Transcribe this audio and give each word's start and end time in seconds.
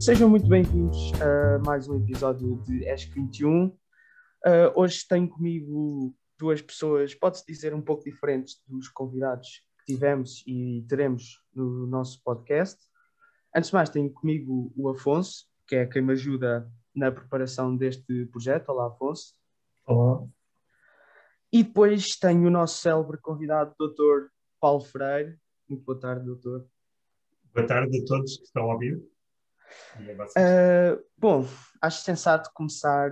Sejam 0.00 0.30
muito 0.30 0.48
bem-vindos 0.48 1.12
a 1.20 1.58
mais 1.58 1.86
um 1.86 1.94
episódio 2.02 2.56
de 2.62 2.88
ESC 2.88 3.10
21. 3.10 3.66
Uh, 3.66 3.76
hoje 4.74 5.06
tenho 5.06 5.28
comigo 5.28 6.14
duas 6.38 6.62
pessoas, 6.62 7.14
pode-se 7.14 7.44
dizer, 7.46 7.74
um 7.74 7.82
pouco 7.82 8.04
diferentes 8.04 8.62
dos 8.66 8.88
convidados 8.88 9.62
que 9.78 9.92
tivemos 9.92 10.42
e 10.46 10.86
teremos 10.88 11.42
no 11.54 11.86
nosso 11.86 12.22
podcast. 12.24 12.82
Antes 13.54 13.68
de 13.68 13.74
mais, 13.74 13.90
tenho 13.90 14.10
comigo 14.10 14.72
o 14.74 14.88
Afonso, 14.88 15.46
que 15.68 15.76
é 15.76 15.86
quem 15.86 16.00
me 16.00 16.12
ajuda 16.12 16.66
na 16.94 17.12
preparação 17.12 17.76
deste 17.76 18.24
projeto. 18.32 18.70
Olá, 18.70 18.86
Afonso. 18.86 19.34
Olá. 19.86 20.26
E 21.52 21.62
depois 21.62 22.16
tenho 22.18 22.46
o 22.46 22.50
nosso 22.50 22.80
célebre 22.80 23.18
convidado, 23.18 23.74
Dr. 23.78 24.30
Paulo 24.58 24.80
Freire. 24.80 25.36
Muito 25.68 25.84
boa 25.84 26.00
tarde, 26.00 26.24
doutor. 26.24 26.66
Boa 27.54 27.66
tarde 27.66 27.98
a 27.98 28.04
todos 28.06 28.38
que 28.38 28.44
estão 28.44 28.62
a 28.62 28.72
ouvir. 28.72 28.98
Uh, 30.36 31.02
bom, 31.16 31.46
acho 31.80 32.02
sensato 32.02 32.50
começar 32.54 33.10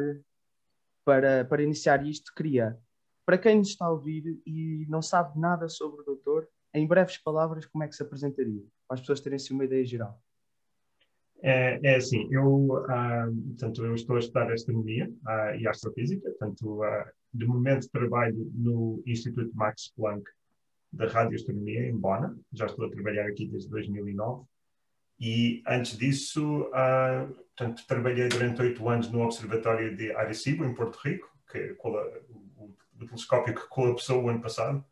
para, 1.05 1.45
para 1.45 1.63
iniciar 1.63 2.07
isto. 2.07 2.33
Queria, 2.35 2.79
para 3.25 3.39
quem 3.39 3.59
nos 3.59 3.69
está 3.69 3.87
a 3.87 3.91
ouvir 3.91 4.41
e 4.47 4.87
não 4.89 5.03
sabe 5.03 5.39
nada 5.39 5.69
sobre 5.69 6.03
o 6.03 6.05
doutor, 6.05 6.49
em 6.75 6.87
breves 6.87 7.19
palavras, 7.19 7.67
como 7.67 7.85
é 7.85 7.89
que 7.89 7.95
se 7.95 8.03
apresentaria? 8.03 8.63
Para 8.87 8.95
as 8.95 9.01
pessoas 9.01 9.21
terem 9.21 9.37
assim 9.37 9.55
uma 9.55 9.65
ideia 9.65 9.85
geral. 9.85 10.21
É, 11.41 11.79
é 11.83 11.97
assim, 11.97 12.27
eu, 12.33 12.85
ah, 12.89 13.29
portanto, 13.49 13.85
eu 13.85 13.95
estou 13.95 14.17
a 14.17 14.19
estudar 14.19 14.51
astronomia 14.53 15.13
ah, 15.27 15.57
e 15.57 15.69
astrofísica, 15.69 16.29
portanto, 16.31 16.83
ah, 16.83 17.13
de 17.33 17.47
momento 17.47 17.89
trabalho 17.91 18.51
no 18.55 19.03
Instituto 19.07 19.55
Max 19.55 19.93
Planck 19.95 20.29
da 20.93 21.07
Radioastronomia 21.07 21.87
em 21.87 21.97
Bona, 21.97 22.37
já 22.53 22.67
estou 22.67 22.87
a 22.87 22.91
trabalhar 22.91 23.27
aqui 23.27 23.47
desde 23.47 23.69
2009, 23.71 24.45
e 25.19 25.63
antes 25.67 25.97
disso, 25.97 26.71
portanto, 27.57 27.85
trabalhei 27.87 28.29
durante 28.29 28.63
oito 28.63 28.89
anos 28.89 29.11
no 29.11 29.23
Observatório 29.23 29.97
de 29.97 30.13
Arecibo, 30.13 30.65
em 30.65 30.75
Porto 30.75 30.97
Rico, 30.97 31.29
que 31.51 31.59
é 31.59 31.77
o, 31.83 32.75
o 33.01 33.07
telescópio 33.07 33.55
que 33.55 33.69
colapsou 33.69 34.23
o 34.23 34.29
ano 34.29 34.41
passado, 34.41 34.85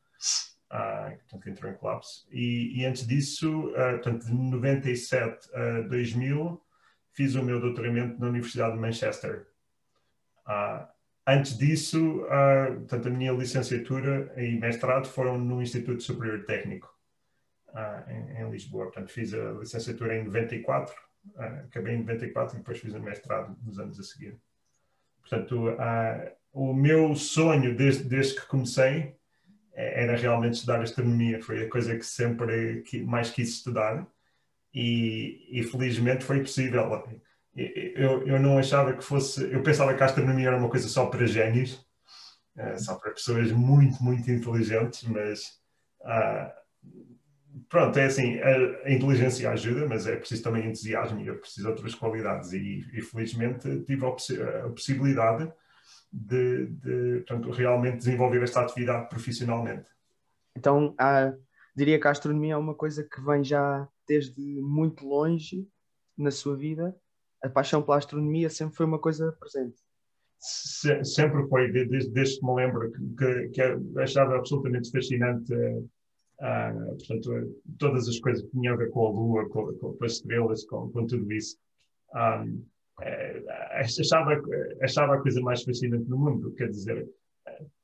uh, 0.73 1.17
portanto, 1.19 1.49
entrou 1.49 1.71
em 1.71 1.75
colapso. 1.77 2.27
E, 2.31 2.81
e 2.81 2.85
antes 2.85 3.07
disso, 3.07 3.69
uh, 3.69 3.93
portanto, 3.93 4.27
de 4.27 4.33
97 4.33 5.49
a 5.55 5.81
2000, 5.83 6.63
fiz 7.13 7.35
o 7.35 7.43
meu 7.43 7.61
doutoramento 7.61 8.21
na 8.21 8.29
Universidade 8.29 8.75
de 8.75 8.81
Manchester. 8.81 9.47
Uh, 10.47 10.87
antes 11.27 11.57
disso, 11.57 12.23
uh, 12.25 12.75
portanto, 12.81 13.09
a 13.09 13.11
minha 13.11 13.33
licenciatura 13.33 14.33
e 14.37 14.59
mestrado 14.59 15.09
foram 15.09 15.39
no 15.39 15.63
Instituto 15.63 16.03
Superior 16.03 16.45
Técnico, 16.45 16.89
uh, 16.89 16.96
em, 18.09 18.41
em, 18.41 18.51
Lisboa. 18.51 18.87
Portanto, 18.87 19.11
fiz 19.11 19.35
a 19.35 19.53
licenciatura 19.53 20.17
em 20.17 20.25
94, 20.25 20.95
uh, 21.35 21.41
acabei 21.67 21.95
em 21.95 22.01
94 22.01 22.57
e 22.57 22.59
depois 22.59 22.79
fiz 22.79 22.95
o 22.95 23.01
mestrado 23.01 23.57
nos 23.63 23.79
anos 23.79 23.99
a 23.99 24.03
seguir. 24.03 24.39
Portanto, 25.21 25.77
o 26.53 26.73
meu 26.73 27.17
sonho 27.17 27.77
desde, 27.77 28.05
desde 28.05 28.37
que 28.37 28.47
comecei 28.47 29.17
era 29.73 30.17
realmente 30.17 30.55
estudar 30.55 30.81
astronomia, 30.81 31.43
foi 31.43 31.65
a 31.65 31.69
coisa 31.69 31.97
que 31.97 32.07
sempre 32.07 32.85
mais 33.05 33.31
quis 33.31 33.51
estudar 33.51 34.07
e, 34.73 35.49
e 35.51 35.63
felizmente 35.65 36.25
foi 36.25 36.41
possível. 36.41 37.05
Eu, 37.55 38.27
eu 38.27 38.39
não 38.39 38.57
achava 38.57 38.93
que 38.93 39.03
fosse, 39.03 39.53
eu 39.53 39.63
pensava 39.63 39.95
que 39.95 40.03
a 40.03 40.07
astronomia 40.07 40.49
era 40.49 40.57
uma 40.57 40.71
coisa 40.71 40.89
só 40.89 41.07
para 41.07 41.27
génios, 41.27 41.85
só 42.79 42.95
para 42.95 43.13
pessoas 43.13 43.51
muito, 43.53 44.03
muito 44.03 44.31
inteligentes, 44.31 45.03
mas 45.03 45.61
pronto, 47.69 47.99
é 47.99 48.07
assim, 48.07 48.39
a, 48.39 48.91
inteligência 48.91 49.51
ajuda, 49.51 49.87
mas 49.89 50.07
é 50.07 50.17
preciso 50.17 50.43
também 50.43 50.67
entusiasmo 50.67 51.21
e 51.21 51.29
é 51.29 51.33
preciso 51.33 51.69
outras 51.69 51.95
qualidades 51.95 52.53
e, 52.53 52.85
e 52.93 53.03
felizmente 53.03 53.83
tive 53.85 54.05
a, 54.07 54.11
possi 54.11 54.41
a 54.41 54.69
possibilidade 54.69 55.53
de, 56.13 56.67
de 56.67 57.25
portanto, 57.27 57.51
realmente 57.51 57.99
desenvolver 57.99 58.43
esta 58.43 58.63
atividade 58.63 59.09
profissionalmente. 59.09 59.89
Então, 60.57 60.95
diria 61.75 62.01
que 62.01 62.07
a 62.07 62.11
astronomia 62.11 62.55
é 62.55 62.57
uma 62.57 62.75
coisa 62.75 63.05
que 63.05 63.21
vem 63.21 63.45
já 63.45 63.89
desde 64.09 64.41
muito 64.63 65.07
longe 65.07 65.69
na 66.17 66.31
sua 66.31 66.57
vida. 66.57 66.97
A 67.43 67.49
paixão 67.49 67.83
pela 67.83 67.99
astronomia 67.99 68.49
sempre 68.49 68.77
foi 68.77 68.87
uma 68.87 68.99
coisa 68.99 69.33
presente. 69.33 69.77
Se, 70.39 71.05
sempre 71.05 71.47
foi, 71.49 71.71
desde, 71.71 72.11
desde 72.11 72.41
que 72.41 72.47
me 72.47 72.55
lembro, 72.55 72.91
que, 72.93 73.49
que, 73.49 73.49
que 73.51 74.01
achava 74.01 74.37
absolutamente 74.37 74.91
fascinante 74.91 75.53
uh, 76.41 76.97
portanto, 76.97 77.61
todas 77.79 78.09
as 78.09 78.19
coisas 78.19 78.43
que 78.43 78.51
tinham 78.51 78.75
a 78.75 78.77
ver 78.77 78.91
com 78.91 79.07
a 79.07 79.11
Lua, 79.11 79.49
com, 79.49 79.73
com 79.75 80.05
as 80.05 80.13
estrelas, 80.13 80.65
com, 80.67 80.91
com 80.91 81.07
tudo 81.07 81.33
isso. 81.33 81.57
Um, 82.15 82.65
é, 83.03 83.43
achava, 83.75 84.41
achava 84.81 85.17
a 85.17 85.21
coisa 85.21 85.41
mais 85.43 85.63
fascinante 85.63 86.05
do 86.05 86.19
mundo. 86.19 86.55
Quer 86.55 86.69
dizer, 86.69 87.07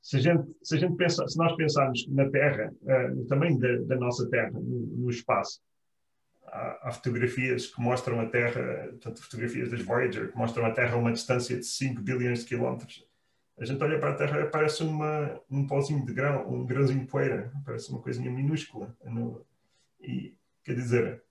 se 0.01 0.17
a 0.17 0.19
gente, 0.19 0.43
se 0.63 0.75
a 0.75 0.79
gente 0.79 0.95
pensa, 0.95 1.27
se 1.27 1.37
nós 1.37 1.55
pensarmos 1.55 2.07
na 2.09 2.29
Terra, 2.29 2.73
uh, 2.81 3.15
no 3.15 3.25
tamanho 3.25 3.57
da, 3.59 3.77
da 3.83 3.95
nossa 3.95 4.29
Terra, 4.29 4.51
no, 4.51 4.61
no 4.61 5.09
espaço, 5.09 5.61
há, 6.47 6.89
há, 6.89 6.91
fotografias 6.91 7.67
que 7.67 7.81
mostram 7.81 8.19
a 8.19 8.25
Terra, 8.25 8.93
tanto 9.01 9.21
fotografias 9.21 9.69
das 9.69 9.81
Voyager, 9.81 10.31
que 10.31 10.37
mostram 10.37 10.65
a 10.65 10.71
Terra 10.71 10.95
a 10.95 10.99
uma 10.99 11.11
distância 11.11 11.57
de 11.57 11.65
5 11.65 12.01
bilhões 12.01 12.39
de 12.39 12.45
quilómetros. 12.45 13.05
A 13.57 13.65
gente 13.65 13.83
olha 13.83 13.99
para 13.99 14.11
a 14.11 14.15
Terra 14.15 14.45
parece 14.47 14.83
uma, 14.83 15.39
um 15.49 15.67
pozinho 15.67 16.05
de 16.05 16.13
grão, 16.13 16.51
um 16.51 16.65
grãozinho 16.65 17.01
de 17.01 17.07
poeira, 17.07 17.51
parece 17.65 17.91
uma 17.91 18.01
coisinha 18.01 18.31
minúscula. 18.31 18.95
No, 19.03 19.45
e, 20.01 20.35
quer 20.63 20.75
dizer, 20.75 21.23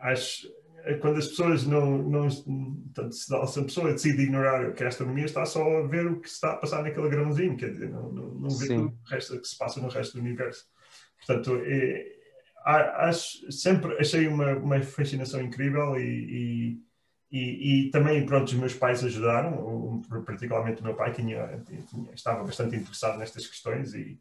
acho, 0.00 0.48
é 0.84 0.94
quando 0.94 1.18
as 1.18 1.28
pessoas 1.28 1.66
não, 1.66 1.98
não 1.98 2.28
portanto, 2.28 3.12
se 3.12 3.34
a 3.34 3.64
pessoa 3.64 3.92
decide 3.92 4.22
ignorar 4.22 4.72
que 4.72 4.84
a 4.84 4.88
astronomia 4.88 5.24
está 5.24 5.44
só 5.44 5.78
a 5.78 5.86
ver 5.86 6.06
o 6.06 6.20
que 6.20 6.28
está 6.28 6.52
a 6.52 6.56
passar 6.56 6.82
naquele 6.82 7.08
grãozinho, 7.08 7.56
quer 7.56 7.70
dizer, 7.70 7.90
não, 7.90 8.12
não, 8.12 8.34
não 8.34 8.50
vê 8.50 8.76
o 8.76 8.96
resto 9.08 9.40
que 9.40 9.48
se 9.48 9.56
passa 9.58 9.80
no 9.80 9.88
resto 9.88 10.14
do 10.14 10.20
universo. 10.20 10.64
Portanto, 11.18 11.60
é, 11.64 12.16
acho, 12.64 13.50
sempre 13.50 13.96
achei 13.98 14.28
uma, 14.28 14.56
uma 14.56 14.80
fascinação 14.82 15.40
incrível 15.40 15.98
e, 15.98 16.02
e, 16.02 16.85
e, 17.30 17.86
e, 17.86 17.90
também, 17.90 18.24
pronto, 18.24 18.46
os 18.46 18.54
meus 18.54 18.74
pais 18.74 19.02
ajudaram, 19.04 20.00
particularmente 20.24 20.80
o 20.80 20.84
meu 20.84 20.94
pai 20.94 21.12
tinha, 21.12 21.60
tinha, 21.66 22.12
estava 22.14 22.44
bastante 22.44 22.76
interessado 22.76 23.18
nestas 23.18 23.46
questões 23.46 23.94
e, 23.94 24.20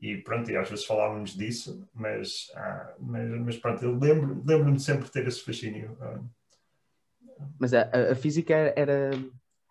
e 0.00 0.16
pronto, 0.18 0.50
e 0.50 0.56
às 0.56 0.68
vezes 0.68 0.84
falávamos 0.84 1.36
disso, 1.36 1.86
mas, 1.94 2.50
ah, 2.54 2.94
mas, 2.98 3.28
mas, 3.40 3.56
pronto, 3.58 3.84
eu 3.84 3.98
lembro, 3.98 4.42
lembro-me 4.46 4.80
sempre 4.80 5.04
de 5.04 5.12
ter 5.12 5.26
esse 5.26 5.42
fascínio. 5.42 5.96
Ah. 6.00 6.20
Mas 7.58 7.74
a, 7.74 7.82
a, 8.12 8.14
física 8.14 8.54
era, 8.74 9.10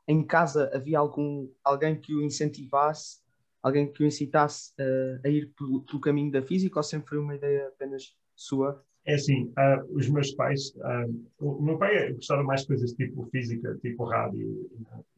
em 0.07 0.23
casa 0.23 0.69
havia 0.73 0.99
algum 0.99 1.49
alguém 1.63 1.99
que 1.99 2.13
o 2.13 2.21
incentivasse, 2.21 3.19
alguém 3.63 3.91
que 3.91 4.03
o 4.03 4.05
incitasse 4.05 4.73
a, 4.79 5.27
a 5.27 5.29
ir 5.29 5.51
pelo, 5.57 5.81
pelo, 5.81 5.99
caminho 5.99 6.31
da 6.31 6.41
física 6.41 6.77
ou 6.77 6.83
sempre 6.83 7.09
foi 7.09 7.17
uma 7.17 7.35
ideia 7.35 7.67
apenas 7.67 8.15
sua? 8.35 8.85
É 9.05 9.13
assim, 9.13 9.43
uh, 9.43 9.95
os 9.95 10.09
meus 10.09 10.33
pais, 10.33 10.73
uh, 10.77 11.25
o 11.39 11.61
meu 11.61 11.77
pai 11.77 12.11
gostava 12.13 12.43
mais 12.43 12.61
de 12.61 12.67
coisas 12.67 12.93
tipo 12.93 13.23
física, 13.27 13.77
tipo 13.81 14.03
rádio 14.03 14.67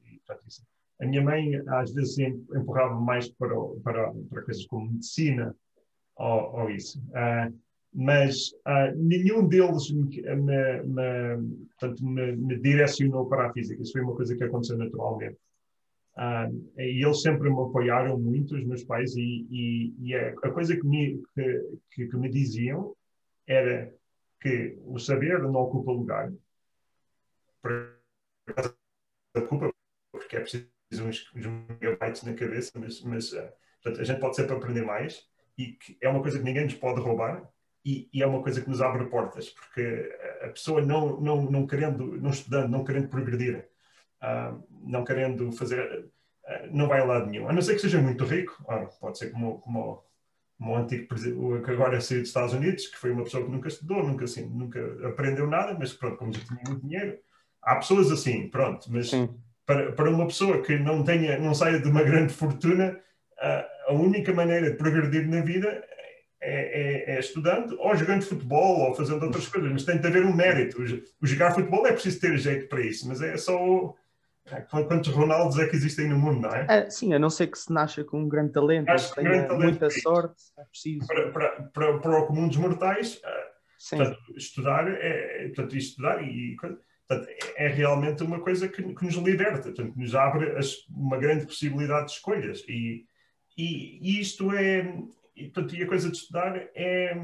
e, 0.06 0.12
e, 0.12 0.20
isso 0.46 0.62
a 1.00 1.06
minha 1.06 1.22
mãe 1.22 1.56
às 1.68 1.94
vezes 1.94 2.18
empurrava 2.18 3.00
mais 3.00 3.30
para, 3.30 3.56
para, 3.84 4.12
para 4.30 4.42
coisas 4.42 4.66
como 4.66 4.92
medicina 4.92 5.56
ou, 6.18 6.60
ou 6.60 6.70
isso. 6.70 7.00
Uh, 7.10 7.56
mas 7.94 8.52
nenhum 8.96 9.48
deles 9.48 9.90
me, 9.92 10.22
me, 10.22 10.84
me, 10.84 11.68
portanto, 11.80 12.06
me, 12.06 12.36
me, 12.36 12.60
direcionou 12.60 13.28
para 13.28 13.48
a 13.48 13.54
física. 13.54 13.82
Isso 13.82 13.94
foi 13.94 14.02
uma 14.02 14.16
coisa 14.16 14.36
que 14.36 14.44
aconteceu 14.44 14.78
naturalmente. 14.78 15.38
E 16.78 17.04
eles 17.04 17.22
sempre 17.22 17.50
me 17.50 17.60
apoiaram 17.60 18.20
muito, 18.20 18.56
os 18.56 18.66
meus 18.66 18.84
pais, 18.84 19.16
e, 19.16 19.48
e, 19.50 19.94
e 20.00 20.16
a, 20.16 20.30
a, 20.30 20.52
coisa 20.52 20.76
que 20.76 20.86
me, 20.86 21.20
que, 21.34 22.08
que 22.08 22.18
me 22.18 22.30
diziam 22.30 22.94
era 23.48 23.94
que 24.42 24.78
o 24.86 25.00
saber 25.00 25.40
não 25.42 25.56
ocupa 25.56 25.92
lugar. 25.92 26.32
Ocupa 29.36 29.74
porque 30.12 30.38
é 30.38 30.40
preciso 30.42 30.70
uns, 30.92 31.32
uns 31.36 31.46
megabytes 31.46 32.24
na 32.24 32.34
cabeça, 32.34 32.72
mas, 32.76 33.02
mas 33.02 33.34
uh, 33.34 33.50
portanto, 33.82 34.02
a 34.02 34.04
gente 34.04 34.20
pode 34.20 34.36
sempre 34.36 34.56
aprender 34.56 34.84
mais 34.84 35.28
e 35.58 35.74
que 35.74 35.98
é 36.02 36.10
uma 36.10 36.22
coisa 36.22 36.38
que 36.38 36.46
ninguém 36.46 36.66
nos 36.66 36.76
pode 36.76 37.02
roubar 37.02 37.50
e, 37.84 38.10
e, 38.14 38.22
é 38.22 38.28
uma 38.28 38.44
coisa 38.44 38.62
que 38.62 38.70
nos 38.70 38.82
abre 38.82 39.06
portas, 39.06 39.50
porque 39.50 40.14
a 40.42 40.50
pessoa 40.50 40.82
não, 40.82 41.22
não, 41.22 41.50
não 41.50 41.66
querendo, 41.66 42.18
não 42.18 42.32
estudando, 42.32 42.70
não 42.70 42.84
querendo 42.84 43.08
progredir, 43.08 43.70
uh, 44.22 44.62
não 44.84 45.06
querendo 45.06 45.52
fazer, 45.54 46.04
uh, 46.04 46.68
não 46.70 46.88
vai 46.88 47.00
a 47.00 47.06
lado 47.06 47.28
nenhum. 47.28 47.48
A 47.48 47.54
não 47.54 47.62
ser 47.62 47.76
que 47.76 47.82
seja 47.82 48.02
muito 48.02 48.26
rico, 48.26 48.62
pode 49.00 49.18
ser 49.18 49.32
como, 49.32 49.60
como, 49.60 50.04
o 50.60 50.76
antigo 50.76 51.08
que 51.64 51.72
agora 51.72 52.02
saiu 52.02 52.22
dos 52.22 52.30
Estados 52.30 52.54
Unidos, 52.54 52.88
que 52.88 52.98
foi 52.98 53.12
uma 53.12 53.24
pessoa 53.24 53.46
que 53.46 53.52
nunca 53.52 53.68
estudou, 53.68 54.04
nunca, 54.04 54.26
assim, 54.26 54.46
nunca 54.48 54.80
aprendeu 55.08 55.48
nada, 55.48 55.76
mas 55.78 55.94
pronto, 55.94 56.18
como 56.18 56.34
já 56.34 56.42
tinha 56.42 56.62
muito 56.68 56.86
dinheiro. 56.86 57.18
Há 57.62 57.76
pessoas 57.76 58.12
assim, 58.12 58.50
pronto, 58.50 58.92
mas 58.92 59.10
Sim 59.10 59.30
para, 59.68 59.92
para 59.92 60.10
uma 60.10 60.26
pessoa 60.26 60.62
que 60.62 60.80
não 60.80 61.04
tenha, 61.04 61.38
não 61.38 61.54
saia 61.54 61.80
de 61.80 61.90
uma 61.90 62.02
grande 62.04 62.34
fortuna, 62.34 62.98
a, 63.38 63.66
a 63.90 63.94
única 63.94 64.34
maneira 64.34 64.72
de 64.72 64.78
progredir 64.78 65.28
na 65.28 65.42
vida 65.42 65.84
é, 66.40 67.12
é, 67.12 67.16
é, 67.16 67.20
estudante 67.20 67.76
ou 67.78 67.96
jogando 67.96 68.24
futebol 68.24 68.88
ou 68.88 68.96
fazendo 68.96 69.24
outras 69.24 69.48
coisas, 69.48 69.72
mas 69.72 69.84
tem 69.84 70.00
de 70.00 70.08
haver 70.08 70.26
um 70.26 70.34
mérito. 70.34 70.82
O, 71.22 71.28
jogar 71.28 71.54
futebol 71.54 71.86
é 71.86 71.92
preciso 71.92 72.22
ter 72.22 72.38
jeito 72.38 72.70
para 72.70 72.82
isso, 72.82 73.08
mas 73.08 73.22
é 73.22 73.36
só 73.36 73.94
quantos 74.88 75.12
Ronaldos 75.14 75.58
é 75.60 75.68
que 75.68 75.76
existem 75.76 76.08
no 76.08 76.18
mundo, 76.18 76.42
não 76.42 76.56
é? 76.56 76.66
é 76.70 76.90
sim, 76.90 77.14
a 77.14 77.20
não 77.20 77.30
ser 77.30 77.48
que 77.48 77.58
se 77.58 77.72
nasça 77.72 78.04
com 78.04 78.22
um 78.22 78.28
grande 78.28 78.54
talento, 78.54 78.90
Acho 78.90 79.14
que 79.14 79.22
tenha 79.22 79.48
talento 79.48 79.64
muita 79.64 79.90
sorte, 79.90 80.44
é 80.58 80.64
preciso. 80.64 81.08
Para, 81.08 81.32
para, 81.32 81.50
para, 81.74 82.00
para, 82.00 82.20
o 82.20 82.28
comum 82.28 82.48
dos 82.48 82.58
mortais, 82.58 83.22
portanto, 83.90 84.18
estudar 84.36 84.88
é 84.88 85.48
portanto, 85.48 85.78
estudar 85.78 86.24
e 86.24 86.56
portanto, 86.56 87.30
é 87.56 87.68
realmente 87.68 88.24
uma 88.24 88.40
coisa 88.40 88.68
que, 88.68 88.82
que 88.82 89.06
nos 89.06 89.16
liberta, 89.16 89.64
portanto, 89.64 89.94
nos 89.96 90.16
abre 90.16 90.58
as, 90.58 90.76
uma 90.90 91.18
grande 91.18 91.46
possibilidade 91.46 92.08
de 92.08 92.14
escolhas 92.14 92.64
e, 92.68 93.06
e, 93.58 94.00
e 94.02 94.22
isto 94.22 94.52
é 94.54 94.94
e, 95.38 95.46
portanto, 95.46 95.76
e 95.76 95.84
a 95.84 95.88
coisa 95.88 96.10
de 96.10 96.18
estudar 96.18 96.58
é, 96.76 97.16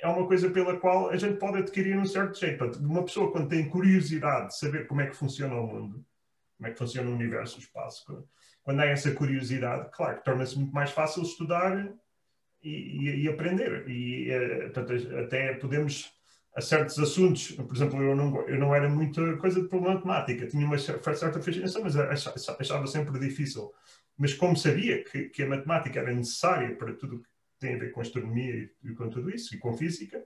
é 0.00 0.08
uma 0.08 0.26
coisa 0.26 0.50
pela 0.50 0.78
qual 0.78 1.08
a 1.08 1.16
gente 1.16 1.38
pode 1.38 1.58
adquirir 1.58 1.96
um 1.96 2.04
certo 2.04 2.38
jeito. 2.38 2.58
Portanto, 2.58 2.84
uma 2.84 3.02
pessoa, 3.02 3.32
quando 3.32 3.48
tem 3.48 3.68
curiosidade 3.68 4.48
de 4.48 4.58
saber 4.58 4.86
como 4.86 5.00
é 5.00 5.06
que 5.06 5.16
funciona 5.16 5.54
o 5.54 5.66
mundo, 5.66 6.04
como 6.58 6.68
é 6.68 6.72
que 6.72 6.78
funciona 6.78 7.08
o 7.08 7.14
universo, 7.14 7.56
o 7.56 7.60
espaço, 7.60 8.28
quando 8.62 8.80
há 8.80 8.86
essa 8.86 9.10
curiosidade, 9.12 9.88
claro, 9.92 10.20
torna-se 10.22 10.58
muito 10.58 10.74
mais 10.74 10.90
fácil 10.90 11.22
estudar 11.22 11.90
e, 12.62 12.68
e, 12.68 13.22
e 13.22 13.28
aprender. 13.28 13.88
E 13.88 14.30
eh, 14.30 14.70
até 15.24 15.54
podemos, 15.54 16.12
a 16.54 16.60
certos 16.60 16.98
assuntos, 16.98 17.52
por 17.52 17.74
exemplo, 17.74 18.02
eu 18.02 18.14
não, 18.14 18.46
eu 18.46 18.58
não 18.58 18.74
era 18.74 18.88
muita 18.88 19.38
coisa 19.38 19.62
de 19.62 19.68
problema 19.68 19.94
matemática, 19.94 20.46
tinha 20.46 20.66
uma 20.66 20.76
certa 20.76 21.40
fascinação, 21.40 21.82
mas 21.82 21.96
achava 21.96 22.86
sempre 22.86 23.18
difícil. 23.18 23.72
Mas 24.18 24.34
como 24.34 24.56
sabia 24.56 25.02
que, 25.02 25.30
que 25.30 25.44
a 25.44 25.48
matemática 25.48 26.00
era 26.00 26.12
necessária 26.12 26.76
para 26.76 26.92
tudo 26.92 27.22
tem 27.58 27.74
a 27.74 27.78
ver 27.78 27.92
com 27.92 28.00
astronomia 28.00 28.70
e, 28.84 28.94
com 28.94 29.08
tudo 29.08 29.30
isso, 29.30 29.54
e 29.54 29.58
com 29.58 29.76
física, 29.76 30.24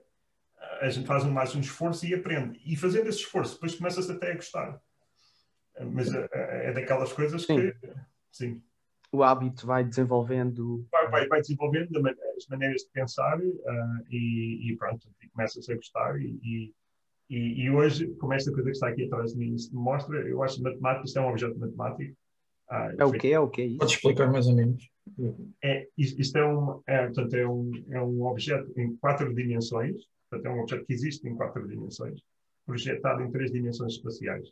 a 0.81 0.89
gente 0.89 1.07
faz 1.07 1.23
mais 1.23 1.55
um 1.55 1.59
esforço 1.59 2.05
e 2.05 2.13
aprende. 2.13 2.61
E 2.65 2.75
fazendo 2.75 3.07
esse 3.07 3.19
esforço, 3.19 3.53
depois 3.53 3.75
começa-se 3.75 4.11
até 4.11 4.31
a 4.31 4.35
gostar. 4.35 4.81
Mas 5.91 6.13
é, 6.13 6.27
é, 6.31 6.73
daquelas 6.73 7.11
coisas 7.13 7.43
sim. 7.43 7.55
que. 7.55 7.75
Sim. 8.31 8.61
O 9.11 9.23
hábito 9.23 9.67
vai 9.67 9.83
desenvolvendo. 9.83 10.87
Vai, 10.91 11.09
vai, 11.09 11.27
vai 11.27 11.41
desenvolvendo 11.41 11.89
as 12.07 12.47
maneiras 12.49 12.81
de 12.81 12.89
pensar 12.91 13.39
uh, 13.39 14.05
e, 14.09 14.71
e, 14.71 14.75
pronto, 14.75 15.07
e 15.21 15.29
começa-se 15.29 15.71
a 15.71 15.75
gostar. 15.75 16.19
E, 16.19 16.73
e, 17.29 17.63
e, 17.63 17.69
hoje, 17.69 18.07
como 18.15 18.33
esta 18.33 18.51
coisa 18.51 18.69
que 18.69 18.75
está 18.75 18.87
aqui 18.89 19.05
atrás 19.05 19.33
de 19.33 19.37
mim 19.37 19.55
mostra, 19.71 20.19
eu 20.27 20.41
acho 20.41 20.57
que 20.57 20.63
matemática, 20.63 21.05
isto 21.05 21.19
é 21.19 21.21
um 21.21 21.29
objeto 21.29 21.59
matemático. 21.59 22.15
Uh, 22.71 22.95
é 22.97 23.05
o 23.05 23.11
quê? 23.11 23.27
É 23.29 23.39
o 23.39 23.49
quê? 23.49 23.75
Pode 23.77 23.91
explicar 23.91 24.31
mais 24.31 24.47
ou 24.47 24.55
menos? 24.55 24.89
É, 25.63 25.87
isto 25.97 26.37
é 26.37 26.45
um, 26.45 26.81
é, 26.87 27.05
portanto, 27.05 27.33
é, 27.35 27.47
um, 27.47 27.71
é 27.91 28.01
um 28.01 28.23
objeto 28.23 28.71
em 28.77 28.95
quatro 28.97 29.33
dimensões, 29.33 29.95
portanto, 30.29 30.45
é 30.47 30.55
um 30.55 30.61
objeto 30.61 30.85
que 30.85 30.93
existe 30.93 31.27
em 31.27 31.35
quatro 31.35 31.67
dimensões, 31.67 32.21
projetado 32.65 33.21
em 33.21 33.31
três 33.31 33.51
dimensões 33.51 33.93
espaciais, 33.93 34.49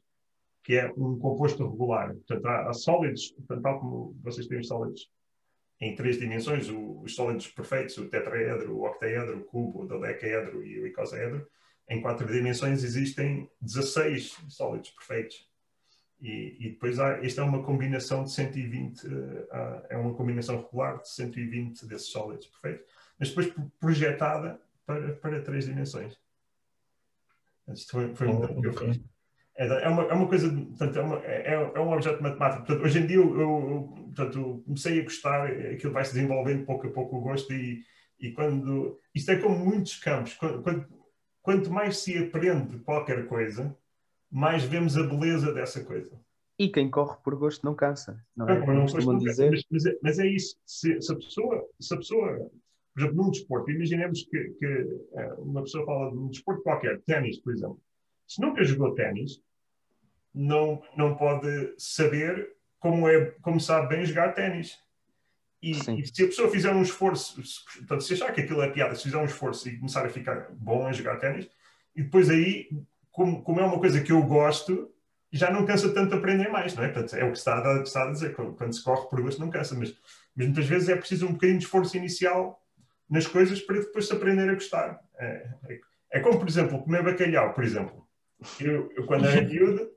que 0.64 0.76
é 0.76 0.92
um 0.98 1.18
composto 1.18 1.70
regular. 1.70 2.14
Portanto, 2.14 2.46
há, 2.46 2.70
há 2.70 2.74
sólidos, 2.74 3.32
portanto, 3.32 3.62
tal 3.62 3.80
como 3.80 4.16
vocês 4.22 4.48
têm 4.48 4.60
os 4.60 4.68
sólidos 4.68 5.10
em 5.80 5.96
três 5.96 6.20
dimensões, 6.20 6.70
o, 6.70 7.02
os 7.02 7.16
sólidos 7.16 7.48
perfeitos, 7.48 7.98
o 7.98 8.08
tetraedro, 8.08 8.78
o 8.78 8.86
octaedro, 8.86 9.40
o 9.40 9.44
cubo, 9.44 9.82
o 9.82 9.88
dodecaedro 9.88 10.64
e 10.64 10.80
o 10.80 10.88
icosaedro, 10.88 11.48
em 11.90 12.02
quatro 12.02 12.32
dimensões 12.32 12.84
existem 12.84 13.50
16 13.60 14.38
sólidos 14.48 14.92
perfeitos. 14.92 15.50
E, 16.22 16.56
e, 16.60 16.70
depois 16.70 17.00
há, 17.00 17.18
esta 17.26 17.42
é 17.42 17.44
uma 17.44 17.64
combinação 17.64 18.24
de 18.24 18.32
120, 18.32 19.08
uh, 19.08 19.10
uh, 19.10 19.86
é 19.90 19.98
uma 19.98 20.14
combinação 20.14 20.62
regular 20.62 21.02
de 21.02 21.10
120 21.10 21.88
desses 21.88 22.10
sólidos 22.10 22.46
perfeitos, 22.46 22.86
mas 23.18 23.30
depois 23.30 23.52
projetada 23.80 24.62
para, 24.86 25.16
para 25.16 25.42
três 25.42 25.66
dimensões. 25.66 26.16
Isto 27.74 27.92
foi, 27.92 28.16
foi 28.16 28.28
um 28.28 28.40
oh, 28.40 28.62
que 28.62 28.68
eu 28.68 28.74
fiz. 28.74 29.00
É, 29.62 29.84
é, 29.84 29.90
uma, 29.90 30.04
é 30.06 30.14
uma 30.14 30.28
coisa, 30.28 30.50
portanto, 30.50 30.98
é, 30.98 31.02
uma, 31.04 31.18
é, 31.24 31.54
é, 31.54 31.80
um 31.80 31.94
objeto 31.94 32.24
matemático. 32.24 32.66
Portanto, 32.66 32.84
hoje 32.84 32.98
em 32.98 33.06
dia 33.06 33.18
eu, 33.18 33.40
eu 33.40 33.94
portanto, 34.16 34.64
comecei 34.66 35.00
a 35.00 35.04
gostar, 35.04 35.46
aquilo 35.46 35.94
vai 35.94 36.04
se 36.04 36.16
desenvolvendo 36.16 36.66
pouco 36.66 36.88
a 36.88 36.90
pouco 36.90 37.18
o 37.18 37.22
gosto 37.22 37.54
e, 37.54 37.84
e 38.20 38.32
quando. 38.32 39.00
Isto 39.14 39.32
é 39.32 39.36
como 39.38 39.64
muitos 39.64 39.98
campos. 39.98 40.34
Quando, 40.34 40.64
quando, 40.64 40.88
quanto 41.44 41.72
mais 41.72 41.98
se 41.98 42.18
aprende 42.18 42.80
qualquer 42.80 43.28
coisa, 43.28 43.78
mais 44.32 44.64
vemos 44.64 44.98
a 44.98 45.04
beleza 45.04 45.54
dessa 45.54 45.84
coisa. 45.84 46.20
E 46.58 46.68
quem 46.68 46.90
corre 46.90 47.18
por 47.24 47.36
gosto 47.36 47.64
não 47.64 47.76
cansa, 47.76 48.20
não 48.36 48.50
é? 48.50 48.66
Não, 48.66 48.86
não, 48.88 49.18
dizer. 49.20 49.52
Mas, 49.52 49.64
mas, 49.70 49.86
é, 49.86 49.98
mas, 50.02 50.20
é, 50.20 50.26
isso. 50.26 50.58
Se, 50.66 51.00
se, 51.00 51.12
a 51.14 51.16
pessoa, 51.16 51.70
se 51.80 51.94
a 51.94 51.98
pessoa, 51.98 52.50
por 52.96 53.00
exemplo, 53.00 53.24
num 53.24 53.30
desporto, 53.30 53.70
imaginemos 53.70 54.24
que, 54.24 54.50
que 54.58 54.66
eh, 55.14 55.34
uma 55.38 55.62
pessoa 55.62 55.86
fala 55.86 56.12
de 56.12 56.18
um 56.18 56.30
desporto 56.30 56.64
qualquer, 56.64 57.00
ténis, 57.02 57.40
por 57.40 57.54
exemplo. 57.54 57.80
Se 58.28 58.42
nunca 58.42 58.64
jogou 58.64 58.96
ténis, 58.96 59.40
não, 60.34 60.82
não 60.96 61.16
pode 61.16 61.74
saber 61.78 62.54
como, 62.80 63.08
é, 63.08 63.32
como 63.42 63.60
sabe 63.60 63.96
bem 63.96 64.06
jogar 64.06 64.34
ténis. 64.34 64.78
E, 65.62 65.72
e, 65.72 66.08
se 66.08 66.24
a 66.24 66.28
pessoa 66.28 66.50
fizer 66.50 66.74
um 66.74 66.82
esforço, 66.82 67.44
se, 67.44 67.64
portanto, 67.78 68.04
se 68.04 68.14
achar 68.14 68.34
que 68.34 68.42
aquilo 68.42 68.62
é 68.64 68.70
piada, 68.70 68.96
se 68.96 69.04
fizer 69.04 69.18
um 69.18 69.26
esforço 69.26 69.70
e 69.70 69.78
começar 69.78 70.06
a 70.06 70.10
ficar 70.10 70.48
bom 70.52 70.90
em 70.90 70.94
jogar 70.94 71.18
ténis, 71.18 71.48
e 71.96 72.02
depois 72.02 72.30
aí 72.30 72.68
como, 73.12 73.44
como 73.44 73.60
é 73.60 73.66
uma 73.66 73.80
coisa 73.80 74.02
que 74.02 74.12
eu 74.12 74.22
gosto, 74.24 74.90
já 75.32 75.52
não 75.52 75.66
cansa 75.66 75.94
tanto 75.94 76.16
aprender 76.16 76.50
mais, 76.50 76.76
não 76.76 76.84
é? 76.84 76.88
Portanto, 76.88 77.16
é 77.16 77.24
o 77.24 77.32
que 77.32 77.38
está 77.38 77.58
a, 77.58 77.82
está 77.82 78.04
a 78.04 78.12
dizer, 78.12 78.34
quando, 78.34 78.56
quando, 78.56 78.74
se 78.74 78.84
corre 78.84 79.08
por 79.08 79.22
gosto 79.22 79.40
não 79.40 79.50
cansa, 79.50 79.76
mas, 79.76 79.96
mas, 80.36 80.48
muitas 80.48 80.66
vezes 80.66 80.90
é 80.90 80.96
preciso 80.96 81.28
um 81.28 81.34
bocadinho 81.34 81.60
de 81.60 81.66
esforço 81.66 81.96
inicial 81.98 82.62
nas 83.10 83.28
coisas 83.28 83.62
para 83.62 83.80
depois 83.80 84.08
se 84.08 84.14
aprender 84.14 84.50
a 84.50 84.54
gostar. 84.54 85.00
É, 85.20 85.50
é, 85.70 85.80
é 86.14 86.20
como, 86.20 86.40
por 86.40 86.48
exemplo, 86.48 86.82
comer 86.82 87.04
bacalhau, 87.04 87.54
por 87.54 87.64
exemplo. 87.64 88.08
Eu, 88.60 88.92
eu 88.96 89.06
quando 89.06 89.28
era 89.28 89.42
miúdo, 89.48 89.90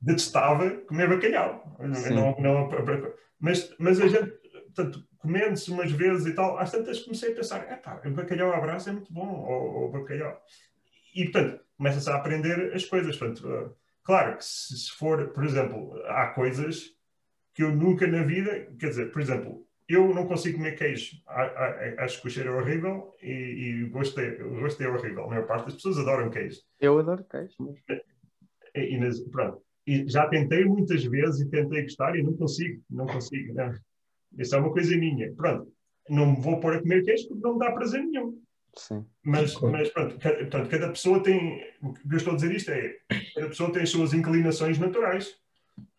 detestava 0.00 0.70
comer 0.88 1.08
bacalhau. 1.08 1.76
Não, 1.78 2.36
não, 2.38 2.68
mas, 3.38 3.74
mas 3.78 4.00
a 4.00 4.06
gente, 4.06 4.30
portanto, 4.74 5.04
comendo-se 5.18 5.70
umas 5.70 5.90
vezes 5.90 6.26
e 6.26 6.34
tal, 6.34 6.58
às 6.58 6.70
tantas 6.70 7.00
comecei 7.00 7.32
a 7.32 7.34
pensar, 7.34 7.66
é 7.70 7.76
pá, 7.76 8.00
bacalhau 8.06 8.52
à 8.52 8.60
brasa 8.60 8.90
é 8.90 8.92
muito 8.92 9.12
bom, 9.12 9.28
ou, 9.28 9.82
ou 9.82 9.92
bacalhau. 9.92 10.40
E, 11.14 11.24
portanto, 11.24 11.60
começa-se 11.76 12.10
a 12.10 12.16
aprender 12.16 12.72
as 12.74 12.84
coisas. 12.84 13.16
Portanto, 13.16 13.48
uh, 13.48 13.74
claro 14.02 14.36
que 14.36 14.44
se, 14.44 14.76
se, 14.76 14.92
for, 14.92 15.28
por 15.28 15.44
exemplo, 15.44 16.00
há 16.06 16.28
coisas 16.28 16.90
que 17.54 17.62
eu 17.62 17.74
nunca 17.74 18.06
na 18.06 18.22
vida, 18.22 18.66
quer 18.78 18.88
dizer, 18.88 19.12
por 19.12 19.20
exemplo, 19.20 19.66
eu 19.88 20.14
não 20.14 20.26
consigo 20.26 20.56
comer 20.56 20.76
queijo. 20.76 21.16
Acho 21.98 22.20
que 22.22 22.28
o 22.28 22.30
cheiro 22.30 22.50
é 22.50 22.60
horrível 22.60 23.14
e, 23.20 23.30
e 23.30 23.84
o, 23.84 23.90
gosto 23.90 24.18
é, 24.20 24.42
o 24.42 24.60
gosto 24.60 24.82
é 24.82 24.88
horrível. 24.88 25.24
A 25.24 25.28
maior 25.28 25.46
parte 25.46 25.66
das 25.66 25.74
pessoas 25.74 25.98
adoram 25.98 26.30
queijo. 26.30 26.60
Eu 26.80 26.98
adoro 26.98 27.24
queijo. 27.24 27.54
Mas... 27.58 28.00
E, 28.74 28.96
e, 28.96 29.30
pronto. 29.30 29.62
E 29.86 30.08
já 30.08 30.28
tentei 30.28 30.64
muitas 30.64 31.04
vezes 31.04 31.40
e 31.40 31.50
tentei 31.50 31.82
gostar 31.82 32.16
e 32.16 32.22
não 32.22 32.34
consigo. 32.34 32.82
Não 32.88 33.06
consigo. 33.06 33.54
Não. 33.54 33.74
Isso 34.38 34.54
é 34.54 34.58
uma 34.58 34.72
coisa 34.72 34.96
minha. 34.96 35.32
Pronto. 35.34 35.72
Não 36.08 36.32
me 36.32 36.40
vou 36.40 36.58
pôr 36.60 36.74
a 36.76 36.80
comer 36.80 37.02
queijo 37.04 37.28
porque 37.28 37.42
não 37.42 37.54
me 37.54 37.58
dá 37.58 37.72
prazer 37.72 38.02
nenhum. 38.02 38.40
Sim. 38.76 39.04
Mas, 39.22 39.60
mas 39.60 39.90
pronto, 39.90 40.18
cada, 40.18 40.38
portanto, 40.38 40.68
cada 40.70 40.88
pessoa 40.88 41.22
tem. 41.22 41.62
O 41.82 41.92
que 41.92 42.00
eu 42.10 42.16
estou 42.16 42.32
a 42.32 42.36
dizer 42.36 42.54
isto 42.54 42.70
é: 42.70 42.96
cada 43.34 43.48
pessoa 43.48 43.72
tem 43.72 43.82
as 43.82 43.90
suas 43.90 44.14
inclinações 44.14 44.78
naturais. 44.78 45.36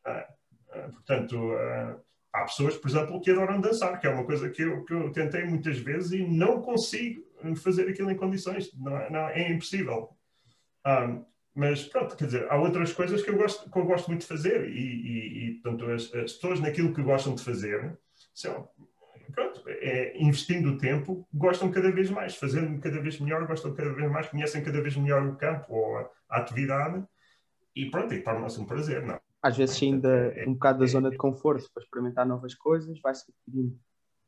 Ah, 0.05 0.27
ah, 0.71 0.89
portanto, 0.89 1.53
ah, 1.53 1.99
há 2.33 2.43
pessoas, 2.45 2.75
por 2.77 2.89
exemplo, 2.89 3.21
que 3.21 3.31
adoram 3.31 3.61
dançar, 3.61 3.99
que 3.99 4.07
é 4.07 4.09
uma 4.09 4.25
coisa 4.25 4.49
que 4.49 4.63
eu, 4.63 4.83
que 4.85 4.93
eu 4.93 5.11
tentei 5.11 5.45
muitas 5.45 5.77
vezes 5.77 6.11
e 6.13 6.25
não 6.25 6.61
consigo 6.61 7.23
fazer 7.57 7.87
aquilo 7.87 8.09
em 8.09 8.17
condições. 8.17 8.73
Não, 8.73 8.97
é, 8.97 9.09
não 9.09 9.29
é 9.29 9.51
impossível. 9.51 10.09
Mas 11.55 11.83
pronto, 11.83 12.15
quer 12.15 12.25
dizer, 12.25 12.51
há 12.51 12.55
outras 12.57 12.91
coisas 12.93 13.21
que 13.21 13.29
eu 13.29 13.37
gosto, 13.37 13.69
que 13.69 13.77
eu 13.77 13.85
gosto 13.85 14.07
muito 14.07 14.21
de 14.21 14.27
fazer 14.27 14.69
e, 14.69 14.79
e, 14.79 15.47
e 15.47 15.53
portanto, 15.55 15.91
as, 15.91 16.03
as, 16.13 16.33
pessoas 16.33 16.59
naquilo 16.59 16.93
que 16.93 17.01
gostam 17.03 17.35
de 17.35 17.43
fazer 17.43 17.97
são 18.33 18.67
pronto, 19.33 19.63
é, 19.67 20.17
investindo 20.21 20.71
o 20.71 20.77
tempo, 20.77 21.27
gostam 21.33 21.71
cada 21.71 21.91
vez 21.91 22.09
mais, 22.09 22.35
fazendo 22.35 22.79
cada 22.79 22.99
vez 22.99 23.19
melhor, 23.19 23.45
gostam 23.47 23.73
cada 23.73 23.91
vez 23.93 24.11
mais, 24.11 24.27
conhecem 24.27 24.63
cada 24.63 24.81
vez 24.81 24.95
melhor 24.95 25.25
o 25.25 25.35
campo 25.35 25.73
ou 25.73 25.97
a, 25.97 26.09
a 26.29 26.37
atividade 26.39 27.03
e 27.75 27.89
pronto, 27.89 28.13
e 28.13 28.21
torna-se 28.21 28.59
um 28.59 28.65
prazer, 28.65 29.03
não? 29.03 29.19
Às 29.41 29.57
vezes 29.57 29.81
ainda 29.81 30.33
é, 30.35 30.47
um 30.47 30.53
bocado 30.53 30.79
da 30.79 30.85
zona 30.85 31.09
de 31.09 31.17
conforto 31.17 31.69
para 31.73 31.83
experimentar 31.83 32.25
novas 32.25 32.55
coisas, 32.55 32.99
vai-se 33.01 33.25
adquirindo 33.29 33.77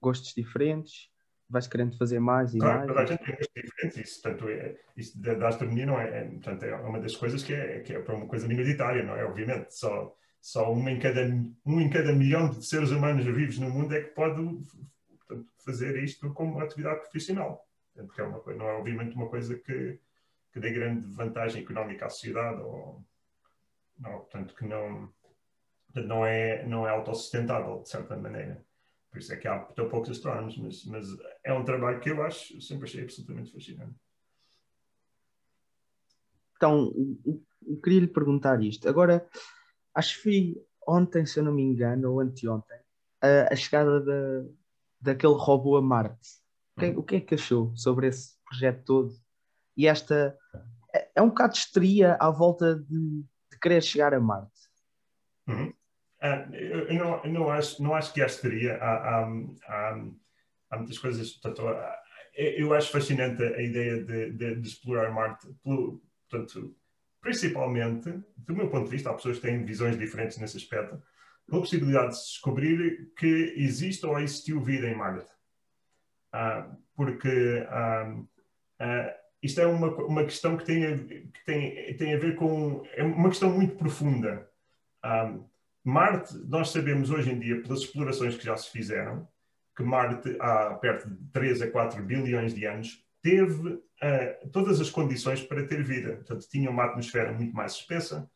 gostos 0.01 0.33
diferentes, 0.33 1.09
vais 1.49 1.67
querendo 1.67 1.97
fazer 1.97 2.19
mais 2.19 2.53
e 2.53 2.59
claro, 2.59 2.77
mais. 2.77 2.87
Toda 2.87 3.01
a 3.01 3.05
gente 3.05 3.23
tem 3.23 3.35
gostos 3.35 3.53
diferentes, 3.55 3.97
isso, 3.97 4.21
portanto, 4.21 4.49
é, 4.49 4.75
isso 4.97 5.21
da, 5.21 5.33
da 5.35 5.47
astronomia 5.49 5.85
não 5.85 5.99
é, 5.99 6.19
é, 6.19 6.23
portanto, 6.23 6.63
é 6.63 6.75
uma 6.75 6.99
das 6.99 7.15
coisas 7.15 7.43
que 7.43 7.53
é, 7.53 7.79
que 7.79 7.93
é 7.93 7.99
para 7.99 8.15
uma 8.15 8.27
coisa 8.27 8.47
minoritária, 8.47 9.03
não 9.03 9.15
é? 9.15 9.25
Obviamente, 9.25 9.75
só 9.75 10.15
só 10.41 10.71
um 10.71 10.87
em 10.87 10.99
cada 10.99 11.21
um 11.65 11.81
em 11.81 11.89
cada 11.89 12.13
milhão 12.13 12.49
de 12.51 12.63
seres 12.63 12.91
humanos 12.91 13.25
vivos 13.25 13.57
no 13.57 13.67
mundo 13.67 13.95
é 13.95 14.01
que 14.01 14.11
pode 14.11 14.39
portanto, 15.27 15.49
fazer 15.57 15.97
isto 16.03 16.31
como 16.33 16.59
atividade 16.59 16.99
profissional. 17.01 17.67
Porque 17.95 18.21
é 18.21 18.23
uma, 18.25 18.41
não 18.53 18.69
é 18.69 18.73
obviamente 18.73 19.15
uma 19.15 19.27
coisa 19.27 19.55
que, 19.55 19.99
que 20.51 20.59
dê 20.59 20.71
grande 20.71 21.07
vantagem 21.07 21.63
económica 21.63 22.05
à 22.05 22.09
sociedade, 22.09 22.61
ou, 22.61 23.03
não, 23.97 24.11
portanto, 24.19 24.53
que 24.53 24.65
não, 24.65 25.11
não, 25.95 26.25
é, 26.25 26.65
não 26.67 26.87
é 26.87 26.91
autossustentável, 26.91 27.81
de 27.81 27.89
certa 27.89 28.15
maneira. 28.15 28.63
Por 29.15 29.19
isso 29.21 29.33
é 29.33 29.37
que 29.37 29.47
há 29.47 29.59
tão 29.59 29.87
poucos 29.87 30.09
astrónomos, 30.09 30.57
mas, 30.57 30.83
mas 30.83 31.07
é 31.41 31.53
um 31.53 31.63
trabalho 31.63 32.01
que 32.01 32.09
eu 32.09 32.21
acho, 32.21 32.59
sempre 32.59 32.83
achei 32.83 33.01
absolutamente 33.01 33.49
fascinante. 33.49 33.95
Então, 36.57 36.91
eu 37.65 37.79
queria 37.81 38.01
lhe 38.01 38.07
perguntar 38.09 38.61
isto. 38.61 38.89
Agora, 38.89 39.25
acho 39.93 40.17
que 40.17 40.21
foi 40.21 40.65
ontem, 40.85 41.25
se 41.25 41.39
eu 41.39 41.45
não 41.45 41.53
me 41.53 41.63
engano, 41.63 42.11
ou 42.11 42.19
anteontem, 42.19 42.77
a, 43.21 43.53
a 43.53 43.55
chegada 43.55 44.01
da, 44.01 44.49
daquele 44.99 45.35
robô 45.35 45.77
a 45.77 45.81
Marte. 45.81 46.27
O 46.75 46.79
que, 46.81 46.85
é, 46.85 46.89
o 46.97 47.03
que, 47.03 47.15
é 47.15 47.21
que 47.21 47.35
achou 47.35 47.73
sobre 47.73 48.07
esse 48.07 48.37
projeto 48.43 48.83
todo? 48.83 49.13
E 49.77 49.87
esta. 49.87 50.37
É, 50.93 51.09
é 51.15 51.21
um 51.21 51.29
bocado 51.29 51.53
de 51.53 51.59
histeria 51.59 52.15
à 52.15 52.29
volta 52.29 52.75
de, 52.75 53.23
de 53.49 53.59
querer 53.61 53.81
chegar 53.81 54.13
a 54.13 54.19
Marte. 54.19 54.59
Uhum. 55.47 55.73
Uh, 56.25 56.55
eu, 56.55 56.93
não, 56.93 57.23
não, 57.23 57.49
acho, 57.49 57.83
não 57.83 57.93
acho 57.93 58.13
que 58.13 58.21
há 58.21 58.25
histeria. 58.25 58.77
Há, 58.77 59.21
há, 59.67 60.01
há, 60.71 60.77
muitas 60.77 60.97
coisas. 60.97 61.31
Portanto, 61.33 61.63
eu 62.33 62.73
acho 62.73 62.91
fascinante 62.91 63.43
a 63.43 63.61
ideia 63.61 64.03
de, 64.03 64.31
de, 64.31 64.55
de 64.55 64.67
explorar 64.67 65.11
Marte. 65.11 65.47
Portanto, 65.63 66.75
principalmente, 67.21 68.11
do 68.37 68.55
meu 68.55 68.69
ponto 68.69 68.85
de 68.85 68.91
vista, 68.91 69.09
há 69.09 69.13
pessoas 69.13 69.37
que 69.37 69.47
têm 69.47 69.65
visões 69.65 69.97
diferentes 69.97 70.37
nesse 70.37 70.57
aspecto, 70.57 71.01
pela 71.47 71.61
possibilidade 71.61 72.13
de 72.13 72.21
descobrir 72.21 73.11
que 73.17 73.53
existe 73.57 74.05
ou 74.05 74.19
existiu 74.19 74.61
vida 74.61 74.87
em 74.87 74.95
Marte. 74.95 75.31
Uh, 76.33 76.75
porque 76.95 77.27
uh, 77.27 78.19
uh, 78.19 79.11
isto 79.41 79.61
é 79.61 79.67
uma, 79.67 79.87
uma 80.05 80.23
questão 80.23 80.57
que 80.57 80.65
tem, 80.65 80.85
a, 80.85 80.97
que 80.97 81.45
tem, 81.45 81.97
tem 81.97 82.13
a 82.13 82.17
ver 82.17 82.35
com. 82.35 82.83
É 82.93 83.03
uma 83.03 83.29
questão 83.29 83.51
muito 83.51 83.75
profunda. 83.75 84.49
Marte, 85.85 86.35
nós 86.47 86.71
sabemos 86.71 87.11
hoje 87.11 87.31
em 87.31 87.37
dia, 87.37 87.61
pelas 87.61 87.81
explorações 87.81 88.35
que 88.35 88.43
já 88.43 88.57
se 88.57 88.71
fizeram, 88.71 89.27
que 89.77 89.83
Marte, 89.83 90.35
há 90.39 90.73
perto 90.73 91.07
de 91.07 91.31
3 91.31 91.61
a 91.61 91.69
4 91.69 92.03
bilhões 92.03 92.55
de 92.55 92.65
anos, 92.65 93.05
teve 93.21 93.69
uh, 93.69 94.49
todas 94.51 94.81
as 94.81 94.89
condições 94.89 95.43
para 95.43 95.63
ter 95.67 95.83
vida. 95.83 96.15
Portanto, 96.15 96.47
tinha 96.49 96.71
uma 96.71 96.85
atmosfera 96.85 97.31
muito 97.31 97.55
mais 97.55 97.73
espessa, 97.73 98.27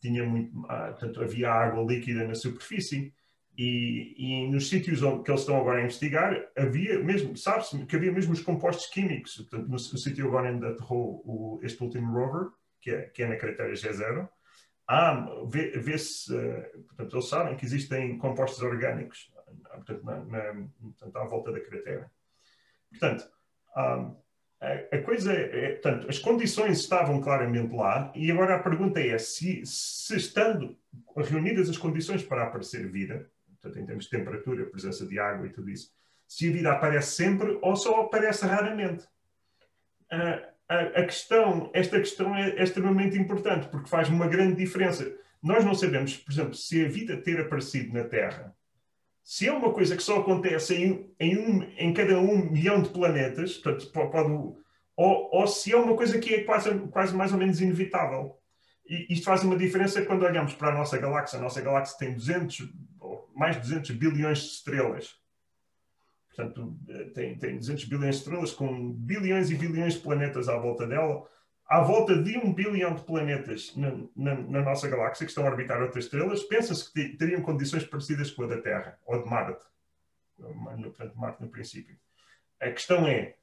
tinha 0.00 0.24
muito, 0.24 0.58
uh, 0.62 0.66
portanto, 0.66 1.22
havia 1.22 1.52
água 1.52 1.84
líquida 1.84 2.26
na 2.26 2.34
superfície, 2.34 3.14
e, 3.56 4.14
e, 4.16 4.48
nos 4.50 4.68
sítios 4.68 5.00
onde, 5.02 5.22
que 5.22 5.30
eles 5.30 5.42
estão 5.42 5.56
agora 5.56 5.80
a 5.80 5.84
investigar, 5.84 6.48
havia 6.56 6.98
mesmo, 6.98 7.36
sabe-se 7.36 7.86
que 7.86 7.96
havia 7.96 8.10
mesmo 8.10 8.32
os 8.32 8.42
compostos 8.42 8.86
químicos. 8.86 9.36
Portanto, 9.36 9.66
no, 9.66 9.74
no 9.74 9.78
sítio 9.78 10.26
agora 10.26 10.52
onde 10.52 10.66
aterrou 10.66 11.22
o, 11.24 11.60
este 11.62 11.80
último 11.80 12.12
rover, 12.12 12.50
que 12.80 12.90
é, 12.90 13.02
que 13.02 13.22
é 13.22 13.28
na 13.28 13.36
cratera 13.36 13.72
G0, 13.72 14.28
há, 14.88 15.26
vê-se, 15.46 16.34
uh, 16.34 16.82
portanto, 16.86 17.14
eles 17.14 17.28
sabem 17.28 17.56
que 17.56 17.64
existem 17.64 18.18
compostos 18.18 18.62
orgânicos 18.62 19.30
portanto, 19.84 20.04
na, 20.04 20.24
na, 20.24 20.66
portanto, 20.80 21.16
à 21.16 21.24
volta 21.24 21.52
da 21.52 21.60
cratera. 21.60 22.10
Portanto, 22.90 23.30
um, 23.76 24.16
a 24.60 24.98
coisa 25.02 25.32
é, 25.32 25.72
portanto, 25.74 26.08
as 26.08 26.18
condições 26.18 26.80
estavam 26.80 27.20
claramente 27.20 27.74
lá 27.74 28.12
e 28.14 28.30
agora 28.30 28.56
a 28.56 28.62
pergunta 28.62 29.00
é 29.00 29.16
se, 29.18 29.64
se 29.64 30.16
estando 30.16 30.76
reunidas 31.16 31.70
as 31.70 31.78
condições 31.78 32.24
para 32.24 32.42
aparecer 32.42 32.90
vida, 32.90 33.30
portanto, 33.60 33.78
em 33.78 33.86
termos 33.86 34.04
de 34.04 34.10
temperatura, 34.10 34.66
presença 34.66 35.06
de 35.06 35.18
água 35.18 35.46
e 35.46 35.50
tudo 35.50 35.70
isso, 35.70 35.92
se 36.26 36.48
a 36.48 36.52
vida 36.52 36.72
aparece 36.72 37.12
sempre 37.12 37.56
ou 37.62 37.76
só 37.76 38.02
aparece 38.02 38.44
raramente. 38.46 39.06
A, 40.10 40.48
a, 40.68 41.04
questão, 41.04 41.70
esta 41.72 41.98
questão 41.98 42.34
é, 42.36 42.50
é 42.50 42.62
extremamente 42.62 43.18
importante 43.18 43.68
porque 43.68 43.88
faz 43.88 44.08
uma 44.08 44.26
grande 44.26 44.56
diferença. 44.56 45.10
Nós 45.42 45.64
não 45.64 45.74
sabemos, 45.74 46.16
por 46.16 46.32
exemplo, 46.32 46.54
se 46.54 46.84
a 46.84 46.88
vida 46.88 47.16
ter 47.16 47.40
aparecido 47.40 47.92
na 47.92 48.04
Terra 48.04 48.54
se 49.28 49.46
é 49.46 49.52
uma 49.52 49.74
coisa 49.74 49.94
que 49.94 50.02
só 50.02 50.20
acontece 50.20 50.74
em, 50.74 51.14
em, 51.20 51.36
um, 51.36 51.62
em 51.76 51.92
cada 51.92 52.18
um 52.18 52.50
milhão 52.50 52.80
de 52.80 52.88
planetas, 52.88 53.58
portanto, 53.58 53.92
pode, 53.92 54.32
ou, 54.32 54.56
ou, 55.30 55.46
se 55.46 55.70
é 55.70 55.76
uma 55.76 55.94
coisa 55.94 56.18
que 56.18 56.34
é 56.34 56.44
quase, 56.44 56.74
quase 56.88 57.14
mais 57.14 57.30
ou 57.30 57.38
menos 57.38 57.60
inevitável. 57.60 58.38
E 58.88 59.12
isto 59.12 59.26
faz 59.26 59.44
uma 59.44 59.54
diferença 59.54 60.00
quando 60.00 60.22
olhamos 60.22 60.54
para 60.54 60.68
a 60.68 60.74
nossa 60.74 60.96
galáxia. 60.96 61.38
A 61.38 61.42
nossa 61.42 61.60
galáxia 61.60 61.98
tem 61.98 62.14
200, 62.14 62.72
mais 63.36 63.56
de 63.56 63.62
200 63.68 63.90
bilhões 63.90 64.38
de 64.38 64.46
estrelas. 64.46 65.14
Portanto, 66.38 66.78
tem, 67.14 67.36
tem 67.36 67.58
200 67.58 67.84
bilhões 67.86 68.14
de 68.14 68.20
estrelas 68.20 68.52
com 68.52 68.92
bilhões 68.92 69.50
e 69.50 69.56
bilhões 69.56 69.94
de 69.94 70.00
planetas 70.00 70.48
à 70.48 70.56
volta 70.56 70.86
dela 70.86 71.26
à 71.66 71.82
volta 71.82 72.16
de 72.16 72.38
um 72.38 72.54
bilhão 72.54 72.94
de 72.94 73.02
planetas 73.02 73.76
na, 73.76 73.90
na, 74.16 74.34
na, 74.34 74.62
nossa 74.62 74.88
galáxia 74.88 75.26
que 75.26 75.30
estão 75.30 75.44
a 75.44 75.50
orbitar 75.50 75.82
outras 75.82 76.04
estrelas, 76.04 76.42
pensa-se 76.44 76.90
que 76.90 77.10
teriam 77.10 77.42
condições 77.42 77.84
parecidas 77.84 78.30
com 78.30 78.44
a 78.44 78.46
da 78.46 78.62
Terra, 78.62 78.98
ou 79.04 79.22
de 79.22 79.28
Marte. 79.28 79.62
No, 80.38 80.84
portanto, 80.84 81.18
Marte 81.18 81.42
no 81.42 81.50
princípio. 81.50 81.94
A 82.58 82.70
questão 82.70 83.06
é, 83.06 83.34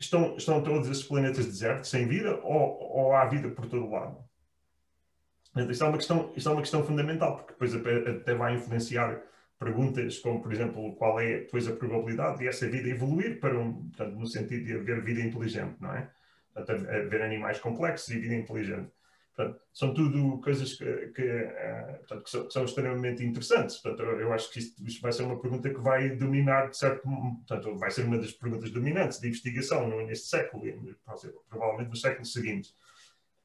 estão, 0.00 0.36
estão 0.36 0.62
todos 0.62 0.88
esses 0.88 1.02
planetas 1.02 1.44
desertos, 1.44 1.90
sem 1.90 2.08
vida, 2.08 2.40
ou, 2.42 2.80
ou 2.80 3.14
há 3.14 3.26
vida 3.26 3.50
por 3.50 3.66
todo 3.66 3.84
o 3.84 3.90
lado? 3.90 4.24
Isto 5.68 5.84
é, 5.84 5.88
uma 5.88 5.98
questão, 5.98 6.32
isto 6.34 6.48
é 6.48 6.52
uma 6.52 6.62
questão 6.62 6.82
fundamental, 6.82 7.36
porque 7.36 7.52
depois 7.52 7.74
até 7.74 8.34
vai 8.34 8.54
influenciar 8.54 9.20
perguntas 9.64 10.18
como, 10.18 10.42
por 10.42 10.52
exemplo, 10.52 10.94
qual 10.96 11.18
é 11.18 11.40
depois 11.40 11.66
a 11.66 11.74
probabilidade 11.74 12.38
de 12.38 12.48
essa 12.48 12.68
vida 12.68 12.88
evoluir 12.88 13.40
para 13.40 13.58
um, 13.58 13.88
portanto, 13.88 14.14
no 14.14 14.26
sentido 14.26 14.64
de 14.64 14.74
haver 14.74 15.02
vida 15.02 15.20
inteligente, 15.20 15.76
não 15.80 15.92
é? 15.94 16.10
portanto, 16.52 16.88
a, 16.88 16.98
ver 17.08 17.22
animais 17.22 17.58
complexos 17.58 18.08
e 18.10 18.18
vida 18.18 18.34
inteligente. 18.34 18.90
Portanto, 19.34 19.60
são 19.72 19.92
tudo 19.92 20.40
coisas 20.40 20.74
que, 20.74 20.84
que, 21.08 21.22
uh, 21.22 21.98
portanto, 21.98 22.22
que, 22.22 22.30
são, 22.30 22.46
que, 22.46 22.52
são, 22.52 22.64
extremamente 22.64 23.24
interessantes. 23.24 23.78
Portanto, 23.78 24.08
eu, 24.10 24.32
acho 24.32 24.52
que 24.52 24.60
isto, 24.60 24.86
isto, 24.86 25.02
vai 25.02 25.10
ser 25.10 25.24
uma 25.24 25.40
pergunta 25.40 25.68
que 25.68 25.80
vai 25.80 26.10
dominar, 26.10 26.70
de 26.70 26.76
certo 26.76 27.02
portanto, 27.02 27.76
vai 27.76 27.90
ser 27.90 28.04
uma 28.04 28.18
das 28.18 28.30
perguntas 28.30 28.70
dominantes 28.70 29.18
de 29.18 29.26
investigação 29.26 29.88
neste 30.06 30.28
século 30.28 30.64
e 30.68 30.94
provavelmente 31.48 31.88
nos 31.88 32.00
séculos 32.00 32.32
seguintes. 32.32 32.72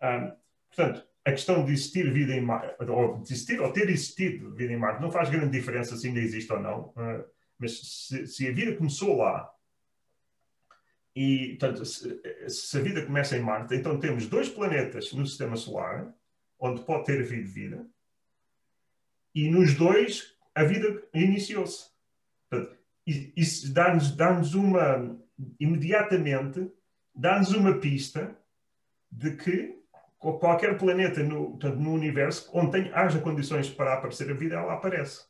Um, 0.04 0.32
portanto, 0.76 1.09
a 1.26 1.32
questão 1.32 1.66
de 1.66 1.74
existir 1.74 2.12
vida 2.12 2.34
em 2.34 2.42
Marte, 2.42 2.76
ou, 2.90 3.22
existir, 3.22 3.60
ou 3.60 3.72
ter 3.72 3.90
existido 3.90 4.54
vida 4.56 4.74
em 4.74 4.78
Marte, 4.78 5.02
não 5.02 5.12
faz 5.12 5.30
grande 5.30 5.58
diferença 5.58 5.96
se 5.96 6.08
ainda 6.08 6.20
existe 6.20 6.52
ou 6.52 6.60
não, 6.60 6.90
uh, 6.90 7.24
mas 7.58 7.80
se, 8.08 8.26
se 8.26 8.48
a 8.48 8.52
vida 8.52 8.76
começou 8.76 9.18
lá 9.18 9.52
e, 11.16 11.58
portanto, 11.60 11.86
se, 11.86 12.50
se, 12.50 12.78
a 12.78 12.82
vida 12.82 13.06
começa 13.06 13.36
em 13.36 13.42
Marte, 13.42 13.76
então 13.76 14.00
temos 14.00 14.28
dois 14.28 14.48
planetas 14.48 15.12
no 15.12 15.26
sistema 15.26 15.56
solar 15.56 16.14
onde 16.58 16.82
pode 16.84 17.06
ter 17.06 17.22
havido 17.22 17.50
vida, 17.50 17.88
e 19.34 19.50
nos 19.50 19.76
dois 19.76 20.36
a 20.54 20.64
vida 20.64 21.02
iniciou-se. 21.14 21.90
Isso 23.06 23.74
dá-nos 23.74 24.16
dá 24.16 24.32
uma, 24.32 25.18
imediatamente, 25.60 26.70
dá-nos 27.16 27.52
uma 27.54 27.80
pista 27.80 28.38
de 29.12 29.36
que 29.36 29.79
qualquer 30.20 30.78
planeta 30.78 31.24
no, 31.24 31.52
portanto, 31.52 31.78
no 31.78 31.94
universo 31.94 32.50
onde 32.54 32.72
tem, 32.72 32.92
haja 32.94 33.20
condições 33.20 33.70
para 33.70 33.94
aparecer 33.94 34.30
a 34.30 34.34
vida, 34.34 34.56
ela 34.56 34.74
aparece. 34.74 35.26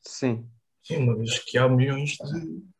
Sim. 0.00 0.46
Sim, 0.82 0.96
uma 0.96 1.16
vez 1.16 1.38
que 1.38 1.56
há 1.56 1.68
milhões 1.68 2.10
de 2.10 2.72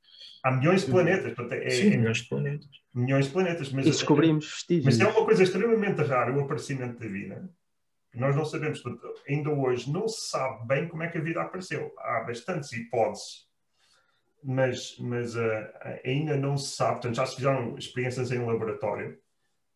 Há 0.42 0.50
milhões 0.50 0.84
de 0.84 0.90
planetas. 0.90 1.34
Portanto, 1.34 1.52
é, 1.52 1.70
Sim, 1.70 1.92
é, 1.92 1.96
milhões 1.96 2.18
de 2.18 2.28
planetas. 2.28 2.68
Milhões 2.92 3.26
de 3.26 3.32
planetas. 3.32 3.72
Mas, 3.72 3.86
e 3.86 3.90
descobrimos 3.90 4.44
vestígios. 4.46 4.84
Mas 4.84 5.00
é 5.00 5.06
uma 5.06 5.24
coisa 5.24 5.42
extremamente 5.42 6.02
rara, 6.02 6.36
o 6.36 6.40
aparecimento 6.40 6.98
da 6.98 7.06
vida. 7.06 7.48
Nós 8.14 8.36
não 8.36 8.44
sabemos, 8.44 8.80
portanto, 8.80 9.22
ainda 9.26 9.50
hoje 9.50 9.90
não 9.90 10.06
se 10.06 10.28
sabe 10.28 10.66
bem 10.66 10.88
como 10.88 11.02
é 11.02 11.08
que 11.08 11.16
a 11.16 11.20
vida 11.20 11.40
apareceu. 11.40 11.94
Há 11.98 12.24
bastantes 12.26 12.72
hipóteses, 12.72 13.46
mas, 14.42 14.96
mas 14.98 15.34
uh, 15.36 15.68
ainda 16.04 16.36
não 16.36 16.58
se 16.58 16.76
sabe. 16.76 16.94
Portanto, 16.94 17.14
já 17.14 17.24
se 17.24 17.36
fizeram 17.36 17.78
experiências 17.78 18.32
em 18.32 18.44
laboratório. 18.44 19.16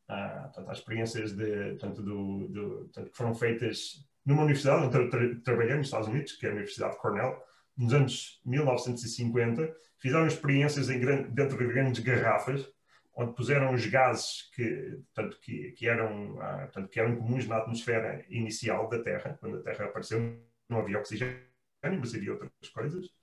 Uh, 0.09 0.43
portanto, 0.43 0.69
há 0.69 0.73
experiências 0.73 1.33
de, 1.33 1.71
portanto, 1.71 2.03
do, 2.03 2.49
do, 2.49 2.69
portanto, 2.85 3.11
que 3.11 3.17
foram 3.17 3.35
feitas 3.35 4.07
numa 4.25 4.43
universidade 4.43 4.87
onde 4.87 5.11
tra 5.11 5.41
trabalhei 5.43 5.77
nos 5.77 5.87
Estados 5.87 6.09
Unidos, 6.09 6.33
que 6.33 6.47
é 6.47 6.51
a 6.51 6.53
Universidade 6.53 6.95
de 6.95 7.01
Cornell, 7.01 7.43
nos 7.77 7.93
anos 7.93 8.41
1950, 8.45 9.75
fizeram 9.99 10.27
experiências 10.27 10.89
dentro 10.89 11.59
de 11.59 11.67
grandes 11.67 12.03
garrafas, 12.03 12.69
onde 13.15 13.35
puseram 13.35 13.73
os 13.73 13.87
gases 13.87 14.51
que, 14.55 15.01
portanto, 15.15 15.39
que, 15.41 15.73
que, 15.73 15.89
eram, 15.89 16.41
ah, 16.41 16.59
portanto, 16.65 16.89
que 16.91 17.01
eram 17.01 17.17
comuns 17.17 17.47
na 17.47 17.57
atmosfera 17.57 18.25
inicial 18.29 18.89
da 18.89 19.03
Terra. 19.03 19.37
Quando 19.41 19.59
a 19.59 19.63
Terra 19.63 19.87
apareceu, 19.87 20.39
não 20.69 20.79
havia 20.79 20.99
oxigênio, 20.99 21.41
mas 21.83 22.15
havia 22.15 22.33
outras 22.33 22.69
coisas. 22.73 23.16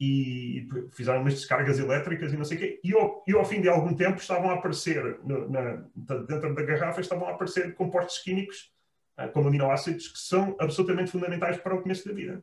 E 0.00 0.66
fizeram 0.92 1.20
umas 1.20 1.34
descargas 1.34 1.78
elétricas 1.78 2.32
e 2.32 2.36
não 2.36 2.44
sei 2.44 2.56
o 2.56 2.60
quê. 2.60 2.80
E 2.82 2.94
ao, 2.94 3.22
e 3.26 3.32
ao 3.34 3.44
fim 3.44 3.60
de 3.60 3.68
algum 3.68 3.94
tempo 3.94 4.18
estavam 4.18 4.50
a 4.50 4.54
aparecer, 4.54 5.20
na, 5.22 5.84
dentro 6.26 6.54
da 6.54 6.62
garrafa, 6.62 7.02
estavam 7.02 7.28
a 7.28 7.32
aparecer 7.32 7.74
compostos 7.74 8.18
químicos, 8.18 8.72
ah, 9.16 9.28
como 9.28 9.48
aminoácidos, 9.48 10.08
que 10.08 10.18
são 10.18 10.56
absolutamente 10.58 11.10
fundamentais 11.10 11.58
para 11.58 11.74
o 11.74 11.82
começo 11.82 12.08
da 12.08 12.14
vida. 12.14 12.42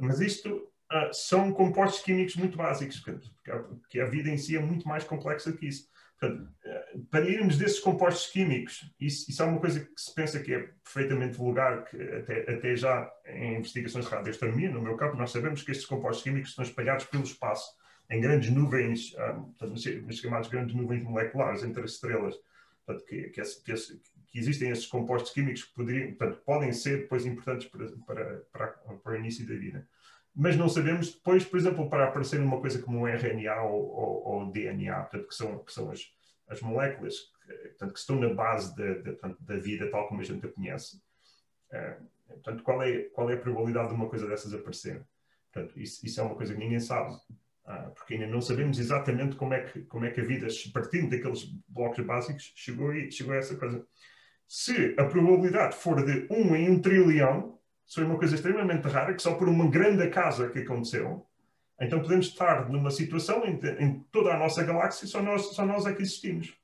Mas 0.00 0.20
isto 0.20 0.68
uh, 0.92 1.12
são 1.12 1.52
compostos 1.52 2.02
químicos 2.02 2.36
muito 2.36 2.56
básicos, 2.56 3.00
porque 3.00 4.00
a 4.00 4.06
vida 4.06 4.28
em 4.28 4.36
si 4.36 4.56
é 4.56 4.60
muito 4.60 4.88
mais 4.88 5.04
complexa 5.04 5.52
que 5.52 5.66
isso. 5.66 5.88
Portanto, 6.18 6.48
uh, 6.64 7.04
para 7.10 7.28
irmos 7.28 7.58
desses 7.58 7.78
compostos 7.78 8.30
químicos, 8.32 8.90
isso, 8.98 9.30
isso, 9.30 9.42
é 9.42 9.46
uma 9.46 9.60
coisa 9.60 9.80
que 9.80 10.00
se 10.00 10.14
pensa 10.14 10.40
que 10.40 10.54
é 10.54 10.60
perfeitamente 10.82 11.36
vulgar, 11.36 11.84
que 11.84 11.96
até, 11.96 12.50
até 12.52 12.76
já 12.76 13.10
em 13.26 13.58
investigações 13.58 14.06
de 14.06 14.10
radioastronomia, 14.10 14.70
no 14.70 14.80
meu 14.80 14.96
campo, 14.96 15.16
nós 15.16 15.30
sabemos 15.30 15.62
que 15.62 15.70
estes 15.70 15.86
compostos 15.86 16.22
químicos 16.22 16.50
estão 16.50 16.64
espalhados 16.64 17.04
pelo 17.06 17.24
espaço, 17.24 17.70
em 18.08 18.20
grandes 18.20 18.50
nuvens, 18.50 19.14
um, 19.14 19.54
nas 20.06 20.16
chamadas 20.16 20.48
grandes 20.48 20.74
nuvens 20.74 21.02
moleculares 21.02 21.62
entre 21.62 21.82
as 21.82 21.92
estrelas. 21.92 22.34
Portanto, 22.84 23.04
que, 23.06 23.30
que, 23.30 23.42
que, 23.42 24.38
existem 24.38 24.70
esses 24.70 24.86
compostos 24.86 25.32
químicos 25.32 25.64
que 25.64 25.74
poderiam, 25.74 26.14
portanto, 26.14 26.40
podem 26.44 26.72
ser 26.72 27.00
depois 27.00 27.26
importantes 27.26 27.68
para, 27.68 27.90
para, 28.06 28.36
para, 28.52 28.68
para, 28.68 29.12
o 29.12 29.16
início 29.16 29.46
da 29.46 29.54
vida. 29.54 29.88
Mas 30.36 30.56
não 30.56 30.68
sabemos 30.68 31.14
depois, 31.14 31.44
por 31.44 31.58
exemplo, 31.58 31.88
para 31.88 32.04
aparecer 32.04 32.40
uma 32.40 32.60
coisa 32.60 32.82
como 32.82 33.00
o 33.00 33.08
RNA 33.08 33.62
ou, 33.62 33.82
ou, 33.82 34.26
ou 34.26 34.50
DNA, 34.50 34.94
portanto, 35.00 35.28
que 35.28 35.34
são, 35.34 35.58
que 35.60 35.72
são 35.72 35.90
as, 35.90 36.12
as 36.46 36.60
moléculas 36.60 37.14
que, 37.42 37.52
portanto, 37.68 37.92
que 37.94 37.98
estão 37.98 38.20
na 38.20 38.34
base 38.34 38.74
de, 38.74 38.96
de, 38.96 39.12
portanto, 39.12 39.42
da 39.42 39.56
vida 39.56 39.90
tal 39.90 40.06
como 40.08 40.20
a 40.20 40.24
gente 40.24 40.44
a 40.44 40.52
conhece. 40.52 41.00
Uh, 41.72 42.04
portanto, 42.28 42.62
qual 42.62 42.82
é, 42.82 43.02
qual 43.04 43.30
é 43.30 43.34
a 43.34 43.38
probabilidade 43.38 43.88
de 43.88 43.94
uma 43.94 44.10
coisa 44.10 44.28
dessas 44.28 44.52
aparecer? 44.52 45.02
Portanto, 45.50 45.80
isso, 45.80 46.04
isso 46.04 46.20
é 46.20 46.22
uma 46.22 46.34
coisa 46.34 46.52
que 46.52 46.60
ninguém 46.60 46.80
sabe. 46.80 47.16
Ah, 47.64 47.90
porque 47.92 48.14
ainda 48.14 48.28
não 48.28 48.40
sabemos 48.40 48.78
exatamente 48.78 49.34
como 49.34 49.52
é 49.52 49.60
que, 49.64 49.80
como 49.82 50.04
é 50.04 50.10
que 50.10 50.20
a 50.20 50.24
vida, 50.24 50.46
partindo 50.72 51.10
daqueles 51.10 51.44
blocos 51.66 52.04
básicos, 52.04 52.52
chegou, 52.54 52.94
e, 52.94 53.10
chegou 53.10 53.34
a 53.34 53.38
essa 53.38 53.56
coisa. 53.56 53.84
Se 54.46 54.94
a 54.96 55.04
probabilidade 55.04 55.74
for 55.74 56.04
de 56.04 56.28
1 56.30 56.54
em 56.54 56.70
1 56.70 56.80
trilhão, 56.80 57.55
isso 57.86 58.00
é 58.00 58.04
uma 58.04 58.18
coisa 58.18 58.34
extremamente 58.34 58.88
rara, 58.88 59.14
que 59.14 59.22
só 59.22 59.34
por 59.34 59.48
uma 59.48 59.70
grande 59.70 60.08
casa 60.08 60.48
que 60.48 60.60
aconteceu, 60.60 61.26
então 61.80 62.00
podemos 62.00 62.26
estar 62.26 62.68
numa 62.68 62.90
situação 62.90 63.44
em, 63.44 63.60
em 63.78 64.00
toda 64.10 64.34
a 64.34 64.38
nossa 64.38 64.64
galáxia 64.64 65.06
só 65.06 65.22
nós, 65.22 65.54
só 65.54 65.64
nós 65.64 65.86
é 65.86 65.92
que 65.92 66.02
existimos. 66.02 66.54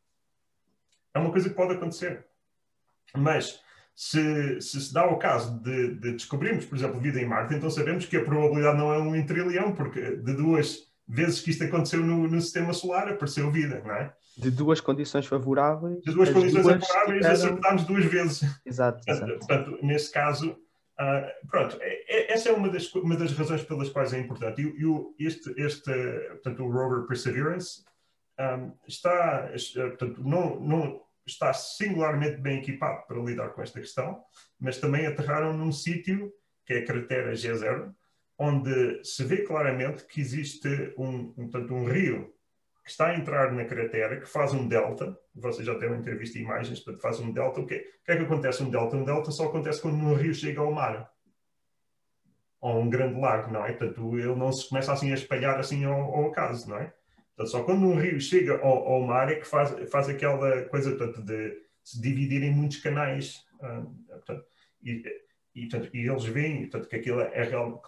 É 1.15 1.19
uma 1.19 1.31
coisa 1.31 1.49
que 1.49 1.55
pode 1.55 1.75
acontecer. 1.75 2.25
Mas 3.15 3.61
se, 3.95 4.61
se, 4.61 4.81
se 4.81 4.93
dá 4.95 5.07
o 5.07 5.19
caso 5.19 5.61
de, 5.61 5.95
de, 5.97 6.13
descobrirmos, 6.13 6.65
por 6.65 6.77
exemplo, 6.77 7.01
vida 7.01 7.21
em 7.21 7.27
Marte, 7.27 7.55
então 7.55 7.71
sabemos 7.71 8.07
que 8.07 8.17
a 8.17 8.25
probabilidade 8.25 8.79
não 8.79 8.93
é 8.93 8.99
um 8.99 9.15
em 9.15 9.25
trilhão, 9.25 9.75
porque 9.75 10.17
de 10.17 10.35
duas 10.35 10.79
vezes 11.07 11.41
que 11.41 11.51
isto 11.51 11.65
aconteceu 11.65 12.01
no, 12.01 12.27
no, 12.27 12.41
sistema 12.41 12.73
solar, 12.73 13.09
apareceu 13.09 13.51
vida, 13.51 13.83
não 13.85 13.95
é? 13.95 14.15
De 14.39 14.51
duas 14.51 14.81
condições 14.81 15.27
favoráveis. 15.27 16.03
De 16.03 16.13
duas 16.13 16.31
condições 16.31 16.65
duas 16.65 16.87
favoráveis, 16.87 17.27
tiveram... 17.27 17.35
acertámos 17.35 17.85
duas 17.85 18.05
vezes. 18.07 18.43
Exato. 18.65 19.01
exato. 19.07 19.39
Portanto, 19.39 19.79
nesse 19.83 20.11
caso, 20.11 20.57
uh, 21.03 21.49
pronto, 21.49 21.77
é, 21.81 22.05
é, 22.09 22.33
essa 22.33 22.51
é 22.51 22.53
uma 22.53 22.69
das, 22.69 22.93
uma 22.95 23.17
das 23.17 23.33
razões 23.33 23.63
pelas 23.65 23.89
quais 23.89 24.13
é 24.13 24.19
importante. 24.19 24.63
E, 24.63 25.23
e 25.23 25.27
este, 25.27 25.53
este, 25.61 25.93
portanto, 26.31 26.63
o 26.63 26.71
rover 26.71 27.07
Perseverance 27.07 27.83
um, 28.39 28.73
está, 28.87 29.51
portanto, 29.75 30.23
não, 30.23 30.61
não 30.61 31.03
está 31.27 31.53
singularmente 31.53 32.41
bem 32.41 32.59
equipado 32.59 33.07
para 33.07 33.19
lidar 33.19 33.51
com 33.51 33.63
esta 33.63 33.81
questão, 33.81 34.23
mas 34.59 34.79
também 34.79 35.07
aterraram 35.07 35.53
num 35.53 35.73
sítio 35.73 36.33
que 36.67 36.75
é 36.75 36.79
a 36.79 36.87
cratera 36.87 37.33
G0, 37.33 37.93
onde 38.39 39.05
se 39.05 39.25
vê 39.25 39.45
claramente 39.45 40.05
que 40.07 40.21
existe 40.21 40.69
um, 40.97 41.33
um, 41.37 41.49
portanto, 41.49 41.75
um 41.75 41.85
rio 41.85 42.33
que 42.85 42.91
está 42.91 43.09
a 43.09 43.17
entrar 43.17 43.53
na 43.53 43.65
cratera, 43.65 44.21
que 44.21 44.27
faz 44.27 44.53
um 44.53 44.67
delta, 44.67 45.17
vocês 45.35 45.67
já 45.67 45.75
devem 45.75 46.03
ter 46.03 46.19
visto 46.19 46.37
imagens, 46.37 46.81
portanto 46.81 47.03
faz 47.03 47.21
um 47.21 47.33
delta, 47.33 47.61
o 47.61 47.67
que, 47.67 47.77
o 47.77 48.05
que 48.05 48.13
é 48.13 48.17
que 48.17 48.23
acontece 48.23 48.63
um 48.63 48.71
delta? 48.71 48.97
Um 48.97 49.05
delta 49.05 49.31
só 49.31 49.47
acontece 49.47 49.81
quando 49.81 49.97
um 49.97 50.15
rio 50.15 50.35
chega 50.35 50.61
ao 50.61 50.73
mar, 50.73 51.11
ou 52.61 52.81
um 52.81 52.89
grande 52.89 53.21
lago, 53.21 53.53
não 53.53 53.65
é? 53.65 53.73
Portanto, 53.73 54.19
ele 54.19 54.35
não 54.35 54.53
se 54.53 54.69
começa 54.69 54.93
assim 54.93 55.11
a 55.11 55.15
espalhar 55.15 55.59
assim 55.59 55.85
ao, 55.85 56.01
ao 56.01 56.27
acaso, 56.29 56.71
não 56.71 56.79
é? 56.79 56.93
Portanto, 57.37 57.51
só 57.51 57.65
quando 57.65 57.87
um 57.87 57.99
rio 57.99 58.21
chega 58.21 58.59
ao, 58.59 58.87
ao, 58.87 59.01
mar 59.03 59.31
é 59.31 59.37
que 59.37 59.47
faz, 59.47 59.75
faz 59.91 60.09
aquela 60.09 60.63
coisa 60.67 60.95
portanto, 60.95 61.23
de 61.23 61.57
se 61.83 62.01
dividir 62.01 62.43
em 62.43 62.53
muitos 62.53 62.79
canais, 62.79 63.45
ah, 63.61 63.85
portanto, 64.09 64.45
e, 64.83 65.03
e, 65.55 65.69
portanto, 65.69 65.91
e, 65.95 66.09
eles 66.09 66.25
veem 66.25 66.63
portanto, 66.63 66.89
que 66.89 66.97
aquilo 66.97 67.21
é 67.21 67.43
real, 67.43 67.83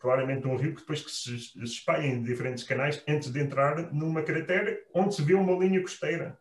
claramente 0.00 0.46
um 0.46 0.56
rio 0.56 0.74
que 0.74 0.80
depois 0.80 1.02
que 1.02 1.10
se 1.10 1.62
espalha 1.62 2.06
em 2.06 2.22
diferentes 2.22 2.64
canais 2.64 3.02
antes 3.08 3.30
de 3.30 3.40
entrar 3.40 3.92
numa 3.92 4.22
cratera 4.22 4.78
onde 4.94 5.14
se 5.14 5.22
vê 5.22 5.34
uma 5.34 5.52
linha 5.52 5.80
costeira. 5.80 6.38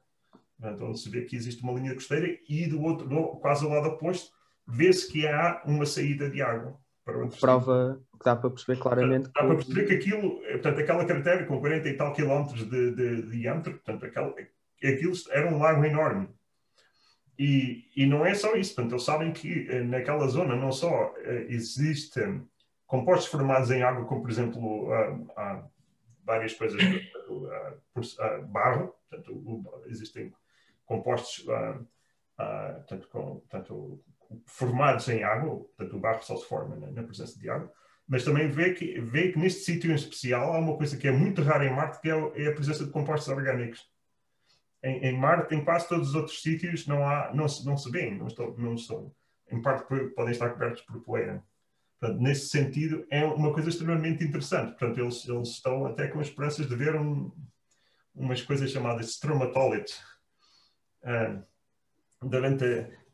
Portanto, 0.60 0.86
onde 0.86 1.00
se 1.00 1.10
vê 1.10 1.22
que 1.22 1.36
existe 1.36 1.62
uma 1.63 1.74
linha 1.74 1.94
costeira 1.94 2.38
e 2.48 2.68
do 2.68 2.82
outro, 2.82 3.08
do, 3.08 3.38
quase 3.38 3.65
ao 3.65 3.72
lado 3.72 3.89
oposto, 3.89 4.32
vê-se 4.68 5.12
que 5.12 5.28
há 5.28 5.62
uma 5.65 5.86
saída 5.86 6.30
de 6.30 6.41
água. 6.41 6.78
Para 7.04 7.28
Prova 7.39 8.02
que 8.18 8.26
dá 8.26 8.36
para 8.36 8.50
perceber 8.50 8.80
claramente. 8.80 9.26
Dá, 9.26 9.41
que... 9.41 9.48
para 9.48 9.56
perceber 9.56 9.86
que 9.86 9.94
aquilo, 9.94 10.41
portanto, 10.41 10.80
aquela 10.80 11.06
cratera 11.06 11.46
com 11.46 11.60
40 11.60 11.89
e 11.89 11.94
tal 11.94 12.13
quilómetros 12.13 12.70
de, 12.70 12.91
de, 12.91 13.22
de 13.22 13.32
diâmetro, 13.32 13.74
portanto, 13.74 14.06
aquela, 14.06 14.34
aquilo 14.84 15.13
era 15.30 15.48
um 15.48 15.60
lago 15.60 15.84
enorme. 15.84 16.30
E, 17.38 17.91
e 17.96 18.06
não 18.06 18.26
é 18.26 18.34
só 18.34 18.56
isso, 18.56 18.74
portanto, 18.74 18.94
eles 18.94 19.04
sabem 19.04 19.32
que 19.34 19.68
eh, 19.70 19.84
naquela 19.84 20.26
zona 20.28 20.56
não 20.56 20.72
só 20.72 21.12
uh, 21.12 21.15
existe 21.50 22.20
compostos 22.86 23.28
formados 23.28 23.71
em 23.71 23.84
água, 23.84 24.06
como 24.06 24.21
por 24.21 24.32
exemplo 24.32 24.89
há 25.36 25.63
várias 26.24 26.54
coisas, 26.54 26.82
uh, 26.82 28.48
barro, 28.48 28.95
portanto, 29.10 29.84
existem 29.88 30.34
compostos 30.86 31.45
tanto 32.88 33.08
com, 33.08 33.41
tanto, 33.50 34.04
formados 34.45 35.08
em 35.08 35.24
água, 35.24 35.56
portanto 35.56 35.95
o 35.95 36.00
barro 36.00 36.21
só 36.21 36.36
se 36.36 36.48
forma 36.48 36.76
na, 36.76 36.91
na 36.91 37.04
presença 37.04 37.39
de 37.39 37.50
água, 37.50 37.71
mas 38.08 38.24
também 38.24 38.48
vê 38.48 38.74
que, 38.74 39.00
vê 39.00 39.32
que 39.32 39.39
neste 39.39 39.62
sítio 39.62 39.91
em 39.91 39.95
especial 39.95 40.54
há 40.54 40.60
uma 40.60 40.78
coisa 40.78 40.98
que 40.98 41.08
é 41.08 41.12
muito 41.12 41.41
rara 41.41 41.65
em 41.65 41.74
Marte, 41.74 42.00
que 42.02 42.10
é, 42.10 42.43
é 42.43 42.48
a 42.48 42.54
presença 42.54 42.86
de 42.86 42.91
compostos 42.91 43.28
orgânicos. 43.28 43.89
Em, 44.84 45.08
em, 45.08 45.17
Marte, 45.17 45.56
em 45.56 45.63
quase 45.63 45.88
todos 45.88 46.10
os 46.10 46.15
outros 46.15 46.41
sítios, 46.41 46.86
não, 46.86 47.08
há, 47.08 47.34
não, 47.34 47.48
se, 47.48 47.65
não 47.65 47.76
se 47.76 47.89
vêem, 47.89 48.15
não 48.15 48.28
estão, 48.28 48.54
não 48.58 48.76
estão, 48.76 49.12
em 49.52 49.62
parte 49.62 49.86
podem 50.13 50.32
estar 50.32 50.52
cobertos 50.52 50.82
por 50.84 51.02
poeira. 51.02 51.43
Portanto, 52.06 52.22
nesse 52.22 52.50
sentido, 52.50 53.06
é 53.10 53.26
uma 53.26 53.52
coisa 53.52 53.70
extremamente 53.70 54.24
interessante. 54.24 54.78
Portanto, 54.78 55.00
eles, 55.00 55.28
eles 55.28 55.50
estão 55.50 55.88
até 55.88 56.08
com 56.08 56.22
esperanças 56.22 56.68
de 56.68 56.76
ver 56.76 56.96
um, 56.96 57.32
umas 58.13 58.41
coisas 58.44 58.70
chamadas 58.70 59.10
stromatolites. 59.10 60.00
Durante 62.22 62.63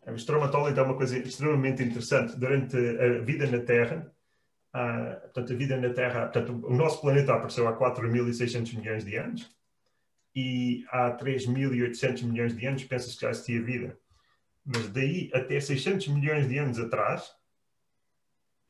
a, 0.06 0.14
stromatolite 0.16 0.78
é 0.78 0.82
uma 0.82 0.98
coisa 0.98 1.18
extremamente 1.18 1.82
interessante. 1.82 2.38
Durante 2.38 2.76
a 2.76 3.22
vida 3.22 3.48
na 3.48 3.60
Terra, 3.60 4.12
uh, 4.76 5.22
portanto, 5.22 5.54
a 5.54 5.56
vida 5.56 5.78
na 5.78 5.94
Terra, 5.94 6.28
portanto, 6.28 6.68
o 6.68 6.76
nosso 6.76 7.00
planeta 7.00 7.34
apareceu 7.34 7.68
há 7.70 7.78
4.600 7.78 8.76
milhões 8.78 9.06
de 9.06 9.16
anos 9.16 9.50
e 10.36 10.84
há 10.90 11.16
3.800 11.16 12.24
milhões 12.24 12.56
de 12.56 12.66
anos 12.66 12.84
pensa-se 12.84 13.16
que 13.16 13.22
já 13.22 13.30
existia 13.30 13.62
vida. 13.62 13.98
Mas 14.66 14.90
daí 14.90 15.32
até 15.34 15.60
600 15.60 16.10
milhões 16.10 16.48
de 16.50 16.58
anos 16.58 16.78
atrás, 16.78 17.41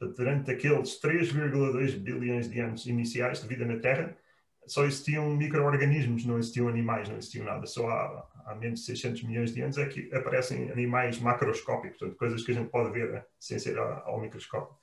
durante 0.07 0.51
aqueles 0.51 0.99
3,2 0.99 1.97
bilhões 1.97 2.49
de 2.49 2.59
anos 2.59 2.85
iniciais 2.85 3.41
de 3.41 3.47
vida 3.47 3.65
na 3.65 3.77
Terra, 3.77 4.17
só 4.65 4.85
existiam 4.85 5.29
micro-organismos, 5.35 6.25
não 6.25 6.37
existiam 6.37 6.67
animais, 6.67 7.09
não 7.09 7.17
existiam 7.17 7.45
nada. 7.45 7.65
Só 7.65 7.87
há, 7.89 8.27
há, 8.45 8.55
menos 8.55 8.79
de 8.79 8.85
600 8.85 9.23
milhões 9.23 9.53
de 9.53 9.61
anos 9.61 9.77
é 9.77 9.85
que 9.85 10.13
aparecem 10.13 10.71
animais 10.71 11.19
macroscópicos, 11.19 11.97
portanto, 11.97 12.17
coisas 12.17 12.43
que 12.43 12.51
a 12.51 12.53
gente 12.55 12.69
pode 12.69 12.91
ver 12.91 13.11
né, 13.11 13.23
sem 13.39 13.59
ser 13.59 13.77
ao, 13.77 14.19
microscópio. 14.21 14.75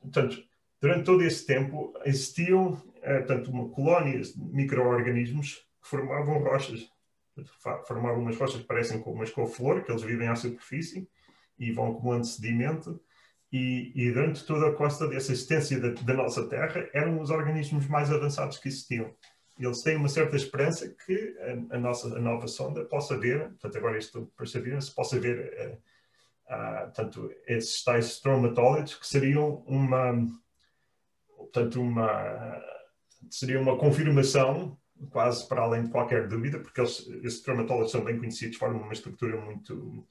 Portanto, 0.00 0.44
durante 0.80 1.04
todo 1.04 1.22
esse 1.22 1.44
tempo 1.46 1.92
existiam 2.04 2.80
eh, 3.02 3.18
portanto, 3.18 3.50
uma, 3.50 3.68
colónias 3.68 4.32
de 4.32 4.42
micro-organismos 4.42 5.56
que 5.82 5.88
formavam 5.88 6.38
rochas. 6.38 6.88
Formavam 7.86 8.20
umas 8.20 8.36
rochas 8.36 8.60
que 8.60 8.66
parecem 8.66 9.00
com 9.00 9.12
umas 9.12 9.30
couve-flor, 9.30 9.82
que 9.82 9.90
eles 9.90 10.02
vivem 10.02 10.28
à 10.28 10.36
superfície 10.36 11.08
e 11.58 11.72
vão 11.72 11.90
acumulando 11.90 12.26
sedimento 12.26 13.00
e, 13.54 13.92
e, 13.94 14.10
durante 14.10 14.44
toda 14.44 14.66
a 14.66 14.72
costa 14.72 15.06
dessa 15.06 15.30
existência 15.30 15.78
da, 15.78 15.90
da, 15.90 16.12
nossa 16.12 16.44
Terra 16.48 16.88
eram 16.92 17.20
os 17.20 17.30
organismos 17.30 17.86
mais 17.86 18.10
avançados 18.10 18.58
que 18.58 18.66
existiam. 18.66 19.14
Eles 19.56 19.80
têm 19.80 19.94
uma 19.94 20.08
certa 20.08 20.34
esperança 20.34 20.88
que 21.06 21.36
a, 21.70 21.76
a 21.76 21.78
nossa 21.78 22.16
a 22.16 22.20
nova 22.20 22.48
sonda 22.48 22.84
possa 22.84 23.16
ver, 23.16 23.50
portanto 23.50 23.78
agora 23.78 23.96
isto 23.96 24.28
perseverance, 24.36 24.92
possa 24.92 25.20
ver 25.20 25.78
uh, 26.50 26.52
uh, 26.52 26.92
tanto 26.94 27.30
esses 27.46 27.84
tais 27.84 28.06
stromatolites 28.06 28.96
que 28.96 29.06
seriam 29.06 29.62
uma, 29.68 30.26
portanto 31.36 31.80
uma, 31.80 32.60
seria 33.30 33.60
uma 33.60 33.78
confirmação 33.78 34.76
quase 35.10 35.46
para 35.46 35.62
além 35.62 35.84
de 35.84 35.90
qualquer 35.90 36.26
dúvida, 36.26 36.58
porque 36.58 36.80
eles, 36.80 37.06
esses 37.22 37.38
stromatolites 37.38 37.92
são 37.92 38.02
bem 38.02 38.18
conhecidos, 38.18 38.56
formam 38.56 38.82
uma 38.82 38.92
estrutura 38.92 39.40
muito 39.40 40.04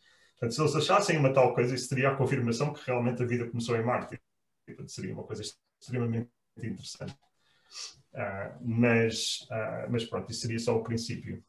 Portanto, 0.43 0.55
se 0.55 0.61
eles 0.61 0.75
achassem 0.75 1.17
uma 1.17 1.31
tal 1.31 1.53
coisa, 1.53 1.73
isso 1.73 1.87
seria 1.87 2.09
a 2.09 2.15
confirmação 2.15 2.73
que 2.73 2.85
realmente 2.85 3.23
a 3.23 3.25
vida 3.25 3.49
começou 3.49 3.77
em 3.77 3.83
Marte. 3.83 4.19
Portanto, 4.65 4.91
seria 4.91 5.13
uma 5.13 5.23
coisa 5.23 5.41
extremamente 5.81 6.29
interessante. 6.57 7.15
Uh, 8.13 8.59
mas, 8.61 9.47
uh, 9.49 9.89
mas 9.89 10.03
pronto, 10.03 10.29
isso 10.29 10.41
seria 10.41 10.59
só 10.59 10.75
o 10.75 10.83
princípio. 10.83 11.41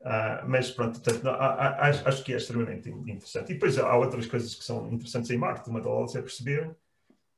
Uh, 0.00 0.42
mas 0.48 0.72
pronto, 0.72 1.00
portanto, 1.00 1.28
acho, 1.28 2.08
acho, 2.08 2.24
que 2.24 2.34
é 2.34 2.36
extremamente 2.36 2.90
interessante. 2.90 3.52
E 3.52 3.54
depois 3.54 3.78
há 3.78 3.96
outras 3.96 4.26
coisas 4.26 4.56
que 4.56 4.64
são 4.64 4.92
interessantes 4.92 5.30
em 5.30 5.38
Marte. 5.38 5.70
Uma 5.70 5.80
delas 5.80 6.16
é 6.16 6.20
perceber, 6.20 6.74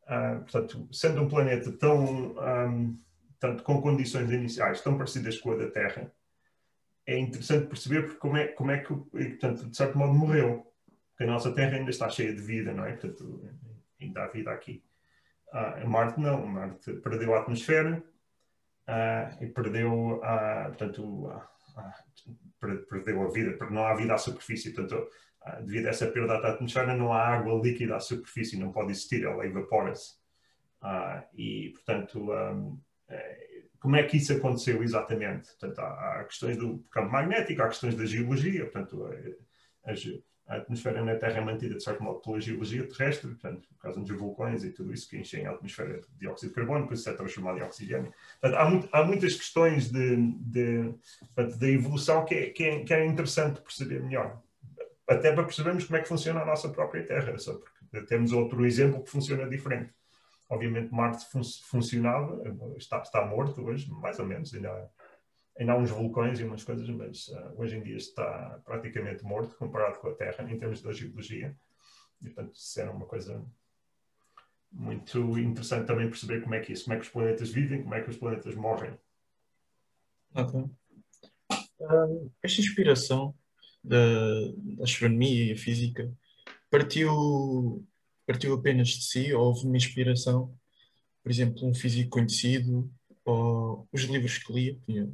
portanto, 0.06 0.88
sendo 0.90 1.20
um 1.20 1.28
planeta 1.28 1.70
tão, 1.72 2.34
um, 2.34 2.98
tanto 3.38 3.62
com 3.62 3.82
condições 3.82 4.30
iniciais 4.30 4.80
tão 4.80 4.96
parecidas 4.96 5.38
com 5.38 5.52
a 5.52 5.56
da 5.56 5.70
Terra, 5.70 6.10
é 7.06 7.16
interessante 7.16 7.68
perceber 7.68 8.18
como 8.18 8.36
é, 8.36 8.48
como 8.48 8.70
é 8.72 8.78
que, 8.78 8.92
portanto, 8.92 9.68
de 9.68 9.76
certo 9.76 9.96
modo, 9.96 10.12
morreu. 10.12 10.66
Porque 11.10 11.24
a 11.24 11.26
nossa 11.26 11.52
Terra 11.52 11.76
ainda 11.76 11.90
está 11.90 12.08
cheia 12.10 12.34
de 12.34 12.42
vida, 12.42 12.72
não 12.72 12.84
é? 12.84 12.92
Portanto, 12.92 13.48
ainda 14.00 14.24
há 14.24 14.26
vida 14.28 14.50
aqui. 14.50 14.82
Uh, 15.52 15.88
Marte 15.88 16.20
não, 16.20 16.44
Marte 16.44 16.92
perdeu 16.94 17.34
a 17.34 17.40
atmosfera 17.40 18.02
uh, 18.88 19.42
e 19.42 19.46
perdeu, 19.46 20.16
uh, 20.16 20.66
portanto, 20.68 21.32
perdeu 22.88 23.22
a 23.22 23.30
vida, 23.30 23.56
não 23.70 23.86
há 23.86 23.94
vida 23.94 24.14
à 24.14 24.18
superfície, 24.18 24.72
portanto, 24.72 25.08
devido 25.60 25.86
a 25.86 25.90
essa 25.90 26.08
perda 26.08 26.40
da 26.40 26.48
atmosfera 26.48 26.96
não 26.96 27.12
há 27.12 27.22
água 27.28 27.62
líquida 27.62 27.96
à 27.96 28.00
superfície, 28.00 28.58
não 28.58 28.72
pode 28.72 28.90
existir, 28.90 29.24
ela 29.24 29.46
evapora-se. 29.46 30.16
e, 31.34 31.70
portanto, 31.70 32.32
um, 32.32 32.80
como 33.80 33.96
é 33.96 34.02
que 34.02 34.16
isso 34.16 34.32
aconteceu 34.32 34.82
exatamente? 34.82 35.48
Portanto, 35.48 35.78
há, 35.80 36.20
há, 36.20 36.24
questões 36.24 36.56
do 36.56 36.78
campo 36.90 37.12
magnético, 37.12 37.62
há 37.62 37.68
questões 37.68 37.94
da 37.94 38.04
geologia, 38.04 38.64
portanto, 38.64 39.06
a, 39.84 39.90
a, 39.90 40.56
atmosfera 40.56 41.04
na 41.04 41.16
Terra 41.16 41.38
é 41.38 41.40
mantida, 41.40 41.76
de 41.76 41.82
certo 41.82 42.02
modo, 42.02 42.20
pela 42.20 42.40
geologia 42.40 42.86
terrestre, 42.88 43.28
portanto, 43.28 43.68
por 43.68 43.78
causa 43.78 44.00
dos 44.00 44.16
vulcões 44.16 44.64
e 44.64 44.70
tudo 44.70 44.92
isso 44.92 45.08
que 45.08 45.18
enchem 45.18 45.46
a 45.46 45.50
atmosfera 45.50 46.00
de 46.00 46.06
dióxido 46.18 46.50
de 46.50 46.54
carbono, 46.54 46.82
depois 46.82 47.00
isso 47.00 47.10
é 47.10 47.14
transformado 47.14 47.58
em 47.58 47.62
oxigênio. 47.62 48.12
Portanto, 48.40 48.60
há, 48.60 48.70
muito, 48.70 48.88
há 48.92 49.04
muitas 49.04 49.34
questões 49.34 49.90
de, 49.90 50.16
de, 50.16 50.94
da 51.58 51.68
evolução 51.68 52.24
que 52.24 52.34
é, 52.34 52.50
que, 52.50 52.64
é, 52.64 52.84
que 52.84 52.94
é 52.94 53.04
interessante 53.04 53.60
perceber 53.60 54.02
melhor. 54.02 54.40
Até 55.08 55.32
para 55.32 55.44
percebermos 55.44 55.84
como 55.84 55.96
é 55.96 56.02
que 56.02 56.08
funciona 56.08 56.40
a 56.40 56.46
nossa 56.46 56.68
própria 56.68 57.04
Terra, 57.04 57.38
só 57.38 57.54
porque 57.54 58.06
temos 58.06 58.32
outro 58.32 58.64
exemplo 58.66 59.02
que 59.02 59.10
funciona 59.10 59.48
diferente. 59.48 59.92
Obviamente, 60.48 60.92
Marte 60.92 61.26
fun 61.26 61.42
funcionava, 61.64 62.40
está, 62.76 63.00
está 63.00 63.26
morto 63.26 63.62
hoje, 63.62 63.90
mais 63.90 64.18
ou 64.18 64.26
menos, 64.26 64.54
ainda 64.54 64.90
ainda 65.58 65.72
há 65.72 65.76
uns 65.76 65.90
vulcões 65.90 66.38
e 66.38 66.44
umas 66.44 66.62
coisas, 66.62 66.88
mas 66.90 67.28
uh, 67.28 67.54
hoje 67.56 67.76
em 67.76 67.82
dia 67.82 67.96
está 67.96 68.60
praticamente 68.64 69.24
morto 69.24 69.56
comparado 69.56 69.98
com 69.98 70.08
a 70.08 70.14
Terra 70.14 70.50
em 70.50 70.58
termos 70.58 70.82
de 70.82 70.92
geologia. 70.92 71.56
E, 72.20 72.26
portanto, 72.26 72.54
isso 72.54 72.80
era 72.80 72.90
uma 72.90 73.06
coisa 73.06 73.44
muito 74.70 75.38
interessante 75.38 75.86
também 75.86 76.08
perceber 76.08 76.42
como 76.42 76.54
é 76.54 76.60
que 76.60 76.72
isso, 76.72 76.84
como 76.84 76.94
é 76.94 76.98
que 76.98 77.06
os 77.06 77.12
planetas 77.12 77.50
vivem, 77.50 77.82
como 77.82 77.94
é 77.94 78.02
que 78.02 78.10
os 78.10 78.16
planetas 78.16 78.54
morrem. 78.54 78.98
Ok. 80.34 80.60
Uh, 81.80 82.32
esta 82.42 82.60
inspiração 82.60 83.34
da, 83.82 83.96
da 84.76 84.84
astronomia 84.84 85.46
e 85.46 85.52
a 85.52 85.56
física 85.56 86.12
partiu, 86.70 87.86
partiu 88.26 88.54
apenas 88.54 88.88
de 88.88 89.04
si 89.04 89.32
ou 89.32 89.46
houve 89.46 89.66
uma 89.66 89.76
inspiração, 89.76 90.52
por 91.22 91.30
exemplo, 91.30 91.66
um 91.66 91.74
físico 91.74 92.10
conhecido 92.10 92.90
ou 93.24 93.88
os 93.92 94.02
livros 94.02 94.38
que 94.38 94.52
lia, 94.52 94.78
livros? 94.88 95.12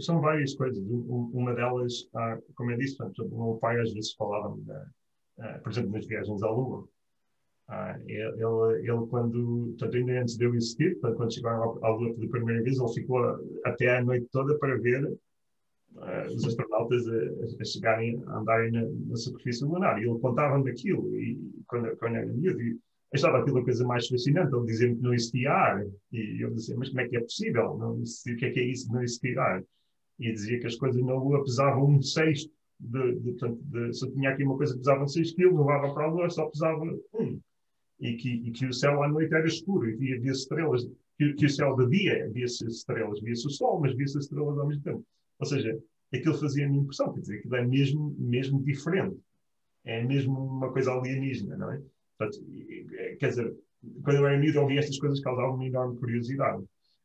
São 0.00 0.20
várias 0.20 0.54
coisas. 0.54 0.82
Uma 0.88 1.54
delas, 1.54 2.08
ah, 2.14 2.38
como 2.54 2.70
eu 2.70 2.78
disse, 2.78 2.96
o 3.02 3.28
meu 3.28 3.58
pai 3.60 3.80
às 3.80 3.92
vezes 3.92 4.12
falava 4.14 4.56
ah, 5.38 5.58
por 5.62 5.72
exemplo, 5.72 5.92
nas 5.92 6.06
viagens 6.06 6.42
à 6.42 6.50
Lua. 6.50 6.88
Ah, 7.68 7.98
ele, 8.06 8.42
ele, 8.82 9.06
quando, 9.08 9.68
portanto, 9.78 9.96
ainda 9.96 10.20
antes 10.20 10.36
de 10.36 10.44
eu 10.44 10.54
existir, 10.54 10.98
quando 11.00 11.32
chegaram 11.32 11.78
à 11.84 11.88
Lua 11.88 12.14
pela 12.14 12.30
primeira 12.30 12.62
vez, 12.62 12.78
ele 12.78 12.92
ficou 12.92 13.20
até 13.64 13.96
a 13.96 14.04
noite 14.04 14.26
toda 14.32 14.58
para 14.58 14.76
ver 14.78 15.16
uh, 15.96 16.34
os 16.34 16.44
astronautas 16.44 17.06
a, 17.08 17.60
a, 17.60 17.64
chegarem, 17.64 18.22
a 18.26 18.38
andarem 18.38 18.72
na, 18.72 18.82
na 18.82 19.16
superfície 19.16 19.64
lunar. 19.64 20.00
E 20.00 20.08
ele 20.08 20.18
contava-me 20.18 20.70
aquilo. 20.70 21.18
E 21.18 21.38
quando, 21.66 21.96
quando 21.96 22.16
era 22.16 22.26
miúdo, 22.26 22.80
achava 23.14 23.38
aquilo 23.38 23.58
a 23.58 23.64
coisa 23.64 23.84
mais 23.84 24.06
fascinante, 24.06 24.54
ele 24.54 24.66
dizia 24.66 24.94
que 24.94 25.02
não 25.02 25.14
existia 25.14 25.52
ar. 25.52 25.86
E 26.12 26.42
eu 26.44 26.50
dizia, 26.50 26.76
mas 26.76 26.88
como 26.88 27.00
é 27.00 27.08
que 27.08 27.16
é 27.16 27.20
possível? 27.20 27.76
Não 27.78 27.92
o 27.94 28.36
que 28.36 28.44
é 28.44 28.50
que 28.50 28.60
é 28.60 28.64
isso 28.64 28.92
não 28.92 29.02
existir 29.02 29.38
ar? 29.38 29.62
E 30.18 30.32
dizia 30.32 30.60
que 30.60 30.66
as 30.66 30.76
coisas 30.76 31.02
na 31.02 31.14
Lua 31.14 31.42
pesavam 31.42 31.86
um 31.86 32.02
sexto. 32.02 32.50
De, 32.78 33.14
de, 33.16 33.34
de, 33.34 33.92
se 33.92 34.06
eu 34.06 34.10
tinha 34.12 34.30
aqui 34.30 34.42
uma 34.42 34.56
coisa 34.56 34.72
que 34.72 34.78
pesava 34.78 35.06
6 35.06 35.34
kg, 35.34 35.44
levava 35.50 35.92
para 35.92 36.04
a 36.04 36.06
Lua, 36.06 36.30
só 36.30 36.46
pesava 36.46 36.82
um. 37.14 37.38
E 38.00 38.14
que, 38.14 38.30
e 38.30 38.50
que 38.52 38.64
o 38.64 38.72
céu 38.72 39.02
à 39.02 39.08
noite 39.08 39.34
era 39.34 39.46
escuro, 39.46 39.90
e 39.90 40.14
havia 40.14 40.32
estrelas. 40.32 40.88
Que, 41.18 41.34
que 41.34 41.44
o 41.44 41.50
céu 41.50 41.76
de 41.76 41.86
dia 41.90 42.24
havia-se 42.24 42.66
estrelas, 42.66 43.20
via-se 43.20 43.46
o 43.46 43.50
Sol, 43.50 43.78
mas 43.78 43.94
via-se 43.94 44.18
estrelas 44.18 44.58
ao 44.58 44.66
mesmo 44.66 44.82
tempo. 44.82 45.04
Ou 45.40 45.46
seja, 45.46 45.76
aquilo 46.14 46.38
fazia-me 46.38 46.78
impressão, 46.78 47.12
quer 47.12 47.20
dizer, 47.20 47.38
aquilo 47.38 47.56
é 47.56 47.66
mesmo, 47.66 48.14
mesmo 48.18 48.62
diferente. 48.62 49.16
É 49.84 50.04
mesmo 50.04 50.38
uma 50.38 50.70
coisa 50.70 50.92
alienígena, 50.92 51.56
não 51.56 51.72
é? 51.72 51.80
Portanto, 52.18 52.44
quer 53.18 53.28
dizer, 53.28 53.56
quando 54.04 54.16
eu 54.18 54.26
era 54.26 54.38
miúdo, 54.38 54.60
ouvia 54.60 54.80
estas 54.80 54.98
coisas 54.98 55.20
causavam 55.20 55.54
uma 55.54 55.66
enorme 55.66 55.98
curiosidade. 55.98 56.62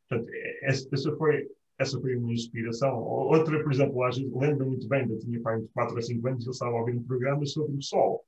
Portanto, 0.08 0.30
essa 0.62 1.16
foi, 1.16 1.48
essa 1.78 2.00
foi 2.00 2.16
uma 2.16 2.32
inspiração. 2.32 2.98
Outra, 2.98 3.62
por 3.62 3.72
exemplo, 3.72 4.02
lembro 4.38 4.66
muito 4.66 4.86
bem, 4.86 5.08
eu 5.08 5.18
tinha 5.18 5.40
pai 5.40 5.60
de 5.60 5.68
4 5.68 5.98
a 5.98 6.02
5 6.02 6.28
anos 6.28 6.44
ele 6.44 6.50
estava 6.50 6.72
a 6.72 6.80
ouvir 6.80 6.94
um 6.94 7.02
programa 7.02 7.44
sobre 7.46 7.76
o 7.76 7.82
Sol. 7.82 8.24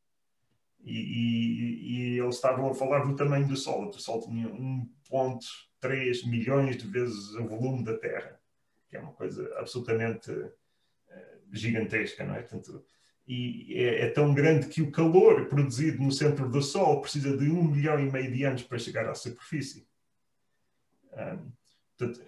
E, 0.84 0.92
e, 0.92 2.14
e, 2.14 2.18
eles 2.20 2.36
estavam 2.36 2.70
a 2.70 2.74
falar 2.74 3.04
do 3.04 3.14
tamanho 3.14 3.46
do 3.46 3.56
Sol. 3.56 3.88
O 3.88 3.92
Sol 3.92 4.20
tinha 4.20 4.48
1,3 4.48 6.28
milhões 6.28 6.78
de 6.78 6.86
vezes 6.86 7.34
o 7.34 7.46
volume 7.46 7.84
da 7.84 7.98
Terra, 7.98 8.37
que 8.88 8.96
é 8.96 9.00
uma 9.00 9.12
coisa 9.12 9.52
absolutamente 9.58 10.30
uh, 10.30 10.52
gigantesca, 11.52 12.24
não 12.24 12.34
é? 12.34 12.40
Portanto, 12.40 12.84
e 13.26 13.74
é, 13.76 14.06
é, 14.06 14.10
tão 14.10 14.32
grande 14.32 14.68
que 14.68 14.80
o 14.80 14.90
calor 14.90 15.46
produzido 15.46 16.02
no 16.02 16.10
centro 16.10 16.48
do 16.48 16.62
Sol 16.62 17.02
precisa 17.02 17.36
de 17.36 17.50
um 17.50 17.62
milhão 17.62 18.00
e 18.00 18.10
meio 18.10 18.32
de 18.32 18.44
anos 18.44 18.62
para 18.62 18.78
chegar 18.78 19.06
à 19.06 19.14
superfície. 19.14 19.86
Um, 21.12 21.52
portanto, 21.96 22.26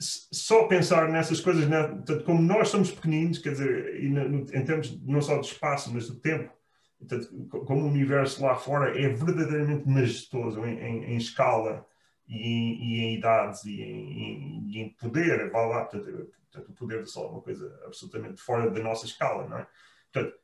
só 0.00 0.66
pensar 0.66 1.10
nessas 1.10 1.40
coisas, 1.40 1.68
né? 1.68 1.86
portanto, 1.88 2.24
como 2.24 2.40
nós 2.40 2.68
somos 2.68 2.90
pequeninos, 2.90 3.38
quer 3.38 3.50
dizer, 3.50 4.02
no, 4.04 4.40
em 4.40 4.64
termos 4.64 4.98
não 5.02 5.20
só 5.20 5.38
de 5.38 5.46
espaço, 5.46 5.92
mas 5.92 6.08
do 6.08 6.14
tempo, 6.14 6.50
portanto, 6.98 7.48
como 7.66 7.82
o 7.82 7.88
universo 7.88 8.42
lá 8.42 8.56
fora 8.56 8.98
é 8.98 9.08
verdadeiramente 9.08 9.86
majestoso 9.86 10.64
em, 10.64 10.78
em, 10.78 11.04
em 11.12 11.16
escala 11.18 11.86
e 12.30 12.36
em, 12.36 12.82
e 12.82 13.00
em, 13.00 13.14
idades 13.16 13.64
e 13.64 13.82
em, 13.82 14.80
em 14.80 14.88
poder, 14.90 15.50
vá 15.50 15.66
lá, 15.66 15.84
portanto, 15.84 16.30
portanto, 16.50 16.70
o 16.70 16.74
poder 16.74 17.02
do 17.02 17.08
Sol 17.08 17.26
é 17.26 17.30
uma 17.32 17.42
coisa 17.42 17.80
absolutamente 17.84 18.40
fora 18.40 18.70
da 18.70 18.80
nossa 18.80 19.04
escala, 19.04 19.48
não 19.48 19.58
é? 19.58 19.66
Portanto, 20.12 20.38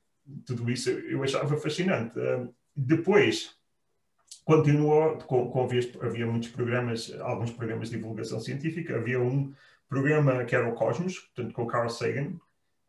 tudo 0.45 0.69
isso 0.69 0.91
eu 0.91 1.23
achava 1.23 1.57
fascinante. 1.57 2.15
depois, 2.75 3.57
continuou, 4.45 5.17
com, 5.19 5.49
com 5.49 5.69
havia, 6.03 6.27
muitos 6.27 6.49
programas, 6.49 7.13
alguns 7.21 7.53
programas 7.53 7.89
de 7.89 7.97
divulgação 7.97 8.41
científica, 8.41 8.97
havia 8.97 9.21
um 9.21 9.55
programa 9.89 10.45
que 10.45 10.57
era 10.57 10.69
o 10.69 10.75
Cosmos, 10.75 11.21
portanto, 11.21 11.55
com 11.55 11.63
o 11.63 11.67
Carl 11.69 11.89
Sagan. 11.89 12.33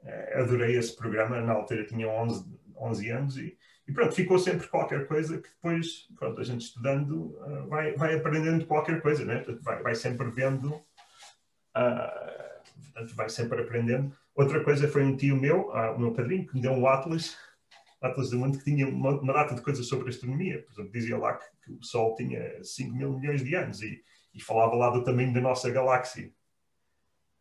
Uh, 0.02 0.42
adorei 0.42 0.76
esse 0.76 0.96
programa, 0.96 1.40
na 1.42 1.54
altura 1.54 1.86
tinha 1.86 2.08
11, 2.08 2.46
11 2.76 3.10
anos 3.10 3.38
e, 3.38 3.58
e, 3.88 3.94
pronto, 3.94 4.14
ficou 4.14 4.38
sempre 4.38 4.68
qualquer 4.68 5.08
coisa 5.08 5.38
que 5.38 5.48
depois, 5.48 6.08
pronto, 6.20 6.42
a 6.42 6.44
gente 6.44 6.62
estudando 6.62 7.38
uh, 7.40 7.68
vai, 7.70 7.94
vai 7.94 8.16
aprendendo 8.16 8.66
qualquer 8.66 9.02
coisa, 9.02 9.24
né? 9.24 9.46
Vai, 9.62 9.82
vai 9.82 9.96
sempre 9.96 10.30
vendo, 10.30 10.74
uh, 10.74 10.84
vai 13.16 13.30
sempre 13.30 13.62
aprendendo. 13.62 14.14
Outra 14.36 14.62
coisa 14.62 14.90
foi 14.90 15.04
um 15.04 15.16
tio 15.16 15.38
meu, 15.38 15.70
uh, 15.70 15.96
o 15.96 16.00
meu 16.00 16.14
padrinho, 16.14 16.46
que 16.46 16.54
me 16.54 16.62
deu 16.62 16.74
um 16.74 16.86
Atlas, 16.86 17.38
Atlas 18.02 18.30
do 18.30 18.40
Mundo, 18.40 18.58
que 18.58 18.66
tinha 18.66 18.88
uma, 18.90 19.22
uma 19.22 19.34
data 19.34 19.56
de 19.56 19.62
coisas 19.62 19.88
sobre 19.88 20.10
astronomia. 20.10 20.62
Por 20.64 20.74
exemplo, 20.74 20.92
dizia 20.92 21.18
lá 21.18 21.36
que, 21.36 21.46
que, 21.64 21.72
o 21.72 21.82
Sol 21.82 22.14
tinha 22.16 22.62
5 22.62 22.94
mil 22.94 23.18
milhões 23.18 23.42
de 23.42 23.56
anos 23.56 23.82
e, 23.82 24.04
e, 24.34 24.42
falava 24.42 24.76
lá 24.76 24.90
do 24.90 25.04
tamanho 25.04 25.34
da 25.34 25.40
nossa 25.40 25.70
galáxia, 25.70 26.30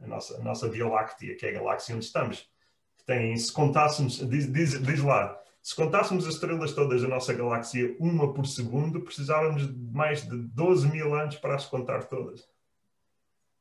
a 0.01 0.07
nossa, 0.07 0.37
a 0.37 0.45
nossa 0.45 0.69
Via 0.69 0.87
Láctea, 0.87 1.37
que 1.37 1.45
é 1.45 1.51
a 1.51 1.55
galáxia 1.55 1.97
onde 1.97 2.05
estamos. 2.05 2.49
Que 2.97 3.05
tem, 3.05 3.37
se 3.37 3.53
contássemos, 3.53 4.19
diz, 4.29 4.51
diz, 4.51 4.81
diz 4.81 5.03
lá, 5.03 5.37
se 5.67 5.75
contássemos 5.75 6.25
as 6.29 6.35
estrelas 6.35 6.73
todas 6.73 7.03
da 7.03 7.09
nossa 7.09 7.35
galáxia 7.35 7.97
uma 7.99 8.33
por 8.33 8.47
segundo, 8.47 9.01
precisávamos 9.01 9.67
de 9.67 9.93
mais 9.93 10.23
de 10.23 10.37
12 10.37 10.89
mil 10.93 11.13
anos 11.13 11.35
para 11.39 11.57
as 11.57 11.67
contar 11.67 12.05
todas. 12.05 12.49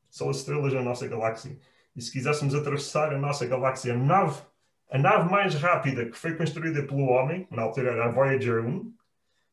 Só 0.08 0.30
as 0.30 0.36
estrelas 0.36 0.72
da 0.72 0.80
nossa 0.80 1.08
galáxia. 1.08 1.58
E 1.96 2.00
se 2.00 2.12
quiséssemos 2.12 2.54
atravessar 2.54 3.12
a 3.12 3.18
nossa 3.18 3.44
galáxia, 3.44 3.92
a 3.92 3.96
nave, 3.96 4.40
a 4.88 4.96
nave 4.96 5.28
mais 5.28 5.56
rápida 5.56 6.08
que 6.08 6.16
foi 6.16 6.36
construída 6.36 6.80
pelo 6.84 7.06
homem, 7.06 7.44
na 7.50 7.62
altura 7.62 7.90
era 7.90 8.04
a 8.04 8.12
Voyager 8.12 8.64
1, 8.64 8.94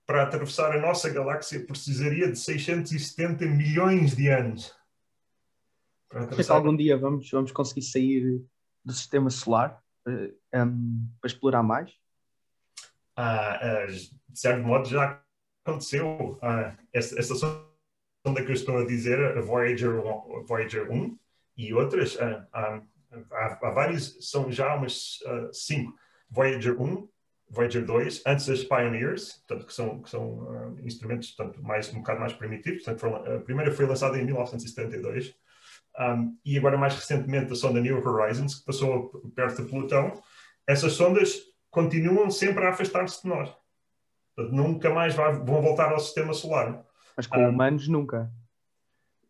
para 0.05 0.21
atravessar 0.21 0.77
a 0.77 0.79
nossa 0.79 1.09
galáxia 1.09 1.65
precisaria 1.65 2.31
de 2.31 2.37
670 2.37 3.47
milhões 3.47 4.15
de 4.15 4.27
anos. 4.27 4.71
Para 6.07 6.25
atravessar... 6.25 6.53
algum 6.53 6.77
dia 6.77 6.99
vamos, 6.99 7.27
vamos 7.31 7.51
conseguir 7.51 7.81
sair 7.81 8.45
do 8.85 8.93
sistema 8.93 9.31
solar 9.31 9.81
uh, 10.07 10.31
eh, 10.51 10.63
um, 10.63 11.09
para 11.19 11.27
explorar 11.27 11.63
mais? 11.63 12.02
Ah, 13.15 13.85
uh, 13.85 13.91
de 13.91 14.39
certo 14.39 14.63
modo 14.63 14.87
já 14.87 15.21
aconteceu. 15.65 16.37
Ah, 16.41 16.75
essa, 16.93 17.35
sonda 17.35 18.43
que 18.43 18.49
eu 18.49 18.53
estou 18.53 18.77
a 18.77 18.85
dizer, 18.85 19.19
a 19.37 19.41
Voyager, 19.41 20.01
Voyager 20.45 20.91
1, 20.91 21.17
e 21.55 21.73
outras, 21.73 22.17
há, 22.19 22.81
há, 23.31 23.69
vários, 23.71 24.17
são 24.29 24.51
já 24.51 24.75
umas 24.75 25.19
cinco. 25.51 25.93
Voyager 26.29 26.81
1, 26.81 27.07
Voyager 27.53 27.85
2, 27.85 28.23
antes 28.25 28.47
das 28.47 28.63
Pioneers, 28.63 29.43
que 29.47 29.73
são, 29.73 30.01
que 30.01 30.09
são 30.09 30.39
uh, 30.39 30.79
instrumentos 30.83 31.31
portanto, 31.31 31.61
mais, 31.61 31.93
um 31.93 31.99
bocado 31.99 32.19
mais 32.19 32.33
primitivos. 32.33 32.83
Portanto, 32.83 33.15
a 33.15 33.39
primeira 33.41 33.71
foi 33.71 33.85
lançada 33.85 34.17
em 34.17 34.25
1972. 34.25 35.35
Um, 35.99 36.35
e 36.43 36.57
agora, 36.57 36.75
mais 36.75 36.95
recentemente, 36.95 37.53
a 37.53 37.55
sonda 37.55 37.79
New 37.79 38.03
Horizons, 38.03 38.55
que 38.55 38.65
passou 38.65 39.09
perto 39.35 39.61
de 39.61 39.69
Plutão. 39.69 40.19
Essas 40.65 40.93
sondas 40.93 41.52
continuam 41.73 42.29
sempre 42.29 42.63
a 42.65 42.69
afastar-se 42.69 43.23
de 43.23 43.27
nós. 43.27 43.51
Portanto, 44.35 44.55
nunca 44.55 44.89
mais 44.91 45.15
vai, 45.15 45.33
vão 45.33 45.61
voltar 45.61 45.91
ao 45.91 45.99
sistema 45.99 46.33
solar. 46.33 46.83
Mas 47.17 47.27
com 47.27 47.49
humanos 47.49 47.87
nunca. 47.87 48.31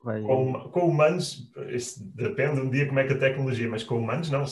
Vai... 0.04 0.22
Com, 0.22 0.70
com, 0.70 0.88
humanos, 0.88 1.50
depende 2.14 2.60
um 2.60 2.70
dia 2.70 2.86
como 2.86 3.00
é 3.00 3.08
que 3.08 3.14
a 3.14 3.18
tecnologia, 3.18 3.70
mas 3.70 3.84
com 3.84 3.98
humanos 3.98 4.30
não. 4.30 4.44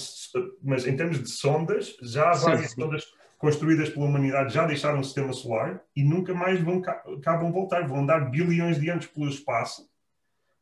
Mas 0.64 0.88
em 0.88 0.96
termos 0.96 1.22
de 1.22 1.30
sondas, 1.30 1.98
já 2.02 2.32
há 2.32 2.34
várias 2.34 2.72
sondas 2.72 3.06
construídas 3.38 3.90
pela 3.90 4.06
humanidade 4.06 4.54
já 4.54 4.66
deixaram 4.66 5.00
o 5.00 5.04
sistema 5.04 5.34
solar 5.34 5.82
e 5.96 6.04
nunca 6.04 6.34
mais 6.34 6.62
vão 6.62 6.80
cá, 6.80 7.04
cá 7.22 7.36
vão 7.36 7.52
voltar. 7.52 7.86
Vão 7.88 8.00
andar 8.00 8.30
bilhões 8.30 8.80
de 8.80 8.90
anos 8.90 9.08
pelo 9.08 9.28
espaço, 9.28 9.90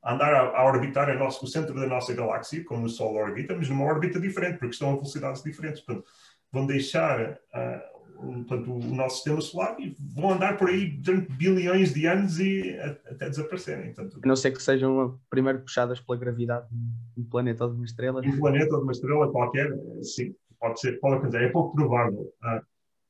andar 0.03 0.33
a, 0.33 0.57
a 0.57 0.65
orbitar 0.65 1.15
nosso, 1.17 1.45
o 1.45 1.47
centro 1.47 1.75
da 1.75 1.85
nossa 1.85 2.13
galáxia, 2.13 2.63
como 2.63 2.85
o 2.85 2.89
Sol 2.89 3.15
orbita, 3.15 3.55
mas 3.55 3.69
numa 3.69 3.85
órbita 3.85 4.19
diferente, 4.19 4.57
porque 4.57 4.73
estão 4.73 4.91
a 4.91 4.95
velocidades 4.95 5.43
diferentes. 5.43 5.81
Portanto, 5.81 6.07
vão 6.51 6.65
deixar 6.65 7.33
uh, 7.33 7.99
portanto, 8.19 8.73
o 8.73 8.95
nosso 8.95 9.15
sistema 9.15 9.41
solar 9.41 9.79
e 9.79 9.95
vão 10.13 10.31
andar 10.31 10.57
por 10.57 10.69
aí 10.69 10.89
durante 10.89 11.31
bilhões 11.31 11.93
de 11.93 12.05
anos 12.05 12.39
e 12.39 12.77
até 13.05 13.29
desaparecerem. 13.29 13.93
Portanto, 13.93 14.19
a 14.23 14.27
não 14.27 14.35
ser 14.35 14.51
que 14.51 14.61
sejam 14.61 15.19
primeiro 15.29 15.59
puxadas 15.61 15.99
pela 15.99 16.17
gravidade 16.17 16.67
de 16.69 17.21
um 17.21 17.23
planeta 17.23 17.63
ou 17.65 17.71
de 17.71 17.77
uma 17.77 17.85
estrela. 17.85 18.21
Um 18.21 18.39
planeta 18.39 18.73
ou 18.73 18.79
de 18.79 18.83
uma 18.83 18.91
estrela 18.91 19.31
qualquer, 19.31 19.71
sim, 20.01 20.35
pode 20.59 20.79
ser, 20.79 20.99
pode 20.99 21.15
acontecer. 21.15 21.43
É 21.43 21.49
pouco 21.49 21.75
provável, 21.75 22.31
ah, 22.43 22.61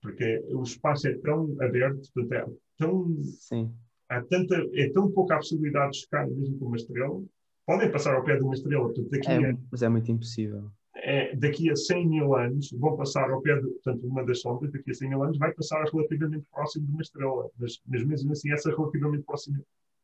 porque 0.02 0.44
o 0.50 0.64
espaço 0.64 1.08
é 1.08 1.18
tão 1.18 1.56
aberto, 1.62 2.10
portanto, 2.14 2.34
é 2.34 2.46
tão. 2.78 3.18
Sim. 3.24 3.74
Há 4.10 4.22
tanta, 4.24 4.56
é 4.74 4.90
tão 4.90 5.12
pouca 5.12 5.36
a 5.36 5.38
possibilidade 5.38 5.92
de 5.92 6.00
chocar 6.00 6.28
mesmo 6.28 6.58
com 6.58 6.66
uma 6.66 6.78
estrela. 6.78 7.22
Podem 7.66 7.92
passar 7.92 8.16
ao 8.16 8.24
pé 8.24 8.36
de 8.36 8.44
uma 8.44 8.56
estrela, 8.56 8.86
portanto, 8.86 9.10
daqui 9.12 9.30
é, 9.30 9.52
a, 9.52 9.58
mas 9.72 9.84
é 9.84 9.90
muito 9.90 10.12
impossível 10.12 10.72
é, 11.04 11.36
daqui 11.36 11.70
a 11.70 11.76
100 11.76 12.08
mil 12.08 12.36
anos 12.36 12.72
vão 12.72 12.96
passar 12.96 13.30
ao 13.30 13.42
pé 13.42 13.56
de, 13.56 13.68
portanto, 13.68 14.08
uma 14.08 14.24
das 14.24 14.42
sondas, 14.42 14.72
daqui 14.72 14.92
a 14.92 14.94
100 14.94 15.10
mil 15.10 15.24
anos, 15.24 15.38
vai 15.38 15.54
passar 15.54 15.84
relativamente 15.86 16.46
próximo 16.52 16.86
de 16.86 16.92
uma 16.92 17.02
estrela. 17.02 17.50
Mas, 17.58 17.80
mas 17.88 18.04
mesmo 18.06 18.32
assim, 18.32 18.52
essa 18.52 18.70
relativamente 18.70 19.24
próxima 19.24 19.60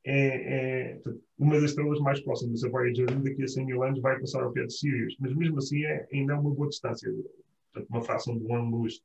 é, 0.05 0.93
é 0.93 0.99
uma 1.37 1.55
das 1.59 1.71
estrelas 1.71 1.99
mais 1.99 2.21
próximas. 2.21 2.63
A 2.63 2.69
Voyager 2.69 3.07
daqui 3.21 3.43
a 3.43 3.47
100 3.47 3.65
mil 3.65 3.83
anos 3.83 3.99
vai 4.01 4.19
passar 4.19 4.43
ao 4.43 4.51
pé 4.51 4.65
de 4.65 4.73
Sirius. 4.73 5.15
Mas 5.19 5.33
mesmo 5.35 5.57
assim, 5.57 5.83
é 5.83 6.07
ainda 6.13 6.33
é 6.33 6.35
uma 6.35 6.51
boa 6.51 6.69
distância. 6.69 7.11
Portanto, 7.73 7.89
uma 7.89 8.01
fração 8.01 8.37
de 8.37 8.45
um 8.45 8.55
ano-luz. 8.55 9.01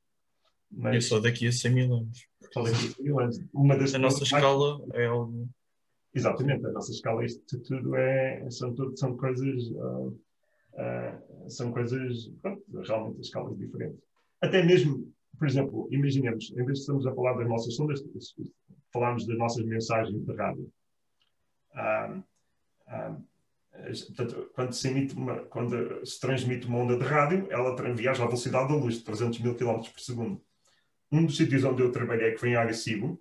Mas... 0.70 0.96
É 0.96 1.00
só 1.00 1.18
daqui 1.18 1.46
a 1.46 1.52
100 1.52 1.72
mil 1.72 1.94
anos. 1.94 2.26
Só 2.52 2.62
daqui 2.62 2.76
a 2.76 2.90
100 2.90 3.04
mil 3.04 3.20
anos. 3.20 3.40
Uma 3.52 3.76
das 3.76 3.94
a 3.94 3.98
nossa 3.98 4.22
escala 4.22 4.78
mais... 4.78 4.90
é 4.94 5.06
algo... 5.06 5.48
Exatamente, 6.12 6.66
a 6.66 6.72
nossa 6.72 6.90
escala, 6.90 7.24
isto 7.24 7.60
tudo 7.60 7.94
é, 7.94 8.44
são, 8.50 8.74
tudo, 8.74 8.96
são 8.96 9.16
coisas... 9.16 9.70
Uh, 9.70 10.18
Uh, 10.74 11.50
são 11.50 11.72
coisas, 11.72 12.28
pronto, 12.40 12.62
realmente 12.86 13.20
escalas 13.20 13.58
diferentes. 13.58 13.98
Até 14.40 14.62
mesmo, 14.62 15.12
por 15.38 15.48
exemplo, 15.48 15.88
imaginemos, 15.90 16.50
em 16.52 16.64
vez 16.64 16.78
de 16.78 16.80
estamos 16.80 17.06
a 17.06 17.14
falar 17.14 17.34
das 17.34 17.48
nossas 17.48 17.74
sondas, 17.74 18.02
falarmos 18.92 19.26
das 19.26 19.36
nossas 19.36 19.64
mensagens 19.64 20.24
de 20.24 20.32
rádio. 20.34 20.72
Uh, 21.74 22.18
uh, 22.88 23.26
portanto, 24.16 24.50
quando, 24.54 24.72
se 24.72 24.88
uma, 25.16 25.36
quando 25.46 26.06
se 26.06 26.20
transmite 26.20 26.66
uma 26.66 26.78
onda 26.78 26.96
de 26.96 27.04
rádio, 27.04 27.46
ela 27.50 27.74
viaja 27.94 28.22
à 28.22 28.26
velocidade 28.26 28.68
da 28.68 28.74
luz, 28.74 28.96
de 28.96 29.04
300 29.04 29.40
mil 29.40 29.54
km 29.54 29.80
por 29.80 30.00
segundo. 30.00 30.42
Um 31.10 31.26
dos 31.26 31.36
sítios 31.36 31.64
onde 31.64 31.82
eu 31.82 31.90
trabalhei, 31.90 32.32
que 32.32 32.38
foi 32.38 32.50
em 32.50 32.56
Arecibo, 32.56 33.20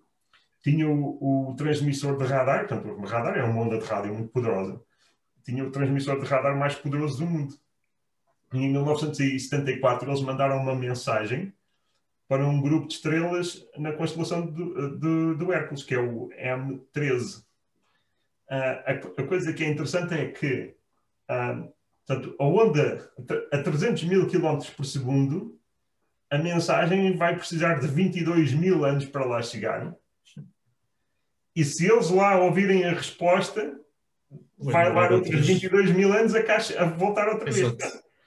tinha 0.61 0.89
o, 0.89 1.49
o 1.49 1.55
transmissor 1.55 2.17
de 2.17 2.25
radar, 2.25 2.67
portanto, 2.67 2.87
o 2.87 3.05
radar 3.05 3.37
é 3.37 3.43
uma 3.43 3.61
onda 3.61 3.77
de 3.77 3.85
rádio 3.85 4.13
muito 4.13 4.29
poderosa, 4.31 4.81
tinha 5.43 5.63
o 5.63 5.71
transmissor 5.71 6.19
de 6.19 6.25
radar 6.25 6.57
mais 6.57 6.75
poderoso 6.75 7.19
do 7.19 7.25
mundo. 7.25 7.55
E 8.53 8.57
em 8.57 8.71
1974 8.71 10.09
eles 10.09 10.21
mandaram 10.21 10.57
uma 10.57 10.75
mensagem 10.75 11.53
para 12.27 12.45
um 12.45 12.61
grupo 12.61 12.87
de 12.87 12.93
estrelas 12.93 13.67
na 13.77 13.91
constelação 13.91 14.45
do, 14.45 14.97
do, 14.97 15.37
do 15.37 15.53
Hércules, 15.53 15.83
que 15.83 15.95
é 15.95 15.99
o 15.99 16.29
M13. 16.29 17.39
Uh, 17.39 17.43
a, 18.51 18.91
a, 19.21 19.27
coisa 19.27 19.53
que 19.53 19.63
é 19.63 19.69
interessante 19.69 20.13
é 20.13 20.27
que 20.27 20.75
uh, 21.29 21.71
portanto, 22.05 22.35
a 22.39 22.43
onda 22.43 23.11
a 23.51 23.57
300 23.61 24.03
mil 24.05 24.27
km 24.27 24.59
por 24.75 24.85
segundo, 24.85 25.59
a 26.29 26.37
mensagem 26.37 27.15
vai 27.15 27.35
precisar 27.35 27.79
de 27.79 27.87
22 27.87 28.53
mil 28.53 28.83
anos 28.83 29.05
para 29.05 29.25
lá 29.25 29.41
chegar. 29.41 29.95
E 31.55 31.63
se 31.63 31.91
eles 31.91 32.09
lá 32.09 32.39
ouvirem 32.41 32.85
a 32.85 32.93
resposta, 32.93 33.79
vai 34.59 34.89
levar 34.89 35.11
outros 35.13 35.45
22 35.45 35.91
mil 35.91 36.11
anos 36.11 36.35
a, 36.35 36.43
caixa, 36.43 36.79
a 36.81 36.85
voltar 36.85 37.29
outra 37.29 37.51
vez. 37.51 37.75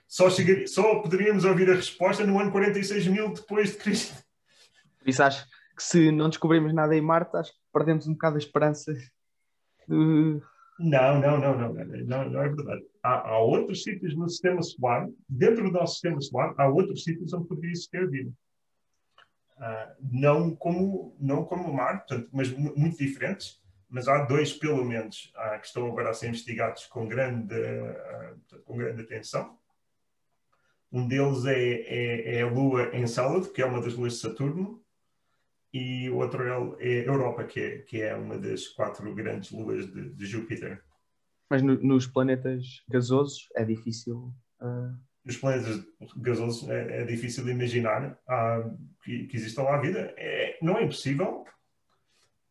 Só, 0.08 0.28
chegaria, 0.28 0.66
só 0.66 1.00
poderíamos 1.00 1.44
ouvir 1.44 1.70
a 1.70 1.74
resposta 1.74 2.24
no 2.24 2.38
ano 2.38 2.50
46 2.50 3.06
mil 3.06 3.32
depois 3.32 3.72
de 3.72 3.78
Cristo. 3.78 4.14
Por 4.98 5.08
isso 5.08 5.22
acho 5.22 5.46
que 5.76 5.82
se 5.82 6.10
não 6.10 6.28
descobrirmos 6.28 6.72
nada 6.74 6.94
em 6.94 7.00
Marte, 7.00 7.36
acho 7.36 7.50
que 7.50 7.58
perdemos 7.72 8.06
um 8.06 8.12
bocado 8.12 8.36
a 8.36 8.38
esperança 8.38 8.92
de... 8.92 10.40
Não, 10.78 11.20
não, 11.20 11.38
não, 11.38 11.58
não, 11.58 11.72
não, 11.72 12.30
não 12.30 12.42
é 12.42 12.48
verdade. 12.48 12.82
Há, 13.02 13.30
há, 13.30 13.38
outros 13.38 13.82
sítios 13.82 14.16
no 14.16 14.28
sistema 14.28 14.62
solar, 14.62 15.08
dentro 15.28 15.64
do 15.64 15.70
nosso 15.70 15.94
sistema 15.94 16.20
solar, 16.20 16.54
há 16.58 16.68
outros 16.68 17.04
sítios 17.04 17.32
onde 17.32 17.46
poderia 17.46 17.72
existir 17.72 18.08
vida. 18.08 18.30
Uh, 19.58 19.94
não 20.10 20.56
como 20.56 21.14
não 21.20 21.44
como 21.44 21.72
Marte, 21.72 22.08
portanto, 22.08 22.28
mas 22.32 22.50
muito 22.50 22.98
diferentes 22.98 23.61
mas 23.92 24.08
há 24.08 24.24
dois, 24.24 24.54
pelo 24.54 24.82
menos, 24.82 25.30
que 25.60 25.66
estão 25.66 25.86
agora 25.86 26.08
a 26.08 26.14
ser 26.14 26.28
investigados 26.28 26.86
com 26.86 27.06
grande, 27.06 27.54
ah, 27.54 28.34
com 28.64 28.78
grande 28.78 29.02
atenção. 29.02 29.58
Um 30.90 31.06
deles 31.06 31.44
é, 31.44 31.58
é, 31.58 32.36
é 32.36 32.42
a 32.42 32.48
Lua 32.48 32.96
Encelado, 32.96 33.52
que 33.52 33.60
é 33.60 33.66
uma 33.66 33.82
das 33.82 33.92
luas 33.92 34.14
de 34.14 34.20
Saturno, 34.20 34.82
e 35.74 36.08
o 36.08 36.16
outro 36.16 36.42
é, 36.42 36.86
é 36.86 37.06
Europa, 37.06 37.44
que 37.44 37.60
é, 37.60 37.78
que 37.80 38.00
é 38.00 38.16
uma 38.16 38.38
das 38.38 38.66
quatro 38.68 39.14
grandes 39.14 39.50
luas 39.50 39.86
de, 39.92 40.08
de 40.08 40.24
Júpiter. 40.24 40.82
Mas 41.50 41.60
no, 41.60 41.74
nos 41.82 42.06
planetas 42.06 42.82
gasosos 42.88 43.46
é 43.54 43.62
difícil. 43.62 44.32
Uh... 44.58 44.98
Nos 45.22 45.36
planetas 45.36 45.84
gasosos 46.16 46.66
é, 46.70 47.02
é 47.02 47.04
difícil 47.04 47.46
imaginar 47.46 48.12
uh, 48.12 48.78
que, 49.04 49.26
que 49.26 49.36
exista 49.36 49.62
lá 49.62 49.78
vida. 49.78 50.14
É, 50.16 50.58
não 50.62 50.78
é 50.78 50.84
impossível, 50.84 51.44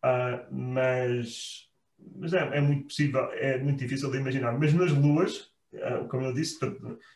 Uh, 0.04 0.54
mas 0.54 1.70
mas 2.16 2.34
é, 2.34 2.58
é, 2.58 2.62
muito 2.62 2.88
possível, 2.88 3.26
é 3.34 3.60
muito 3.60 3.80
difícil 3.80 4.10
de 4.10 4.18
imaginar. 4.18 4.58
Mas 4.58 4.74
nas 4.74 4.92
luas, 4.92 5.52
uh, 5.74 6.08
como 6.10 6.26
eu 6.26 6.34
disse, 6.34 6.58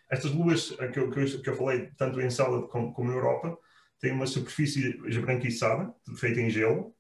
estas 0.09 0.31
luas 0.31 0.71
que 0.93 0.99
eu, 0.99 1.09
que 1.09 1.19
eu, 1.19 1.41
que 1.41 1.49
eu 1.49 1.55
falei, 1.55 1.89
tanto 1.97 2.21
em 2.21 2.29
Sala 2.29 2.67
como, 2.67 2.93
como 2.93 3.11
Europa, 3.11 3.57
têm 3.99 4.11
uma 4.11 4.27
superfície 4.27 4.99
esbranquiçada, 5.07 5.93
feita 6.17 6.39
em 6.39 6.49
gelo, 6.49 6.95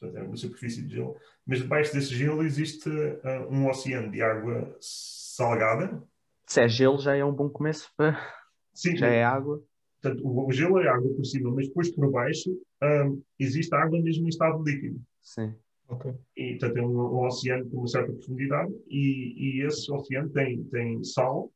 portanto, 0.00 0.18
é 0.18 0.22
uma 0.26 0.36
superfície 0.36 0.82
de 0.82 0.96
gelo, 0.96 1.16
mas 1.46 1.58
debaixo 1.58 1.92
desse 1.92 2.14
gelo 2.14 2.42
existe 2.42 2.88
uh, 2.88 3.48
um 3.50 3.68
oceano 3.68 4.10
de 4.10 4.22
água 4.22 4.76
salgada. 4.80 6.02
Se 6.46 6.60
é 6.60 6.68
gelo, 6.68 6.98
já 6.98 7.14
é 7.14 7.24
um 7.24 7.32
bom 7.32 7.48
começo 7.48 7.90
para. 7.96 8.18
Sim, 8.74 8.96
já 8.96 9.06
é 9.06 9.22
água. 9.22 9.62
Portanto, 10.04 10.22
o, 10.22 10.52
gelo 10.52 10.78
é 10.80 10.88
água 10.88 11.10
por 11.14 11.24
cima, 11.24 11.50
mas 11.50 11.66
depois 11.66 11.90
por 11.90 12.10
baixo 12.10 12.50
um, 12.82 13.22
existe 13.38 13.74
água 13.74 13.98
mesmo 14.02 14.26
em 14.26 14.28
estado 14.28 14.62
líquido. 14.62 15.00
Sim. 15.22 15.54
Okay. 15.88 16.12
E, 16.36 16.50
portanto, 16.58 16.76
é 16.76 16.82
um, 16.82 16.94
um, 16.94 17.24
oceano 17.24 17.70
com 17.70 17.78
uma 17.78 17.88
certa 17.88 18.12
profundidade 18.12 18.70
e, 18.86 19.34
e 19.38 19.66
esse 19.66 19.90
oceano 19.90 20.28
tem, 20.28 20.62
tem 20.64 21.02
sal 21.02 21.50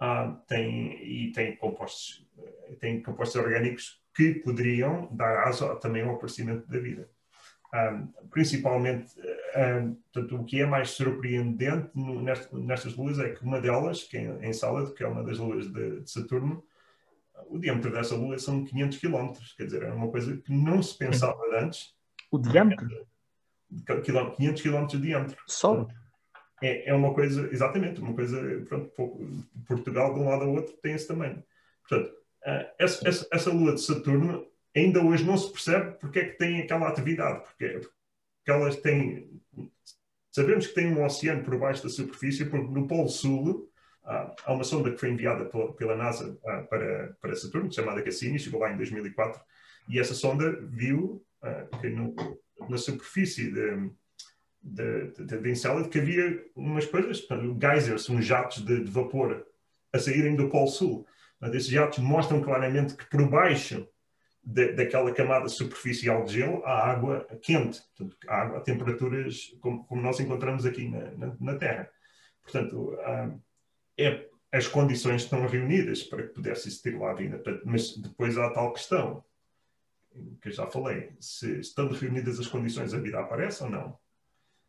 uh, 0.00 0.36
tem, 0.46 1.02
e 1.02 1.32
tem 1.32 1.56
compostos, 1.56 2.24
tem 2.78 3.02
compostos 3.02 3.42
orgânicos 3.42 4.00
que 4.14 4.34
poderiam 4.34 5.08
dar 5.10 5.48
asa 5.48 5.74
também 5.76 6.02
ao 6.02 6.14
aparecimento 6.14 6.68
da 6.68 6.78
vida. 6.78 7.10
Um, 7.74 8.06
principalmente, 8.30 9.12
um, 9.56 9.94
portanto, 10.12 10.36
o 10.36 10.44
que 10.44 10.60
é 10.60 10.66
mais 10.66 10.90
surpreendente 10.90 11.90
no, 11.92 12.22
nestas 12.22 12.94
luas 12.94 13.18
é 13.18 13.30
que 13.30 13.42
uma 13.42 13.60
delas, 13.60 14.04
que 14.04 14.16
é 14.16 14.48
em 14.48 14.52
Salad, 14.52 14.92
que 14.94 15.02
é 15.02 15.08
uma 15.08 15.24
das 15.24 15.38
luas 15.38 15.66
de, 15.72 16.02
de 16.02 16.08
Saturno, 16.08 16.62
o 17.48 17.58
diâmetro 17.58 17.92
dessa 17.92 18.14
lua 18.14 18.38
são 18.38 18.64
500 18.64 18.98
km, 18.98 19.32
quer 19.56 19.64
dizer, 19.64 19.82
é 19.82 19.92
uma 19.92 20.10
coisa 20.10 20.36
que 20.36 20.52
não 20.52 20.82
se 20.82 20.96
pensava 20.96 21.40
antes. 21.56 21.94
O 22.30 22.38
diâmetro? 22.38 22.88
500 24.36 24.62
km 24.62 24.86
de 24.86 25.00
diâmetro. 25.00 25.42
Só? 25.46 25.88
É, 26.62 26.90
é 26.90 26.94
uma 26.94 27.12
coisa, 27.12 27.48
exatamente, 27.52 28.00
uma 28.00 28.14
coisa, 28.14 28.40
pronto, 28.68 28.90
Portugal 29.66 30.14
de 30.14 30.20
um 30.20 30.28
lado 30.28 30.44
ao 30.44 30.52
outro 30.52 30.74
tem 30.82 30.94
esse 30.94 31.08
tamanho. 31.08 31.42
Portanto, 31.88 32.14
eh, 32.44 32.74
essa, 32.78 33.08
essa, 33.08 33.28
essa 33.30 33.52
lua 33.52 33.74
de 33.74 33.80
Saturno 33.80 34.46
ainda 34.74 35.02
hoje 35.02 35.24
não 35.24 35.36
se 35.36 35.50
percebe 35.50 35.92
porque 35.98 36.18
é 36.18 36.24
que 36.26 36.38
tem 36.38 36.60
aquela 36.60 36.88
atividade, 36.88 37.44
porque, 37.44 37.68
porque 37.68 38.50
elas 38.50 38.76
têm, 38.76 39.40
sabemos 40.30 40.66
que 40.66 40.74
tem 40.74 40.86
um 40.86 41.04
oceano 41.04 41.44
por 41.44 41.58
baixo 41.58 41.82
da 41.82 41.88
superfície, 41.88 42.44
porque 42.44 42.68
no 42.68 42.86
Polo 42.86 43.08
Sul 43.08 43.70
há 44.04 44.52
uma 44.52 44.64
sonda 44.64 44.90
que 44.90 44.98
foi 44.98 45.10
enviada 45.10 45.44
pela 45.76 45.96
NASA 45.96 46.36
para, 46.68 47.16
para 47.20 47.36
Saturno, 47.36 47.72
chamada 47.72 48.02
Cassini, 48.02 48.38
chegou 48.38 48.60
lá 48.60 48.72
em 48.72 48.76
2004, 48.76 49.40
e 49.88 49.98
essa 49.98 50.14
sonda 50.14 50.58
viu 50.62 51.24
que 51.80 51.88
no, 51.88 52.14
na 52.68 52.78
superfície 52.78 53.50
de, 53.50 53.90
de, 54.62 55.10
de, 55.12 55.38
de 55.38 55.88
que 55.88 55.98
havia 55.98 56.44
umas 56.56 56.86
coisas, 56.86 57.26
geysers, 57.60 58.08
uns 58.08 58.24
jatos 58.24 58.64
de, 58.64 58.84
de, 58.84 58.90
vapor 58.90 59.46
a 59.92 59.98
saírem 59.98 60.34
do 60.34 60.48
Polo 60.48 60.68
Sul. 60.68 61.06
Esses 61.42 61.66
jatos 61.66 61.98
mostram 61.98 62.40
claramente 62.40 62.96
que 62.96 63.04
por 63.06 63.28
baixo 63.28 63.86
de, 64.42 64.72
daquela 64.72 65.12
camada 65.12 65.48
superficial 65.48 66.24
de 66.24 66.34
gelo 66.34 66.64
à 66.64 66.90
água 66.90 67.26
quente, 67.42 67.82
portanto, 67.96 68.16
à 68.26 68.42
água 68.42 68.58
a 68.58 68.60
temperaturas 68.60 69.54
como, 69.60 69.84
como 69.84 70.00
nós 70.00 70.18
encontramos 70.20 70.64
aqui 70.64 70.88
na, 70.88 71.10
na, 71.12 71.36
na 71.38 71.56
Terra. 71.56 71.90
Portanto, 72.42 72.94
um, 72.94 73.40
é, 73.98 74.28
as 74.52 74.68
condições 74.68 75.22
estão 75.22 75.46
reunidas 75.46 76.02
para 76.02 76.22
que 76.22 76.34
pudesse 76.34 76.68
existir 76.68 76.98
lá 76.98 77.10
a 77.10 77.14
vida, 77.14 77.42
mas 77.64 77.96
depois 77.96 78.38
há 78.38 78.46
a 78.46 78.52
tal 78.52 78.72
questão 78.72 79.24
que 80.40 80.48
eu 80.48 80.52
já 80.52 80.66
falei, 80.66 81.10
se 81.18 81.58
estando 81.58 81.94
reunidas 81.94 82.38
as 82.38 82.46
condições, 82.46 82.94
a 82.94 82.98
vida 82.98 83.18
aparece 83.18 83.64
ou 83.64 83.70
não? 83.70 83.98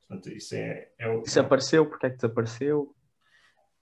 Portanto, 0.08 0.30
isso 0.30 0.56
é, 0.56 0.90
é 0.98 1.08
o... 1.08 1.26
Se 1.26 1.40
apareceu, 1.40 1.86
porque 1.86 2.08
é 2.08 2.10
que 2.10 2.16
desapareceu? 2.16 2.96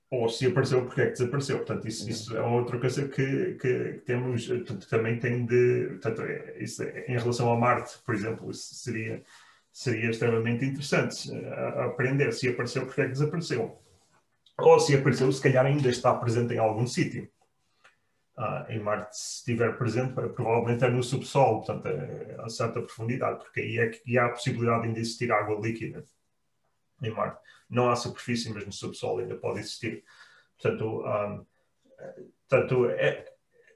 Ou 0.09 0.29
se 0.29 0.45
apareceu, 0.45 0.85
porque 0.85 1.01
é 1.01 1.05
que 1.05 1.13
desapareceu? 1.13 1.57
Portanto, 1.57 1.87
isso, 1.87 2.09
isso 2.09 2.37
é 2.37 2.41
outra 2.41 2.79
coisa 2.79 3.07
que, 3.07 3.55
que, 3.55 3.93
que 3.93 4.01
temos, 4.05 4.47
portanto, 4.47 4.87
também 4.89 5.19
tem 5.19 5.45
de... 5.45 5.87
Portanto, 6.01 6.21
é, 6.23 6.57
isso 6.61 6.83
é, 6.83 7.05
em 7.07 7.17
relação 7.17 7.51
a 7.51 7.57
Marte, 7.57 7.97
por 8.05 8.13
exemplo, 8.13 8.51
isso 8.51 8.75
seria, 8.75 9.23
seria 9.71 10.09
extremamente 10.09 10.65
interessante 10.65 11.31
aprender 11.77 12.31
se 12.31 12.49
apareceu, 12.49 12.85
porque 12.85 13.01
é 13.01 13.05
que 13.05 13.11
desapareceu. 13.11 13.81
Ou 14.59 14.79
se 14.79 14.95
apareceu, 14.95 15.31
se 15.31 15.41
calhar 15.41 15.65
ainda 15.65 15.89
está 15.89 16.13
presente 16.13 16.53
em 16.53 16.59
algum 16.59 16.85
sítio. 16.85 17.29
Ah, 18.35 18.65
em 18.69 18.79
Marte, 18.79 19.15
se 19.15 19.37
estiver 19.37 19.77
presente, 19.77 20.13
provavelmente 20.13 20.83
é 20.83 20.89
no 20.89 21.03
subsolo, 21.03 21.57
portanto, 21.57 21.87
é 21.87 22.35
a 22.39 22.49
certa 22.49 22.81
profundidade, 22.81 23.39
porque 23.39 23.59
aí 23.59 23.77
é 23.77 23.89
que 23.89 24.17
há 24.17 24.25
a 24.25 24.29
possibilidade 24.29 24.91
de 24.91 24.99
existir 24.99 25.31
água 25.31 25.59
líquida 25.59 26.03
em 27.01 27.11
Marte. 27.11 27.39
Não 27.69 27.91
há 27.91 27.95
superfície, 27.95 28.51
mas 28.51 28.65
no 28.65 28.71
subsolo 28.71 29.19
ainda 29.19 29.35
pode 29.35 29.59
existir. 29.59 30.03
Portanto, 30.59 31.01
um, 31.01 31.05
ah, 31.05 31.45
portanto 32.49 32.89
é, 32.89 33.25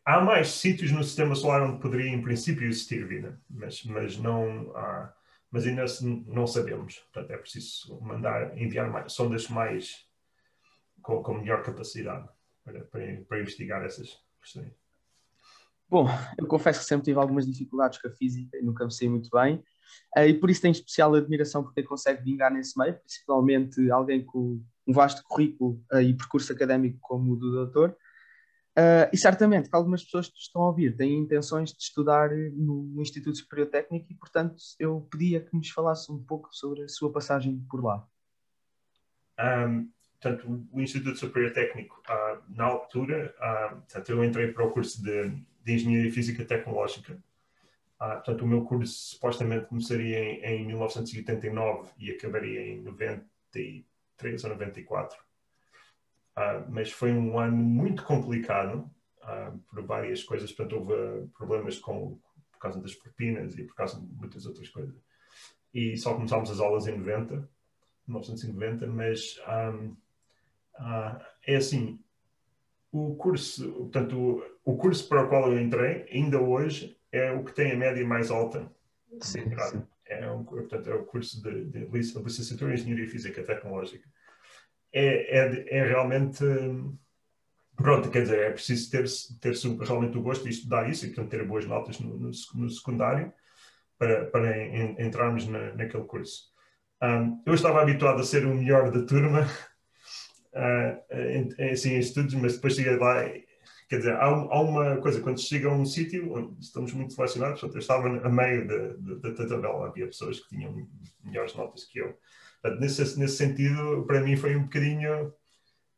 há 0.04 0.22
mais 0.22 0.48
sítios 0.48 0.92
no 0.92 1.04
sistema 1.04 1.36
solar 1.36 1.62
onde 1.62 1.80
poderia, 1.80 2.10
em 2.10 2.22
princípio, 2.22 2.68
existir 2.68 3.06
vida, 3.06 3.40
mas, 3.50 3.84
mas 3.84 4.18
não 4.18 4.76
há, 4.76 5.14
mas 5.52 5.68
ainda 5.68 5.86
não 6.26 6.48
sabemos. 6.48 6.98
Portanto, 7.12 7.32
é 7.32 7.38
preciso 7.38 8.00
mandar, 8.02 8.58
enviar 8.58 8.90
mais, 8.90 9.14
sondas 9.14 9.48
mais 9.50 10.07
com, 11.08 11.24
com 11.24 11.36
melhor 11.36 11.64
capacidade 11.64 12.28
para, 12.66 12.82
para, 12.84 13.22
para 13.22 13.40
investigar 13.40 13.82
essas 13.86 14.22
questões. 14.42 14.74
Bom, 15.90 16.06
eu 16.38 16.46
confesso 16.46 16.82
que 16.82 16.86
sempre 16.86 17.06
tive 17.06 17.18
algumas 17.18 17.48
dificuldades 17.48 17.98
com 18.02 18.10
a 18.10 18.12
física 18.12 18.58
e 18.58 18.62
nunca 18.62 18.84
me 18.84 18.92
sei 18.92 19.08
muito 19.08 19.30
bem, 19.30 19.64
uh, 20.18 20.24
e 20.28 20.34
por 20.34 20.50
isso 20.50 20.62
tenho 20.62 20.74
especial 20.74 21.16
admiração 21.16 21.64
por 21.64 21.74
quem 21.74 21.86
consegue 21.86 22.22
vingar 22.22 22.52
nesse 22.52 22.78
meio, 22.78 23.00
principalmente 23.00 23.90
alguém 23.90 24.26
com 24.26 24.62
um 24.86 24.94
vasto 24.94 25.24
currículo 25.24 25.82
uh, 25.94 26.02
e 26.02 26.14
percurso 26.14 26.52
académico 26.52 26.98
como 27.00 27.32
o 27.32 27.36
do 27.38 27.54
doutor. 27.54 27.96
Uh, 28.78 29.10
e 29.12 29.18
certamente 29.18 29.70
que 29.70 29.76
algumas 29.76 30.04
pessoas 30.04 30.28
que 30.28 30.38
estão 30.38 30.62
a 30.62 30.68
ouvir 30.68 30.96
têm 30.96 31.18
intenções 31.18 31.72
de 31.72 31.82
estudar 31.82 32.30
no, 32.30 32.84
no 32.84 33.02
Instituto 33.02 33.38
Superior 33.38 33.70
Técnico 33.70 34.12
e, 34.12 34.16
portanto, 34.16 34.58
eu 34.78 35.08
pedia 35.10 35.40
que 35.40 35.56
nos 35.56 35.70
falasse 35.70 36.12
um 36.12 36.22
pouco 36.22 36.50
sobre 36.52 36.84
a 36.84 36.88
sua 36.90 37.12
passagem 37.12 37.66
por 37.70 37.82
lá. 37.82 38.06
Um, 39.40 39.90
portanto, 40.20 40.68
o 40.72 40.82
Instituto 40.82 41.18
Superior 41.18 41.54
Técnico, 41.54 42.02
uh, 42.10 42.42
na 42.50 42.66
altura, 42.66 43.34
uh, 43.38 43.76
portanto, 43.78 44.10
eu 44.10 44.24
entrei 44.24 44.52
para 44.52 44.66
o 44.66 44.72
curso 44.72 45.02
de, 45.04 45.30
de 45.64 45.74
Engenharia 45.74 46.12
Física 46.12 46.46
Tecnológica. 46.46 47.14
Uh, 48.00 48.14
portanto, 48.14 48.42
o 48.44 48.48
meu 48.48 48.64
curso 48.64 49.16
supostamente 49.16 49.66
começaria 49.66 50.20
em, 50.20 50.62
em 50.62 50.68
1989 50.68 51.90
e 51.98 52.12
acabaria 52.12 52.62
em 52.62 52.82
93 52.82 54.44
ou 54.44 54.50
94. 54.52 55.18
Uh, 56.38 56.70
mas 56.70 56.92
foi 56.92 57.12
um 57.12 57.40
ano 57.40 57.58
muito 57.58 58.04
complicado 58.04 58.90
uh, 59.24 59.58
por 59.70 59.84
várias 59.84 60.24
coisas. 60.24 60.52
Portanto, 60.52 60.80
houve 60.80 61.28
problemas 61.36 61.80
com, 61.80 62.20
por 62.52 62.60
causa 62.60 62.80
das 62.80 62.94
propinas 62.94 63.58
e 63.58 63.64
por 63.64 63.76
causa 63.76 64.00
de 64.00 64.06
muitas 64.14 64.46
outras 64.46 64.70
coisas. 64.70 64.96
E 65.74 65.98
só 65.98 66.14
começámos 66.14 66.50
as 66.50 66.60
aulas 66.60 66.88
em 66.88 66.98
90, 66.98 67.50
1990, 68.08 68.88
mas 68.88 69.40
um, 69.48 69.96
ah, 70.78 71.20
é 71.46 71.56
assim, 71.56 72.00
o 72.92 73.16
curso, 73.16 73.72
portanto, 73.74 74.18
o, 74.64 74.72
o, 74.74 74.78
curso 74.78 75.08
para 75.08 75.24
o 75.24 75.30
qual 75.30 75.52
eu 75.52 75.60
entrei, 75.60 76.06
ainda 76.12 76.40
hoje, 76.40 76.98
é 77.12 77.32
o 77.32 77.44
que 77.44 77.54
tem 77.54 77.72
a 77.72 77.76
média 77.76 78.06
mais 78.06 78.32
alta 78.32 78.72
sim, 79.22 79.44
sim. 79.70 79.84
É, 80.06 80.30
um, 80.32 80.44
portanto, 80.44 80.90
é 80.90 80.96
o 80.96 81.06
curso 81.06 81.42
de, 81.42 81.66
de 81.66 81.86
licenciatura 81.86 82.72
em 82.72 82.76
Engenharia 82.76 83.10
Física 83.10 83.44
Tecnológica. 83.44 84.08
É, 84.94 85.40
é, 85.40 85.80
é 85.80 85.84
realmente, 85.84 86.44
pronto, 87.76 88.10
quer 88.10 88.22
dizer, 88.22 88.40
é 88.40 88.52
preciso 88.52 88.90
ter, 88.90 89.06
ter 89.42 89.54
realmente 89.82 90.18
o 90.18 90.22
gosto 90.22 90.44
de 90.44 90.50
estudar 90.50 90.90
isso 90.90 91.06
e, 91.06 91.10
portanto, 91.10 91.30
ter 91.30 91.46
boas 91.46 91.66
notas 91.66 92.00
no, 92.00 92.18
no, 92.18 92.32
no 92.56 92.70
secundário 92.70 93.34
para, 93.98 94.26
para 94.28 94.58
en, 94.58 94.96
entrarmos 95.00 95.46
na, 95.48 95.74
naquele 95.74 96.06
curso. 96.06 96.52
Um, 97.04 97.44
eu 97.46 97.54
estava 97.54 97.82
habituado 97.82 98.22
a 98.22 98.24
ser 98.24 98.46
o 98.46 98.56
melhor 98.56 98.92
da 98.92 99.06
turma, 99.06 99.46
uh, 100.58 101.72
assim, 101.72 101.94
em 101.94 102.00
estudos, 102.00 102.34
mas 102.34 102.56
depois 102.56 102.76
cheguei 102.76 102.98
lá, 102.98 103.24
quer 103.90 103.98
dizer, 103.98 104.14
há, 104.14 104.26
há 104.26 104.62
uma 104.62 104.98
coisa, 104.98 105.22
quando 105.22 105.40
chega 105.40 105.70
a 105.70 105.74
um 105.74 105.86
sítio 105.86 106.34
onde 106.34 106.60
estamos 106.60 106.94
muito 106.94 107.14
selecionados, 107.14 107.62
portanto, 107.62 107.76
eu 107.76 107.82
estava 107.82 108.08
a 108.08 108.30
meio 108.30 108.68
da 109.22 109.34
tabela, 109.34 109.88
havia 109.88 110.08
pessoas 110.08 110.40
que 110.40 110.50
tinham 110.50 110.88
melhores 111.24 111.56
notas 111.56 111.86
que 111.86 112.00
eu. 112.00 112.18
Portanto, 112.62 112.82
nesse, 112.82 113.20
nesse 113.20 113.38
sentido, 113.38 114.04
para 114.06 114.22
mim 114.22 114.36
foi 114.36 114.56
um 114.56 114.64
bocadinho 114.64 115.32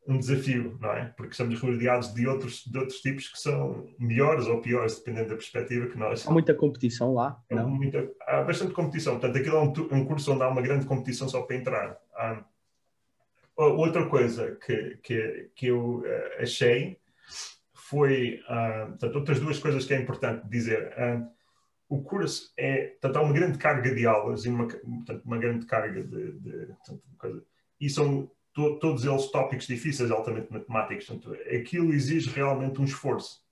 um 0.09 0.17
desafio, 0.17 0.75
não 0.81 0.91
é? 0.91 1.13
Porque 1.15 1.31
estamos 1.31 1.59
rodeados 1.59 2.13
de 2.13 2.27
outros, 2.27 2.63
de 2.65 2.77
outros 2.77 2.99
tipos 2.99 3.27
que 3.27 3.39
são 3.39 3.87
melhores 3.99 4.47
ou 4.47 4.59
piores, 4.59 4.97
dependendo 4.97 5.29
da 5.29 5.35
perspectiva 5.35 5.85
que 5.87 5.97
nós. 5.97 6.27
Há 6.27 6.31
muita 6.31 6.55
competição 6.55 7.13
lá? 7.13 7.39
Não? 7.49 7.69
Muita, 7.69 8.09
há 8.27 8.41
bastante 8.41 8.73
competição. 8.73 9.19
Portanto, 9.19 9.37
aquilo 9.37 9.57
é 9.57 9.61
um, 9.61 9.99
um, 9.99 10.05
curso 10.05 10.33
onde 10.33 10.41
há 10.41 10.47
uma 10.47 10.63
grande 10.63 10.87
competição 10.87 11.29
só 11.29 11.43
para 11.43 11.55
entrar. 11.55 11.97
Há, 12.15 12.43
outra 13.65 14.07
coisa 14.07 14.55
que, 14.55 14.97
que, 15.03 15.51
que 15.55 15.67
eu 15.67 15.99
uh, 15.99 16.41
achei 16.41 16.97
foi, 17.73 18.41
uh, 18.47 18.89
portanto, 18.89 19.15
outras 19.15 19.39
duas 19.39 19.59
coisas 19.59 19.85
que 19.85 19.93
é 19.93 20.01
importante 20.01 20.47
dizer. 20.47 20.93
Uh, 20.97 21.27
o 21.89 22.03
curso 22.03 22.53
é, 22.55 22.87
portanto, 22.87 23.17
há 23.17 23.21
uma 23.21 23.33
grande 23.33 23.57
carga 23.57 23.93
de 23.93 24.05
aulas 24.05 24.45
e 24.45 24.49
uma, 24.49 24.67
portanto, 24.67 25.25
uma 25.25 25.37
grande 25.37 25.65
carga 25.65 26.03
de, 26.03 26.33
de 26.33 26.65
portanto, 26.67 27.01
coisa, 27.17 27.43
e 27.81 27.89
são 27.89 28.29
to, 28.53 28.77
todos 28.79 29.05
eles 29.05 29.31
tópicos 29.31 29.65
difíceis, 29.65 30.11
altamente 30.11 30.51
matemáticos. 30.51 31.07
Portanto, 31.07 31.35
aquilo 31.53 31.93
exige 31.93 32.29
realmente 32.29 32.79
um 32.79 32.85
esforço. 32.85 33.43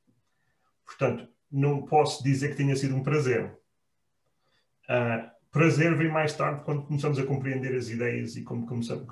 Portanto, 0.86 1.28
não 1.52 1.82
posso 1.82 2.24
dizer 2.24 2.50
que 2.50 2.58
tenha 2.58 2.76
sido 2.76 2.96
um 2.96 3.04
prazer. 3.04 3.58
Uh, 4.88 5.37
prazer 5.58 5.96
vem 5.96 6.08
mais 6.08 6.34
tarde 6.34 6.64
quando 6.64 6.84
começamos 6.84 7.18
a 7.18 7.26
compreender 7.26 7.76
as 7.76 7.90
ideias 7.90 8.36
e 8.36 8.44
como 8.44 8.68
começamos, 8.68 9.06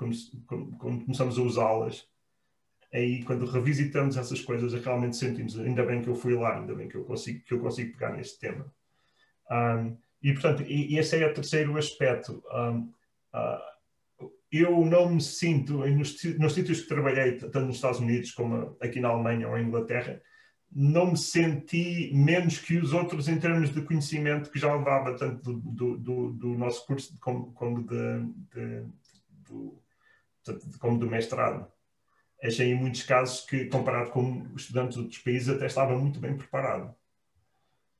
como, 0.46 0.78
como 0.78 1.04
começamos 1.04 1.38
a 1.38 1.42
usá-las. 1.42 2.06
Aí, 2.94 3.24
quando 3.24 3.44
revisitamos 3.46 4.16
essas 4.16 4.40
coisas, 4.40 4.72
realmente 4.72 5.16
sentimos, 5.16 5.58
ainda 5.58 5.84
bem 5.84 6.00
que 6.00 6.08
eu 6.08 6.14
fui 6.14 6.34
lá, 6.34 6.56
ainda 6.56 6.72
bem 6.72 6.88
que 6.88 6.94
eu 6.94 7.04
consigo, 7.04 7.44
que 7.44 7.52
eu 7.52 7.58
consigo 7.58 7.92
pegar 7.92 8.16
neste 8.16 8.38
tema. 8.38 8.72
Um, 9.50 9.96
e, 10.22 10.32
portanto, 10.32 10.62
e, 10.62 10.96
esse 10.96 11.20
é 11.20 11.26
o 11.26 11.34
terceiro 11.34 11.76
aspecto. 11.76 12.40
Um, 12.52 12.92
uh, 13.34 14.28
eu 14.52 14.84
não 14.84 15.10
me 15.10 15.20
sinto, 15.20 15.84
nos, 15.84 16.22
nos 16.38 16.54
sítios 16.54 16.80
que 16.82 16.88
trabalhei, 16.88 17.32
tanto 17.38 17.58
nos 17.60 17.74
Estados 17.74 17.98
Unidos 17.98 18.30
como 18.30 18.76
aqui 18.80 19.00
na 19.00 19.08
Alemanha 19.08 19.48
ou 19.48 19.58
em 19.58 19.66
Inglaterra, 19.66 20.22
não 20.70 21.12
me 21.12 21.16
senti 21.16 22.10
menos 22.14 22.58
que 22.58 22.76
os 22.76 22.92
outros 22.92 23.28
em 23.28 23.38
termos 23.38 23.72
de 23.72 23.82
conhecimento 23.82 24.50
que 24.50 24.58
já 24.58 24.74
levava 24.74 25.16
tanto 25.16 25.54
do, 25.54 25.96
do, 25.96 26.32
do 26.32 26.48
nosso 26.58 26.84
curso 26.86 27.16
como, 27.20 27.52
como, 27.52 27.82
de, 27.86 28.24
de, 28.52 28.86
do, 29.48 29.82
como 30.78 30.98
do 30.98 31.08
mestrado. 31.08 31.66
Achei 32.42 32.70
em 32.72 32.74
muitos 32.74 33.02
casos 33.02 33.46
que, 33.46 33.66
comparado 33.66 34.10
com 34.10 34.46
estudantes 34.54 34.96
de 34.96 35.02
outros 35.02 35.22
países, 35.22 35.48
até 35.48 35.66
estava 35.66 35.96
muito 35.98 36.20
bem 36.20 36.36
preparado. 36.36 36.94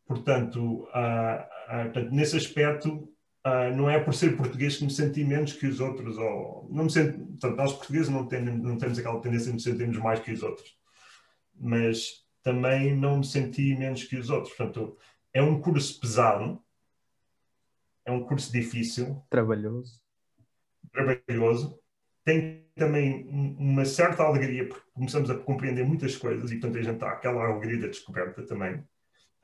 Portanto, 0.06 0.60
uh, 0.60 0.88
uh, 0.88 1.84
portanto 1.84 2.10
nesse 2.12 2.36
aspecto, 2.36 3.08
uh, 3.46 3.74
não 3.74 3.88
é 3.88 3.98
por 3.98 4.14
ser 4.14 4.36
português 4.36 4.76
que 4.76 4.84
me 4.84 4.90
senti 4.90 5.24
menos 5.24 5.54
que 5.54 5.66
os 5.66 5.80
outros. 5.80 6.18
Ou, 6.18 6.68
não 6.70 6.84
me 6.84 6.90
sento, 6.90 7.18
portanto, 7.18 7.56
nós 7.56 7.72
portugueses 7.72 8.08
não 8.10 8.26
temos, 8.26 8.62
não 8.62 8.76
temos 8.76 8.98
aquela 8.98 9.20
tendência 9.20 9.46
de 9.46 9.54
nos 9.54 9.62
sentirmos 9.64 9.96
mais 9.98 10.20
que 10.20 10.32
os 10.32 10.42
outros. 10.42 10.76
Mas 11.58 12.25
também 12.46 12.96
não 12.96 13.18
me 13.18 13.26
senti 13.26 13.74
menos 13.74 14.04
que 14.04 14.14
os 14.14 14.30
outros. 14.30 14.54
Portanto, 14.54 14.96
é 15.34 15.42
um 15.42 15.60
curso 15.60 15.98
pesado, 15.98 16.62
é 18.04 18.12
um 18.12 18.22
curso 18.22 18.52
difícil. 18.52 19.20
Trabalhoso. 19.28 20.00
Trabalhoso. 20.92 21.76
Tem 22.24 22.64
também 22.76 23.26
uma 23.58 23.84
certa 23.84 24.22
alegria, 24.22 24.68
porque 24.68 24.86
começamos 24.94 25.28
a 25.28 25.36
compreender 25.36 25.84
muitas 25.84 26.14
coisas 26.16 26.52
e, 26.52 26.54
portanto, 26.60 26.78
a 26.78 26.82
gente 26.82 26.94
está 26.94 27.10
aquela 27.10 27.44
alegria 27.44 27.80
da 27.80 27.88
descoberta 27.88 28.46
também. 28.46 28.80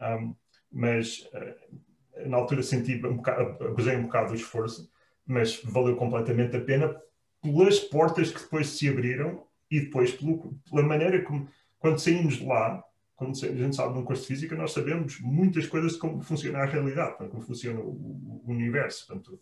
Um, 0.00 0.36
mas, 0.70 1.28
uh, 1.32 2.28
na 2.28 2.36
altura, 2.36 2.62
senti 2.62 3.04
um 3.04 3.16
bocado, 3.16 3.64
abusei 3.64 3.96
um 3.96 4.04
bocado 4.04 4.28
do 4.28 4.36
esforço, 4.36 4.88
mas 5.26 5.60
valeu 5.64 5.96
completamente 5.96 6.56
a 6.56 6.60
pena 6.60 6.96
pelas 7.42 7.80
portas 7.80 8.30
que 8.30 8.42
depois 8.42 8.68
se 8.68 8.88
abriram 8.88 9.44
e 9.68 9.80
depois 9.80 10.12
pelo, 10.12 10.54
pela 10.70 10.84
maneira 10.84 11.20
como, 11.24 11.48
quando 11.80 11.98
saímos 11.98 12.36
de 12.36 12.46
lá, 12.46 12.84
quando 13.16 13.32
a 13.32 13.48
gente 13.48 13.76
sabe 13.76 13.94
num 13.94 14.04
curso 14.04 14.22
de 14.22 14.28
física, 14.28 14.56
nós 14.56 14.72
sabemos 14.72 15.20
muitas 15.20 15.66
coisas 15.66 15.92
de 15.92 15.98
como 15.98 16.20
funciona 16.22 16.58
a 16.58 16.66
realidade, 16.66 17.16
como 17.16 17.40
funciona 17.40 17.80
o, 17.80 18.42
o 18.44 18.50
universo. 18.50 19.06
Portanto, 19.06 19.40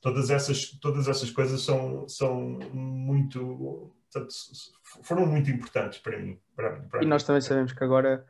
todas 0.00 0.30
essas, 0.30 0.70
todas 0.72 1.08
essas 1.08 1.30
coisas 1.30 1.62
são, 1.62 2.06
são 2.08 2.58
muito. 2.72 3.94
Portanto, 4.12 4.34
foram 5.02 5.26
muito 5.26 5.50
importantes 5.50 6.00
para 6.00 6.18
mim. 6.18 6.38
Para, 6.54 6.80
para 6.80 7.02
e 7.02 7.06
nós 7.06 7.22
também 7.22 7.40
sabemos 7.40 7.72
que 7.72 7.82
agora 7.82 8.26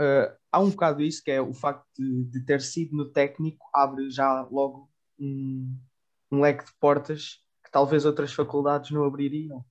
uh, 0.00 0.36
há 0.50 0.60
um 0.60 0.70
bocado 0.70 1.02
isso, 1.02 1.22
que 1.22 1.30
é 1.30 1.40
o 1.40 1.52
facto 1.52 1.86
de, 1.98 2.24
de, 2.24 2.44
ter 2.44 2.60
sido 2.62 2.96
no 2.96 3.10
técnico, 3.10 3.68
abre 3.74 4.08
já 4.08 4.42
logo 4.50 4.88
um, 5.18 5.76
um 6.30 6.40
leque 6.40 6.64
de 6.64 6.72
portas 6.80 7.44
que 7.64 7.70
talvez 7.70 8.06
outras 8.06 8.32
faculdades 8.32 8.90
não 8.90 9.04
abririam. 9.04 9.64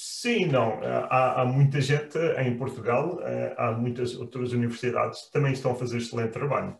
Sim, 0.00 0.46
não. 0.46 0.80
Há, 0.80 1.42
há, 1.42 1.44
muita 1.44 1.80
gente 1.80 2.16
em 2.38 2.56
Portugal, 2.56 3.20
eh, 3.20 3.52
há 3.58 3.72
muitas 3.72 4.14
outras 4.14 4.52
universidades 4.52 5.26
que 5.26 5.32
também 5.32 5.52
estão 5.52 5.72
a 5.72 5.74
fazer 5.74 5.96
excelente 5.96 6.30
trabalho. 6.30 6.78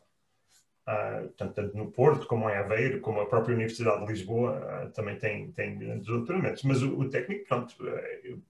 Uh, 0.86 1.28
tanto 1.36 1.76
no 1.76 1.90
Porto, 1.90 2.28
como 2.28 2.48
em 2.48 2.54
Aveiro, 2.54 3.00
como 3.00 3.20
a 3.20 3.26
própria 3.26 3.56
Universidade 3.56 4.06
de 4.06 4.12
Lisboa, 4.12 4.86
uh, 4.86 4.92
também 4.92 5.18
tem, 5.18 5.50
tem 5.50 5.76
grandes 5.76 6.06
doutoramentos. 6.06 6.62
Mas 6.62 6.80
o, 6.80 6.96
o 6.96 7.10
técnico, 7.10 7.44
pronto. 7.48 7.74
Uh, 7.82 8.40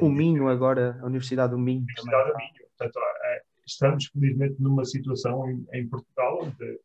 o 0.00 0.10
Minho, 0.10 0.48
agora, 0.48 0.98
a 1.02 1.04
Universidade 1.04 1.50
do 1.50 1.58
Minho. 1.58 1.82
Universidade 1.82 2.30
do 2.30 2.36
Minho. 2.38 2.68
Portanto, 2.78 2.98
estamos, 3.66 4.06
felizmente, 4.06 4.56
numa 4.58 4.86
situação 4.86 5.46
em, 5.50 5.66
em 5.74 5.86
Portugal 5.86 6.38
onde 6.42 6.80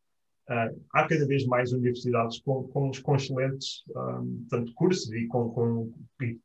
há 0.91 1.07
cada 1.07 1.25
vez 1.25 1.45
mais 1.45 1.71
universidades 1.71 2.41
com, 2.41 2.67
com, 2.67 2.91
com 3.01 3.15
excelentes 3.15 3.86
um, 3.95 4.45
tanto 4.49 4.73
cursos 4.73 5.09
e 5.13 5.27
com, 5.27 5.49
com 5.51 5.93
e, 6.21 6.38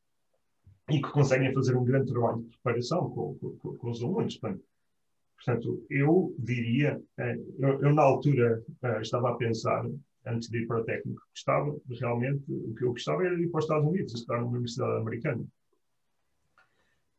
e, 0.88 1.02
que 1.02 1.10
conseguem 1.10 1.52
fazer 1.52 1.76
um 1.76 1.84
grande 1.84 2.12
trabalho 2.12 2.42
de 2.42 2.48
preparação 2.50 3.10
com, 3.10 3.34
com, 3.38 3.76
com 3.76 3.90
os 3.90 4.02
alunos. 4.02 4.36
Portanto, 4.36 4.64
Portanto, 5.36 5.86
eu 5.90 6.34
diria, 6.38 7.00
eh, 7.18 7.38
eu, 7.58 7.80
eu 7.80 7.94
na 7.94 8.02
altura 8.02 8.64
eh, 8.82 9.00
estava 9.00 9.30
a 9.30 9.34
pensar, 9.34 9.84
antes 10.24 10.48
de 10.48 10.58
ir 10.58 10.66
para 10.66 10.80
o 10.80 10.84
técnico, 10.84 11.22
gostava 11.30 11.76
realmente, 12.00 12.42
o 12.50 12.74
que 12.74 12.84
eu 12.84 12.92
gostava 12.92 13.24
era 13.24 13.40
ir 13.40 13.48
para 13.48 13.58
os 13.58 13.64
Estados 13.64 13.86
Unidos, 13.86 14.14
estudar 14.14 14.40
numa 14.40 14.50
universidade 14.50 15.00
americana. 15.00 15.44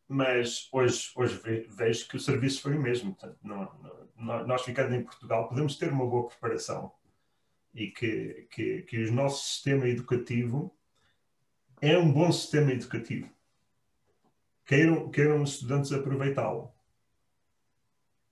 Mas 0.10 0.68
hoje, 0.74 1.12
hoje 1.16 1.40
vejo 1.70 2.08
que 2.08 2.16
o 2.16 2.20
serviço 2.20 2.62
foi 2.62 2.76
o 2.76 2.82
mesmo. 2.82 3.14
Portanto, 3.16 3.38
não, 3.44 3.72
não, 4.18 4.48
nós 4.48 4.64
ficando 4.64 4.96
em 4.96 5.04
Portugal 5.04 5.48
podemos 5.48 5.78
ter 5.78 5.92
uma 5.92 6.08
boa 6.08 6.28
preparação 6.28 6.92
e 7.74 7.88
que, 7.88 8.48
que, 8.52 8.82
que 8.84 9.04
o 9.06 9.14
nosso 9.14 9.46
sistema 9.46 9.88
educativo 9.88 10.74
é 11.82 11.98
um 11.98 12.12
bom 12.12 12.32
sistema 12.32 12.72
educativo. 12.72 13.30
Queiram, 14.68 15.10
queiram 15.10 15.42
os 15.42 15.54
estudantes 15.54 15.92
aproveitá-lo 15.92 16.78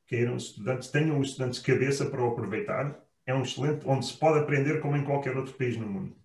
queiram 0.08 0.38
estudantes, 0.38 0.90
tenham 0.90 1.20
os 1.20 1.30
estudantes 1.30 1.60
cabeça 1.60 2.06
para 2.06 2.22
o 2.22 2.32
aproveitar, 2.32 3.00
é 3.26 3.34
um 3.34 3.42
excelente, 3.42 3.88
onde 3.88 4.06
se 4.06 4.18
pode 4.18 4.40
aprender 4.40 4.80
como 4.80 4.96
em 4.96 5.04
qualquer 5.04 5.36
outro 5.36 5.54
país 5.54 5.78
no 5.78 5.88
mundo. 5.88 6.16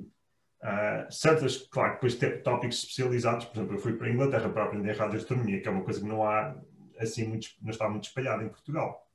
Uh, 0.00 1.10
certas, 1.10 1.56
claro, 1.56 1.94
depois 1.94 2.16
tópicos 2.42 2.78
especializados, 2.78 3.44
por 3.46 3.58
exemplo, 3.58 3.76
eu 3.76 3.80
fui 3.80 3.92
para 3.94 4.06
a 4.06 4.10
Inglaterra 4.10 4.48
para 4.48 4.64
aprender 4.64 4.96
radioastronomia, 4.96 5.60
que 5.60 5.68
é 5.68 5.70
uma 5.70 5.84
coisa 5.84 6.00
que 6.00 6.06
não 6.06 6.24
há, 6.24 6.56
assim, 6.98 7.26
muito, 7.26 7.48
não 7.60 7.70
está 7.70 7.88
muito 7.88 8.08
espalhada 8.08 8.42
em 8.42 8.48
Portugal. 8.48 9.08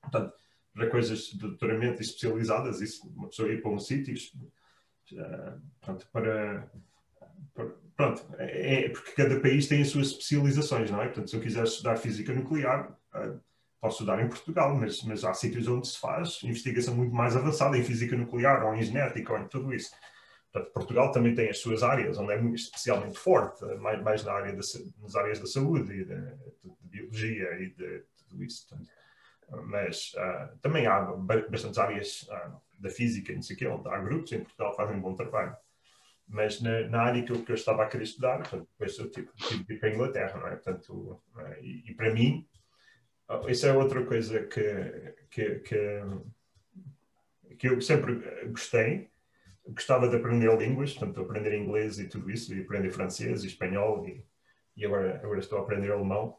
Portanto, 0.00 0.34
para 0.74 0.90
coisas 0.90 1.18
de 1.30 1.38
doutoramento 1.38 2.00
especializadas, 2.00 2.80
isso, 2.80 3.08
uma 3.08 3.28
pessoa 3.28 3.50
ir 3.50 3.60
para 3.60 3.70
um 3.70 3.78
sítio, 3.78 4.14
uh, 5.12 5.60
pronto, 5.80 6.06
para, 6.12 6.70
para 6.70 6.70
pronto, 7.98 8.24
é, 8.38 8.84
é, 8.84 8.88
porque 8.90 9.10
cada 9.10 9.40
país 9.40 9.66
tem 9.66 9.82
as 9.82 9.88
suas 9.88 10.06
especializações, 10.06 10.88
não 10.88 11.02
é? 11.02 11.06
Portanto, 11.06 11.28
se 11.28 11.36
eu 11.36 11.40
quiser 11.40 11.64
estudar 11.64 11.96
física 11.96 12.32
nuclear, 12.32 12.96
uh, 13.12 13.40
posso 13.80 13.96
estudar 13.96 14.22
em 14.22 14.28
Portugal, 14.28 14.72
mas, 14.76 15.02
mas 15.02 15.24
há 15.24 15.34
sítios 15.34 15.66
onde 15.66 15.88
se 15.88 15.98
faz 15.98 16.38
investigação 16.44 16.94
muito 16.94 17.12
mais 17.12 17.36
avançada 17.36 17.76
em 17.76 17.82
física 17.82 18.16
nuclear 18.16 18.64
ou 18.64 18.74
em 18.74 18.82
genética 18.82 19.32
ou 19.32 19.40
em 19.40 19.48
tudo 19.48 19.74
isso. 19.74 19.90
Portanto, 20.52 20.72
Portugal 20.72 21.10
também 21.10 21.34
tem 21.34 21.50
as 21.50 21.58
suas 21.58 21.82
áreas, 21.82 22.16
onde 22.18 22.32
é 22.32 22.40
especialmente 22.54 23.18
forte, 23.18 23.64
mais, 23.80 24.00
mais 24.00 24.24
na 24.24 24.32
área 24.32 24.52
nas 24.52 25.16
áreas 25.16 25.40
da 25.40 25.46
saúde 25.46 25.92
e 25.92 26.04
de, 26.04 26.14
de 26.14 26.88
biologia 26.88 27.52
e 27.60 27.70
de, 27.70 27.98
de 27.98 28.24
tudo 28.28 28.44
isso. 28.44 28.64
Portanto, 28.68 28.88
mas 29.66 30.12
uh, 30.14 30.56
também 30.62 30.86
há 30.86 31.00
bastantes 31.50 31.78
áreas 31.78 32.22
uh, 32.30 32.60
da 32.78 32.90
física, 32.90 33.32
não 33.32 33.42
sei 33.42 33.56
o 33.56 33.58
quê, 33.58 33.66
onde 33.66 33.88
há 33.88 33.98
grupos 33.98 34.30
em 34.30 34.40
Portugal 34.40 34.70
que 34.70 34.76
fazem 34.76 34.96
um 34.96 35.00
bom 35.00 35.14
trabalho 35.14 35.56
mas 36.28 36.60
na, 36.60 36.82
na, 36.88 37.02
área 37.02 37.22
que 37.22 37.32
eu, 37.32 37.42
que 37.42 37.50
eu, 37.50 37.56
estava 37.56 37.82
a 37.82 37.86
querer 37.86 38.04
estudar, 38.04 38.38
portanto, 38.38 38.68
depois 38.70 38.98
eu 38.98 39.10
tive, 39.10 39.28
tive 39.36 39.64
de 39.64 39.74
ir 39.74 39.80
para 39.80 39.88
a 39.88 39.92
Inglaterra, 39.92 40.38
não 40.38 40.46
é? 40.46 40.56
Portanto, 40.56 41.22
é? 41.38 41.60
E, 41.62 41.90
e, 41.90 41.94
para 41.94 42.12
mim, 42.12 42.46
isso 43.48 43.66
é 43.66 43.72
outra 43.72 44.04
coisa 44.04 44.44
que, 44.44 45.14
que, 45.30 45.60
que, 45.60 46.02
que, 47.58 47.68
eu 47.68 47.80
sempre 47.80 48.20
gostei, 48.48 49.08
gostava 49.66 50.08
de 50.08 50.16
aprender 50.16 50.54
línguas, 50.56 50.92
portanto, 50.92 51.20
aprender 51.20 51.54
inglês 51.56 51.98
e 51.98 52.06
tudo 52.06 52.30
isso, 52.30 52.54
e 52.54 52.60
aprender 52.60 52.90
francês 52.90 53.42
e 53.42 53.46
espanhol, 53.46 54.06
e, 54.06 54.22
e 54.76 54.84
agora, 54.84 55.20
agora 55.22 55.40
estou 55.40 55.58
a 55.58 55.62
aprender 55.62 55.90
alemão. 55.90 56.36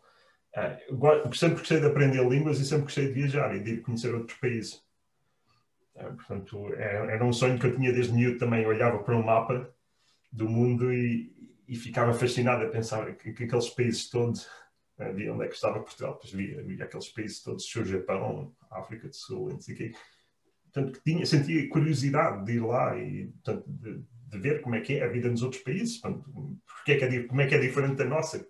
Uh, 0.56 1.36
sempre 1.36 1.60
gostei 1.60 1.80
de 1.80 1.86
aprender 1.86 2.24
línguas 2.28 2.60
e 2.60 2.66
sempre 2.66 2.84
gostei 2.84 3.08
de 3.08 3.14
viajar 3.14 3.56
e 3.56 3.60
de 3.60 3.72
ir 3.74 3.82
conhecer 3.82 4.14
outros 4.14 4.38
países. 4.40 4.84
Uh, 5.96 6.16
portanto, 6.16 6.74
era, 6.76 7.12
era 7.12 7.26
um 7.26 7.34
sonho 7.34 7.60
que 7.60 7.66
eu 7.66 7.76
tinha 7.76 7.92
desde 7.92 8.14
miúdo 8.14 8.38
também. 8.38 8.64
Eu 8.64 8.70
olhava 8.70 9.00
para 9.00 9.16
um 9.16 9.24
mapa 9.24 9.72
do 10.32 10.48
mundo 10.48 10.92
e, 10.94 11.32
e 11.68 11.76
ficava 11.76 12.14
fascinado 12.14 12.64
a 12.64 12.70
pensar 12.70 13.16
que, 13.16 13.34
que 13.34 13.44
aqueles 13.44 13.70
países 13.70 14.10
todos, 14.10 14.48
via 15.14 15.34
onde 15.34 15.46
é 15.46 15.48
que 15.48 15.56
estava 15.56 15.80
Portugal, 15.80 16.14
depois 16.14 16.32
via, 16.32 16.64
via 16.64 16.84
aqueles 16.84 17.10
países 17.10 17.42
todos, 17.42 17.76
o 17.76 17.86
Japão, 17.86 18.54
África 18.70 19.08
do 19.08 19.16
Sul, 19.16 19.50
não 19.50 19.62
sei 19.62 19.76
o 19.76 19.78
quê. 19.78 19.92
Portanto, 20.72 21.02
tinha, 21.04 21.26
sentia 21.26 21.68
curiosidade 21.70 22.46
de 22.46 22.54
ir 22.54 22.60
lá 22.60 22.98
e 22.98 23.28
portanto, 23.28 23.66
de, 23.68 24.04
de, 24.28 24.40
ver 24.40 24.62
como 24.62 24.76
é 24.76 24.82
que 24.82 24.96
é 24.96 25.04
a 25.04 25.08
vida 25.08 25.30
nos 25.30 25.42
outros 25.42 25.64
países, 25.64 25.98
portanto, 25.98 26.60
porque 26.66 26.92
é 26.92 26.98
que 26.98 27.06
é, 27.06 27.24
como 27.24 27.42
é 27.42 27.48
que 27.48 27.56
é 27.56 27.60
diferente 27.60 27.96
da 27.96 28.06
nossa, 28.06 28.46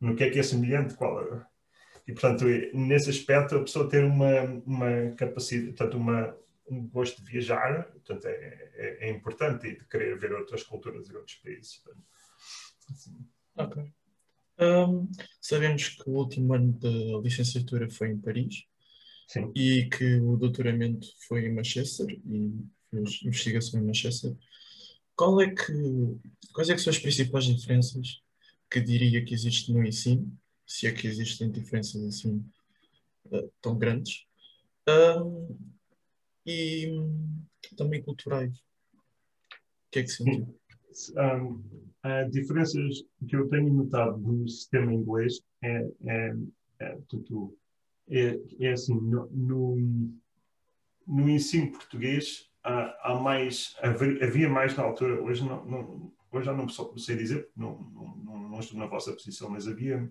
no 0.00 0.14
que 0.14 0.24
é 0.24 0.30
que 0.30 0.38
é 0.38 0.42
semelhante, 0.42 0.94
qual 0.94 1.20
é. 1.20 1.46
E, 2.06 2.12
portanto, 2.12 2.44
nesse 2.74 3.10
aspecto, 3.10 3.56
a 3.56 3.60
pessoa 3.60 3.88
ter 3.88 4.04
uma, 4.04 4.42
uma 4.66 5.10
capacidade, 5.16 5.68
portanto, 5.68 5.96
uma, 5.96 6.36
um 6.68 6.88
gosto 6.88 7.22
de 7.22 7.30
viajar, 7.30 7.84
portanto, 7.90 8.26
é, 8.26 8.70
é, 8.74 9.08
é, 9.08 9.10
importante 9.10 9.66
e 9.66 9.78
de 9.78 9.84
querer 9.86 10.18
ver 10.18 10.32
outras 10.32 10.62
culturas 10.62 11.08
e 11.08 11.16
outros 11.16 11.36
países. 11.36 11.82
Assim. 12.90 13.16
Ok. 13.56 13.82
Um, 14.58 15.10
sabemos 15.40 15.88
que 15.88 16.08
o 16.08 16.14
último 16.14 16.54
ano 16.54 16.72
da 16.74 17.18
licenciatura 17.20 17.90
foi 17.90 18.10
em 18.10 18.18
Paris 18.18 18.64
Sim. 19.26 19.50
e 19.54 19.88
que 19.88 20.20
o 20.20 20.36
doutoramento 20.36 21.06
foi 21.26 21.46
em 21.46 21.54
Manchester 21.54 22.06
e 22.10 22.64
fez 22.90 23.22
investigação 23.24 23.80
em 23.80 23.84
Manchester. 23.84 24.34
Qual 25.16 25.40
é 25.40 25.50
que, 25.50 25.72
quais 26.52 26.70
é 26.70 26.74
que 26.74 26.80
são 26.80 26.92
as 26.92 26.98
principais 26.98 27.44
diferenças 27.44 28.22
que 28.70 28.80
diria 28.80 29.24
que 29.24 29.34
existe 29.34 29.72
no 29.72 29.84
ensino, 29.84 30.32
se 30.66 30.86
é 30.86 30.92
que 30.92 31.06
existem 31.06 31.50
diferenças 31.50 32.02
assim 32.04 32.44
uh, 33.26 33.52
tão 33.60 33.76
grandes, 33.76 34.24
um, 34.88 35.56
e 36.46 36.92
também 37.76 38.02
culturais. 38.02 38.52
O 38.52 39.90
que 39.90 40.00
é 40.00 40.02
que 40.02 40.08
sentiu? 40.08 40.58
Um, 41.16 41.62
as 42.02 42.30
diferenças 42.30 43.04
que 43.26 43.34
eu 43.34 43.48
tenho 43.48 43.72
notado 43.72 44.18
no 44.18 44.46
sistema 44.48 44.92
inglês 44.92 45.40
é, 45.62 45.88
é, 46.06 46.34
é, 46.80 46.98
tudo, 47.08 47.56
é, 48.08 48.38
é 48.60 48.72
assim, 48.72 48.94
no, 48.94 49.26
no, 49.30 50.12
no, 51.06 51.28
ensino 51.28 51.72
português 51.72 52.50
há, 52.62 53.12
há 53.12 53.20
mais, 53.20 53.74
havia 54.22 54.48
mais 54.48 54.76
na 54.76 54.84
altura, 54.84 55.20
hoje, 55.22 55.44
não, 55.44 55.64
não, 55.64 56.12
hoje 56.30 56.46
já 56.46 56.52
não 56.52 56.68
sei 56.68 57.16
dizer, 57.16 57.48
não, 57.56 57.80
não, 58.22 58.48
não 58.50 58.60
estou 58.60 58.78
na 58.78 58.86
vossa 58.86 59.12
posição, 59.12 59.48
mas 59.48 59.66
havia, 59.66 60.08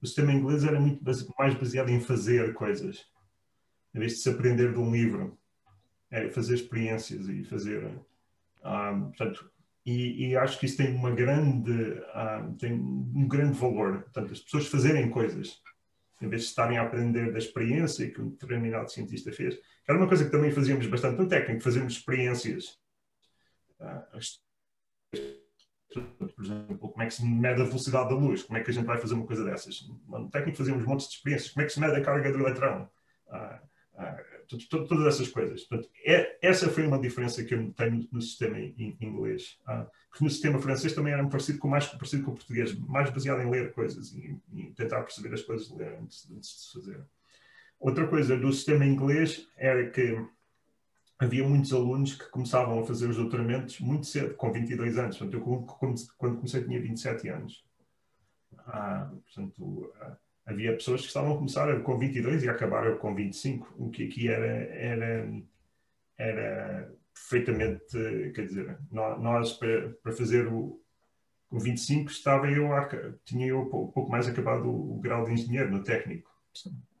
o 0.00 0.06
sistema 0.06 0.32
inglês 0.32 0.64
era 0.64 0.80
muito 0.80 1.04
mais 1.38 1.54
baseado 1.54 1.90
em 1.90 2.00
fazer 2.00 2.54
coisas, 2.54 3.06
em 3.94 3.98
vez 4.00 4.14
de 4.14 4.18
se 4.18 4.30
aprender 4.30 4.72
de 4.72 4.78
um 4.78 4.90
livro 4.90 5.38
é 6.14 6.30
fazer 6.30 6.54
experiências 6.54 7.28
e 7.28 7.42
fazer. 7.44 7.84
Um, 7.84 8.00
ah, 8.62 8.92
portanto, 9.16 9.50
e, 9.84 10.28
e, 10.28 10.36
acho 10.36 10.58
que 10.58 10.66
isso 10.66 10.78
tem 10.78 10.94
uma 10.94 11.10
grande, 11.10 11.72
um, 11.72 12.02
ah, 12.14 12.54
tem 12.58 12.72
um 12.72 13.26
grande 13.28 13.58
valor. 13.58 14.02
Portanto, 14.02 14.32
as 14.32 14.40
pessoas 14.40 14.68
fazerem 14.68 15.10
coisas, 15.10 15.60
em 16.22 16.28
vez 16.28 16.42
de 16.42 16.48
estarem 16.48 16.78
a 16.78 16.82
aprender 16.82 17.32
da 17.32 17.38
experiência 17.38 18.08
que 18.10 18.20
um 18.20 18.30
determinado 18.30 18.90
cientista 18.90 19.32
fez. 19.32 19.58
Era 19.86 19.98
uma 19.98 20.06
coisa 20.06 20.24
que 20.24 20.30
também 20.30 20.52
fazíamos 20.52 20.86
bastante 20.86 21.18
no 21.18 21.28
técnico, 21.28 21.62
fazíamos 21.62 21.94
experiências. 21.94 22.78
Uh, 23.80 24.18
por 25.92 26.44
exemplo, 26.44 26.90
como 26.90 27.02
é 27.02 27.06
que 27.06 27.14
se 27.14 27.24
mede 27.24 27.60
a 27.60 27.64
velocidade 27.64 28.08
da 28.08 28.14
luz? 28.14 28.44
Como 28.44 28.58
é 28.58 28.62
que 28.62 28.70
a 28.70 28.74
gente 28.74 28.86
vai 28.86 28.98
fazer 28.98 29.14
uma 29.14 29.26
coisa 29.26 29.44
dessas? 29.44 29.86
No 30.08 30.30
técnico 30.30 30.58
fazíamos 30.58 30.84
montes 30.84 31.08
de 31.08 31.14
experiências. 31.16 31.52
Como 31.52 31.62
é 31.62 31.66
que 31.66 31.72
se 31.72 31.80
mede 31.80 31.96
a 31.96 32.02
carga 32.02 32.32
do 32.32 32.38
eletrão? 32.38 32.88
Todas 34.68 35.06
essas 35.06 35.28
coisas. 35.28 35.64
Portanto, 35.64 35.90
é, 36.04 36.38
essa 36.42 36.68
foi 36.68 36.86
uma 36.86 36.98
diferença 36.98 37.42
que 37.44 37.54
eu 37.54 37.72
tenho 37.72 38.08
no 38.10 38.20
sistema 38.20 38.58
in, 38.58 38.96
inglês. 39.00 39.58
Ah, 39.66 39.86
porque 40.10 40.24
no 40.24 40.30
sistema 40.30 40.58
francês 40.60 40.92
também 40.92 41.12
era 41.12 41.26
parecido 41.26 41.58
com, 41.58 41.68
mais 41.68 41.86
parecido 41.86 42.24
com 42.24 42.30
o 42.30 42.34
português, 42.34 42.76
mais 42.78 43.10
baseado 43.10 43.40
em 43.40 43.50
ler 43.50 43.72
coisas 43.72 44.12
e, 44.12 44.38
e 44.52 44.70
tentar 44.72 45.02
perceber 45.02 45.34
as 45.34 45.42
coisas 45.42 45.70
antes, 45.72 46.30
antes 46.30 46.66
de 46.66 46.72
fazer. 46.72 47.00
Outra 47.80 48.06
coisa 48.06 48.36
do 48.36 48.52
sistema 48.52 48.86
inglês 48.86 49.48
era 49.56 49.90
que 49.90 50.16
havia 51.18 51.46
muitos 51.46 51.72
alunos 51.72 52.14
que 52.14 52.28
começavam 52.30 52.80
a 52.80 52.84
fazer 52.84 53.08
os 53.08 53.16
doutoramentos 53.16 53.80
muito 53.80 54.06
cedo, 54.06 54.34
com 54.34 54.52
22 54.52 54.98
anos. 54.98 55.18
Portanto, 55.18 55.36
eu, 55.36 55.62
quando 56.16 56.36
comecei, 56.36 56.64
tinha 56.64 56.80
27 56.80 57.28
anos. 57.28 57.64
Ah, 58.66 59.10
portanto, 59.24 59.92
ah, 60.00 60.16
havia 60.46 60.74
pessoas 60.74 61.00
que 61.00 61.06
estavam 61.08 61.32
a 61.32 61.36
começar 61.36 61.80
com 61.82 61.98
22 61.98 62.44
e 62.44 62.48
acabaram 62.48 62.98
com 62.98 63.14
25, 63.14 63.74
o 63.78 63.90
que 63.90 64.06
aqui 64.06 64.28
era, 64.28 64.46
era, 64.46 65.42
era 66.18 66.94
perfeitamente, 67.12 68.32
quer 68.34 68.46
dizer, 68.46 68.78
nós 68.90 69.52
para, 69.54 69.90
para 70.02 70.12
fazer 70.12 70.46
o, 70.48 70.80
o 71.50 71.58
25 71.58 72.10
estava 72.10 72.50
eu, 72.50 72.68
tinha 73.24 73.46
eu 73.46 73.60
um 73.60 73.68
pouco 73.68 74.10
mais 74.10 74.26
acabado 74.28 74.68
o, 74.68 74.96
o 74.96 75.00
grau 75.00 75.24
de 75.24 75.32
engenheiro 75.32 75.70
no 75.70 75.82
técnico. 75.82 76.30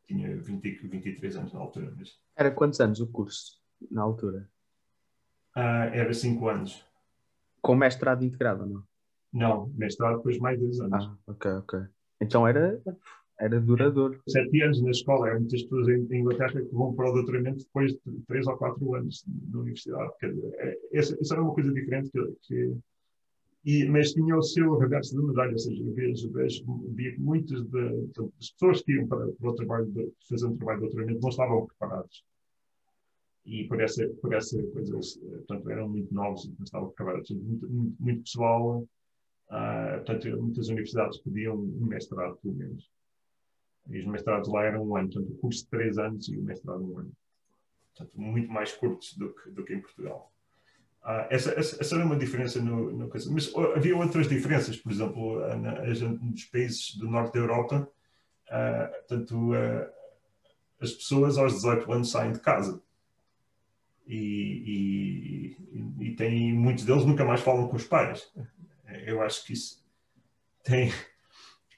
Tinha 0.06 0.36
20, 0.36 0.86
23 0.86 1.36
anos 1.36 1.52
na 1.52 1.60
altura. 1.60 1.92
Mas... 1.96 2.18
Era 2.36 2.50
quantos 2.50 2.80
anos 2.80 3.00
o 3.00 3.06
curso, 3.06 3.58
na 3.90 4.02
altura? 4.02 4.48
Ah, 5.54 5.86
era 5.92 6.12
5 6.12 6.48
anos. 6.48 6.84
Com 7.60 7.74
mestrado 7.74 8.24
integrado, 8.24 8.66
não? 8.66 8.84
Não, 9.32 9.66
mestrado 9.74 10.18
depois 10.18 10.38
mais 10.38 10.58
dois 10.58 10.78
anos. 10.78 11.04
Ah, 11.04 11.16
ok, 11.26 11.50
ok. 11.52 11.80
Então 12.20 12.46
era, 12.46 12.80
era 13.40 13.60
duradouro. 13.60 14.20
Sete 14.28 14.62
anos 14.62 14.82
na 14.82 14.90
escola. 14.90 15.30
Há 15.30 15.34
muitas 15.34 15.62
pessoas 15.62 15.88
em 15.88 16.20
Inglaterra 16.20 16.62
que 16.62 16.74
vão 16.74 16.94
para 16.94 17.10
o 17.10 17.14
doutoramento 17.14 17.64
depois 17.64 17.92
de 17.92 18.20
três 18.26 18.46
ou 18.46 18.56
quatro 18.56 18.94
anos 18.94 19.24
na 19.50 19.60
universidade. 19.60 20.12
É, 20.22 20.78
essa, 20.92 21.16
essa 21.20 21.34
era 21.34 21.42
uma 21.42 21.54
coisa 21.54 21.72
diferente 21.72 22.10
que, 22.10 22.36
que 22.42 22.76
e, 23.64 23.86
mas 23.86 24.12
tinha 24.12 24.36
o 24.36 24.42
seu 24.42 24.76
reverso 24.76 25.16
da 25.16 25.22
medalha, 25.22 25.52
ou 25.52 25.58
seja, 25.58 25.82
eu 25.82 25.92
vejo, 25.94 26.30
vejo 26.30 26.64
vi 26.90 27.16
muitas 27.18 27.64
das 27.68 28.50
pessoas 28.52 28.82
que 28.82 28.92
iam 28.92 29.06
para, 29.06 29.26
para 29.26 29.50
o 29.50 29.54
trabalho 29.54 29.86
de, 29.86 30.12
fazer 30.28 30.46
um 30.46 30.56
trabalho 30.56 30.80
de 30.80 30.86
doutoramento 30.86 31.20
não 31.22 31.30
estavam 31.30 31.66
preparados. 31.66 32.24
E 33.46 33.64
por 33.64 33.80
essa, 33.80 34.06
por 34.20 34.34
essa 34.34 34.62
coisa, 34.64 34.98
portanto, 35.46 35.70
eram 35.70 35.88
muito 35.88 36.12
novos 36.12 36.44
e 36.44 36.48
não 36.48 36.64
estavam 36.64 36.90
preparados. 36.90 37.30
Muito, 37.30 37.68
muito, 37.68 37.96
muito 38.02 38.22
pessoal 38.22 38.86
Uh, 39.50 40.02
portanto, 40.04 40.42
muitas 40.42 40.68
universidades 40.68 41.18
pediam 41.18 41.56
um 41.56 41.86
mestrado, 41.86 42.36
pelo 42.42 42.54
menos. 42.54 42.90
E 43.88 43.98
os 43.98 44.06
mestrados 44.06 44.50
lá 44.50 44.64
eram 44.64 44.86
um 44.86 44.96
ano, 44.96 45.10
portanto, 45.10 45.32
o 45.32 45.38
curso 45.38 45.64
de 45.64 45.70
três 45.70 45.98
anos 45.98 46.28
e 46.28 46.36
o 46.36 46.42
mestrado 46.42 46.82
um 46.82 46.98
ano. 46.98 47.12
Portanto, 47.94 48.20
muito 48.20 48.50
mais 48.50 48.72
curtos 48.72 49.14
do 49.16 49.32
que, 49.34 49.50
do 49.50 49.64
que 49.64 49.74
em 49.74 49.80
Portugal. 49.80 50.32
Uh, 51.02 51.28
essa, 51.28 51.50
essa, 51.52 51.80
essa, 51.80 51.94
era 51.94 52.04
uma 52.04 52.16
diferença 52.16 52.60
no, 52.62 52.90
no 52.90 53.10
Mas 53.30 53.54
oh, 53.54 53.74
havia 53.74 53.96
outras 53.96 54.26
diferenças, 54.26 54.76
por 54.78 54.90
exemplo, 54.90 55.38
na, 55.56 55.82
nos 55.82 56.44
países 56.46 56.96
do 56.96 57.10
norte 57.10 57.34
da 57.34 57.40
Europa, 57.40 57.88
uh, 58.48 58.92
portanto, 59.06 59.52
uh, 59.52 59.92
as 60.80 60.92
pessoas 60.92 61.36
aos 61.36 61.52
18 61.54 61.92
anos 61.92 62.10
saem 62.10 62.32
de 62.32 62.40
casa. 62.40 62.82
E, 64.06 65.56
e, 65.66 66.04
e, 66.04 66.14
tem, 66.14 66.52
muitos 66.52 66.84
deles 66.84 67.04
nunca 67.06 67.24
mais 67.24 67.40
falam 67.40 67.68
com 67.68 67.76
os 67.76 67.84
pais 67.84 68.30
eu 69.06 69.22
acho 69.22 69.44
que 69.44 69.52
isso 69.52 69.84
tem. 70.62 70.92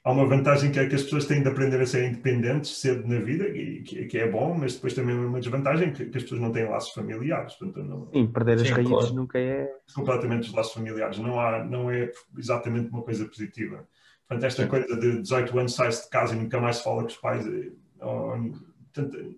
Há 0.06 0.12
uma 0.12 0.24
vantagem 0.24 0.70
que 0.70 0.78
é 0.78 0.86
que 0.86 0.94
as 0.94 1.02
pessoas 1.02 1.24
têm 1.24 1.42
de 1.42 1.48
aprender 1.48 1.80
a 1.80 1.84
ser 1.84 2.04
independentes 2.04 2.78
cedo 2.78 3.08
na 3.08 3.18
vida, 3.18 3.48
e 3.48 3.82
que, 3.82 4.04
que 4.04 4.18
é 4.18 4.30
bom, 4.30 4.54
mas 4.54 4.74
depois 4.74 4.94
também 4.94 5.16
uma 5.16 5.40
desvantagem 5.40 5.92
que, 5.92 6.06
que 6.06 6.16
as 6.16 6.22
pessoas 6.22 6.40
não 6.40 6.52
têm 6.52 6.68
laços 6.68 6.94
familiares. 6.94 7.56
Portanto, 7.56 7.84
não, 7.84 8.08
Sim, 8.12 8.28
perder 8.28 8.52
as 8.52 8.70
raízes 8.70 8.92
claro. 8.92 9.14
nunca 9.14 9.36
é. 9.36 9.68
Completamente 9.92 10.48
os 10.48 10.54
laços 10.54 10.74
familiares. 10.74 11.18
Não, 11.18 11.40
há, 11.40 11.64
não 11.64 11.90
é 11.90 12.12
exatamente 12.38 12.88
uma 12.88 13.02
coisa 13.02 13.24
positiva. 13.24 13.84
Portanto, 14.28 14.46
esta 14.46 14.62
Sim. 14.62 14.68
coisa 14.68 14.96
de 14.96 15.22
18 15.22 15.58
anos 15.58 15.74
sai-se 15.74 16.04
de 16.04 16.10
casa 16.10 16.36
e 16.36 16.38
nunca 16.38 16.60
mais 16.60 16.76
se 16.76 16.84
fala 16.84 17.02
com 17.02 17.08
os 17.08 17.16
pais, 17.16 17.44
eh, 17.44 17.72
ou, 18.00 18.52
portanto, 18.94 19.36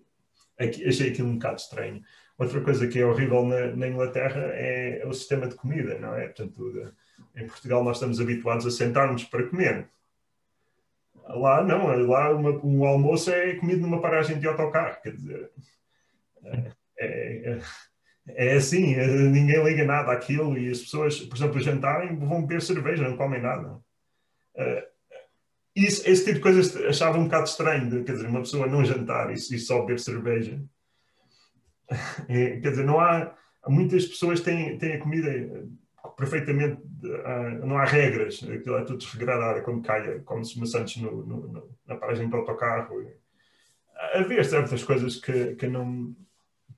achei 0.59 1.09
aquilo 1.09 1.29
um 1.29 1.33
bocado 1.33 1.55
estranho. 1.55 1.99
Outra 2.37 2.61
coisa 2.61 2.87
que 2.87 2.99
é 2.99 3.05
horrível 3.07 3.43
na, 3.43 3.75
na 3.75 3.87
Inglaterra 3.87 4.51
é 4.53 5.03
o 5.07 5.13
sistema 5.13 5.47
de 5.47 5.55
comida, 5.55 5.97
não 5.97 6.13
é? 6.13 6.27
Portanto, 6.27 6.93
em 7.35 7.47
Portugal 7.47 7.83
nós 7.83 7.97
estamos 7.97 8.21
habituados 8.21 8.67
a 8.67 8.69
sentar-nos 8.71 9.23
para 9.23 9.47
comer. 9.47 9.89
Lá 11.29 11.63
não, 11.63 11.87
lá 12.07 12.31
uma, 12.33 12.49
um 12.65 12.83
almoço 12.85 13.29
é 13.29 13.55
comido 13.55 13.81
numa 13.81 14.01
paragem 14.01 14.39
de 14.39 14.47
autocarro, 14.47 14.99
quer 15.03 15.15
dizer, 15.15 15.51
é, 16.43 16.73
é, 16.97 17.59
é 18.29 18.53
assim, 18.55 18.95
ninguém 18.95 19.63
liga 19.63 19.85
nada 19.85 20.11
àquilo 20.11 20.57
e 20.57 20.71
as 20.71 20.79
pessoas, 20.79 21.19
por 21.19 21.37
exemplo, 21.37 21.59
jantarem 21.59 22.17
vão 22.17 22.41
beber 22.41 22.61
cerveja, 22.61 23.07
não 23.07 23.15
comem 23.15 23.41
nada. 23.41 23.79
É, 24.55 24.87
isso, 25.75 26.09
esse 26.09 26.25
tipo 26.25 26.37
de 26.37 26.41
coisas 26.41 26.75
achava 26.75 27.19
um 27.19 27.25
bocado 27.25 27.47
estranho, 27.47 28.03
quer 28.03 28.13
dizer, 28.13 28.27
uma 28.27 28.41
pessoa 28.41 28.65
não 28.65 28.83
jantar 28.83 29.29
e, 29.29 29.35
e 29.35 29.59
só 29.59 29.81
beber 29.81 29.99
cerveja. 29.99 30.59
É, 32.27 32.59
quer 32.59 32.69
dizer, 32.69 32.85
não 32.85 32.99
há, 32.99 33.35
muitas 33.67 34.05
pessoas 34.05 34.41
têm, 34.41 34.77
têm 34.77 34.93
a 34.93 34.99
comida 34.99 35.29
perfeitamente, 36.19 36.81
uh, 36.81 37.65
não 37.65 37.77
há 37.77 37.85
regras, 37.85 38.43
aquilo 38.43 38.75
é 38.75 38.83
tudo 38.83 38.97
desregrado, 38.97 39.57
a 39.57 39.61
como 39.61 39.81
caia, 39.81 40.19
como 40.19 40.43
se 40.43 40.59
maçantes 40.59 41.01
no, 41.01 41.25
no, 41.25 41.47
no, 41.47 41.77
na 41.87 41.95
paragem 41.95 42.27
do 42.27 42.35
autocarro. 42.35 43.09
Havia 44.13 44.43
certas 44.43 44.83
coisas 44.83 45.15
que, 45.15 45.55
que 45.55 45.67
não, 45.67 46.13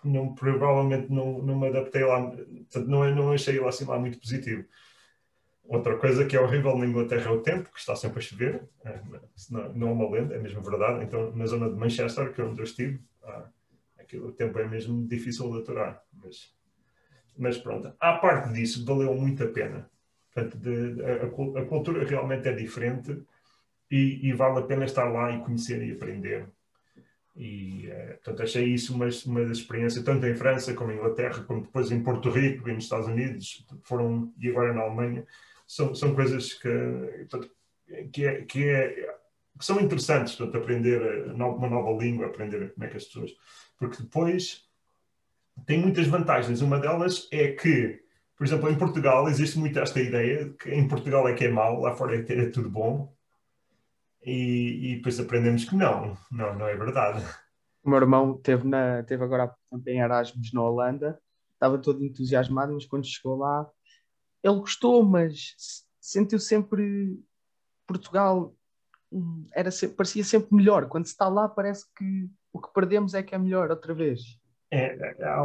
não, 0.03 0.35
provavelmente 0.35 1.11
não, 1.11 1.41
não 1.41 1.59
me 1.59 1.69
adaptei 1.69 2.03
lá, 2.03 2.21
portanto, 2.21 2.87
não, 2.87 3.15
não 3.15 3.31
achei 3.31 3.59
lá 3.59 3.69
assim 3.69 3.85
lá 3.85 3.97
muito 3.97 4.19
positivo. 4.19 4.63
Outra 5.63 5.97
coisa 5.97 6.25
que 6.25 6.35
é 6.35 6.39
horrível 6.39 6.77
na 6.77 6.85
Inglaterra 6.85 7.31
é 7.31 7.33
o 7.33 7.41
tempo, 7.41 7.71
que 7.71 7.79
está 7.79 7.95
sempre 7.95 8.19
a 8.19 8.21
chover, 8.21 8.69
é, 8.85 8.99
não, 9.49 9.73
não 9.73 9.87
é 9.87 9.91
uma 9.91 10.09
lenda, 10.11 10.35
é 10.35 10.39
mesmo 10.39 10.61
verdade. 10.61 11.03
Então, 11.03 11.35
na 11.35 11.47
zona 11.47 11.67
de 11.67 11.75
Manchester, 11.75 12.31
que 12.31 12.41
é 12.41 12.43
onde 12.43 12.59
eu 12.59 12.65
estive, 12.65 12.99
ah, 13.23 13.47
aquilo, 13.97 14.27
o 14.27 14.31
tempo 14.31 14.59
é 14.59 14.67
mesmo 14.67 15.07
difícil 15.07 15.49
de 15.51 15.59
aturar. 15.59 16.03
Mas 16.13 16.53
mas 17.37 17.57
pronto, 17.57 17.93
à 17.99 18.13
parte 18.13 18.51
disso, 18.53 18.85
valeu 18.85 19.13
muito 19.15 19.43
a 19.43 19.47
pena. 19.47 19.89
Portanto, 20.33 20.57
de, 20.57 20.95
de, 20.95 21.03
a, 21.03 21.61
a, 21.61 21.65
cultura 21.65 22.05
realmente 22.05 22.47
é 22.47 22.53
diferente 22.53 23.21
e, 23.89 24.27
e, 24.27 24.33
vale 24.33 24.59
a 24.59 24.63
pena 24.63 24.85
estar 24.85 25.05
lá 25.05 25.31
e 25.31 25.41
conhecer 25.41 25.83
e 25.83 25.91
aprender. 25.91 26.47
E, 27.35 27.89
é, 27.89 28.05
portanto, 28.13 28.43
achei 28.43 28.65
isso 28.65 28.93
uma, 28.93 29.07
uma 29.25 29.45
das 29.45 29.57
experiências, 29.57 30.03
tanto 30.03 30.25
em 30.25 30.35
França 30.35 30.73
como 30.73 30.91
em 30.91 30.95
Inglaterra, 30.95 31.43
como 31.43 31.61
depois 31.61 31.91
em 31.91 32.01
Porto 32.01 32.29
Rico 32.29 32.69
e 32.69 32.73
nos 32.73 32.85
Estados 32.85 33.07
Unidos, 33.07 33.65
foram, 33.83 34.33
e 34.39 34.49
agora 34.49 34.73
na 34.73 34.81
Alemanha, 34.81 35.25
são, 35.67 35.93
são 35.95 36.15
coisas 36.15 36.53
que, 36.53 36.69
portanto, 37.29 37.51
que, 38.11 38.25
é, 38.25 38.41
que, 38.43 38.69
é, 38.69 39.15
que 39.57 39.65
são 39.65 39.79
interessantes, 39.79 40.35
portanto, 40.35 40.61
aprender 40.61 41.31
uma 41.33 41.69
nova 41.69 41.91
língua, 42.01 42.27
aprender 42.27 42.73
como 42.73 42.85
é 42.85 42.89
que 42.89 42.97
as 42.97 43.05
pessoas. 43.05 43.31
Porque 43.77 44.01
depois 44.01 44.69
tem 45.65 45.79
muitas 45.79 46.07
vantagens. 46.07 46.61
Uma 46.61 46.79
delas 46.79 47.27
é 47.31 47.51
que, 47.51 48.01
por 48.35 48.45
exemplo, 48.45 48.69
em 48.69 48.77
Portugal 48.77 49.27
existe 49.27 49.57
muito 49.57 49.79
esta 49.79 49.99
ideia 49.99 50.45
de 50.45 50.53
que 50.55 50.69
em 50.71 50.87
Portugal 50.87 51.27
é 51.27 51.33
que 51.33 51.45
é 51.45 51.51
mau, 51.51 51.81
lá 51.81 51.95
fora 51.95 52.15
é, 52.15 52.23
que 52.23 52.33
é 52.33 52.49
tudo 52.49 52.69
bom. 52.69 53.13
E, 54.23 54.91
e 54.91 54.95
depois 54.97 55.19
aprendemos 55.19 55.65
que 55.65 55.75
não, 55.75 56.15
não, 56.31 56.55
não 56.55 56.67
é 56.67 56.75
verdade. 56.75 57.23
O 57.83 57.89
meu 57.89 57.99
irmão 57.99 58.37
teve, 58.37 58.67
na, 58.67 59.01
teve 59.03 59.23
agora 59.23 59.53
em 59.87 59.99
Erasmus 59.99 60.53
na 60.53 60.61
Holanda, 60.61 61.19
estava 61.53 61.79
todo 61.79 62.03
entusiasmado, 62.03 62.73
mas 62.73 62.85
quando 62.85 63.07
chegou 63.07 63.37
lá, 63.37 63.67
ele 64.43 64.59
gostou, 64.59 65.03
mas 65.03 65.55
sentiu 65.99 66.39
sempre 66.39 67.19
Portugal 67.87 68.55
hum, 69.11 69.45
era, 69.53 69.69
parecia 69.95 70.23
sempre 70.23 70.55
melhor. 70.55 70.87
Quando 70.87 71.05
se 71.05 71.11
está 71.11 71.27
lá, 71.27 71.47
parece 71.47 71.85
que 71.95 72.29
o 72.53 72.59
que 72.59 72.73
perdemos 72.73 73.13
é 73.13 73.23
que 73.23 73.33
é 73.33 73.37
melhor 73.37 73.69
outra 73.69 73.93
vez. 73.93 74.39
É, 74.71 74.85
é, 74.85 75.15
é, 75.19 75.35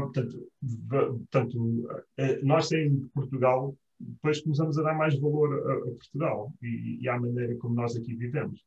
portanto, 0.00 0.48
portanto, 0.90 1.88
é, 2.16 2.42
nós 2.42 2.72
em 2.72 3.06
Portugal, 3.14 3.76
depois 4.00 4.42
começamos 4.42 4.76
a 4.76 4.82
dar 4.82 4.94
mais 4.94 5.16
valor 5.20 5.54
a, 5.54 5.74
a 5.74 5.92
Portugal 5.92 6.52
e, 6.60 6.98
e, 7.00 7.08
à 7.08 7.18
maneira 7.18 7.56
como 7.58 7.76
nós 7.76 7.96
aqui 7.96 8.16
vivemos, 8.16 8.64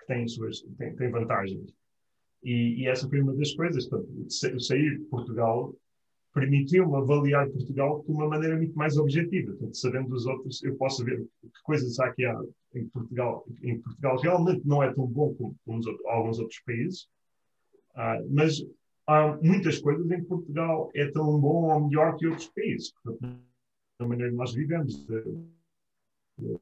que 0.00 0.06
tem 0.06 0.26
suas 0.26 0.60
tem, 0.76 0.96
tem 0.96 1.08
vantagens. 1.08 1.72
E, 2.42 2.82
e, 2.82 2.88
essa 2.88 3.08
foi 3.08 3.20
uma 3.20 3.32
das 3.34 3.54
coisas. 3.54 3.88
Portanto, 3.88 4.28
sair 4.60 4.98
de 4.98 5.04
Portugal 5.04 5.72
permitiu-me 6.34 6.96
avaliar 6.96 7.48
Portugal 7.48 8.02
de 8.04 8.10
uma 8.10 8.28
maneira 8.28 8.56
muito 8.56 8.76
mais 8.76 8.96
objetiva. 8.98 9.52
Portanto, 9.52 9.76
sabendo 9.76 10.08
dos 10.08 10.26
outros, 10.26 10.62
eu 10.64 10.74
posso 10.76 11.04
ver 11.04 11.24
que 11.40 11.62
coisas 11.62 11.96
há 12.00 12.12
que 12.12 12.24
há 12.24 12.36
em 12.74 12.88
Portugal. 12.88 13.46
Em 13.62 13.80
Portugal 13.80 14.18
realmente 14.18 14.66
não 14.66 14.82
é 14.82 14.92
tão 14.92 15.06
bom 15.06 15.32
como, 15.34 15.56
como 15.64 15.80
alguns 16.08 16.40
outros 16.40 16.60
países, 16.66 17.06
ah, 17.94 18.18
mas 18.28 18.60
há 19.06 19.36
muitas 19.42 19.78
coisas 19.78 20.10
em 20.10 20.20
que 20.20 20.28
Portugal 20.28 20.90
é 20.94 21.10
tão 21.10 21.38
bom 21.38 21.72
ou 21.72 21.88
melhor 21.88 22.16
que 22.16 22.26
outros 22.26 22.48
países. 22.48 22.92
Da 23.98 24.06
maneira 24.06 24.30
que 24.30 24.36
nós 24.36 24.52
vivemos, 24.52 25.06
da, 25.06 25.20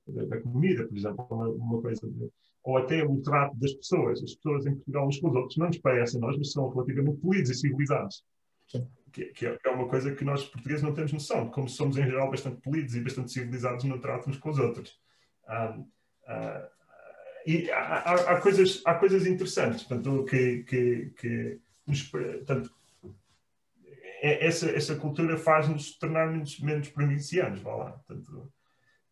da, 0.08 0.24
da 0.26 0.40
comida, 0.40 0.86
por 0.86 0.96
exemplo, 0.96 1.26
uma, 1.30 1.48
uma 1.48 1.80
coisa 1.80 2.06
de, 2.06 2.30
ou 2.64 2.76
até 2.76 3.04
o 3.04 3.20
trato 3.22 3.56
das 3.56 3.72
pessoas. 3.74 4.22
As 4.22 4.34
pessoas 4.34 4.66
em 4.66 4.74
Portugal 4.74 5.08
uns 5.08 5.18
com 5.18 5.28
os 5.28 5.36
outros 5.36 5.56
não 5.56 5.66
nos 5.66 5.78
parecem 5.78 6.20
nós, 6.20 6.36
mas 6.36 6.52
são 6.52 6.68
relativamente 6.68 7.20
polidos 7.20 7.50
e 7.50 7.54
civilizados. 7.54 8.24
Que, 9.12 9.26
que, 9.26 9.46
é, 9.46 9.58
uma 9.70 9.88
coisa 9.88 10.14
que 10.14 10.24
nós 10.24 10.44
portugueses 10.44 10.82
não 10.82 10.94
temos 10.94 11.12
noção, 11.12 11.50
como 11.50 11.68
somos 11.68 11.98
em 11.98 12.04
geral 12.04 12.30
bastante 12.30 12.62
polidos 12.62 12.94
e 12.94 13.00
bastante 13.02 13.30
civilizados 13.30 13.84
no 13.84 14.00
trato 14.00 14.30
uns 14.30 14.38
com 14.38 14.48
os 14.48 14.58
outros. 14.58 14.98
Um, 15.48 15.80
uh, 15.80 16.66
e 17.44 17.70
há, 17.70 17.78
há, 17.78 18.14
há, 18.14 18.40
coisas, 18.40 18.80
há 18.86 18.94
coisas 18.94 19.26
interessantes 19.26 19.82
portanto, 19.82 20.24
que, 20.24 20.62
que, 20.62 21.12
que 21.18 21.60
portanto, 22.10 22.72
é, 24.22 24.46
essa, 24.46 24.70
essa 24.70 24.94
cultura 24.94 25.36
faz-nos 25.36 25.98
tornar-nos 25.98 26.60
menos 26.60 26.88
provincianos, 26.88 27.60
vá 27.60 27.74
lá. 27.74 27.90
Portanto, 27.92 28.52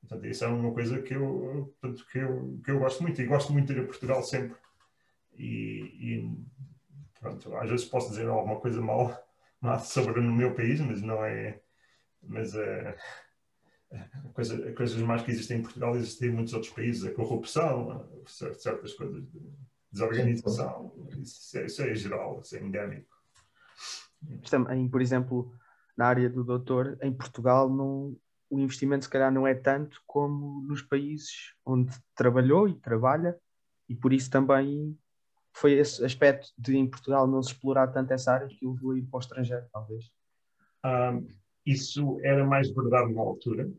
portanto, 0.01 0.27
isso 0.27 0.45
é 0.45 0.49
uma 0.49 0.73
coisa 0.73 1.03
que 1.03 1.15
eu, 1.15 1.75
portanto, 1.81 2.07
que, 2.11 2.19
eu, 2.19 2.61
que 2.65 2.71
eu 2.71 2.79
gosto 2.79 3.03
muito 3.03 3.21
e 3.21 3.27
gosto 3.27 3.53
muito 3.53 3.73
de 3.73 3.79
ir 3.79 3.83
a 3.83 3.87
Portugal 3.87 4.23
sempre. 4.23 4.57
E, 5.37 5.83
e 6.01 6.39
pronto, 7.19 7.57
às 7.57 7.69
vezes 7.69 7.87
posso 7.87 8.11
dizer 8.11 8.29
alguma 8.29 8.61
coisa 8.61 8.81
mal, 8.81 9.21
mal 9.61 9.81
sobre 9.81 10.21
o 10.21 10.23
meu 10.23 10.55
país, 10.55 10.81
mas 10.81 11.03
não 11.03 11.25
é. 11.25 11.61
Mas 12.23 12.55
é. 12.55 12.97
Coisa, 14.35 14.73
coisas 14.75 15.03
mais 15.03 15.23
que 15.23 15.33
existem 15.33 15.59
em 15.59 15.63
Portugal 15.63 15.97
existem 15.97 16.29
em 16.29 16.33
muitos 16.33 16.55
outros 16.55 16.73
países, 16.73 17.05
a 17.05 17.13
corrupção, 17.13 18.09
certas 18.25 18.95
coisas 18.95 19.29
de 19.29 19.41
desorganização, 19.93 20.93
isso, 21.19 21.59
é, 21.59 21.67
isso 21.67 21.83
é 21.83 21.95
geral, 21.95 22.41
isso 22.41 22.57
é 22.57 22.61
endémico. 22.61 23.09
Por 24.91 25.01
exemplo, 25.01 25.53
na 25.97 26.07
área 26.07 26.29
do 26.29 26.45
doutor, 26.45 26.99
em 27.03 27.13
Portugal 27.13 27.69
não, 27.69 28.17
o 28.49 28.59
investimento 28.59 29.05
se 29.05 29.11
calhar 29.11 29.33
não 29.33 29.47
é 29.47 29.55
tanto 29.55 30.01
como 30.07 30.63
nos 30.63 30.83
países 30.83 31.55
onde 31.65 31.93
trabalhou 32.15 32.69
e 32.69 32.75
trabalha, 32.75 33.39
e 33.89 33.95
por 33.95 34.13
isso 34.13 34.31
também 34.31 34.99
foi 35.53 35.73
esse 35.73 36.05
aspecto 36.05 36.53
de 36.57 36.77
em 36.77 36.89
Portugal 36.89 37.27
não 37.27 37.43
se 37.43 37.53
explorar 37.53 37.89
tanto 37.89 38.13
essa 38.13 38.33
área 38.33 38.49
que 38.49 38.65
o 38.67 38.73
levou 38.73 38.97
ir 38.97 39.03
para 39.03 39.19
o 39.19 39.21
estrangeiro, 39.21 39.67
talvez. 39.73 40.11
Um, 40.85 41.27
isso 41.67 42.19
era 42.23 42.47
mais 42.47 42.71
verdade 42.71 43.13
na 43.13 43.21
altura, 43.21 43.71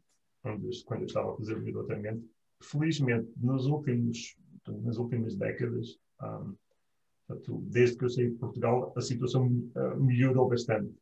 quando, 0.42 0.70
quando 0.86 1.02
eu 1.02 1.06
estava 1.06 1.34
a 1.34 1.38
fazer 1.38 1.58
o 1.58 1.62
meu 1.62 1.74
doutoramento. 1.74 2.24
Felizmente, 2.62 3.32
nos 3.38 3.66
últimos, 3.66 4.38
nas 4.68 4.98
últimas 4.98 5.36
décadas, 5.36 6.00
um, 6.22 6.56
portanto, 7.28 7.64
desde 7.68 7.98
que 7.98 8.06
eu 8.06 8.10
saí 8.10 8.30
de 8.30 8.38
Portugal, 8.38 8.94
a 8.96 9.02
situação 9.02 9.48
uh, 9.48 10.00
melhorou 10.00 10.48
bastante. 10.48 10.94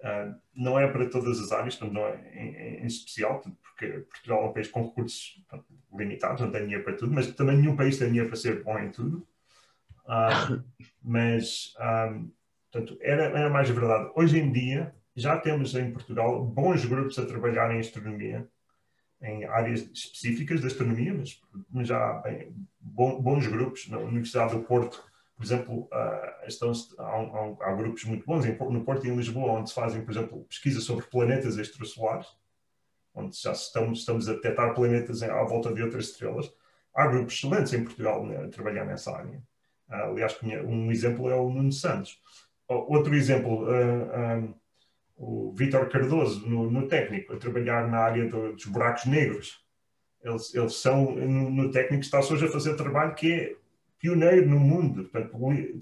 Uh, 0.00 0.34
não 0.54 0.78
é 0.78 0.90
para 0.90 1.08
todas 1.08 1.40
as 1.40 1.52
áreas, 1.52 1.74
portanto, 1.76 1.94
não 1.94 2.06
é 2.06 2.32
em, 2.34 2.82
em, 2.82 2.86
especial, 2.86 3.40
porque 3.40 4.00
Portugal 4.10 4.44
é 4.44 4.48
um 4.48 4.52
país 4.52 4.68
com 4.68 4.86
recursos 4.86 5.42
portanto, 5.48 5.66
limitados, 5.92 6.42
não 6.42 6.50
tem 6.50 6.62
dinheiro 6.62 6.84
para 6.84 6.96
tudo, 6.96 7.12
mas 7.12 7.32
também 7.32 7.56
nenhum 7.56 7.76
país 7.76 7.98
tem 7.98 8.08
dinheiro 8.08 8.28
para 8.28 8.36
ser 8.36 8.62
bom 8.62 8.78
em 8.78 8.90
tudo. 8.90 9.26
Uh, 10.04 10.62
mas, 11.02 11.74
um, 11.80 12.30
portanto, 12.70 12.98
era, 13.00 13.24
era 13.24 13.50
mais 13.50 13.68
verdade. 13.68 14.10
Hoje 14.14 14.38
em 14.38 14.52
dia, 14.52 14.94
já 15.14 15.38
temos 15.38 15.74
em 15.74 15.90
Portugal 15.92 16.44
bons 16.44 16.84
grupos 16.84 17.18
a 17.18 17.26
trabalhar 17.26 17.74
em 17.74 17.80
astronomia, 17.80 18.46
em 19.22 19.44
áreas 19.44 19.88
específicas 19.92 20.60
da 20.60 20.66
astronomia, 20.66 21.14
mas, 21.14 21.40
mas 21.70 21.88
já 21.88 22.14
bem, 22.20 22.52
bons 22.80 23.46
grupos. 23.46 23.88
Na 23.88 23.98
Universidade 23.98 24.54
do 24.54 24.62
Porto, 24.62 25.02
por 25.36 25.44
exemplo, 25.44 25.88
uh, 25.92 26.46
estão, 26.46 26.72
há, 26.98 27.02
há, 27.02 27.70
há, 27.70 27.74
grupos 27.74 28.04
muito 28.04 28.24
bons 28.24 28.44
em, 28.44 28.56
no 28.70 28.84
Porto 28.84 29.06
e 29.06 29.10
em 29.10 29.16
Lisboa, 29.16 29.52
onde 29.52 29.68
se 29.68 29.74
fazem, 29.74 30.04
por 30.04 30.10
exemplo, 30.10 30.44
pesquisa 30.44 30.80
sobre 30.80 31.06
planetas 31.06 31.58
extrasolares, 31.58 32.26
onde 33.14 33.36
já 33.40 33.52
estamos, 33.52 34.00
estamos 34.00 34.28
a 34.28 34.34
detectar 34.34 34.74
planetas 34.74 35.22
à 35.22 35.42
volta 35.44 35.72
de 35.72 35.82
outras 35.82 36.10
estrelas. 36.10 36.52
Há 36.94 37.06
grupos 37.06 37.34
excelentes 37.34 37.72
em 37.72 37.84
Portugal 37.84 38.24
né, 38.24 38.44
a 38.44 38.48
trabalhar 38.48 38.84
nessa 38.84 39.14
área. 39.14 39.42
Uh, 39.88 40.10
aliás, 40.10 40.38
um 40.42 40.90
exemplo 40.90 41.30
é 41.30 41.36
o 41.36 41.50
Nuno 41.50 41.72
Santos. 41.72 42.20
Outro 42.68 43.14
exemplo, 43.14 43.64
uh, 43.64 44.54
o 45.16 45.52
Vítor 45.52 45.88
Cardoso, 45.88 46.46
no, 46.46 46.70
no, 46.70 46.86
técnico, 46.86 47.32
a 47.32 47.38
trabalhar 47.38 47.88
na 47.88 47.98
área 47.98 48.28
do, 48.28 48.52
dos 48.52 48.66
buracos 48.66 49.06
negros. 49.06 49.64
Eles, 50.22 50.54
eles 50.54 50.74
são, 50.74 51.14
no, 51.14 51.50
no 51.50 51.70
técnico, 51.70 52.02
está-se 52.02 52.32
hoje 52.32 52.46
a 52.46 52.50
fazer 52.50 52.76
trabalho 52.76 53.14
que 53.14 53.32
é 53.32 53.56
pioneiro 53.98 54.48
no 54.48 54.60
mundo, 54.60 55.04
portanto, 55.04 55.36
onde, 55.42 55.78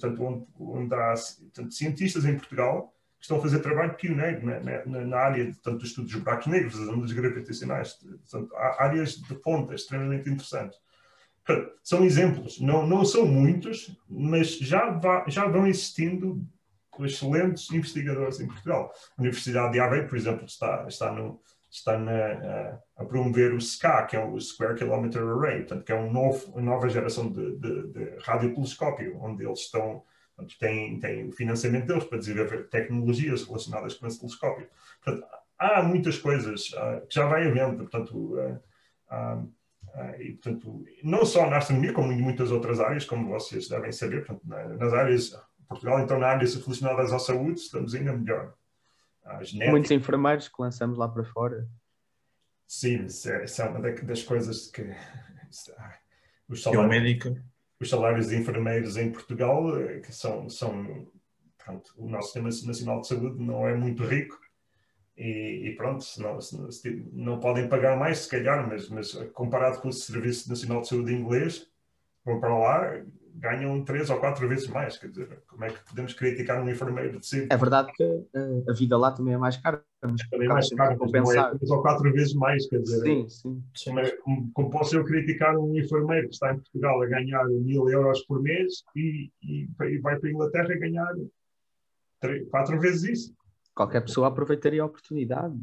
onde 0.59 0.95
há 0.95 1.14
portanto, 1.14 1.74
cientistas 1.74 2.24
em 2.24 2.37
Portugal 2.37 2.95
que 3.18 3.24
estão 3.24 3.39
a 3.39 3.43
fazer 3.43 3.61
trabalho 3.61 3.95
pioneiro 3.95 4.45
na, 4.45 4.61
na, 4.61 5.01
na 5.07 5.16
área 5.16 5.53
tanto, 5.62 5.78
do 5.78 5.85
estudo 5.85 6.07
dos 6.07 6.16
buracos 6.16 6.47
negros, 6.47 6.78
das 6.78 6.89
ondas 6.89 7.11
gravitacionais, 7.11 7.95
portanto, 7.95 8.55
há 8.55 8.85
áreas 8.85 9.16
de 9.16 9.35
ponta 9.37 9.74
extremamente 9.74 10.28
interessantes. 10.28 10.78
Portanto, 11.45 11.72
são 11.82 12.05
exemplos, 12.05 12.61
não, 12.61 12.87
não 12.87 13.05
são 13.05 13.26
muitos, 13.26 13.99
mas 14.09 14.59
já, 14.59 14.91
vá, 14.91 15.24
já 15.28 15.47
vão 15.47 15.66
existindo 15.66 16.47
com 16.95 17.05
excelentes 17.05 17.71
investigadores 17.71 18.41
em 18.41 18.47
Portugal. 18.47 18.93
A 19.17 19.21
Universidade 19.21 19.73
de 19.73 19.81
Aveiro, 19.81 20.09
por 20.09 20.17
exemplo, 20.17 20.45
está, 20.45 20.87
está, 20.89 21.13
no, 21.13 21.41
está 21.71 21.99
na, 21.99 22.81
a, 22.97 23.05
promover 23.05 23.53
o 23.53 23.61
SCA, 23.61 24.05
que 24.05 24.17
é 24.17 24.25
o 24.25 24.41
Square 24.41 24.77
Kilometer 24.77 25.23
Array, 25.23 25.59
portanto, 25.61 25.85
que 25.85 25.93
é 25.93 25.97
um 25.97 26.13
novo, 26.13 26.53
uma 26.53 26.63
nova 26.63 26.89
geração 26.89 27.31
de, 27.31 27.57
de, 27.57 27.89
de 27.89 28.17
radiotelescópio, 28.21 29.19
onde 29.21 29.45
eles 29.45 29.61
estão, 29.61 30.03
portanto, 30.37 30.59
têm, 30.59 31.01
têm 31.01 31.29
o 31.29 31.33
financiamento 31.33 31.87
deles 31.87 32.05
para 32.05 32.19
desenvolver 32.19 32.69
tecnologias 32.69 33.45
relacionadas 33.45 33.95
com 33.95 34.07
esse 34.07 34.21
telescópio. 34.21 34.69
Portanto, 35.03 35.27
há 35.59 35.83
muitas 35.83 36.19
coisas 36.19 36.73
uh, 36.73 37.07
que 37.09 37.15
já 37.15 37.27
vai 37.27 37.47
havendo, 37.47 37.89
portanto, 37.89 38.17
uh, 38.17 38.61
uh, 39.11 39.53
e, 40.19 40.33
portanto, 40.33 40.85
não 41.03 41.25
só 41.25 41.49
na 41.49 41.59
astronomia, 41.59 41.93
como 41.93 42.13
em 42.13 42.21
muitas 42.21 42.51
outras 42.51 42.81
áreas, 42.81 43.05
como 43.05 43.29
vocês 43.29 43.69
devem 43.69 43.93
saber, 43.93 44.25
portanto, 44.25 44.47
nas 44.47 44.93
áreas 44.93 45.33
Portugal, 45.69 46.01
então, 46.01 46.19
na 46.19 46.29
área 46.29 46.47
relacionadas 46.47 47.12
à 47.12 47.19
saúde, 47.19 47.61
estamos 47.61 47.95
ainda 47.95 48.12
melhor. 48.12 48.55
Muitos 49.71 49.91
enfermeiros 49.91 50.49
que 50.49 50.61
lançamos 50.61 50.99
lá 50.99 51.09
para 51.09 51.25
fora. 51.25 51.67
Sim, 52.67 53.07
isso 53.07 53.31
é, 53.31 53.45
isso 53.45 53.62
é 53.62 53.69
uma 53.69 53.81
das 53.81 54.23
coisas 54.23 54.71
que. 54.71 54.83
Os 56.49 56.62
salários, 56.62 57.41
os 57.81 57.89
salários 57.89 58.29
de 58.29 58.37
enfermeiros 58.37 58.97
em 58.97 59.11
Portugal, 59.11 59.79
eh, 59.81 60.01
que 60.01 60.12
são. 60.12 60.49
são 60.51 61.07
pronto, 61.57 61.93
o 61.97 62.09
nosso 62.09 62.33
Sistema 62.33 62.49
Nacional 62.67 63.01
de 63.01 63.09
Saúde 63.09 63.43
não 63.43 63.67
é 63.67 63.75
muito 63.75 64.05
rico. 64.05 64.39
E, 65.17 65.69
e 65.69 65.77
pronto, 65.77 66.03
se 66.03 66.21
não, 66.21 66.41
se, 66.41 66.73
se, 66.73 67.09
não 67.12 67.39
podem 67.39 67.69
pagar 67.69 67.97
mais, 67.97 68.19
se 68.19 68.29
calhar, 68.29 68.69
mas, 68.69 68.89
mas 68.89 69.12
comparado 69.33 69.81
com 69.81 69.89
o 69.89 69.93
Serviço 69.93 70.49
Nacional 70.49 70.81
de 70.81 70.89
Saúde 70.89 71.15
inglês, 71.15 71.71
vão 72.25 72.41
para 72.41 72.59
lá, 72.59 73.05
ganham 73.35 73.85
três 73.85 74.11
ou 74.11 74.18
quatro 74.18 74.49
vezes 74.49 74.68
mais. 74.68 74.97
Quer 74.99 75.09
dizer, 75.09 75.43
como 75.47 75.64
é 75.64 75.70
que 75.70 75.85
podemos 75.85 76.12
criticar 76.14 76.62
um 76.62 76.68
enfermeiro 76.68 77.18
de 77.18 77.26
sempre? 77.26 77.49
É 77.51 77.57
verdade 77.57 77.93
que 77.93 78.05
uh, 78.05 78.64
a 78.68 78.72
vida 78.72 78.97
lá 78.97 79.11
também 79.12 79.35
é 79.35 79.39
mais 79.39 79.57
cara, 79.57 79.82
mas 80.03 80.28
também 80.28 80.49
é 80.49 80.53
mais 80.53 80.68
cara, 80.70 80.97
compensar. 80.97 81.53
É 81.53 81.57
três 81.57 81.70
ou 81.70 81.82
quatro 81.82 82.12
vezes 82.12 82.35
mais, 82.35 82.66
quer 82.68 82.80
dizer. 82.80 83.03
Sim, 83.03 83.28
sim. 83.28 83.62
Como, 83.85 84.01
é, 84.01 84.11
como, 84.16 84.51
como, 84.53 84.70
posso 84.70 84.97
eu 84.97 85.05
criticar 85.05 85.57
um 85.57 85.76
enfermeiro 85.76 86.28
que 86.28 86.35
está 86.35 86.53
em 86.53 86.57
Portugal 86.57 87.03
a 87.03 87.07
ganhar 87.07 87.45
mil 87.47 87.89
euros 87.89 88.22
por 88.22 88.41
mês 88.41 88.85
e, 88.95 89.30
e, 89.43 89.68
e 89.82 89.99
vai 89.99 90.18
para 90.18 90.28
a 90.28 90.32
Inglaterra 90.32 90.72
a 90.72 90.78
ganhar 90.78 91.14
três, 92.20 92.49
quatro 92.49 92.78
vezes 92.78 93.05
isso? 93.05 93.35
Qualquer 93.74 94.03
pessoa 94.03 94.28
aproveitaria 94.28 94.82
a 94.82 94.87
oportunidade. 94.87 95.55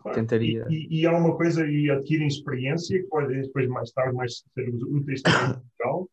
Claro. 0.00 0.18
Tentaria. 0.18 0.66
E, 0.68 0.88
e, 0.90 1.00
e, 1.02 1.06
há 1.06 1.16
uma 1.16 1.36
coisa, 1.36 1.64
e 1.66 1.88
adquirem 1.88 2.26
experiência, 2.26 3.00
que 3.00 3.06
podem 3.06 3.42
depois 3.42 3.68
mais 3.68 3.92
tarde 3.92 4.16
mais 4.16 4.42
ser 4.52 4.68
úteis 4.68 5.22
também 5.22 5.50
em 5.50 5.52
Portugal, 5.52 6.03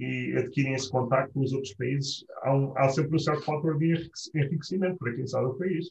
e 0.00 0.34
adquirem 0.34 0.72
esse 0.72 0.90
contato 0.90 1.30
com 1.34 1.40
os 1.40 1.52
outros 1.52 1.74
países, 1.74 2.24
há, 2.40 2.56
um, 2.56 2.76
há 2.78 2.88
sempre 2.88 3.16
um 3.16 3.18
certo 3.18 3.42
fator 3.42 3.76
de 3.76 4.10
enriquecimento 4.34 4.96
para 4.96 5.14
quem 5.14 5.26
sabe 5.26 5.46
o 5.48 5.54
país. 5.54 5.90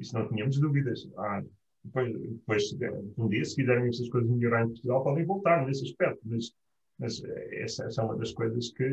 Isso 0.00 0.18
não 0.18 0.28
tínhamos 0.28 0.58
dúvidas. 0.58 1.08
Há, 1.16 1.44
depois, 1.84 2.12
depois, 2.12 2.76
um 3.16 3.28
dia, 3.28 3.44
se 3.44 3.54
quiserem 3.54 3.88
essas 3.88 4.08
coisas 4.08 4.28
melhorar 4.28 4.64
em 4.64 4.70
Portugal, 4.70 5.04
podem 5.04 5.24
voltar 5.24 5.64
nesse 5.64 5.84
aspecto, 5.84 6.20
mas, 6.24 6.50
mas 6.98 7.22
essa, 7.52 7.84
essa, 7.84 8.02
é 8.02 8.04
uma 8.04 8.16
das 8.16 8.32
coisas 8.32 8.70
que. 8.72 8.84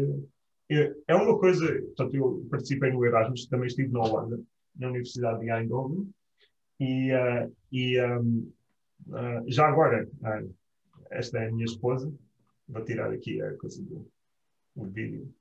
É, 0.70 0.96
é 1.08 1.16
uma 1.16 1.40
coisa. 1.40 1.66
Portanto, 1.82 2.16
eu 2.16 2.48
participei 2.52 2.92
no 2.92 3.04
Erasmus, 3.04 3.48
também 3.48 3.66
estive 3.68 3.92
na 3.92 4.02
Holanda, 4.02 4.40
na 4.76 4.90
Universidade 4.90 5.40
de 5.40 5.50
Eindhoven, 5.50 6.08
e, 6.80 7.12
uh, 7.12 7.52
e 7.72 8.00
um, 8.02 8.52
uh, 9.08 9.16
ah, 9.16 9.44
já 9.48 9.68
agora, 9.68 10.08
uh, 10.22 10.54
esta 11.10 11.40
é 11.40 11.48
a 11.48 11.52
minha 11.52 11.66
esposa, 11.66 12.14
vou 12.68 12.86
tirar 12.86 13.12
aqui 13.12 13.42
a 13.42 13.58
coisa 13.58 13.82
do 13.84 14.13
o 14.76 14.86
vídeo. 14.86 15.34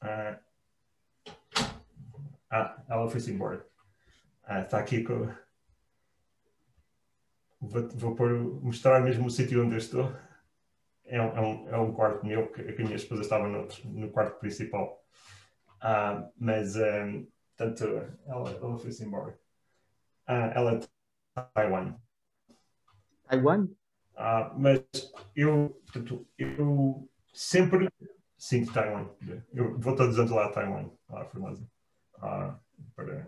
Ah, 0.00 0.40
ah 2.50 2.84
ela 2.88 3.08
foi-se 3.08 3.32
embora. 3.32 3.66
Ah, 4.44 4.60
está 4.60 4.78
aqui 4.78 5.02
com. 5.02 5.28
Vou, 7.60 7.88
vou 7.88 8.14
pôr, 8.14 8.30
mostrar 8.62 9.00
mesmo 9.00 9.26
o 9.26 9.30
sítio 9.30 9.64
onde 9.64 9.74
eu 9.74 9.78
estou. 9.78 10.12
É 11.04 11.20
um, 11.20 11.36
é 11.36 11.40
um, 11.40 11.68
é 11.68 11.78
um 11.78 11.92
quarto 11.94 12.26
meu, 12.26 12.50
que, 12.52 12.62
que 12.62 12.82
a 12.82 12.84
minha 12.84 12.96
esposa 12.96 13.22
estava 13.22 13.48
no, 13.48 13.68
no 13.84 14.10
quarto 14.10 14.38
principal. 14.38 15.04
Ah, 15.80 16.28
mas, 16.36 16.76
um, 16.76 17.26
portanto, 17.56 17.84
ela, 18.26 18.50
ela 18.50 18.78
foi-se 18.78 19.04
embora. 19.04 19.38
Ah, 20.26 20.52
ela 20.54 20.72
é 20.74 20.80
Taiwan. 21.54 21.94
Taiwan? 23.28 23.68
Ah, 24.16 24.54
mas 24.56 24.80
eu, 25.34 25.80
portanto, 25.84 26.26
eu 26.38 27.08
sempre. 27.36 27.88
Sim, 28.38 28.64
Taiwan. 28.66 29.08
Eu 29.52 29.78
vou 29.78 29.94
todos 29.94 30.18
anos 30.18 30.30
lá 30.30 30.46
a 30.46 30.50
Taiwan, 30.50 30.90
lá 31.08 31.22
a 31.22 31.24
Formosa. 31.26 31.66
Ah, 32.14 32.58
para, 32.94 33.26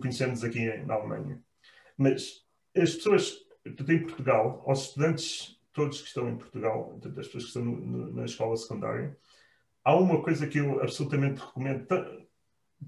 conhecermos 0.00 0.44
aqui 0.44 0.76
na 0.78 0.94
Alemanha. 0.94 1.40
Mas 1.96 2.44
as 2.76 2.94
pessoas, 2.94 3.32
portanto, 3.64 3.92
em 3.92 4.02
Portugal, 4.02 4.62
aos 4.66 4.88
estudantes 4.88 5.58
todos 5.72 6.00
que 6.00 6.08
estão 6.08 6.28
em 6.28 6.36
Portugal, 6.36 6.98
as 7.04 7.26
pessoas 7.26 7.44
que 7.44 7.48
estão 7.48 7.64
no, 7.64 7.76
no, 7.80 8.12
na 8.12 8.24
escola 8.24 8.56
secundária, 8.56 9.16
há 9.84 9.94
uma 9.94 10.22
coisa 10.22 10.46
que 10.46 10.58
eu 10.58 10.80
absolutamente 10.82 11.40
recomendo, 11.40 11.86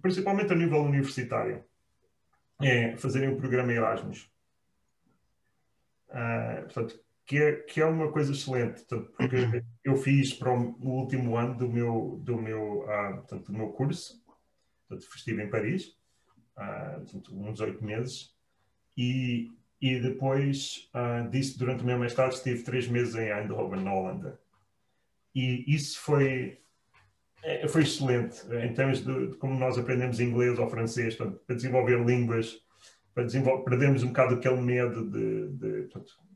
principalmente 0.03 0.53
a 0.53 0.57
nível 0.57 0.83
universitário, 0.83 1.65
é 2.61 2.97
fazerem 2.97 3.31
o 3.31 3.37
programa 3.37 3.73
Erasmus. 3.73 4.31
Uh, 6.09 6.63
portanto, 6.65 7.01
que 7.31 7.39
é, 7.39 7.53
que 7.53 7.81
é 7.81 7.85
uma 7.85 8.11
coisa 8.11 8.33
excelente, 8.33 8.83
portanto, 8.83 9.12
porque 9.16 9.37
eu 9.85 9.97
fiz 9.97 10.35
para 10.35 10.53
o, 10.53 10.74
último 10.81 11.37
ano 11.37 11.57
do 11.57 11.68
meu, 11.68 12.20
do 12.24 12.37
meu, 12.37 12.81
uh, 12.81 13.18
portanto, 13.18 13.53
do 13.53 13.57
meu 13.57 13.68
curso, 13.68 14.20
portanto, 14.89 15.09
estive 15.14 15.41
em 15.41 15.49
Paris, 15.49 15.97
uh, 16.57 16.99
portanto, 16.99 17.41
uns 17.41 17.61
oito 17.61 17.85
meses, 17.85 18.35
e, 18.97 19.49
e 19.81 20.01
depois 20.01 20.91
uh, 20.93 21.31
disso, 21.31 21.57
durante 21.57 21.85
o 21.85 21.87
meu 21.87 22.01
mestrado, 22.01 22.33
estive 22.33 22.64
três 22.64 22.89
meses 22.89 23.14
em 23.14 23.31
Eindhoven, 23.31 23.85
na 23.85 23.95
Holanda. 23.95 24.41
E 25.33 25.72
isso 25.72 26.01
foi, 26.01 26.59
é, 27.45 27.68
foi 27.68 27.83
excelente, 27.83 28.45
em 28.53 28.74
termos 28.74 29.05
de, 29.05 29.28
de, 29.28 29.37
como 29.37 29.57
nós 29.57 29.78
aprendemos 29.78 30.18
inglês 30.18 30.59
ou 30.59 30.68
francês, 30.68 31.14
portanto, 31.14 31.41
para 31.47 31.55
desenvolver 31.55 32.05
línguas, 32.05 32.61
para 33.14 33.22
desenvolver, 33.22 33.62
perdemos 33.62 34.03
um 34.03 34.09
bocado 34.09 34.35
aquele 34.35 34.61
medo 34.61 35.09
de, 35.09 35.49
de, 35.51 35.83
portanto, 35.83 36.12
de 36.24 36.30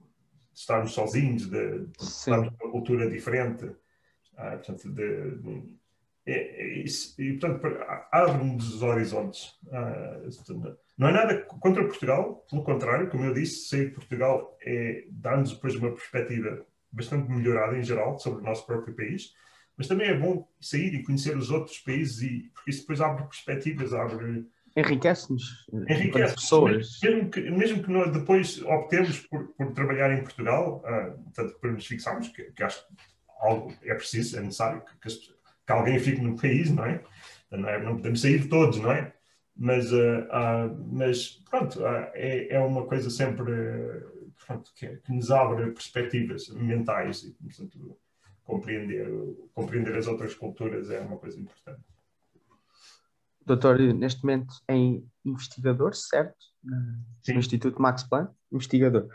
estarmos 0.55 0.93
sozinhos, 0.93 1.49
de, 1.49 1.87
de 1.87 2.03
estarmos 2.03 2.53
numa 2.53 2.71
cultura 2.71 3.09
diferente. 3.11 3.71
Ah, 4.37 4.53
portanto, 4.53 4.91
de, 4.91 5.31
de 5.39 5.75
é, 6.27 6.63
é 6.63 6.79
isso, 6.79 7.21
e, 7.21 7.35
portanto, 7.35 7.61
abre-nos 8.11 8.75
os 8.75 8.83
horizontes. 8.83 9.59
Ah, 9.71 10.21
não 10.97 11.09
é 11.09 11.13
nada 11.13 11.43
contra 11.43 11.85
Portugal, 11.85 12.47
pelo 12.49 12.65
contrário, 12.65 13.11
como 13.11 13.25
eu 13.25 13.35
disse, 13.35 13.69
sair 13.69 13.89
de 13.89 13.95
Portugal 13.95 14.57
é, 14.63 15.05
dá-nos 15.11 15.53
depois 15.53 15.75
uma 15.75 15.91
perspectiva 15.91 16.65
bastante 16.91 17.31
melhorada 17.31 17.77
em 17.77 17.83
geral 17.83 18.19
sobre 18.19 18.41
o 18.41 18.45
nosso 18.45 18.65
próprio 18.65 18.95
país, 18.95 19.35
mas 19.77 19.89
também 19.89 20.09
é 20.09 20.17
bom 20.17 20.49
sair 20.61 20.95
e 20.95 21.03
conhecer 21.03 21.37
os 21.37 21.51
outros 21.51 21.79
países, 21.81 22.23
e, 22.23 22.51
porque 22.55 22.71
isso 22.71 22.81
depois 22.81 23.01
abre 23.01 23.25
perspectivas, 23.25 23.93
abre 23.93 24.47
enriquece-nos 24.77 25.67
enriquece 25.89 26.35
pessoas. 26.35 27.01
Mesmo 27.03 27.31
que, 27.31 27.51
mesmo 27.51 27.83
que 27.83 27.91
nós 27.91 28.13
depois 28.13 28.61
optemos 28.63 29.21
por, 29.21 29.49
por 29.49 29.73
trabalhar 29.73 30.13
em 30.13 30.23
Portugal, 30.23 30.83
uh, 30.85 31.23
portanto, 31.25 31.59
para 31.61 31.73
nos 31.73 31.87
fixarmos, 31.87 32.29
que, 32.29 32.45
que 32.53 32.63
acho 32.63 32.87
que 32.89 32.95
algo 33.41 33.73
é 33.83 33.95
preciso, 33.95 34.39
é 34.39 34.41
necessário 34.41 34.83
que, 34.85 35.09
que, 35.09 35.19
que, 35.19 35.73
alguém 35.73 35.99
fique 35.99 36.21
no 36.21 36.39
país, 36.39 36.71
não 36.71 36.85
é? 36.85 37.03
Não, 37.51 37.69
é? 37.69 37.83
não 37.83 37.97
podemos 37.97 38.21
sair 38.21 38.49
todos, 38.49 38.79
não 38.81 38.91
é? 38.91 39.13
Mas, 39.57 39.93
uh, 39.93 39.97
uh, 39.97 40.89
mas 40.93 41.43
pronto, 41.49 41.81
é, 42.15 42.49
é 42.51 42.59
uma 42.59 42.87
coisa 42.87 43.09
sempre 43.09 43.53
pronto, 44.45 44.73
que, 44.75 44.89
que, 44.97 45.13
nos 45.13 45.31
abre 45.31 45.71
perspectivas 45.71 46.49
mentais 46.49 47.23
e, 47.23 47.31
portanto, 47.31 47.97
compreender, 48.43 49.09
compreender 49.55 49.97
as 49.97 50.09
outras 50.09 50.35
culturas 50.35 50.91
é 50.91 50.99
uma 50.99 51.17
coisa 51.17 51.39
importante 51.39 51.94
doutor, 53.47 53.79
neste 53.79 54.23
momento, 54.23 54.55
é 54.69 54.75
investigador, 55.25 55.95
certo? 55.95 56.37
Sim. 57.23 57.35
No 57.35 57.39
Instituto 57.39 57.81
Max 57.81 58.03
Planck, 58.03 58.33
investigador. 58.53 59.09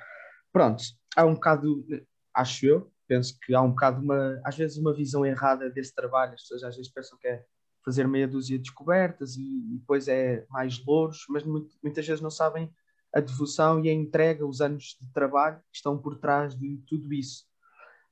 Pronto, 0.51 0.83
há 1.15 1.25
um 1.25 1.33
bocado, 1.33 1.85
acho 2.33 2.65
eu, 2.65 2.91
penso 3.07 3.37
que 3.41 3.53
há 3.53 3.61
um 3.61 3.71
bocado 3.71 4.01
uma, 4.01 4.39
às 4.43 4.55
vezes 4.55 4.77
uma 4.77 4.93
visão 4.93 5.25
errada 5.25 5.69
desse 5.69 5.93
trabalho, 5.93 6.33
as 6.33 6.41
pessoas 6.41 6.63
às 6.63 6.75
vezes 6.75 6.91
pensam 6.91 7.17
que 7.19 7.27
é 7.27 7.43
fazer 7.83 8.07
meia 8.07 8.27
dúzia 8.27 8.57
de 8.57 8.63
descobertas 8.63 9.35
e, 9.35 9.41
e 9.41 9.77
depois 9.79 10.07
é 10.07 10.45
mais 10.49 10.83
louros, 10.85 11.25
mas 11.29 11.43
muito, 11.43 11.75
muitas 11.81 12.05
vezes 12.05 12.21
não 12.21 12.29
sabem 12.29 12.71
a 13.13 13.19
devoção 13.19 13.83
e 13.83 13.89
a 13.89 13.93
entrega, 13.93 14.45
os 14.45 14.61
anos 14.61 14.95
de 15.01 15.11
trabalho 15.11 15.57
que 15.71 15.77
estão 15.77 15.97
por 15.97 16.19
trás 16.19 16.55
de 16.55 16.77
tudo 16.87 17.11
isso. 17.11 17.45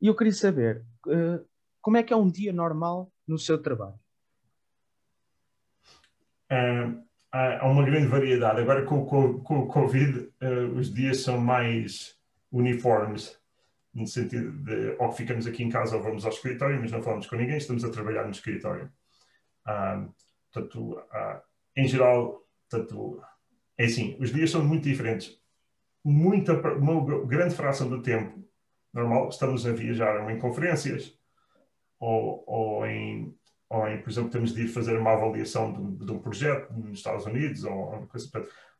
E 0.02 0.08
eu 0.08 0.16
queria 0.16 0.34
saber, 0.34 0.84
uh, 1.08 1.46
como 1.82 1.98
é 1.98 2.04
que 2.04 2.14
é 2.14 2.16
um 2.16 2.30
dia 2.30 2.52
normal 2.52 3.12
no 3.28 3.38
seu 3.38 3.62
trabalho? 3.62 4.00
Há 6.50 7.68
uma 7.68 7.84
grande 7.84 8.08
variedade. 8.08 8.62
Agora, 8.62 8.86
com, 8.86 9.06
com, 9.06 9.40
com 9.42 9.60
o 9.60 9.68
Covid, 9.68 10.32
uh, 10.42 10.78
os 10.78 10.94
dias 10.94 11.22
são 11.22 11.40
mais 11.40 12.18
uniformes, 12.52 13.38
no 13.94 14.08
sentido 14.08 14.52
de 14.64 14.96
ou 15.00 15.12
ficamos 15.12 15.46
aqui 15.46 15.64
em 15.64 15.70
casa 15.70 15.98
ou 15.98 16.04
vamos 16.04 16.26
ao 16.26 16.32
escritório, 16.32 16.80
mas 16.80 16.92
não 16.92 17.04
falamos 17.04 17.28
com 17.28 17.36
ninguém, 17.36 17.58
estamos 17.58 17.84
a 17.84 17.92
trabalhar 17.92 18.24
no 18.24 18.32
escritório. 18.32 18.92
Uh, 19.68 20.14
portanto, 20.52 21.02
em 21.76 21.88
geral, 21.88 22.44
portanto, 22.70 23.22
é 23.78 23.86
assim, 23.86 24.18
os 24.20 24.32
dias 24.32 24.50
são 24.50 24.64
muito 24.64 24.84
diferentes. 24.84 25.40
Muita, 26.04 26.54
uma 26.54 27.26
grande 27.26 27.54
fração 27.54 27.90
do 27.90 28.02
tempo 28.02 28.44
normal 28.94 29.30
estamos 29.30 29.66
a 29.66 29.74
viajar 29.74 30.24
ou 30.24 30.32
em 30.32 30.40
conferências 30.40 31.14
ou, 32.00 32.44
ou 32.48 32.88
em 32.88 33.37
ou 33.70 33.88
em, 33.88 34.02
por 34.02 34.10
exemplo, 34.10 34.30
temos 34.30 34.54
de 34.54 34.64
ir 34.64 34.68
fazer 34.68 34.98
uma 34.98 35.12
avaliação 35.12 35.74
de, 35.74 36.06
de 36.06 36.12
um 36.12 36.20
projeto 36.20 36.72
nos 36.74 36.98
Estados 36.98 37.26
Unidos, 37.26 37.64
ou 37.64 37.90
uma 37.90 38.08
coisa. 38.08 38.30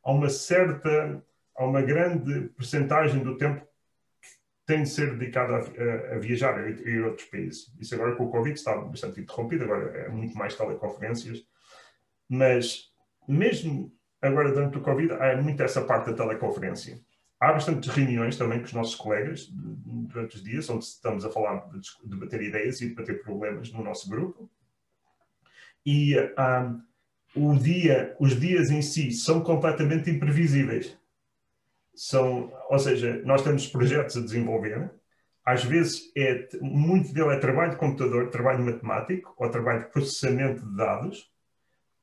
Há 0.02 0.12
uma 0.12 0.30
certa, 0.30 1.22
há 1.56 1.64
uma 1.64 1.82
grande 1.82 2.48
percentagem 2.50 3.22
do 3.22 3.36
tempo 3.36 3.60
que 3.60 4.28
tem 4.66 4.82
de 4.82 4.88
ser 4.88 5.16
dedicado 5.16 5.54
a, 5.54 6.14
a, 6.14 6.18
viajar 6.18 6.58
a 6.58 6.62
a 6.62 7.06
outros 7.06 7.28
países. 7.28 7.72
Isso 7.78 7.94
agora 7.94 8.16
com 8.16 8.24
o 8.24 8.30
Covid 8.30 8.54
está 8.54 8.76
bastante 8.76 9.20
interrompido, 9.20 9.64
agora 9.64 9.90
é 9.98 10.08
muito 10.08 10.36
mais 10.36 10.54
teleconferências. 10.54 11.44
Mas 12.28 12.90
mesmo 13.26 13.92
agora 14.22 14.52
durante 14.52 14.78
o 14.78 14.82
Covid, 14.82 15.12
há 15.12 15.36
muito 15.36 15.62
essa 15.62 15.82
parte 15.82 16.10
da 16.10 16.16
teleconferência. 16.16 16.98
Há 17.38 17.52
bastantes 17.52 17.88
reuniões 17.90 18.36
também 18.36 18.58
com 18.58 18.64
os 18.64 18.72
nossos 18.72 18.96
colegas 18.96 19.48
durante 19.52 20.36
os 20.36 20.42
dias, 20.42 20.68
onde 20.68 20.84
estamos 20.84 21.24
a 21.24 21.30
falar 21.30 21.68
de 21.68 21.80
debater 22.04 22.42
ideias 22.42 22.80
e 22.80 22.88
debater 22.88 23.22
problemas 23.22 23.70
no 23.70 23.84
nosso 23.84 24.10
grupo 24.10 24.50
e 25.88 26.14
um, 26.20 26.82
o 27.34 27.58
dia, 27.58 28.14
os 28.20 28.38
dias 28.38 28.70
em 28.70 28.82
si 28.82 29.10
são 29.10 29.40
completamente 29.40 30.10
imprevisíveis. 30.10 30.94
São, 31.94 32.52
ou 32.68 32.78
seja, 32.78 33.22
nós 33.24 33.40
temos 33.42 33.66
projetos 33.66 34.18
a 34.18 34.20
desenvolver, 34.20 34.90
às 35.46 35.64
vezes 35.64 36.12
é, 36.14 36.46
muito 36.60 37.10
dele 37.14 37.34
é 37.34 37.38
trabalho 37.38 37.70
de 37.70 37.78
computador, 37.78 38.28
trabalho 38.28 38.62
matemático 38.62 39.34
ou 39.38 39.48
trabalho 39.48 39.84
de 39.84 39.90
processamento 39.90 40.60
de 40.62 40.76
dados. 40.76 41.20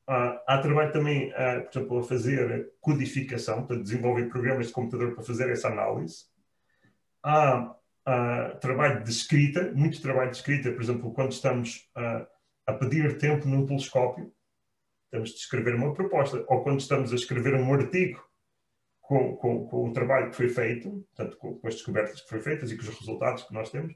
Uh, 0.09 0.33
há 0.47 0.57
trabalho 0.57 0.91
também, 0.91 1.29
uh, 1.29 1.61
por 1.63 1.77
exemplo, 1.77 1.99
a 1.99 2.03
fazer 2.03 2.71
codificação, 2.81 3.67
para 3.67 3.77
desenvolver 3.77 4.29
programas 4.29 4.67
de 4.67 4.73
computador 4.73 5.13
para 5.13 5.23
fazer 5.23 5.47
essa 5.51 5.67
análise. 5.67 6.25
Há 7.21 7.75
uh, 8.07 8.59
trabalho 8.59 9.03
de 9.03 9.11
escrita, 9.11 9.71
muito 9.75 10.01
trabalho 10.01 10.31
de 10.31 10.38
escrita, 10.38 10.71
por 10.71 10.81
exemplo, 10.81 11.13
quando 11.13 11.31
estamos 11.31 11.88
a 12.66 12.74
pedir 12.74 13.18
tempo 13.18 13.47
num 13.47 13.66
telescópio, 13.66 14.32
temos 15.11 15.30
de 15.30 15.38
escrever 15.38 15.76
uma 15.76 15.93
proposta. 15.93 16.43
Ou 16.47 16.63
quando 16.63 16.80
estamos 16.80 17.11
a 17.11 17.16
escrever 17.16 17.55
um 17.55 17.74
artigo 17.74 18.24
com, 19.01 19.36
com, 19.36 19.68
com 19.68 19.89
o 19.89 19.93
trabalho 19.93 20.30
que 20.32 20.36
foi 20.36 20.49
feito, 20.49 20.89
portanto, 21.16 21.38
com, 21.38 21.55
com, 21.59 21.68
as 21.68 21.76
descobertas 21.76 22.22
que 22.22 22.30
foram 22.30 22.43
feitas 22.43 22.72
e 22.72 22.76
com 22.76 22.82
os 22.82 22.99
resultados 22.99 23.43
que 23.43 23.53
nós 23.53 23.70
temos, 23.70 23.93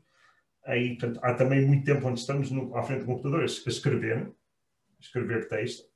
aí 0.65 0.97
portanto, 0.97 1.19
há 1.23 1.33
também 1.33 1.65
muito 1.65 1.85
tempo 1.85 2.07
onde 2.07 2.19
estamos 2.19 2.51
no, 2.51 2.75
à 2.75 2.83
frente 2.83 3.01
do 3.01 3.05
computador 3.05 3.41
a 3.41 3.45
escrever, 3.45 4.27
a 4.27 4.99
escrever 4.99 5.47
texto. 5.47 5.89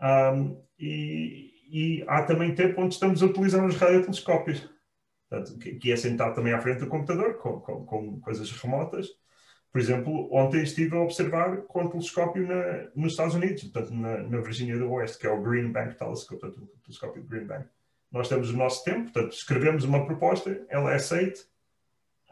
Um, 0.00 0.64
e, 0.78 1.52
e, 1.70 2.04
há 2.08 2.22
também 2.22 2.54
tempo 2.54 2.80
onde 2.80 2.94
estamos 2.94 3.22
a 3.22 3.26
utilizar 3.26 3.64
os 3.64 3.76
radiotelescópios, 3.76 4.68
portanto, 5.28 5.58
que, 5.58 5.74
que, 5.74 5.92
é 5.92 5.96
sentado 5.96 6.34
também 6.34 6.54
à 6.54 6.60
frente 6.60 6.80
do 6.80 6.86
computador, 6.86 7.34
com, 7.36 7.60
com, 7.60 7.84
com 7.84 8.20
coisas 8.20 8.50
remotas, 8.52 9.08
por 9.72 9.80
exemplo, 9.80 10.28
ontem 10.34 10.62
estive 10.62 10.96
a 10.96 11.00
observar 11.00 11.58
com 11.62 11.82
um 11.82 11.88
telescópio 11.88 12.46
na, 12.46 12.88
nos 12.94 13.12
Estados 13.12 13.36
Unidos, 13.36 13.62
portanto, 13.64 13.94
na, 13.94 14.18
na, 14.18 14.40
Virgínia 14.40 14.76
do 14.76 14.90
Oeste, 14.90 15.18
que 15.18 15.26
é 15.26 15.30
o 15.30 15.40
Green 15.40 15.70
Bank 15.70 15.94
Telescope, 15.96 16.40
portanto, 16.40 16.62
o 16.62 16.78
telescópio 16.84 17.22
Green 17.22 17.46
Bank. 17.46 17.66
Nós 18.10 18.28
temos 18.28 18.50
o 18.50 18.56
nosso 18.56 18.82
tempo, 18.82 19.12
portanto, 19.12 19.32
escrevemos 19.32 19.84
uma 19.84 20.04
proposta, 20.04 20.60
ela 20.68 20.90
é 20.90 20.96
aceite 20.96 21.42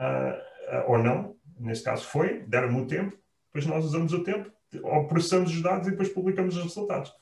uh, 0.01 0.76
uh, 0.76 0.91
ou 0.91 0.99
não, 0.99 1.36
nesse 1.61 1.84
caso 1.84 2.05
foi, 2.07 2.41
deram-me 2.41 2.80
o 2.80 2.86
tempo, 2.86 3.16
depois 3.47 3.66
nós 3.66 3.84
usamos 3.84 4.12
o 4.12 4.24
tempo, 4.24 4.51
ou 4.82 5.07
processamos 5.07 5.53
os 5.53 5.62
dados 5.62 5.86
e 5.86 5.93
depois 5.93 6.09
publicamos 6.09 6.57
os 6.57 6.64
resultados. 6.64 7.12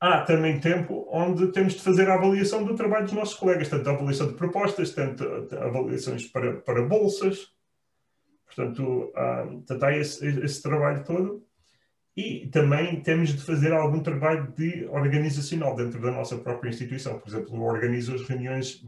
Há 0.00 0.22
também 0.22 0.58
tempo 0.58 1.06
onde 1.10 1.48
temos 1.52 1.74
de 1.74 1.82
fazer 1.82 2.08
a 2.08 2.14
avaliação 2.14 2.64
do 2.64 2.74
trabalho 2.74 3.04
dos 3.04 3.14
nossos 3.14 3.34
colegas, 3.34 3.68
tanto 3.68 3.90
a 3.90 3.92
avaliação 3.92 4.28
de 4.28 4.34
propostas, 4.34 4.92
tanto 4.92 5.24
avaliações 5.60 6.24
para, 6.26 6.60
para 6.60 6.82
bolsas, 6.82 7.52
Portanto, 8.48 9.12
há, 9.14 9.46
portanto, 9.46 9.82
há 9.84 9.96
esse, 9.96 10.26
esse, 10.26 10.62
trabalho 10.62 11.04
todo. 11.04 11.46
E 12.16 12.48
também 12.48 13.00
temos 13.00 13.30
de 13.30 13.44
fazer 13.44 13.72
algum 13.72 14.02
trabalho 14.02 14.50
de 14.52 14.86
organizacional 14.86 15.76
dentro 15.76 16.00
da 16.00 16.10
nossa 16.10 16.36
própria 16.36 16.70
instituição. 16.70 17.20
Por 17.20 17.28
exemplo, 17.28 17.54
eu 17.54 17.62
organizo 17.62 18.14
as 18.14 18.26
reuniões 18.26 18.84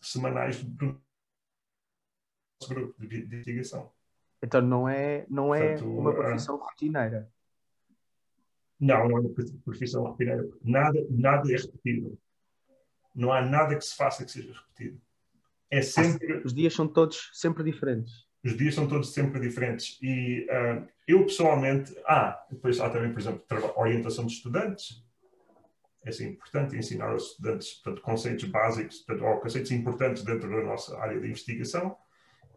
semanais 0.00 0.62
do 0.62 1.00
grupo 2.68 3.06
de, 3.06 3.26
de 3.26 3.36
investigação. 3.36 3.92
Então 4.42 4.60
não 4.60 4.88
é, 4.88 5.24
não 5.28 5.54
é 5.54 5.74
Portanto, 5.74 5.98
uma 5.98 6.14
profissão 6.14 6.56
uh, 6.56 6.58
rotineira. 6.58 7.30
Não, 8.80 9.08
não 9.08 9.18
é 9.18 9.20
uma 9.20 9.34
profissão 9.64 10.04
rotineira. 10.04 10.48
Nada, 10.62 11.06
nada 11.10 11.52
é 11.52 11.56
repetido. 11.56 12.18
Não 13.14 13.32
há 13.32 13.42
nada 13.42 13.76
que 13.76 13.84
se 13.84 13.96
faça 13.96 14.24
que 14.24 14.30
seja 14.30 14.52
repetido. 14.52 15.00
É 15.70 15.82
sempre. 15.82 16.42
Os 16.44 16.54
dias 16.54 16.74
são 16.74 16.88
todos 16.88 17.30
sempre 17.32 17.62
diferentes. 17.62 18.26
Os 18.44 18.56
dias 18.56 18.74
são 18.74 18.86
todos 18.86 19.12
sempre 19.12 19.40
diferentes. 19.40 19.98
E 20.00 20.46
uh, 20.50 20.86
eu 21.06 21.24
pessoalmente. 21.24 21.94
Ah, 22.06 22.40
depois 22.50 22.80
há 22.80 22.88
também, 22.88 23.12
por 23.12 23.20
exemplo, 23.20 23.44
orientação 23.76 24.26
de 24.26 24.32
estudantes. 24.32 25.04
É 26.04 26.10
assim, 26.10 26.28
importante 26.28 26.76
ensinar 26.76 27.10
aos 27.10 27.32
estudantes 27.32 27.74
portanto, 27.74 28.02
conceitos 28.02 28.44
básicos, 28.44 28.98
portanto, 28.98 29.26
ou 29.28 29.40
conceitos 29.40 29.70
importantes 29.72 30.22
dentro 30.22 30.48
da 30.48 30.62
nossa 30.62 30.96
área 30.98 31.20
de 31.20 31.26
investigação 31.26 31.96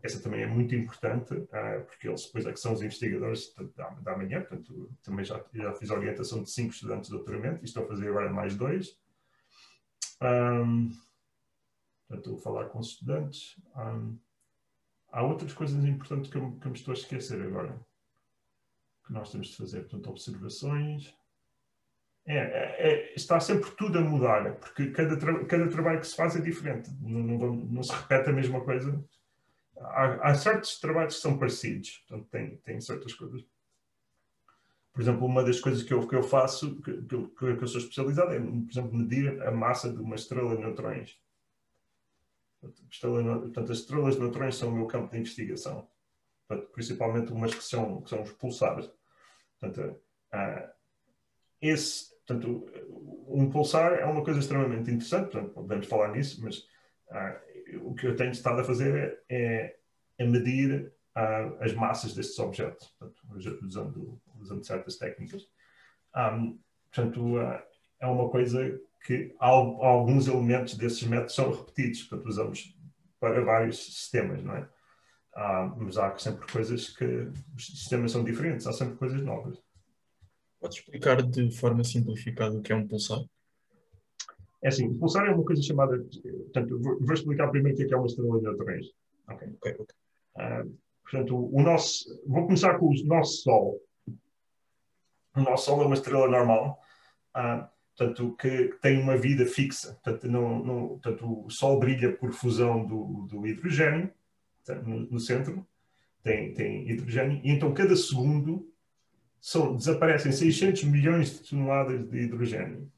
essa 0.04 0.20
também 0.20 0.42
é 0.42 0.48
muito 0.48 0.74
importante, 0.76 1.34
uh, 1.34 1.86
porque 1.86 2.08
eles 2.08 2.26
depois 2.26 2.46
é 2.46 2.52
que 2.52 2.60
são 2.60 2.74
os 2.74 2.82
investigadores 2.82 3.54
da, 3.76 3.90
da 3.90 4.18
manhã, 4.18 4.42
portanto, 4.42 4.90
também 5.04 5.24
já, 5.24 5.44
já 5.54 5.74
fiz 5.74 5.90
orientação 5.92 6.42
de 6.42 6.50
cinco 6.50 6.74
estudantes 6.74 7.10
de 7.10 7.16
doutoramento 7.16 7.62
e 7.62 7.66
estou 7.66 7.84
a 7.84 7.88
fazer 7.88 8.08
agora 8.10 8.32
mais 8.32 8.56
dois. 8.56 8.98
Um, 10.22 10.92
portanto, 12.12 12.38
falar 12.38 12.66
com 12.66 12.80
os 12.80 12.90
estudantes. 12.90 13.60
Um, 13.76 14.18
há 15.12 15.24
outras 15.24 15.54
coisas 15.54 15.84
importantes 15.86 16.30
que 16.30 16.38
eu, 16.38 16.52
que 16.52 16.68
eu 16.68 16.72
me 16.72 16.78
estou 16.78 16.92
a 16.92 16.98
esquecer 16.98 17.42
agora, 17.42 17.80
que 19.06 19.14
nós 19.14 19.32
temos 19.32 19.48
de 19.48 19.58
fazer, 19.58 19.82
portanto, 19.82 20.10
observações. 20.10 21.14
É, 22.26 22.38
é, 22.38 22.88
é, 22.88 23.16
está 23.16 23.40
sempre 23.40 23.72
tudo 23.72 23.98
a 23.98 24.02
mudar, 24.02 24.56
porque 24.58 24.92
cada, 24.92 25.18
tra 25.18 25.44
cada 25.46 25.68
trabalho 25.68 26.00
que 26.00 26.08
se 26.08 26.16
faz 26.16 26.36
é 26.36 26.42
diferente, 26.42 26.92
não, 27.02 27.20
não, 27.20 27.56
não 27.56 27.84
se 27.84 27.92
repete 27.92 28.30
a 28.30 28.34
mesma 28.34 28.64
coisa 28.64 29.04
há, 29.84 30.30
há, 30.30 30.36
certos 30.36 30.80
trabalhos 30.80 31.16
que 31.16 31.22
são 31.22 31.38
parecidos, 31.38 32.04
portanto, 32.08 32.30
tem, 32.30 32.58
tem 32.58 32.82
certas 32.82 33.14
coisas. 33.14 33.44
Por 34.94 35.02
exemplo, 35.02 35.26
uma 35.26 35.44
das 35.44 35.60
coisas 35.60 35.84
que 35.84 35.94
eu, 35.94 36.06
que 36.06 36.16
eu 36.16 36.24
faço, 36.24 36.82
que, 36.82 37.02
que, 37.04 37.28
que 37.38 37.64
eu 37.64 37.68
sou 37.68 37.80
especializado, 37.80 38.34
é, 38.34 38.40
por 38.40 38.70
exemplo, 38.70 38.94
medir 38.94 39.42
a 39.44 39.52
massa 39.52 39.92
de 39.92 40.02
uma 40.02 40.16
estrela 40.16 40.56
de 40.56 40.62
neutrões. 40.62 41.18
Portanto, 42.62 43.72
as 43.72 43.80
estrelas 43.80 44.16
de 44.16 44.22
neutrões 44.22 44.56
são 44.56 44.70
o 44.70 44.76
meu 44.76 44.86
campo 44.86 45.12
de 45.12 45.18
investigação. 45.18 45.88
Portanto, 46.48 46.70
principalmente 46.72 47.34
umas 47.34 47.54
que 47.54 47.64
são, 47.64 48.02
que 48.02 48.10
são 48.10 48.24
pulsares. 48.24 48.90
Portanto, 49.60 50.00
uh, 50.34 50.70
esse, 51.62 52.16
portanto, 52.26 52.66
um 53.28 53.50
pulsar 53.50 53.94
é 53.94 54.06
uma 54.06 54.24
coisa 54.24 54.40
extremamente 54.40 54.92
interessante, 54.92 55.32
portanto, 55.32 55.54
podemos 55.54 55.88
falar 55.88 56.12
nisso, 56.12 56.44
mas 56.44 56.60
uh, 57.10 57.88
o 57.88 57.94
que 57.94 58.08
eu 58.08 58.16
tenho 58.16 58.32
estado 58.32 58.62
a 58.62 58.64
fazer 58.64 59.24
é, 59.30 59.78
é 60.18 60.26
medir 60.26 60.94
uh, 61.16 61.64
as 61.64 61.74
massas 61.74 62.14
destes 62.14 62.38
objetos, 62.40 62.88
portanto, 63.00 63.22
usando, 63.64 64.22
usando 64.40 64.66
certas 64.66 64.98
técnicas. 64.98 65.48
Um, 66.16 66.60
portanto, 66.92 67.38
uh, 67.38 67.62
é 68.00 68.08
uma 68.08 68.30
coisa 68.30 68.80
que 69.06 69.36
alguns 69.40 70.28
elementos 70.28 70.76
desses 70.76 71.04
métodos 71.04 71.36
são 71.36 71.52
repetidos, 71.52 72.04
portanto, 72.04 72.30
usamos 72.30 72.78
para 73.20 73.44
vários 73.44 73.84
sistemas, 73.84 74.44
não 74.44 74.56
é? 74.56 74.70
Mas 75.78 75.98
há 75.98 76.18
sempre 76.18 76.52
coisas 76.52 76.90
que 76.90 77.06
os 77.56 77.66
sistemas 77.66 78.12
são 78.12 78.24
diferentes, 78.24 78.68
há 78.68 78.74
sempre 78.74 78.96
coisas 78.96 79.22
novas. 79.22 79.62
Pode 80.60 80.76
explicar 80.76 81.22
de 81.24 81.52
forma 81.52 81.84
simplificada 81.84 82.56
o 82.56 82.62
que 82.62 82.72
é 82.72 82.76
um 82.76 82.88
pulsar? 82.88 83.20
É 84.64 84.68
assim, 84.68 84.94
pulsar 84.96 85.26
é 85.26 85.34
uma 85.34 85.44
coisa 85.44 85.62
chamada. 85.64 85.98
Portanto, 85.98 86.80
vou, 86.80 87.14
explicar 87.14 87.50
primeiro 87.50 87.76
o 87.76 87.88
que 87.88 87.92
é, 87.92 87.96
é 87.96 87.98
uma 87.98 88.06
estrela 88.06 88.38
de 88.38 88.44
neutrões. 88.44 88.86
Ok, 89.28 89.48
ok, 89.56 89.76
ok. 89.80 89.96
Uh, 90.36 90.78
portanto, 91.02 91.50
o 91.52 91.62
nosso. 91.64 92.22
Vou 92.28 92.46
começar 92.46 92.78
com 92.78 92.88
o 92.88 92.94
nosso 93.06 93.42
Sol. 93.42 93.82
O 95.36 95.42
nosso 95.42 95.66
Sol 95.66 95.82
é 95.82 95.86
uma 95.86 95.96
estrela 95.96 96.28
normal, 96.28 96.80
uh, 97.36 97.68
portanto, 97.96 98.36
que, 98.38 98.76
tem 98.82 99.00
uma 99.00 99.18
vida 99.18 99.46
fixa. 99.46 100.00
Portanto, 100.04 100.28
não, 100.28 100.64
não, 100.64 100.88
portanto, 100.90 101.46
o 101.46 101.50
Sol 101.50 101.80
brilha 101.80 102.12
por 102.12 102.32
fusão 102.32 102.86
do, 102.86 103.28
do 103.28 103.48
hidrogênio 103.48 104.12
no, 104.86 105.00
no, 105.12 105.20
centro, 105.20 105.66
tem, 106.24 106.54
tem 106.54 106.90
hidrogênio, 106.90 107.42
e 107.44 107.52
então 107.52 107.74
cada 107.74 107.96
segundo 107.96 108.72
são, 109.40 109.76
desaparecem 109.76 110.32
600 110.32 110.84
milhões 110.84 111.34
de 111.34 111.50
toneladas 111.50 112.08
de 112.08 112.18
hidrogênio 112.20 112.92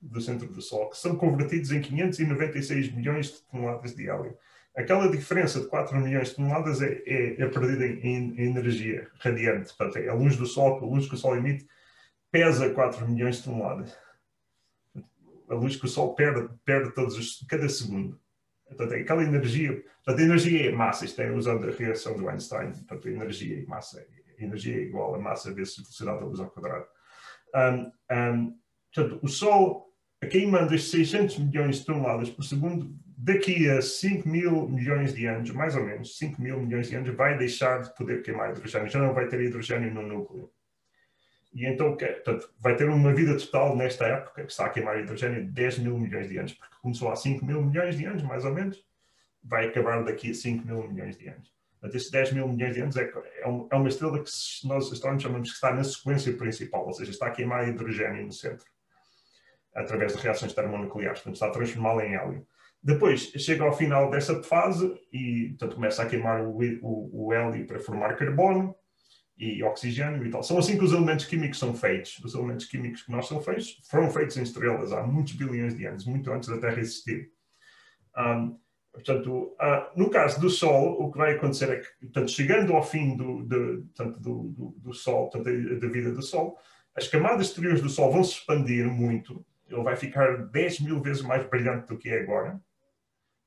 do 0.00 0.20
centro 0.20 0.48
do 0.48 0.60
Sol, 0.60 0.90
que 0.90 0.98
são 0.98 1.14
convertidos 1.16 1.70
em 1.70 1.80
596 1.80 2.92
milhões 2.92 3.26
de 3.26 3.42
toneladas 3.42 3.94
de 3.94 4.08
hélio. 4.08 4.36
Aquela 4.74 5.08
diferença 5.08 5.60
de 5.60 5.68
4 5.68 5.96
milhões 6.00 6.30
de 6.30 6.36
toneladas 6.36 6.82
é, 6.82 7.02
é, 7.06 7.42
é 7.42 7.46
perdida 7.46 7.86
em, 7.86 8.34
em, 8.36 8.46
energia 8.46 9.08
radiante. 9.20 9.72
Portanto, 9.76 9.98
é 9.98 10.08
a 10.08 10.14
luz 10.14 10.36
do 10.36 10.46
Sol, 10.46 10.78
a 10.78 10.86
luz 10.86 11.06
que 11.06 11.14
o 11.14 11.18
Sol 11.18 11.36
emite, 11.36 11.66
pesa 12.32 12.70
4 12.70 13.06
milhões 13.08 13.36
de 13.36 13.44
toneladas. 13.44 13.96
A 15.48 15.54
luz 15.54 15.76
que 15.76 15.84
o 15.84 15.88
Sol 15.88 16.14
perde, 16.14 16.48
perde 16.64 16.94
todos 16.94 17.16
os, 17.16 17.46
cada 17.46 17.68
segundo. 17.68 18.18
Portanto, 18.66 18.94
aquela 18.94 19.22
energia, 19.22 19.84
portanto, 20.02 20.18
a 20.18 20.22
energia 20.22 20.70
é 20.70 20.72
massa, 20.72 21.04
isto 21.04 21.20
é 21.20 21.30
usando 21.30 21.68
a 21.68 21.70
reação 21.70 22.16
do 22.16 22.26
Einstein, 22.28 22.72
portanto, 22.72 23.08
energia 23.08 23.58
e 23.58 23.66
massa, 23.66 24.04
energia 24.38 24.76
é 24.76 24.80
igual 24.80 25.14
a 25.14 25.18
massa 25.18 25.52
vezes 25.52 25.76
velocidade 25.76 26.20
da 26.20 26.24
luz 26.24 26.40
ao 26.40 26.50
quadrado. 26.50 26.86
Um, 27.54 27.92
um, 28.16 28.58
portanto, 28.92 29.20
o 29.22 29.28
Sol 29.28 29.92
a 30.22 30.26
queimando 30.26 30.72
as 30.72 30.84
600 30.84 31.38
milhões 31.38 31.80
de 31.80 31.84
toneladas 31.84 32.30
por 32.30 32.44
segundo, 32.44 32.94
daqui 33.18 33.68
a 33.68 33.82
5 33.82 34.28
mil 34.28 34.68
milhões 34.68 35.12
de 35.12 35.26
anos, 35.26 35.50
mais 35.50 35.74
ou 35.74 35.84
menos 35.84 36.16
5 36.16 36.40
mil 36.40 36.60
milhões 36.60 36.88
de 36.88 36.96
anos, 36.96 37.14
vai 37.14 37.36
deixar 37.36 37.82
de 37.82 37.94
poder 37.96 38.22
queimar 38.22 38.50
hidrogênio, 38.50 38.88
já 38.88 39.00
não 39.00 39.12
vai 39.12 39.26
ter 39.26 39.40
hidrogênio 39.40 39.92
no 39.92 40.02
núcleo. 40.02 40.48
E 41.52 41.66
então, 41.66 41.96
portanto, 41.96 42.50
vai 42.58 42.74
ter 42.74 42.88
uma 42.88 43.12
vida 43.12 43.36
total 43.36 43.76
nesta 43.76 44.06
época, 44.06 44.44
que 44.44 44.50
está 44.50 44.66
a 44.66 44.70
queimar 44.70 44.98
hidrogênio, 44.98 45.44
de 45.44 45.50
10 45.50 45.80
mil 45.80 45.98
milhões 45.98 46.28
de 46.28 46.38
anos, 46.38 46.52
porque 46.54 46.74
começou 46.80 47.10
há 47.10 47.16
5 47.16 47.44
mil 47.44 47.62
milhões 47.62 47.96
de 47.96 48.06
anos, 48.06 48.22
mais 48.22 48.44
ou 48.44 48.52
menos, 48.52 48.82
vai 49.42 49.66
acabar 49.66 50.02
daqui 50.02 50.30
a 50.30 50.34
5 50.34 50.66
mil 50.66 50.88
milhões 50.88 51.16
de 51.18 51.28
anos. 51.28 51.52
Portanto, 51.72 51.96
esses 51.96 52.10
10 52.10 52.32
mil 52.32 52.48
milhões 52.48 52.74
de 52.74 52.80
anos 52.80 52.96
é, 52.96 53.02
é, 53.02 53.42
é 53.44 53.76
uma 53.76 53.88
estrela 53.88 54.22
que 54.22 54.30
nós 54.64 54.90
astrónomos 54.90 55.22
chamamos 55.22 55.48
que 55.50 55.54
está 55.54 55.74
na 55.74 55.84
sequência 55.84 56.32
principal, 56.32 56.86
ou 56.86 56.92
seja, 56.92 57.10
está 57.10 57.26
a 57.26 57.30
queimar 57.30 57.68
hidrogênio 57.68 58.24
no 58.24 58.32
centro 58.32 58.64
através 59.74 60.14
de 60.14 60.22
reações 60.22 60.52
termonucleares, 60.52 61.20
portanto 61.20 61.34
está 61.34 61.46
a 61.46 61.50
transformá-la 61.50 62.04
em 62.04 62.14
hélio. 62.14 62.46
Depois 62.82 63.20
chega 63.36 63.64
ao 63.64 63.72
final 63.72 64.10
dessa 64.10 64.42
fase 64.42 64.92
e 65.12 65.50
portanto, 65.50 65.76
começa 65.76 66.02
a 66.02 66.06
queimar 66.06 66.42
o, 66.42 66.58
o, 66.82 67.26
o 67.26 67.32
hélio 67.32 67.66
para 67.66 67.78
formar 67.78 68.16
carbono 68.16 68.74
e 69.44 69.62
oxigênio 69.62 70.24
e 70.24 70.30
tal. 70.30 70.42
São 70.42 70.58
assim 70.58 70.76
que 70.76 70.84
os 70.84 70.92
elementos 70.92 71.24
químicos 71.26 71.58
são 71.58 71.74
feitos. 71.74 72.18
Os 72.24 72.34
elementos 72.34 72.66
químicos 72.66 73.02
que 73.02 73.10
nós 73.10 73.26
são 73.26 73.40
feitos 73.40 73.80
foram 73.90 74.10
feitos 74.10 74.36
em 74.36 74.42
estrelas 74.42 74.92
há 74.92 75.02
muitos 75.02 75.34
bilhões 75.34 75.76
de 75.76 75.84
anos, 75.86 76.04
muito 76.04 76.30
antes 76.30 76.48
da 76.48 76.58
Terra 76.58 76.80
existir. 76.80 77.30
Um, 78.16 78.58
portanto, 78.92 79.56
uh, 79.60 79.98
no 79.98 80.10
caso 80.10 80.40
do 80.40 80.50
Sol, 80.50 81.02
o 81.02 81.10
que 81.10 81.18
vai 81.18 81.34
acontecer 81.34 81.70
é 81.70 81.76
que, 81.76 81.88
portanto, 82.06 82.30
chegando 82.30 82.72
ao 82.74 82.82
fim 82.82 83.16
do, 83.16 83.42
de, 83.42 83.82
portanto, 83.94 84.20
do, 84.20 84.42
do, 84.48 84.74
do 84.78 84.92
Sol, 84.92 85.30
da 85.30 85.88
vida 85.88 86.12
do 86.12 86.22
Sol, 86.22 86.58
as 86.94 87.08
camadas 87.08 87.48
exteriores 87.48 87.80
do 87.80 87.88
Sol 87.88 88.12
vão 88.12 88.22
se 88.22 88.34
expandir 88.34 88.86
muito 88.86 89.44
ele 89.72 89.82
vai 89.82 89.96
ficar 89.96 90.46
10 90.46 90.80
mil 90.80 91.00
vezes 91.00 91.22
mais 91.22 91.48
brilhante 91.48 91.88
do 91.88 91.98
que 91.98 92.10
é 92.10 92.20
agora. 92.20 92.60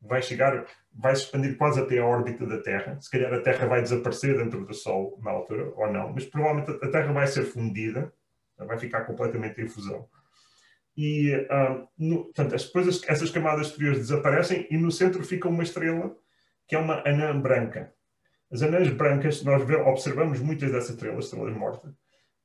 Vai 0.07 0.21
chegar, 0.21 0.65
vai 0.93 1.15
se 1.15 1.23
expandir 1.23 1.57
quase 1.57 1.79
até 1.79 1.99
a 1.99 2.05
órbita 2.05 2.45
da 2.45 2.61
Terra. 2.61 2.97
Se 3.01 3.09
calhar 3.09 3.33
a 3.33 3.41
Terra 3.41 3.67
vai 3.67 3.81
desaparecer 3.81 4.37
dentro 4.37 4.65
do 4.65 4.73
Sol 4.73 5.19
na 5.23 5.31
altura, 5.31 5.71
ou 5.75 5.91
não, 5.91 6.13
mas 6.13 6.25
provavelmente 6.25 6.71
a 6.71 6.89
Terra 6.89 7.11
vai 7.11 7.27
ser 7.27 7.43
fundida, 7.43 8.13
vai 8.57 8.77
ficar 8.77 9.05
completamente 9.05 9.61
em 9.61 9.67
fusão. 9.67 10.07
E, 10.97 11.35
um, 11.51 11.87
no, 11.97 12.23
portanto, 12.25 12.55
depois 12.55 13.03
essas 13.07 13.29
camadas 13.29 13.67
exteriores 13.67 13.99
desaparecem 13.99 14.65
e 14.71 14.77
no 14.77 14.91
centro 14.91 15.23
fica 15.23 15.49
uma 15.49 15.63
estrela 15.63 16.15
que 16.67 16.75
é 16.75 16.79
uma 16.79 17.03
anã 17.07 17.39
branca. 17.39 17.93
As 18.51 18.61
anãs 18.61 18.89
brancas, 18.89 19.43
nós 19.43 19.61
observamos 19.85 20.39
muitas 20.39 20.71
dessas 20.71 20.91
estrelas, 20.91 21.25
estrelas 21.25 21.55
mortas, 21.55 21.93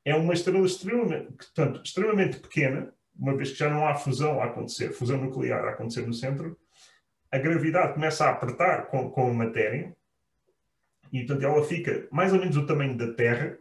é 0.04 0.14
uma 0.14 0.32
estrela 0.32 0.66
extremamente, 0.66 1.32
portanto, 1.32 1.80
extremamente 1.84 2.38
pequena, 2.38 2.92
uma 3.16 3.36
vez 3.36 3.50
que 3.50 3.58
já 3.58 3.68
não 3.68 3.86
há 3.86 3.94
fusão 3.94 4.40
a 4.40 4.46
acontecer, 4.46 4.92
fusão 4.92 5.18
nuclear 5.18 5.64
a 5.64 5.70
acontecer 5.70 6.06
no 6.06 6.14
centro, 6.14 6.58
a 7.30 7.38
gravidade 7.38 7.94
começa 7.94 8.24
a 8.24 8.30
apertar 8.30 8.86
com, 8.86 9.10
com 9.10 9.30
a 9.30 9.34
matéria 9.34 9.96
e, 11.12 11.20
portanto, 11.20 11.44
ela 11.44 11.64
fica 11.64 12.08
mais 12.10 12.32
ou 12.32 12.38
menos 12.38 12.56
o 12.56 12.66
tamanho 12.66 12.96
da 12.96 13.12
Terra, 13.12 13.58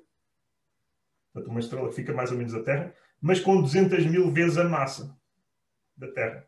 portanto, 1.34 1.52
uma 1.52 1.60
estrela 1.60 1.92
fica 1.92 2.14
mais 2.14 2.32
ou 2.32 2.38
menos 2.38 2.54
a 2.54 2.64
Terra, 2.64 2.94
mas 3.22 3.40
com 3.40 3.62
200 3.62 4.06
mil 4.06 4.32
vezes 4.32 4.58
a 4.58 4.64
massa 4.64 5.18
da 5.96 6.12
Terra. 6.12 6.48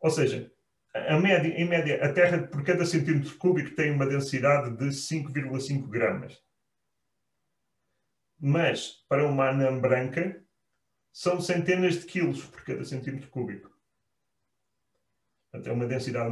Ou 0.00 0.10
seja, 0.10 0.52
a 0.94 1.18
média, 1.18 1.48
em 1.48 1.68
média, 1.68 2.04
a 2.04 2.12
Terra, 2.12 2.46
por 2.46 2.62
cada 2.62 2.86
centímetro 2.86 3.36
cúbico, 3.36 3.74
tem 3.74 3.90
uma 3.90 4.06
densidade 4.06 4.76
de 4.76 4.86
5,5 4.86 5.88
gramas. 5.88 6.40
Mas, 8.38 9.04
para 9.08 9.26
uma 9.26 9.48
anã 9.48 9.78
branca, 9.78 10.42
são 11.12 11.40
centenas 11.40 11.94
de 11.94 12.06
quilos 12.06 12.44
por 12.44 12.62
cada 12.64 12.84
centímetro 12.84 13.28
cúbico. 13.28 13.73
Portanto, 15.54 15.68
é 15.68 15.72
uma 15.72 15.86
densidade 15.86 16.30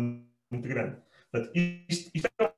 muito 0.51 0.69
grande. 0.69 0.97
Portanto, 1.31 1.53
isto, 1.55 2.11
isto 2.13 2.29
é 2.41 2.53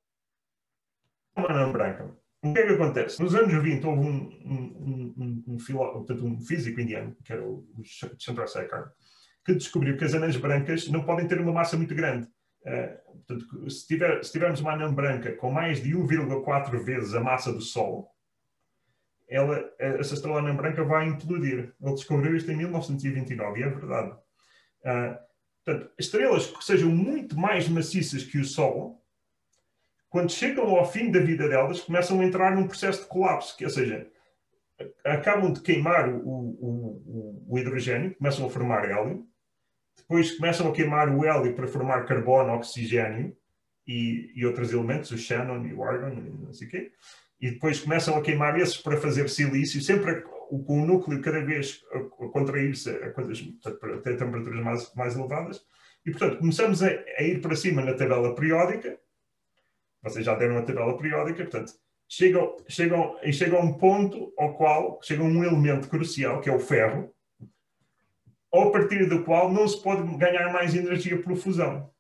uma 1.36 1.50
anã 1.50 1.70
branca. 1.70 2.16
O 2.42 2.54
que 2.54 2.58
é 2.58 2.66
que 2.66 2.72
acontece? 2.72 3.22
Nos 3.22 3.34
anos 3.34 3.52
20 3.62 3.86
houve 3.86 4.00
um, 4.00 5.14
um, 5.18 5.42
um, 5.46 5.58
portanto, 5.58 6.24
um 6.24 6.40
físico 6.40 6.80
indiano, 6.80 7.14
que 7.22 7.32
era 7.34 7.46
o 7.46 7.66
Chandrasekhar, 8.18 8.90
que 9.44 9.54
descobriu 9.54 9.96
que 9.98 10.04
as 10.04 10.14
anãs 10.14 10.36
brancas 10.38 10.88
não 10.88 11.04
podem 11.04 11.28
ter 11.28 11.38
uma 11.38 11.52
massa 11.52 11.76
muito 11.76 11.94
grande. 11.94 12.26
Uh, 12.62 13.12
portanto, 13.26 13.70
se, 13.70 13.86
tiver, 13.86 14.24
se, 14.24 14.32
tivermos 14.32 14.60
uma 14.60 14.72
anã 14.72 14.92
branca 14.92 15.36
com 15.36 15.50
mais 15.50 15.82
de 15.82 15.90
1,4 15.90 16.82
vezes 16.82 17.14
a 17.14 17.20
massa 17.20 17.52
do 17.52 17.60
Sol, 17.60 18.10
ela, 19.28 19.70
essa 19.78 20.14
estrela 20.14 20.38
anã 20.38 20.56
branca 20.56 20.82
vai 20.82 21.08
implodir. 21.08 21.74
Ele 21.78 21.94
descobriu 21.94 22.34
isto 22.34 22.50
em 22.50 22.56
1929 22.56 23.60
e 23.60 23.62
é 23.62 23.68
verdade. 23.68 24.12
Uh, 24.80 25.34
portanto, 25.64 25.90
estrelas 25.98 26.46
que 26.46 26.64
sejam 26.64 26.90
muito 26.90 27.38
mais 27.38 27.68
maciças 27.68 28.22
que 28.22 28.38
o 28.38 28.44
Sol 28.44 29.04
quando 30.14 30.30
chegam 30.30 30.68
ao 30.68 30.88
fim 30.88 31.10
da 31.10 31.18
vida 31.18 31.48
delas, 31.48 31.80
começam 31.80 32.20
a 32.20 32.24
entrar 32.24 32.54
num 32.54 32.68
processo 32.68 33.02
de 33.02 33.08
colapso, 33.08 33.56
que, 33.56 33.64
ou 33.64 33.70
seja, 33.70 34.06
acabam 35.04 35.52
de 35.52 35.60
queimar 35.60 36.08
o, 36.08 36.20
o, 36.24 37.44
o, 37.48 37.58
hidrogênio, 37.58 38.14
começam 38.14 38.46
a 38.46 38.48
formar 38.48 38.88
hélio, 38.88 39.26
depois 39.96 40.30
começam 40.36 40.68
a 40.68 40.72
queimar 40.72 41.08
o 41.08 41.24
hélio 41.24 41.52
para 41.56 41.66
formar 41.66 42.06
carbono, 42.06 42.54
oxigênio 42.54 43.36
e, 43.84 44.30
e 44.36 44.46
outros 44.46 44.72
elementos, 44.72 45.10
o 45.10 45.18
xenon 45.18 45.66
e 45.66 45.74
o 45.74 45.82
argon, 45.82 46.14
não 46.14 46.52
sei 46.52 46.68
o 46.68 46.70
quê, 46.70 46.92
e 47.40 47.50
depois 47.50 47.80
começam 47.80 48.16
a 48.16 48.22
queimar 48.22 48.56
esses 48.56 48.76
para 48.76 48.96
fazer 48.96 49.28
silício, 49.28 49.82
sempre 49.82 50.22
com 50.49 50.82
o 50.82 50.86
núcleo 50.86 51.20
cada 51.20 51.45
vez 51.45 51.82
a, 51.92 52.01
contrair-se 52.28 52.90
a 52.90 53.12
coisas, 53.12 53.40
ter 54.03 54.16
temperaturas 54.16 54.62
mais, 54.62 54.95
mais 54.95 55.16
elevadas, 55.16 55.64
e 56.05 56.11
portanto 56.11 56.38
começamos 56.38 56.82
a, 56.82 56.88
a 56.88 57.22
ir 57.22 57.40
para 57.40 57.57
cima 57.57 57.82
na 57.82 57.95
tabela 57.95 58.34
periódica, 58.34 58.99
vocês 60.03 60.24
já 60.24 60.34
deram 60.34 60.59
a 60.59 60.62
tabela 60.62 60.97
periódica, 60.99 61.42
portanto, 61.45 61.72
chegam, 62.09 62.57
chegam, 62.68 63.18
e 63.22 63.32
chegam 63.32 63.59
a 63.59 63.62
um 63.62 63.72
ponto 63.74 64.32
ao 64.38 64.55
qual 64.55 65.01
chega 65.03 65.22
um 65.22 65.42
elemento 65.42 65.88
crucial, 65.88 66.40
que 66.40 66.51
é 66.51 66.55
o 66.55 66.61
ferro, 66.61 67.14
a 68.53 68.70
partir 68.70 69.09
do 69.09 69.24
qual 69.24 69.53
não 69.53 69.66
se 69.66 69.82
pode 69.82 70.03
ganhar 70.16 70.53
mais 70.53 70.74
energia 70.74 71.20
por 71.20 71.34
fusão. 71.36 71.90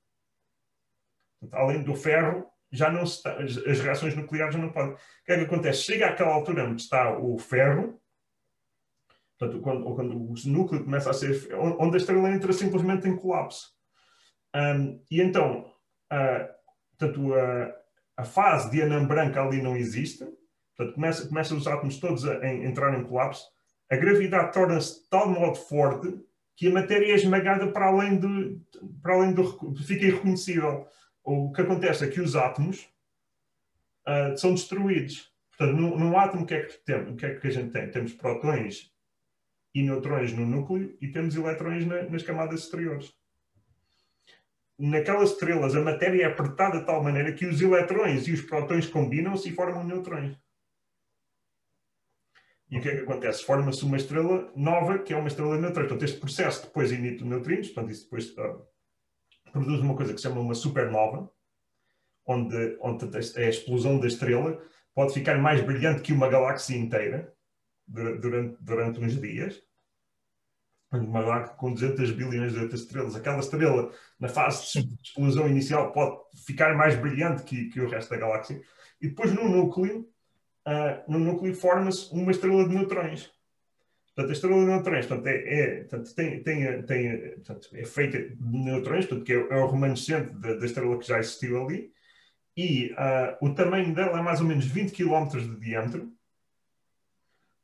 Portanto, 1.40 1.60
além 1.60 1.82
do 1.82 1.96
ferro, 1.96 2.46
já 2.70 2.90
não 2.90 3.04
está, 3.04 3.36
as 3.38 3.80
reações 3.80 4.14
nucleares 4.14 4.54
já 4.54 4.60
não 4.60 4.70
podem. 4.70 4.94
O 4.94 4.98
que 5.24 5.32
é 5.32 5.38
que 5.38 5.44
acontece? 5.44 5.82
Chega 5.82 6.08
àquela 6.08 6.32
altura 6.32 6.64
onde 6.64 6.82
está 6.82 7.18
o 7.18 7.38
ferro, 7.38 8.00
portanto, 9.38 9.60
quando, 9.62 9.94
quando 9.94 10.16
o 10.16 10.34
núcleo 10.46 10.84
começa 10.84 11.10
a 11.10 11.14
ser. 11.14 11.54
onde 11.54 11.96
a 11.96 11.98
estrela 11.98 12.30
entra 12.30 12.52
simplesmente 12.52 13.08
em 13.08 13.16
colapso. 13.16 13.72
Um, 14.54 15.02
e 15.10 15.20
então, 15.20 15.66
uh, 16.12 16.48
portanto, 16.96 17.32
uh, 17.32 17.72
a 18.16 18.24
fase 18.24 18.70
de 18.70 18.82
anã 18.82 19.04
branca 19.04 19.42
ali 19.42 19.60
não 19.60 19.76
existe, 19.76 20.24
portanto, 20.76 20.94
começa, 20.94 21.28
começam 21.28 21.56
os 21.56 21.66
átomos 21.66 21.98
todos 21.98 22.24
a, 22.24 22.38
a 22.38 22.54
entrar 22.54 22.98
em 22.98 23.04
colapso, 23.04 23.44
a 23.90 23.96
gravidade 23.96 24.52
torna-se 24.52 25.02
de 25.02 25.08
tal 25.08 25.28
modo 25.28 25.56
forte 25.56 26.14
que 26.56 26.68
a 26.68 26.72
matéria 26.72 27.12
é 27.12 27.16
esmagada 27.16 27.70
para 27.72 27.86
além 27.86 28.16
do, 28.16 28.60
para 29.02 29.14
além 29.14 29.34
do 29.34 29.74
fica 29.76 30.06
irreconhecível. 30.06 30.86
O 31.22 31.50
que 31.52 31.62
acontece 31.62 32.04
é 32.04 32.08
que 32.08 32.20
os 32.20 32.36
átomos 32.36 32.88
uh, 34.06 34.36
são 34.36 34.54
destruídos. 34.54 35.32
Portanto, 35.50 35.76
num, 35.76 35.98
num 35.98 36.18
átomo, 36.18 36.44
o 36.44 36.46
que, 36.46 36.54
é 36.54 36.62
que 36.62 36.78
tem, 36.84 36.96
o 37.02 37.16
que 37.16 37.26
é 37.26 37.34
que 37.34 37.46
a 37.46 37.50
gente 37.50 37.72
tem? 37.72 37.90
Temos 37.90 38.12
prótons 38.12 38.93
e 39.74 39.82
neutrões 39.82 40.32
no 40.32 40.46
núcleo 40.46 40.96
e 41.00 41.08
temos 41.08 41.34
eletrões 41.34 41.84
na, 41.86 42.02
nas 42.04 42.22
camadas 42.22 42.60
exteriores 42.60 43.12
naquelas 44.78 45.30
estrelas 45.30 45.74
a 45.74 45.80
matéria 45.80 46.22
é 46.22 46.26
apertada 46.26 46.80
de 46.80 46.86
tal 46.86 47.02
maneira 47.02 47.32
que 47.32 47.46
os 47.46 47.60
eletrões 47.60 48.26
e 48.26 48.32
os 48.32 48.42
prótons 48.42 48.86
combinam-se 48.86 49.48
e 49.48 49.52
formam 49.52 49.84
neutrões. 49.84 50.36
E 52.70 52.78
o 52.78 52.82
que 52.82 52.88
é 52.88 52.96
que 52.96 53.02
acontece? 53.02 53.44
Forma-se 53.44 53.84
uma 53.84 53.96
estrela 53.96 54.50
nova, 54.56 54.98
que 54.98 55.12
é 55.12 55.16
uma 55.16 55.28
estrela 55.28 55.54
de 55.54 55.62
neutrões. 55.62 55.88
Portanto, 55.88 56.08
este 56.08 56.18
processo 56.18 56.66
depois 56.66 56.90
emite 56.90 57.22
neutrinos, 57.22 57.68
portanto, 57.68 57.92
isso 57.92 58.04
depois 58.04 58.30
uh, 58.30 58.66
produz 59.52 59.80
uma 59.80 59.94
coisa 59.94 60.12
que 60.12 60.18
se 60.18 60.24
chama 60.24 60.40
uma 60.40 60.54
supernova, 60.54 61.30
onde, 62.26 62.76
onde 62.80 63.16
a 63.16 63.48
explosão 63.48 64.00
da 64.00 64.06
estrela 64.06 64.60
pode 64.94 65.12
ficar 65.12 65.38
mais 65.38 65.60
brilhante 65.60 66.02
que 66.02 66.12
uma 66.12 66.28
galáxia 66.28 66.76
inteira 66.76 67.32
durante, 67.86 68.56
durante 68.60 69.00
uns 69.00 69.20
dias 69.20 69.62
uma 70.98 71.22
galáxia 71.22 71.56
com 71.56 71.72
200 71.72 72.10
bilhões 72.12 72.52
de 72.52 72.74
estrelas. 72.74 73.16
Aquela 73.16 73.40
estrela, 73.40 73.92
na 74.18 74.28
fase 74.28 74.82
de 74.82 74.94
explosão 75.02 75.48
inicial, 75.48 75.92
pode 75.92 76.20
ficar 76.44 76.74
mais 76.76 76.94
brilhante 76.94 77.42
que, 77.42 77.66
que 77.66 77.80
o 77.80 77.88
resto 77.88 78.10
da 78.10 78.16
galáxia. 78.16 78.60
E 79.00 79.08
depois, 79.08 79.32
no 79.32 79.48
núcleo, 79.48 80.08
uh, 80.66 81.10
no 81.10 81.18
núcleo 81.18 81.54
forma-se 81.54 82.12
uma 82.12 82.30
estrela 82.30 82.68
de 82.68 82.74
neutrões. 82.74 83.30
Portanto, 84.14 84.30
a 84.30 84.32
estrela 84.32 84.60
de 84.60 84.66
neutrões 84.66 85.06
portanto, 85.06 85.26
é, 85.26 85.60
é, 85.60 85.80
portanto, 85.80 86.14
tem, 86.14 86.42
tem, 86.42 86.82
tem, 86.82 87.30
portanto, 87.34 87.68
é 87.72 87.84
feita 87.84 88.18
de 88.18 88.58
neutrões, 88.58 89.06
portanto, 89.06 89.26
que 89.26 89.32
é, 89.32 89.36
é 89.36 89.56
o 89.56 89.66
remanescente 89.66 90.32
da, 90.34 90.54
da, 90.54 90.66
estrela 90.66 90.98
que 90.98 91.06
já 91.06 91.18
existiu 91.18 91.64
ali, 91.64 91.92
e 92.56 92.92
uh, 92.92 93.44
o 93.44 93.52
tamanho 93.52 93.92
dela 93.92 94.20
é 94.20 94.22
mais 94.22 94.40
ou 94.40 94.46
menos 94.46 94.64
20 94.66 94.92
km 94.92 95.28
de 95.30 95.58
diâmetro, 95.58 96.12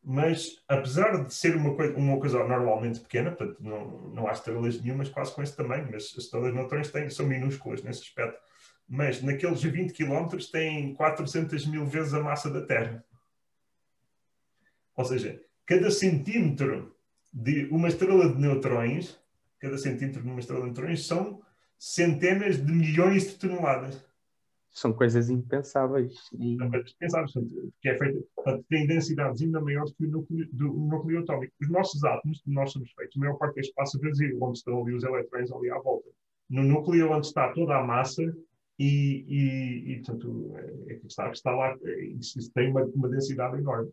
mas 0.02 0.62
apesar 0.66 1.24
de 1.24 1.34
ser 1.34 1.54
uma 1.56 1.74
coisa, 1.74 1.96
uma 1.96 2.18
coisa 2.18 2.38
normalmente 2.44 3.00
pequena, 3.00 3.32
portanto 3.32 3.62
não, 3.62 4.08
não 4.14 4.26
há 4.26 4.32
estrelas 4.32 4.80
nenhumas 4.80 5.08
quase 5.10 5.34
com 5.34 5.42
esse 5.42 5.54
tamanho, 5.54 5.88
mas 5.90 6.04
as 6.16 6.24
estrelas 6.24 6.54
neutrões 6.54 6.90
têm, 6.90 7.10
são 7.10 7.26
minúsculas 7.26 7.82
nesse 7.82 8.02
aspecto. 8.02 8.38
Mas 8.88 9.22
naqueles 9.22 9.62
20 9.62 9.92
km 9.92 10.26
têm 10.50 10.94
400 10.94 11.66
mil 11.66 11.84
vezes 11.86 12.14
a 12.14 12.20
massa 12.20 12.50
da 12.50 12.64
Terra. 12.64 13.04
Ou 14.96 15.04
seja, 15.04 15.40
cada 15.64 15.90
centímetro 15.90 16.96
de 17.32 17.68
uma 17.70 17.88
estrela 17.88 18.28
de 18.28 18.40
neutrões, 18.40 19.18
cada 19.60 19.78
centímetro 19.78 20.22
de 20.22 20.28
uma 20.28 20.40
estrela 20.40 20.62
de 20.62 20.66
neutrões 20.66 21.06
são 21.06 21.40
centenas 21.78 22.56
de 22.56 22.72
milhões 22.72 23.28
de 23.28 23.34
toneladas 23.36 24.04
são 24.72 24.92
coisas 24.92 25.28
impensáveis. 25.30 26.14
E... 26.38 26.56
São 26.56 26.70
coisas 26.70 26.92
impensáveis, 26.92 27.32
que 27.80 27.88
é 27.88 27.98
feito, 27.98 28.24
tem 28.68 28.86
densidades 28.86 29.42
ainda 29.42 29.60
maiores 29.60 29.92
que 29.92 30.06
o 30.06 30.10
núcleo, 30.10 30.48
do, 30.52 30.72
núcleo 30.72 31.20
atómico. 31.20 31.52
Os 31.60 31.68
nossos 31.68 32.04
átomos, 32.04 32.40
que 32.40 32.50
nós 32.50 32.72
somos 32.72 32.90
feitos, 32.92 33.16
a 33.16 33.20
maior 33.20 33.36
parte 33.36 33.58
é 33.58 33.60
espaço 33.60 34.00
vazio, 34.00 34.38
onde 34.42 34.58
estão 34.58 34.80
ali 34.82 34.94
os 34.94 35.02
elétrons 35.02 35.52
ali 35.52 35.70
à 35.70 35.78
volta. 35.78 36.08
No 36.48 36.62
núcleo, 36.62 37.10
onde 37.10 37.26
está 37.26 37.52
toda 37.52 37.76
a 37.76 37.82
massa 37.82 38.22
e, 38.78 39.24
e, 39.28 39.92
e 39.92 39.96
portanto, 39.96 40.54
é, 40.56 40.92
é 40.92 41.00
está, 41.06 41.30
está 41.30 41.50
lá, 41.50 41.76
é, 41.82 42.04
isso, 42.06 42.38
isso 42.38 42.50
tem 42.52 42.70
uma, 42.70 42.84
uma, 42.84 43.08
densidade 43.08 43.58
enorme. 43.58 43.90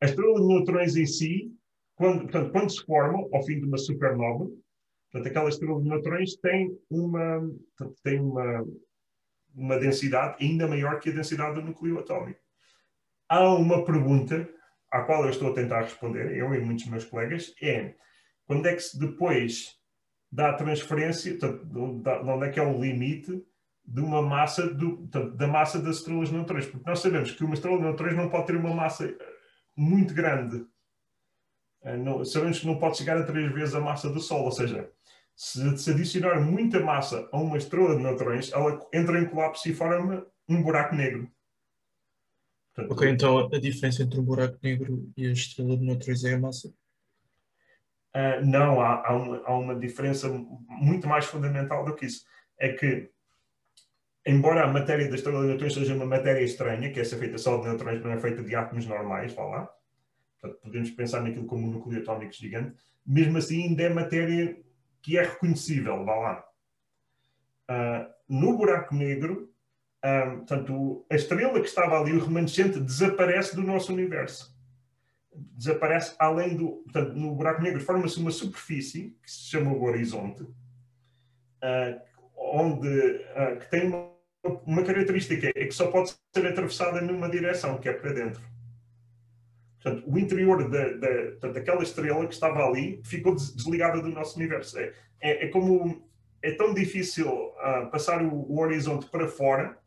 A 0.00 0.06
estrela 0.06 0.40
de 0.40 0.46
neutrões 0.46 0.96
em 0.96 1.06
si, 1.06 1.52
quando, 1.94 2.22
portanto, 2.22 2.50
quando 2.50 2.70
se 2.70 2.84
formam, 2.84 3.28
ao 3.32 3.42
fim 3.44 3.60
de 3.60 3.66
uma 3.66 3.78
supernova, 3.78 4.50
portanto, 5.12 5.30
aquela 5.30 5.48
estrela 5.48 5.80
de 5.80 5.88
neutrões 5.88 6.36
tem 6.36 6.76
uma, 6.90 7.40
portanto, 7.76 8.00
tem 8.02 8.20
uma, 8.20 8.66
uma 9.54 9.78
densidade 9.78 10.44
ainda 10.44 10.66
maior 10.66 10.98
que 10.98 11.10
a 11.10 11.12
densidade 11.12 11.54
do 11.54 11.62
núcleo 11.62 11.98
atómico. 11.98 12.40
Há 13.28 13.48
uma 13.54 13.84
pergunta 13.84 14.48
à 14.90 15.02
qual 15.02 15.24
eu 15.24 15.30
estou 15.30 15.50
a 15.50 15.54
tentar 15.54 15.82
responder, 15.82 16.36
eu 16.36 16.54
e 16.54 16.60
muitos 16.60 16.86
meus 16.86 17.04
colegas, 17.04 17.54
é 17.62 17.94
quando 18.46 18.66
é 18.66 18.74
que 18.74 18.80
se 18.80 18.98
depois 18.98 19.78
dá 20.30 20.50
a 20.50 20.54
transferência, 20.54 21.36
de 21.36 21.78
onde 21.78 22.46
é 22.46 22.50
que 22.50 22.60
é 22.60 22.62
o 22.62 22.80
limite 22.80 23.42
de 23.86 24.00
uma 24.00 24.22
massa, 24.22 24.66
do, 24.72 24.96
da 25.36 25.46
massa 25.46 25.80
das 25.80 25.96
estrelas 25.96 26.28
de 26.28 26.34
neutrões? 26.34 26.66
Porque 26.66 26.88
nós 26.88 27.00
sabemos 27.00 27.32
que 27.32 27.44
uma 27.44 27.54
estrela 27.54 27.76
de 27.76 27.84
neutrões 27.84 28.16
não 28.16 28.28
pode 28.28 28.46
ter 28.46 28.56
uma 28.56 28.74
massa 28.74 29.06
eh, 29.06 29.16
muito 29.76 30.14
grande. 30.14 30.66
Eh, 31.82 31.96
não, 31.96 32.24
sabemos 32.24 32.58
que 32.58 32.66
não 32.66 32.78
pode 32.78 32.98
chegar 32.98 33.16
a 33.16 33.24
três 33.24 33.52
vezes 33.52 33.74
a 33.74 33.80
massa 33.80 34.10
do 34.10 34.20
Sol, 34.20 34.44
ou 34.44 34.52
seja, 34.52 34.90
se, 35.36 35.76
se 35.78 35.90
adicionar 35.90 36.40
muita 36.40 36.80
massa 36.80 37.28
a 37.32 37.38
uma 37.38 37.56
estrela 37.56 37.96
de 37.96 38.02
neutrões, 38.02 38.52
ela 38.52 38.80
entra 38.92 39.18
em 39.18 39.26
colapso 39.26 39.68
e 39.68 39.74
forma 39.74 40.26
um 40.48 40.62
buraco 40.62 40.94
negro. 40.94 41.30
Portanto, 42.74 42.92
ok, 42.92 43.08
então 43.08 43.38
a 43.38 43.58
diferença 43.58 44.02
entre 44.02 44.18
um 44.18 44.24
buraco 44.24 44.58
negro 44.62 45.10
e 45.16 45.26
a 45.26 45.32
estrela 45.32 45.76
de 45.76 45.84
neutrões 45.84 46.24
é 46.24 46.34
a 46.34 46.38
massa? 46.38 46.68
Uh, 48.14 48.44
não, 48.44 48.80
há, 48.80 49.08
há, 49.08 49.12
uma, 49.12 49.42
há, 49.44 49.58
uma, 49.58 49.74
diferença 49.74 50.28
muito 50.68 51.08
mais 51.08 51.24
fundamental 51.24 51.84
do 51.84 51.94
que 51.94 52.06
isso. 52.06 52.24
É 52.58 52.72
que, 52.72 53.10
embora 54.24 54.64
a 54.64 54.72
matéria 54.72 55.08
da 55.08 55.16
estrela 55.16 55.40
de 55.42 55.48
neutrões 55.48 55.74
seja 55.74 55.94
uma 55.94 56.06
matéria 56.06 56.42
estranha, 56.42 56.92
que 56.92 57.00
essa 57.00 57.16
é 57.16 57.18
feita 57.18 57.38
só 57.38 57.56
de 57.58 57.68
neutrões, 57.68 58.02
não 58.02 58.12
é 58.12 58.20
feita 58.20 58.42
de 58.42 58.54
átomos 58.54 58.86
normais, 58.86 59.32
vá 59.34 59.44
lá. 59.44 59.70
Portanto, 60.40 60.60
podemos 60.62 60.90
pensar 60.90 61.22
naquilo 61.22 61.46
como 61.46 61.66
um 61.66 61.70
núcleo 61.72 62.00
atómico 62.00 62.32
gigante. 62.32 62.76
Mesmo 63.04 63.38
assim, 63.38 63.64
ainda 63.64 63.82
é 63.82 63.88
matéria 63.88 64.63
que 65.04 65.18
é 65.18 65.22
reconhecível, 65.22 66.02
vá 66.02 66.14
lá. 66.14 66.44
Uh, 67.70 68.10
no 68.26 68.56
buraco 68.56 68.94
negro, 68.94 69.52
uh, 70.02 70.38
portanto, 70.38 71.06
a 71.10 71.14
estrela 71.14 71.60
que 71.60 71.68
estava 71.68 72.00
ali, 72.00 72.12
o 72.12 72.24
remanescente, 72.24 72.80
desaparece 72.80 73.54
do 73.54 73.62
nosso 73.62 73.92
universo. 73.92 74.56
Desaparece 75.30 76.16
além 76.18 76.56
do. 76.56 76.82
Portanto, 76.84 77.12
no 77.12 77.34
buraco 77.34 77.62
negro 77.62 77.80
forma-se 77.80 78.18
uma 78.18 78.30
superfície 78.30 79.14
que 79.22 79.30
se 79.30 79.50
chama 79.50 79.72
o 79.72 79.82
horizonte, 79.82 80.42
uh, 80.42 82.00
onde 82.34 83.18
que 83.60 83.70
tem 83.70 83.86
uma 83.86 84.14
uma 84.66 84.82
característica, 84.82 85.48
é 85.48 85.66
que 85.66 85.72
só 85.72 85.90
pode 85.90 86.14
ser 86.34 86.46
atravessada 86.46 87.00
numa 87.00 87.30
direção, 87.30 87.78
que 87.78 87.88
é 87.88 87.92
para 87.94 88.12
dentro. 88.12 88.42
Portanto, 89.84 90.10
o 90.10 90.18
interior 90.18 90.70
da, 90.70 90.92
da, 90.94 91.48
daquela 91.52 91.82
estrela 91.82 92.26
que 92.26 92.32
estava 92.32 92.64
ali 92.64 93.02
ficou 93.04 93.34
desligada 93.34 94.00
do 94.00 94.08
nosso 94.08 94.38
universo. 94.38 94.78
É, 94.78 94.94
é, 95.20 95.44
é 95.44 95.48
como 95.48 96.08
é 96.40 96.52
tão 96.52 96.72
difícil 96.72 97.28
uh, 97.28 97.90
passar 97.90 98.22
o, 98.22 98.32
o, 98.34 98.60
horizonte 98.60 99.06
para 99.10 99.28
fora 99.28 99.78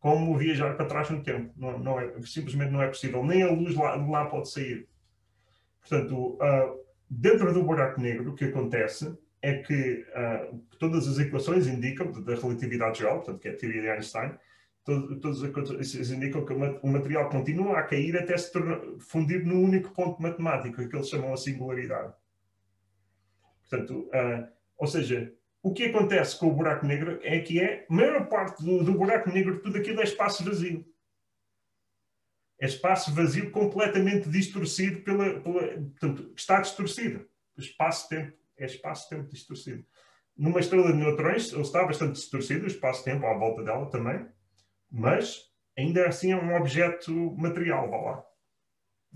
como 0.00 0.36
viajar 0.36 0.76
para 0.76 0.86
trás 0.86 1.08
no 1.08 1.22
tempo. 1.22 1.52
Não, 1.56 1.78
não 1.78 2.00
é, 2.00 2.20
simplesmente 2.22 2.72
não 2.72 2.82
é 2.82 2.88
possível. 2.88 3.24
Nem 3.24 3.44
a 3.44 3.50
luz 3.52 3.76
lá, 3.76 3.94
lá 3.94 4.26
pode 4.26 4.50
sair. 4.50 4.88
Portanto, 5.80 6.34
uh, 6.34 6.84
dentro 7.08 7.54
do 7.54 7.62
buraco 7.62 8.00
negro, 8.00 8.32
o 8.32 8.34
que 8.34 8.46
acontece 8.46 9.16
é 9.40 9.58
que 9.58 10.04
uh, 10.16 10.58
todas 10.80 11.06
as 11.06 11.20
equações 11.20 11.68
indicam, 11.68 12.10
da 12.10 12.34
relatividade 12.34 12.98
geral, 12.98 13.18
portanto, 13.18 13.38
que 13.38 13.46
é 13.46 13.52
a 13.52 13.56
teoria 13.56 13.82
de 13.82 13.88
Einstein, 13.90 14.34
as 14.88 15.42
equações 15.42 16.10
indicam 16.10 16.44
que 16.44 16.52
o 16.52 16.88
material 16.88 17.28
continua 17.28 17.78
a 17.78 17.82
cair 17.82 18.16
até 18.16 18.36
se 18.36 18.52
tornar, 18.52 18.80
fundir 19.00 19.44
num 19.44 19.62
único 19.62 19.92
ponto 19.92 20.22
matemático, 20.22 20.88
que 20.88 20.96
eles 20.96 21.08
chamam 21.08 21.32
a 21.32 21.36
singularidade. 21.36 22.14
Portanto, 23.68 24.08
uh, 24.08 24.48
ou 24.78 24.86
seja, 24.86 25.34
o 25.62 25.72
que 25.72 25.86
acontece 25.86 26.38
com 26.38 26.46
o 26.46 26.54
buraco 26.54 26.86
negro 26.86 27.18
é 27.22 27.40
que 27.40 27.60
é, 27.60 27.84
a 27.90 27.92
maior 27.92 28.28
parte 28.28 28.64
do, 28.64 28.84
do 28.84 28.92
buraco 28.92 29.28
negro, 29.30 29.60
tudo 29.60 29.78
aquilo 29.78 30.00
é 30.00 30.04
espaço 30.04 30.44
vazio. 30.44 30.86
É 32.60 32.66
espaço 32.66 33.12
vazio 33.12 33.50
completamente 33.50 34.28
distorcido 34.28 35.02
pela, 35.02 35.40
pela 35.40 35.62
portanto, 35.80 36.32
está 36.36 36.60
distorcido. 36.60 37.28
Espaço-tempo 37.58 38.36
é 38.56 38.66
espaço-tempo 38.66 39.28
distorcido. 39.28 39.84
Numa 40.36 40.60
estrela 40.60 40.92
de 40.92 40.98
neutrões, 40.98 41.52
ele 41.52 41.62
está 41.62 41.84
bastante 41.84 42.12
distorcido, 42.12 42.64
o 42.64 42.68
espaço-tempo 42.68 43.26
à 43.26 43.36
volta 43.36 43.64
dela 43.64 43.90
também, 43.90 44.26
mas 44.90 45.42
ainda 45.76 46.06
assim 46.06 46.32
é 46.32 46.36
um 46.36 46.56
objeto 46.56 47.12
material, 47.36 47.90
vá 47.90 47.96
lá. 47.96 48.24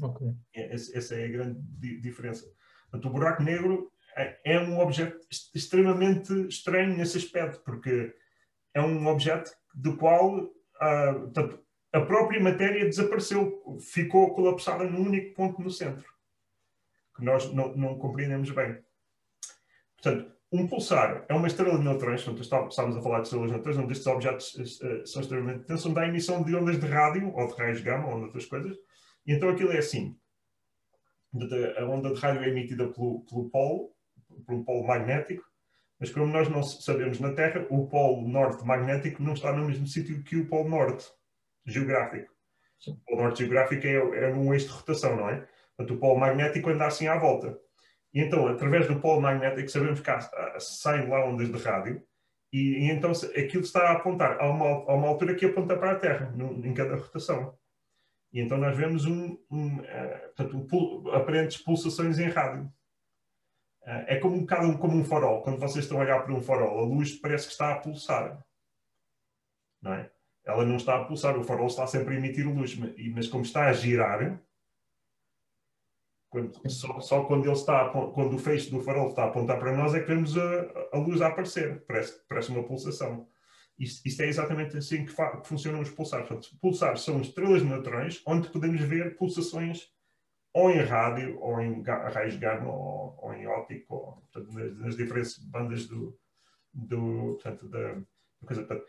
Okay. 0.02 0.28
É, 0.54 0.74
essa 0.74 1.14
é 1.14 1.24
a 1.24 1.30
grande 1.30 1.60
diferença. 2.00 2.46
Portanto, 2.90 3.08
o 3.08 3.12
buraco 3.12 3.42
negro 3.42 3.92
é, 4.16 4.54
é 4.54 4.60
um 4.60 4.80
objeto 4.80 5.18
extremamente 5.54 6.32
estranho 6.48 6.96
nesse 6.96 7.18
aspecto, 7.18 7.62
porque 7.64 8.14
é 8.74 8.80
um 8.80 9.06
objeto 9.06 9.50
do 9.74 9.96
qual 9.96 10.50
portanto, 10.80 11.62
a 11.92 12.00
própria 12.00 12.40
matéria 12.40 12.84
desapareceu, 12.84 13.78
ficou 13.80 14.34
colapsada 14.34 14.84
num 14.84 15.06
único 15.06 15.34
ponto 15.34 15.60
no 15.60 15.70
centro, 15.70 16.08
que 17.16 17.24
nós 17.24 17.52
não, 17.52 17.76
não 17.76 17.98
compreendemos 17.98 18.50
bem. 18.50 18.82
Portanto, 19.96 20.34
um 20.52 20.66
pulsar 20.66 21.24
é 21.28 21.34
uma 21.34 21.46
estrela 21.46 21.78
de 21.78 21.84
neutrões, 21.84 22.24
portanto, 22.24 22.70
estávamos 22.70 22.96
a 22.96 23.02
falar 23.02 23.20
de 23.20 23.28
estrelas 23.28 23.48
de 23.48 23.54
neutrões, 23.54 23.78
onde 23.78 23.92
estes 23.92 24.06
objetos 24.06 24.54
uh, 24.54 25.06
são 25.06 25.22
extremamente 25.22 25.60
intensos, 25.60 25.86
onde 25.86 26.00
há 26.00 26.08
emissão 26.08 26.42
de 26.42 26.56
ondas 26.56 26.80
de 26.80 26.86
rádio, 26.86 27.32
ou 27.32 27.46
de 27.46 27.54
raios 27.54 27.80
gama, 27.80 28.08
ou 28.08 28.16
de 28.16 28.24
outras 28.24 28.46
coisas, 28.46 28.76
e 29.26 29.32
então 29.32 29.48
aquilo 29.48 29.72
é 29.72 29.78
assim. 29.78 30.16
A 31.78 31.84
onda 31.84 32.12
de 32.12 32.20
rádio 32.20 32.42
é 32.42 32.48
emitida 32.48 32.88
pelo, 32.88 33.20
pelo 33.20 33.48
polo, 33.50 33.92
por 34.44 34.54
um 34.54 34.64
polo 34.64 34.84
magnético, 34.84 35.44
mas 36.00 36.10
como 36.10 36.26
nós 36.26 36.48
não 36.48 36.62
sabemos 36.62 37.20
na 37.20 37.32
Terra, 37.32 37.66
o 37.70 37.86
polo 37.86 38.26
norte 38.26 38.64
magnético 38.66 39.22
não 39.22 39.34
está 39.34 39.52
no 39.52 39.66
mesmo 39.66 39.86
sítio 39.86 40.22
que 40.24 40.36
o 40.36 40.48
polo 40.48 40.68
norte 40.68 41.06
geográfico. 41.64 42.32
Sim. 42.80 42.92
O 42.92 42.96
polo 43.04 43.22
norte 43.22 43.40
geográfico 43.40 43.86
é, 43.86 43.94
é 43.94 44.34
um 44.34 44.52
eixo 44.52 44.66
de 44.66 44.72
rotação, 44.72 45.14
não 45.14 45.28
é? 45.28 45.46
Portanto, 45.76 45.96
o 45.96 46.00
polo 46.00 46.18
magnético 46.18 46.70
anda 46.70 46.86
assim 46.86 47.06
à 47.06 47.16
volta. 47.16 47.56
E 48.12 48.20
então, 48.20 48.48
através 48.48 48.88
do 48.88 49.00
polo 49.00 49.20
magnético, 49.20 49.68
sabemos 49.68 50.00
que 50.00 50.10
há, 50.10 50.20
saem 50.58 51.08
lá 51.08 51.24
ondas 51.24 51.50
de 51.50 51.58
rádio, 51.58 52.02
e, 52.52 52.58
e, 52.58 52.90
então 52.90 53.12
aquilo 53.12 53.62
está 53.62 53.88
a 53.88 53.92
apontar 53.92 54.40
a 54.40 54.50
uma, 54.50 54.66
a 54.66 54.94
uma 54.94 55.08
altura 55.08 55.36
que 55.36 55.46
aponta 55.46 55.76
para 55.76 55.92
a 55.92 55.96
Terra, 55.96 56.30
no, 56.32 56.66
em 56.66 56.74
cada 56.74 56.96
rotação. 56.96 57.56
E 58.32 58.40
então 58.40 58.58
nós 58.58 58.76
vemos 58.76 59.06
um, 59.06 59.38
um, 59.50 59.76
uh, 59.78 60.34
portanto, 60.36 60.56
um 60.56 61.10
aparentes 61.10 61.58
pulsações 61.58 62.18
em 62.18 62.28
rádio. 62.28 62.64
Uh, 63.82 64.04
é 64.06 64.16
como 64.18 64.36
um 64.36 64.40
bocado 64.40 64.78
como 64.78 64.96
um 64.96 65.04
farol. 65.04 65.42
Quando 65.42 65.60
vocês 65.60 65.84
estão 65.84 65.98
a 65.98 66.02
olhar 66.02 66.22
para 66.24 66.34
um 66.34 66.42
farol, 66.42 66.80
a 66.80 66.82
luz 66.82 67.14
parece 67.20 67.46
que 67.46 67.52
está 67.52 67.72
a 67.72 67.78
pulsar. 67.78 68.42
Não 69.80 69.94
é? 69.94 70.10
Ela 70.44 70.64
não 70.64 70.76
está 70.76 70.96
a 70.96 71.04
pulsar, 71.04 71.38
o 71.38 71.44
farol 71.44 71.66
está 71.66 71.86
sempre 71.86 72.14
a 72.14 72.18
emitir 72.18 72.46
luz, 72.46 72.76
mas 73.14 73.28
como 73.28 73.42
está 73.42 73.68
a 73.68 73.72
girar, 73.72 74.40
só, 76.68 77.00
só, 77.00 77.24
quando 77.24 77.44
ele 77.44 77.52
está, 77.52 77.88
quando 77.88 78.34
o 78.34 78.38
feixe 78.38 78.70
do 78.70 78.80
farol 78.80 79.08
está 79.08 79.24
a 79.24 79.26
apontar 79.26 79.58
para 79.58 79.76
nós 79.76 79.94
é 79.94 80.00
que 80.00 80.06
vemos 80.06 80.36
a, 80.38 80.70
a 80.92 80.98
luz 80.98 81.20
a 81.20 81.28
aparecer, 81.28 81.84
parece, 81.86 82.20
parece 82.28 82.50
uma 82.50 82.62
pulsação. 82.62 83.26
Isto, 83.78 84.06
isto 84.06 84.22
é 84.22 84.26
exatamente 84.26 84.76
assim 84.76 85.04
que, 85.04 85.14
que, 85.14 85.48
funcionam 85.48 85.80
os 85.80 85.90
pulsares. 85.90 86.28
Portanto, 86.28 86.56
pulsares 86.60 87.00
são 87.02 87.20
estrelas 87.20 87.62
neutrões, 87.62 88.22
onde 88.26 88.48
podemos 88.50 88.80
ver 88.82 89.16
pulsações 89.16 89.88
ou 90.52 90.70
em 90.70 90.82
rádio, 90.82 91.38
ou 91.40 91.60
em 91.60 91.82
raios 91.82 92.36
gama, 92.36 92.68
ou, 92.68 93.18
ou 93.22 93.32
em 93.34 93.46
óptico, 93.46 93.94
ou, 93.94 94.12
portanto, 94.32 94.52
nas, 94.52 94.76
nas, 94.78 94.96
diferentes 94.96 95.38
bandas 95.38 95.86
do, 95.86 96.16
do 96.72 97.38
portanto, 97.40 97.68
da, 97.68 97.96
coisa. 98.44 98.62
Portanto, 98.62 98.86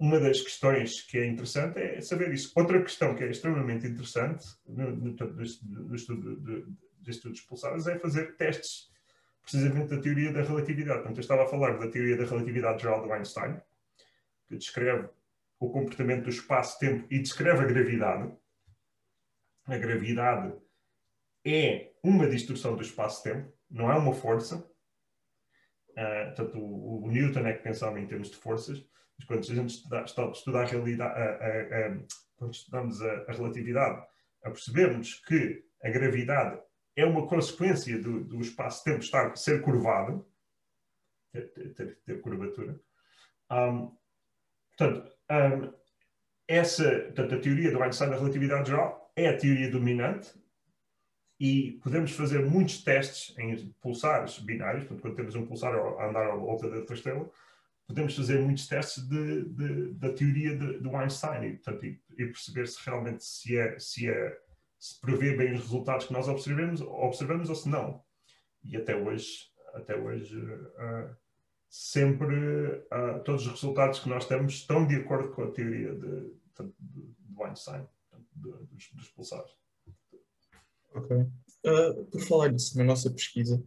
uma 0.00 0.18
das 0.18 0.40
questões 0.40 1.02
que 1.02 1.18
é 1.18 1.26
interessante 1.26 1.78
é 1.78 2.00
saber 2.00 2.32
isso. 2.32 2.50
Outra 2.56 2.82
questão 2.82 3.14
que 3.14 3.22
é 3.22 3.30
extremamente 3.30 3.86
interessante 3.86 4.46
no, 4.66 4.96
no, 4.96 5.12
no, 5.12 5.94
estudo 5.94 6.40
de, 6.40 7.10
estudos 7.10 7.42
pulsares 7.42 7.86
é 7.86 7.98
fazer 7.98 8.34
testes 8.36 8.90
precisamente 9.42 9.94
da 9.94 10.00
teoria 10.00 10.32
da 10.32 10.40
relatividade. 10.40 11.00
Portanto, 11.00 11.18
eu 11.18 11.20
estava 11.20 11.42
a 11.42 11.48
falar 11.48 11.78
da 11.78 11.90
teoria 11.90 12.16
da 12.16 12.24
relatividade 12.24 12.80
geral 12.80 13.04
de 13.04 13.12
Einstein, 13.12 13.60
que 14.48 14.56
descreve 14.56 15.10
o 15.58 15.68
comportamento 15.68 16.24
do 16.24 16.30
espaço-tempo 16.30 17.06
e 17.10 17.18
descreve 17.18 17.62
a 17.62 17.66
gravidade. 17.66 18.32
A 19.66 19.76
gravidade 19.76 20.54
é 21.44 21.92
uma 22.02 22.26
distorção 22.26 22.74
do 22.74 22.82
espaço-tempo, 22.82 23.52
não 23.70 23.92
é 23.92 23.98
uma 23.98 24.14
força. 24.14 24.66
Uh, 25.90 26.24
portanto, 26.34 26.58
o, 26.58 27.04
o 27.04 27.10
Newton 27.10 27.40
é 27.40 27.52
que 27.52 27.62
pensava 27.62 28.00
em 28.00 28.06
termos 28.06 28.30
de 28.30 28.36
forças 28.36 28.88
mas 29.20 29.24
quando 29.26 29.40
a 29.40 29.54
gente 29.54 29.74
estuda, 29.74 30.04
estuda 30.32 30.60
a 30.60 30.64
realidade, 30.64 31.20
a, 31.20 31.24
a, 31.24 31.86
a, 31.86 31.98
quando 32.36 32.54
estudamos 32.54 33.02
a, 33.02 33.32
relatividade, 33.32 34.06
a 34.42 34.50
percebermos 34.50 35.14
que 35.26 35.64
a 35.82 35.90
gravidade 35.90 36.60
é 36.96 37.04
uma 37.04 37.26
consequência 37.26 38.00
do, 38.00 38.24
do 38.24 38.40
espaço-tempo 38.40 39.00
estar 39.00 39.36
ser 39.36 39.62
curvado, 39.62 40.26
ter, 41.32 41.48
ter, 41.74 41.98
ter 42.04 42.20
curvatura. 42.20 42.80
Um, 43.50 43.96
portanto, 44.76 45.12
um, 45.30 45.72
essa, 46.48 47.00
portanto, 47.00 47.34
a 47.34 47.40
teoria 47.40 47.70
do 47.70 47.82
Einstein 47.82 48.10
da 48.10 48.16
relatividade 48.16 48.70
geral 48.70 49.12
é 49.14 49.28
a 49.28 49.36
teoria 49.36 49.70
dominante 49.70 50.32
e 51.38 51.78
podemos 51.82 52.12
fazer 52.12 52.44
muitos 52.44 52.82
testes 52.82 53.36
em 53.38 53.72
pulsares 53.80 54.38
binários, 54.38 54.84
portanto, 54.84 55.02
quando 55.02 55.16
temos 55.16 55.34
um 55.34 55.46
pulsar 55.46 55.74
a 55.74 56.08
andar 56.08 56.30
à 56.30 56.36
volta 56.36 56.68
da 56.68 56.76
outra 56.76 56.94
estrela, 56.94 57.30
podemos 57.90 58.16
fazer 58.16 58.40
muitos 58.40 58.66
testes 58.66 59.06
de, 59.06 59.44
de, 59.50 59.94
da 59.94 60.12
teoria 60.12 60.56
de, 60.56 60.78
do 60.78 60.96
Einstein 60.96 61.44
e, 61.44 61.52
portanto, 61.54 61.84
e, 61.84 62.00
e, 62.12 62.26
perceber 62.26 62.66
se 62.66 62.78
realmente 62.84 63.24
se 63.24 63.58
é, 63.58 63.78
se 63.78 64.08
é 64.08 64.38
se 64.78 64.98
prevê 64.98 65.36
bem 65.36 65.52
os 65.52 65.60
resultados 65.60 66.06
que 66.06 66.12
nós 66.12 66.26
observamos, 66.26 66.80
observamos 66.80 67.50
ou 67.50 67.54
se 67.54 67.68
não. 67.68 68.02
E 68.64 68.76
até 68.78 68.96
hoje, 68.96 69.50
até 69.74 69.94
hoje 69.94 70.38
uh, 70.38 71.14
sempre 71.68 72.34
uh, 72.34 73.22
todos 73.22 73.44
os 73.46 73.52
resultados 73.52 73.98
que 73.98 74.08
nós 74.08 74.26
temos 74.26 74.54
estão 74.54 74.86
de 74.86 74.96
acordo 74.96 75.32
com 75.32 75.42
a 75.42 75.50
teoria 75.50 75.94
de, 75.94 76.30
de, 76.30 77.14
do 77.18 77.44
Einstein, 77.44 77.86
dos, 78.34 78.90
dos 78.94 79.08
pulsares. 79.10 79.50
Ok. 80.94 81.14
Uh, 81.16 82.04
por 82.06 82.20
falar 82.22 82.50
nisso, 82.50 82.78
na 82.78 82.84
nossa 82.84 83.10
pesquisa, 83.10 83.62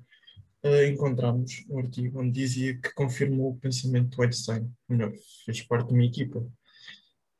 uh, 0.63 0.85
encontramos 0.85 1.65
um 1.69 1.79
artigo 1.79 2.21
onde 2.21 2.31
dizia 2.31 2.77
que 2.77 2.93
confirmou 2.93 3.51
o 3.51 3.59
pensamento 3.59 4.15
do 4.15 4.23
Einstein, 4.23 4.71
melhor, 4.87 5.11
fez 5.45 5.61
parte 5.61 5.87
de 5.87 5.93
uma 5.93 6.05
equipa. 6.05 6.39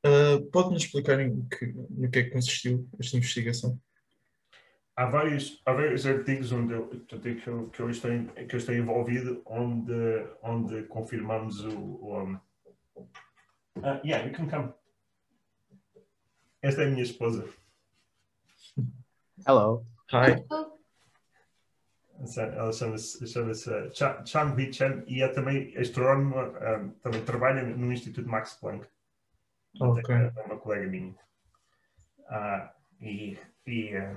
Uh, 0.06 0.44
Pode-nos 0.52 0.84
explicar 0.84 1.20
em 1.20 1.48
que, 1.48 1.66
no 1.68 2.10
que 2.12 2.20
é 2.20 2.24
que 2.24 2.32
consistiu 2.32 2.88
esta 3.00 3.18
investigação? 3.18 3.80
Há 4.96 5.06
vários, 5.08 5.60
há 5.66 5.74
vários 5.74 6.06
artigos 6.06 6.52
onde 6.52 6.74
eu, 6.74 6.88
que, 6.88 7.16
eu, 7.16 7.70
que, 7.70 7.80
eu 7.80 7.90
estou, 7.90 8.12
que 8.48 8.54
eu 8.54 8.58
estou 8.58 8.76
envolvido 8.76 9.42
onde, 9.46 9.94
onde 10.44 10.84
confirmamos 10.84 11.62
o. 11.62 11.80
o 11.80 12.22
um... 12.22 12.34
uh, 13.78 14.00
yeah, 14.06 14.24
you 14.28 14.34
can 14.34 14.48
come. 14.48 14.72
Esta 16.62 16.84
é 16.84 16.88
a 16.88 16.90
minha 16.90 17.04
esposa. 17.04 17.50
Hello. 19.48 19.86
Hi. 20.12 20.46
Ela 22.38 22.72
chama-se 22.72 23.28
chama 23.28 23.54
Chang 24.26 24.54
Hui 24.54 24.72
Chen 24.72 25.04
e 25.08 25.22
é 25.22 25.28
também 25.28 25.76
astrónoma, 25.78 26.48
um, 26.48 26.90
também 27.02 27.24
trabalha 27.24 27.64
no 27.64 27.92
Instituto 27.92 28.30
Max 28.30 28.56
Planck. 28.56 28.88
Okay. 29.80 30.16
É 30.16 30.42
uma 30.46 30.58
colega 30.58 30.88
minha. 30.88 31.16
Uh, 32.20 32.70
e, 33.02 33.38
e 33.68 33.98
uh, 33.98 34.16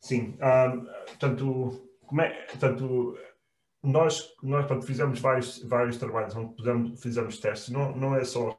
sim, 0.00 0.38
um, 0.40 1.16
tanto, 1.18 1.88
como 2.06 2.20
é, 2.20 2.46
tanto 2.60 3.18
nós, 3.82 4.34
nós 4.42 4.66
pronto, 4.66 4.86
fizemos 4.86 5.18
vários, 5.18 5.62
vários 5.64 5.96
trabalhos 5.96 6.36
onde 6.36 6.54
fizemos, 6.56 7.02
fizemos 7.02 7.38
testes, 7.38 7.70
não, 7.70 7.96
não 7.96 8.14
é 8.14 8.24
só 8.24 8.56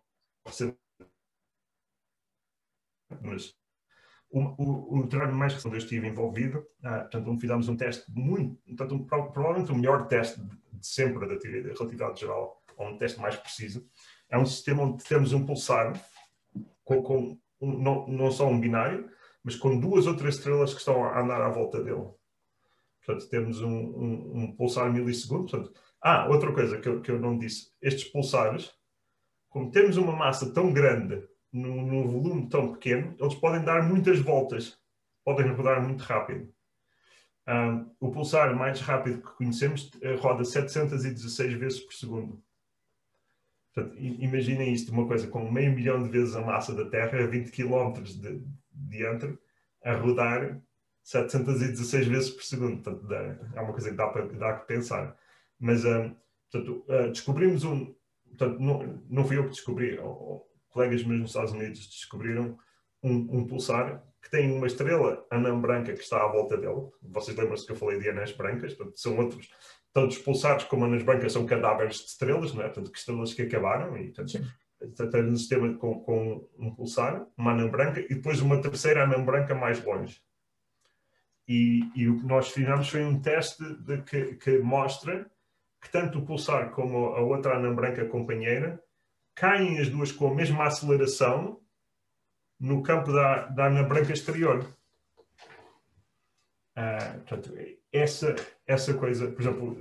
mas 3.21 3.55
o, 4.39 4.99
o, 4.99 5.07
trabalho 5.07 5.35
mais 5.35 5.53
recente 5.53 5.67
onde 5.67 5.77
eu 5.77 5.83
estive 5.83 6.07
envolvido, 6.07 6.65
ah, 6.83 7.01
portanto, 7.01 7.39
fizemos 7.39 7.69
um 7.69 7.75
teste 7.75 8.11
muito, 8.11 8.59
portanto, 8.75 9.05
provavelmente 9.05 9.71
o 9.71 9.75
melhor 9.75 10.07
teste 10.07 10.41
de 10.41 10.87
sempre 10.87 11.27
da 11.27 11.37
teoria 11.37 11.61
da 11.61 11.73
relatividade 11.73 12.19
geral, 12.19 12.61
ou 12.75 12.87
um 12.87 12.97
teste 12.97 13.19
mais 13.19 13.35
preciso, 13.35 13.85
é 14.29 14.37
um 14.37 14.45
sistema 14.45 14.83
onde 14.83 15.03
temos 15.03 15.33
um 15.33 15.45
pulsar 15.45 15.93
com, 16.83 17.03
com 17.03 17.37
um, 17.61 17.77
não, 17.77 18.07
não 18.07 18.31
só 18.31 18.47
um 18.47 18.59
binário, 18.59 19.07
mas 19.43 19.55
com 19.55 19.79
duas 19.79 20.07
outras 20.07 20.35
estrelas 20.35 20.73
que 20.73 20.79
estão 20.79 21.03
a 21.03 21.21
andar 21.21 21.41
à 21.41 21.49
volta 21.49 21.83
dele. 21.83 22.07
Portanto, 23.05 23.29
temos 23.29 23.61
um, 23.61 23.69
um, 23.69 24.43
um 24.43 24.55
pulsar 24.55 24.91
milissegundo. 24.91 25.49
Portanto, 25.49 25.73
ah, 26.01 26.27
outra 26.29 26.53
coisa 26.53 26.79
que 26.79 26.87
eu, 26.87 27.01
que 27.01 27.11
eu 27.11 27.19
não 27.19 27.37
disse. 27.37 27.71
Estes 27.81 28.05
pulsares, 28.05 28.71
como 29.49 29.69
temos 29.69 29.97
uma 29.97 30.15
massa 30.15 30.51
tão 30.53 30.71
grande 30.73 31.21
num, 31.53 31.85
num 31.85 32.07
volume 32.07 32.49
tão 32.49 32.73
pequeno, 32.73 33.15
eles 33.19 33.35
podem 33.35 33.63
dar 33.63 33.87
muitas 33.87 34.19
voltas. 34.19 34.77
Podem 35.23 35.53
rodar 35.53 35.81
muito 35.81 36.01
rápido. 36.01 36.51
Um, 37.47 37.91
o 37.99 38.11
pulsar 38.11 38.55
mais 38.55 38.81
rápido 38.81 39.21
que 39.21 39.35
conhecemos 39.35 39.91
eh, 40.01 40.15
roda 40.15 40.43
716 40.43 41.53
vezes 41.53 41.79
por 41.81 41.93
segundo. 41.93 42.41
Portanto, 43.73 43.97
imaginem 43.99 44.71
isto, 44.71 44.91
uma 44.91 45.07
coisa 45.07 45.27
com 45.27 45.51
meio 45.51 45.73
milhão 45.73 46.01
de 46.01 46.09
vezes 46.09 46.35
a 46.35 46.41
massa 46.41 46.73
da 46.73 46.89
Terra, 46.89 47.23
a 47.23 47.27
20 47.27 47.51
km 47.51 48.01
de 48.01 48.43
diâmetro, 48.71 49.39
a 49.83 49.93
rodar 49.93 50.61
716 51.03 52.07
vezes 52.07 52.29
por 52.29 52.43
segundo. 52.43 52.81
Portanto, 52.81 53.07
dá, 53.07 53.17
é 53.55 53.61
uma 53.61 53.73
coisa 53.73 53.89
que 53.89 53.95
dá 53.95 54.07
para, 54.07 54.25
dá 54.27 54.53
para 54.53 54.65
pensar. 54.65 55.17
Mas, 55.59 55.83
uh, 55.83 56.15
portanto, 56.51 56.85
uh, 56.87 57.09
descobrimos 57.09 57.63
um... 57.63 57.93
Portanto, 58.29 58.59
não, 58.59 59.03
não 59.09 59.25
fui 59.25 59.37
eu 59.37 59.43
que 59.43 59.49
descobri, 59.51 59.99
colegas 60.73 61.03
meus 61.03 61.21
nos 61.21 61.29
Estados 61.29 61.51
Unidos 61.51 61.87
descobriram 61.87 62.57
um, 63.01 63.39
um, 63.39 63.47
pulsar 63.47 64.03
que 64.21 64.29
tem 64.29 64.51
uma 64.51 64.67
estrela 64.67 65.25
anã 65.29 65.59
branca 65.59 65.93
que 65.93 66.01
está 66.01 66.23
à 66.23 66.27
volta 66.27 66.57
dele. 66.57 66.89
Vocês 67.01 67.37
lembram-se 67.37 67.65
que 67.65 67.71
eu 67.71 67.75
falei 67.75 67.99
de 67.99 68.09
anãs 68.09 68.31
brancas? 68.31 68.73
Portanto, 68.73 68.99
são 68.99 69.17
outros... 69.17 69.49
Todos 69.93 70.17
os 70.17 70.23
pulsares, 70.23 70.63
como 70.63 70.85
anãs 70.85 71.03
brancas, 71.03 71.33
são 71.33 71.45
cadáveres 71.45 71.97
de 71.97 72.05
estrelas, 72.05 72.51
não 72.51 72.63
é? 72.63 72.65
Portanto, 72.65 72.91
que 72.91 72.97
estrelas 72.97 73.33
que 73.33 73.43
acabaram 73.43 73.95
e, 73.95 74.11
portanto, 74.11 75.11
tem 75.11 75.23
um 75.23 75.35
sistema 75.35 75.77
com, 75.77 75.99
com, 75.99 76.49
um 76.57 76.73
pulsar, 76.73 77.27
uma 77.37 77.51
anã 77.51 77.69
branca, 77.69 77.99
e 77.99 78.15
depois 78.15 78.41
uma 78.41 78.59
terceira 78.59 79.03
anã 79.03 79.23
branca 79.23 79.53
mais 79.53 79.83
longe. 79.83 80.19
E, 81.47 81.91
e, 81.95 82.09
o 82.09 82.19
que 82.19 82.25
nós 82.25 82.49
fizemos 82.49 82.89
foi 82.89 83.03
um 83.03 83.21
teste 83.21 83.63
de, 83.81 84.01
que, 84.01 84.35
que, 84.35 84.57
mostra 84.59 85.29
que 85.81 85.91
tanto 85.91 86.19
o 86.19 86.25
pulsar 86.25 86.71
como 86.71 87.07
a 87.07 87.21
outra 87.21 87.57
anã 87.57 87.75
branca 87.75 88.05
companheira 88.05 88.81
caem 89.35 89.79
as 89.79 89.89
duas 89.89 90.11
com 90.11 90.27
a 90.27 90.35
mesma 90.35 90.65
aceleração 90.65 91.59
no 92.59 92.81
campo 92.81 93.11
da, 93.11 93.47
da 93.47 93.65
anã 93.65 93.83
branca 93.83 94.13
exterior. 94.13 94.65
Uh, 96.75 97.19
portanto, 97.19 97.53
essa, 97.91 98.35
essa 98.65 98.93
coisa, 98.95 99.31
por 99.31 99.41
exemplo, 99.41 99.77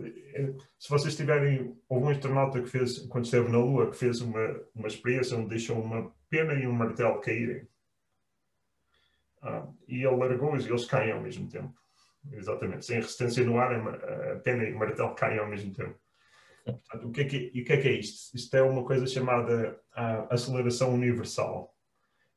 se 0.79 0.91
vocês 0.91 1.17
tiverem 1.17 1.81
algum 1.89 2.11
astronauta 2.11 2.61
que 2.61 2.69
fez, 2.69 2.99
quando 3.07 3.25
esteve 3.25 3.51
na 3.51 3.59
Lua, 3.59 3.91
que 3.91 3.97
fez 3.97 4.21
uma, 4.21 4.61
uma 4.75 4.89
experiência 4.89 5.37
onde 5.37 5.49
deixou 5.49 5.81
uma 5.81 6.13
pena 6.29 6.55
e 6.55 6.67
um 6.67 6.73
martelo 6.73 7.21
caírem, 7.21 7.67
uh, 9.43 9.75
e 9.89 10.05
ele 10.05 10.17
largou-os 10.17 10.67
e 10.67 10.69
eles 10.69 10.85
caem 10.87 11.13
ao 11.13 11.23
mesmo 11.23 11.49
tempo. 11.49 11.75
Exatamente, 12.31 12.85
sem 12.85 12.97
resistência 12.97 13.45
no 13.45 13.59
ar, 13.59 13.73
a 13.75 14.37
pena 14.41 14.65
e 14.65 14.73
o 14.73 14.79
martelo 14.79 15.15
caem 15.15 15.39
ao 15.39 15.49
mesmo 15.49 15.73
tempo. 15.73 15.99
Portanto, 16.65 17.09
o 17.09 17.13
que 17.13 17.21
é 17.21 17.25
que, 17.25 17.51
e 17.55 17.63
o 17.63 17.65
que 17.65 17.73
é 17.73 17.77
que 17.77 17.89
é 17.89 17.93
isto? 17.93 18.37
Isto 18.37 18.57
é 18.57 18.63
uma 18.63 18.85
coisa 18.85 19.07
chamada 19.07 19.81
uh, 19.97 20.33
aceleração 20.33 20.95
universal, 20.95 21.77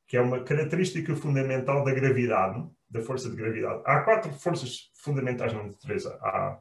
que 0.07 0.17
é 0.17 0.21
uma 0.21 0.43
característica 0.43 1.15
fundamental 1.15 1.83
da 1.83 1.93
gravidade, 1.93 2.67
da 2.89 3.01
força 3.01 3.29
de 3.29 3.35
gravidade. 3.35 3.81
Há 3.85 4.01
quatro 4.01 4.31
forças 4.33 4.91
fundamentais 4.95 5.53
na 5.53 5.63
natureza. 5.63 6.17
Há 6.21 6.59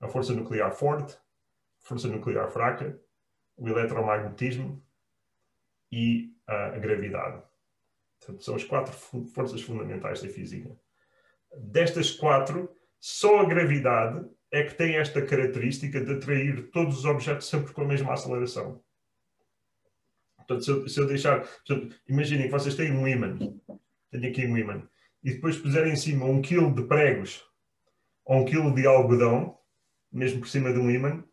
a 0.00 0.08
força 0.08 0.34
nuclear 0.34 0.72
forte, 0.72 1.16
força 1.80 2.08
nuclear 2.08 2.50
fraca, 2.50 2.98
o 3.56 3.68
eletromagnetismo 3.68 4.82
e 5.90 6.34
a 6.46 6.78
gravidade. 6.78 7.42
Portanto, 8.18 8.44
são 8.44 8.54
as 8.54 8.64
quatro 8.64 8.92
forças 9.34 9.62
fundamentais 9.62 10.22
da 10.22 10.28
física. 10.28 10.76
Destas 11.56 12.10
quatro, 12.10 12.70
só 13.00 13.40
a 13.40 13.44
gravidade 13.44 14.28
é 14.52 14.62
que 14.62 14.74
tem 14.74 14.96
esta 14.96 15.20
característica 15.22 16.00
de 16.00 16.12
atrair 16.12 16.70
todos 16.70 16.98
os 16.98 17.04
objetos 17.04 17.48
sempre 17.48 17.72
com 17.72 17.82
a 17.82 17.86
mesma 17.86 18.12
aceleração. 18.12 18.80
Portanto, 20.36 20.64
se 20.64 20.70
eu, 20.70 20.88
se 20.88 21.00
eu 21.00 21.06
deixar. 21.06 21.40
Portanto, 21.40 21.96
imaginem 22.08 22.46
que 22.46 22.52
vocês 22.52 22.74
têm 22.74 22.92
um 22.92 23.06
ímã. 23.06 23.36
Tenho 24.10 24.28
aqui 24.28 24.46
um 24.46 24.56
ímã 24.56 24.88
e 25.26 25.32
depois 25.32 25.56
puserem 25.56 25.92
em 25.92 25.96
cima 25.96 26.24
um 26.24 26.40
quilo 26.40 26.72
de 26.72 26.84
pregos 26.84 27.44
ou 28.24 28.42
um 28.42 28.44
quilo 28.44 28.72
de 28.72 28.86
algodão, 28.86 29.58
mesmo 30.12 30.40
por 30.40 30.48
cima 30.48 30.72
de 30.72 30.78
um 30.78 30.88
ímã, 30.88 31.24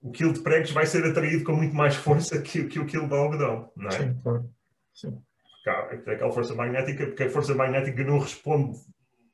o 0.00 0.12
quilo 0.12 0.32
de 0.32 0.40
pregos 0.40 0.70
vai 0.70 0.86
ser 0.86 1.04
atraído 1.04 1.42
com 1.42 1.52
muito 1.52 1.74
mais 1.74 1.96
força 1.96 2.40
que, 2.40 2.64
que 2.64 2.78
o 2.78 2.86
quilo 2.86 3.08
de 3.08 3.14
algodão, 3.14 3.72
não 3.76 3.88
é? 3.88 3.90
Sim, 3.90 4.20
claro. 4.22 4.50
Sim. 4.94 5.22
Aquela 5.66 6.30
força 6.30 6.54
magnética, 6.54 7.06
porque 7.06 7.22
a 7.24 7.30
força 7.30 7.54
magnética 7.54 8.04
não 8.04 8.18
responde 8.18 8.78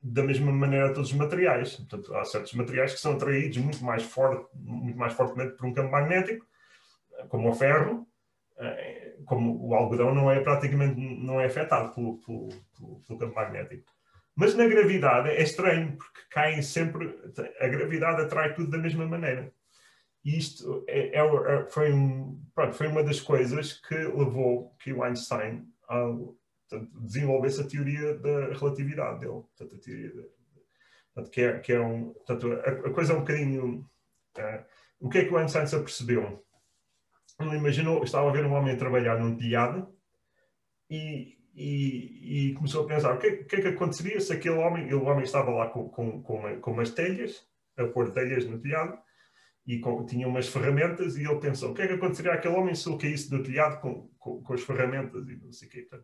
da 0.03 0.23
mesma 0.23 0.51
maneira 0.51 0.87
a 0.87 0.93
todos 0.93 1.11
os 1.11 1.17
materiais. 1.17 1.77
Portanto, 1.77 2.15
há 2.15 2.25
certos 2.25 2.55
materiais 2.55 2.95
que 2.95 3.01
são 3.01 3.13
atraídos 3.13 3.59
muito 3.59 3.85
mais, 3.85 4.03
forte, 4.03 4.49
muito 4.55 4.99
mais 4.99 5.13
fortemente 5.13 5.57
por 5.57 5.67
um 5.67 5.75
campo 5.75 5.91
magnético, 5.91 6.47
como 7.29 7.51
o 7.51 7.55
ferro, 7.55 8.07
eh, 8.59 9.17
como 9.27 9.69
o 9.69 9.75
algodão 9.75 10.15
não 10.15 10.31
é 10.31 10.41
praticamente 10.41 10.99
não 10.99 11.41
é 11.41 11.47
afetado 11.47 11.95
pelo, 11.95 12.19
pelo, 12.19 12.49
pelo, 13.07 13.19
campo 13.19 13.35
magnético. 13.35 13.85
Mas 14.35 14.55
na 14.55 14.67
gravidade 14.67 15.29
é 15.29 15.43
estranho, 15.43 15.97
porque 15.99 16.21
caem 16.31 16.63
sempre. 16.63 17.15
A 17.61 17.69
gravidade 17.69 18.23
atrai 18.23 18.55
tudo 18.55 18.71
da 18.71 18.79
mesma 18.79 19.07
maneira. 19.07 19.53
E 20.25 20.39
isto 20.39 20.85
é, 20.89 21.19
é, 21.19 21.21
é 21.21 21.67
foi, 21.69 21.93
um, 21.93 22.41
pronto, 22.55 22.75
foi 22.75 22.89
uma 22.89 23.03
das 23.03 23.21
coisas 23.21 23.75
que 23.75 23.95
levou 23.95 24.75
que 24.79 24.93
o 24.93 25.03
Einstein 25.03 25.67
a 26.77 26.79
desenvolvesse 27.01 27.61
a 27.61 27.67
teoria 27.67 28.15
da 28.19 28.53
relatividade 28.53 29.21
dele. 29.21 29.43
Portanto, 29.43 29.77
a 29.77 29.79
teoria 29.79 30.11
de, 30.11 30.27
portanto, 31.15 31.31
que, 31.31 31.41
é, 31.41 31.59
que 31.59 31.73
é 31.73 31.81
um. 31.81 32.13
Portanto, 32.13 32.53
a, 32.53 32.89
a 32.89 32.91
coisa 32.93 33.13
é 33.13 33.17
um 33.17 33.21
bocadinho. 33.21 33.89
Uh, 34.39 34.65
o 35.01 35.09
que 35.09 35.19
é 35.19 35.25
que 35.25 35.33
o 35.33 35.39
Einstein 35.39 35.67
se 35.67 35.75
apercebeu? 35.75 36.45
não 37.45 37.55
imaginou, 37.55 38.03
estava 38.05 38.29
a 38.29 38.33
ver 38.33 38.45
um 38.45 38.53
homem 38.53 38.77
trabalhar 38.77 39.19
num 39.19 39.37
telhado 39.37 39.89
e, 40.89 41.39
e, 41.55 42.51
e, 42.51 42.55
começou 42.55 42.85
a 42.85 42.87
pensar 42.87 43.15
o 43.15 43.19
que, 43.19 43.45
que, 43.45 43.57
é 43.57 43.63
que 43.63 43.69
aconteceria 43.69 44.21
se 44.21 44.33
aquele 44.33 44.57
homem, 44.57 44.93
o 44.93 45.05
homem 45.05 45.25
estava 45.25 45.51
lá 45.51 45.69
com, 45.69 45.89
com, 45.89 46.23
com, 46.23 46.39
uma, 46.39 46.57
com 46.57 46.73
umas 46.73 46.91
telhas, 46.91 47.47
a 47.77 47.85
pôr 47.87 48.11
telhas 48.11 48.45
no 48.47 48.59
telhado, 48.59 48.99
e 49.67 49.79
com, 49.79 50.05
tinha 50.05 50.27
umas 50.27 50.49
ferramentas, 50.49 51.17
e 51.17 51.25
ele 51.25 51.39
pensou, 51.39 51.71
o 51.71 51.75
que 51.75 51.83
é 51.83 51.87
que 51.87 51.95
aconteceria 51.95 52.33
àquele 52.33 52.55
homem 52.55 52.75
se 52.75 52.89
ele 52.89 52.99
caísse 52.99 53.31
do 53.31 53.43
telhado 53.43 53.81
com, 53.81 54.09
com, 54.19 54.43
com 54.43 54.53
as 54.53 54.63
ferramentas 54.63 55.29
e 55.29 55.37
não 55.37 55.53
sei 55.53 55.69
o 55.69 55.71
quê. 55.71 55.85
Então, 55.87 55.99
o 55.99 56.03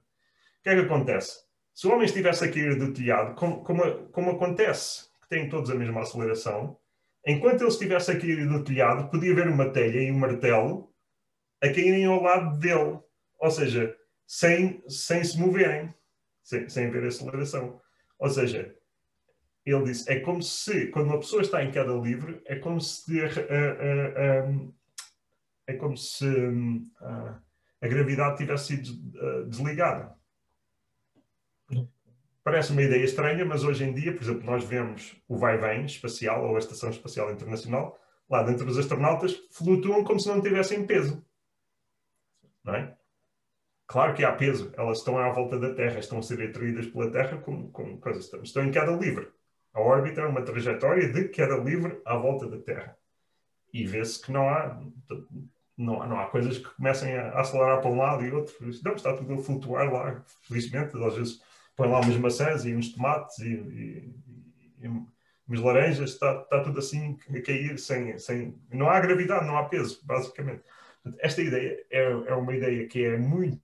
que 0.66 0.70
é 0.70 0.74
que 0.74 0.80
acontece? 0.80 1.44
Se 1.72 1.86
o 1.86 1.92
homem 1.92 2.06
estivesse 2.06 2.44
a 2.44 2.50
cair 2.50 2.76
do 2.76 2.92
telhado, 2.92 3.36
como, 3.36 3.62
como, 3.62 4.08
como 4.08 4.30
acontece, 4.32 5.04
que 5.22 5.28
têm 5.28 5.48
todos 5.48 5.70
a 5.70 5.76
mesma 5.76 6.00
aceleração, 6.00 6.76
enquanto 7.24 7.60
ele 7.60 7.70
estivesse 7.70 8.10
a 8.10 8.18
cair 8.18 8.48
do 8.48 8.64
telhado, 8.64 9.08
podia 9.08 9.30
haver 9.30 9.46
uma 9.46 9.70
telha 9.70 10.00
e 10.00 10.10
um 10.10 10.18
martelo 10.18 10.92
a 11.62 11.68
caírem 11.68 12.06
ao 12.06 12.20
lado 12.20 12.58
dele. 12.58 12.98
Ou 13.38 13.50
seja, 13.50 13.96
sem, 14.26 14.82
sem 14.88 15.22
se 15.22 15.38
moverem, 15.38 15.94
sem, 16.42 16.68
sem 16.68 16.86
haver 16.88 17.04
aceleração. 17.04 17.80
Ou 18.18 18.28
seja, 18.28 18.74
ele 19.64 19.84
disse: 19.84 20.10
é 20.10 20.18
como 20.18 20.42
se, 20.42 20.88
quando 20.88 21.06
uma 21.06 21.20
pessoa 21.20 21.42
está 21.42 21.62
em 21.62 21.70
queda 21.70 21.92
livre, 21.92 22.42
é 22.44 22.56
como 22.56 22.80
se. 22.80 23.20
Uh, 23.20 23.28
uh, 23.28 24.66
uh, 24.66 24.74
é 25.68 25.74
como 25.74 25.96
se 25.96 26.26
a 27.80 27.88
gravidade 27.88 28.38
tivesse 28.38 28.76
sido 28.76 29.48
desligada. 29.48 30.15
Parece 32.44 32.72
uma 32.72 32.82
ideia 32.82 33.04
estranha, 33.04 33.44
mas 33.44 33.64
hoje 33.64 33.84
em 33.84 33.92
dia, 33.92 34.12
por 34.12 34.22
exemplo, 34.22 34.44
nós 34.44 34.64
vemos 34.64 35.16
o 35.28 35.36
vai-vem 35.36 35.84
espacial 35.84 36.48
ou 36.48 36.54
a 36.54 36.58
Estação 36.58 36.90
Espacial 36.90 37.30
Internacional, 37.32 37.98
lá 38.30 38.42
dentro 38.42 38.68
os 38.68 38.78
astronautas 38.78 39.36
flutuam 39.50 40.04
como 40.04 40.20
se 40.20 40.28
não 40.28 40.40
tivessem 40.40 40.86
peso 40.86 41.26
não 42.66 42.74
é? 42.74 42.96
Claro 43.86 44.14
que 44.14 44.24
há 44.24 44.32
peso, 44.32 44.72
elas 44.76 44.98
estão 44.98 45.16
à 45.16 45.30
volta 45.30 45.58
da 45.58 45.72
Terra, 45.72 46.00
estão 46.00 46.18
a 46.18 46.22
ser 46.22 46.42
atraídas 46.42 46.88
pela 46.88 47.10
Terra 47.10 47.38
com, 47.38 47.70
com 47.70 47.96
coisas, 47.98 48.30
estão 48.42 48.64
em 48.64 48.72
queda 48.72 48.90
livre. 48.90 49.30
A 49.72 49.80
órbita 49.80 50.22
é 50.22 50.26
uma 50.26 50.42
trajetória 50.42 51.08
de 51.12 51.28
queda 51.28 51.56
livre 51.56 52.00
à 52.04 52.16
volta 52.16 52.48
da 52.48 52.58
Terra. 52.58 52.96
E 53.72 53.86
vê-se 53.86 54.20
que 54.20 54.32
não 54.32 54.48
há, 54.48 54.82
não, 55.76 56.08
não 56.08 56.18
há 56.18 56.26
coisas 56.26 56.58
que 56.58 56.68
comecem 56.74 57.16
a 57.16 57.38
acelerar 57.38 57.80
para 57.80 57.90
um 57.90 57.96
lado 57.96 58.24
e 58.24 58.32
outro. 58.32 58.54
Não, 58.84 58.94
está 58.94 59.16
tudo 59.16 59.34
a 59.34 59.38
flutuar 59.38 59.92
lá, 59.92 60.24
felizmente. 60.42 60.96
Às 60.96 61.14
vezes 61.14 61.42
põem 61.76 61.90
lá 61.90 62.00
umas 62.00 62.16
maçãs 62.16 62.64
e 62.64 62.74
uns 62.74 62.92
tomates 62.92 63.38
e, 63.38 63.52
e, 63.52 64.14
e 64.82 64.88
Mas 65.46 65.60
laranjas 65.60 66.10
está, 66.10 66.42
está 66.42 66.60
tudo 66.60 66.78
assim 66.78 67.18
a 67.28 67.40
cair 67.42 67.78
sem, 67.78 68.18
sem. 68.18 68.58
Não 68.72 68.88
há 68.88 68.98
gravidade, 68.98 69.46
não 69.46 69.56
há 69.56 69.64
peso, 69.64 70.00
basicamente. 70.04 70.62
Esta 71.20 71.42
ideia 71.42 71.86
é, 71.90 72.02
é 72.02 72.34
uma 72.34 72.54
ideia 72.54 72.86
que 72.88 73.04
é 73.04 73.16
muito 73.16 73.62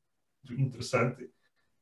interessante 0.51 1.29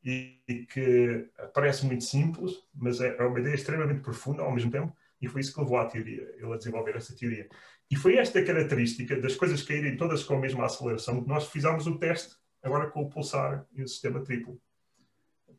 e, 0.03 0.41
e 0.49 0.67
que 0.67 1.29
parece 1.53 1.85
muito 1.85 2.05
simples, 2.05 2.53
mas 2.75 3.01
é, 3.01 3.17
é 3.19 3.23
uma 3.23 3.41
ideia 3.41 3.55
extremamente 3.55 4.01
profunda 4.01 4.43
ao 4.43 4.53
mesmo 4.53 4.71
tempo, 4.71 4.95
e 5.21 5.29
foi 5.29 5.43
isso 5.43 5.53
que 5.53 5.61
levou 5.61 5.77
à 5.79 5.85
teoria, 5.85 6.23
ele 6.39 6.53
a 6.53 6.57
desenvolver 6.57 6.97
essa 6.97 7.15
teoria. 7.15 7.47
E 7.91 7.97
foi 7.97 8.17
esta 8.17 8.43
característica 8.43 9.21
das 9.21 9.37
coisas 9.37 9.63
caírem 9.63 9.97
todas 9.97 10.23
com 10.23 10.35
a 10.35 10.41
mesma 10.41 10.65
aceleração 10.65 11.23
que 11.23 11.29
nós 11.29 11.49
fizemos 11.49 11.87
o 11.87 11.99
teste 11.99 12.37
agora 12.63 12.91
com 12.91 13.03
o 13.03 13.11
pulsar 13.11 13.67
e 13.75 13.83
o 13.83 13.89
sistema 13.89 14.23
triplo. 14.23 14.61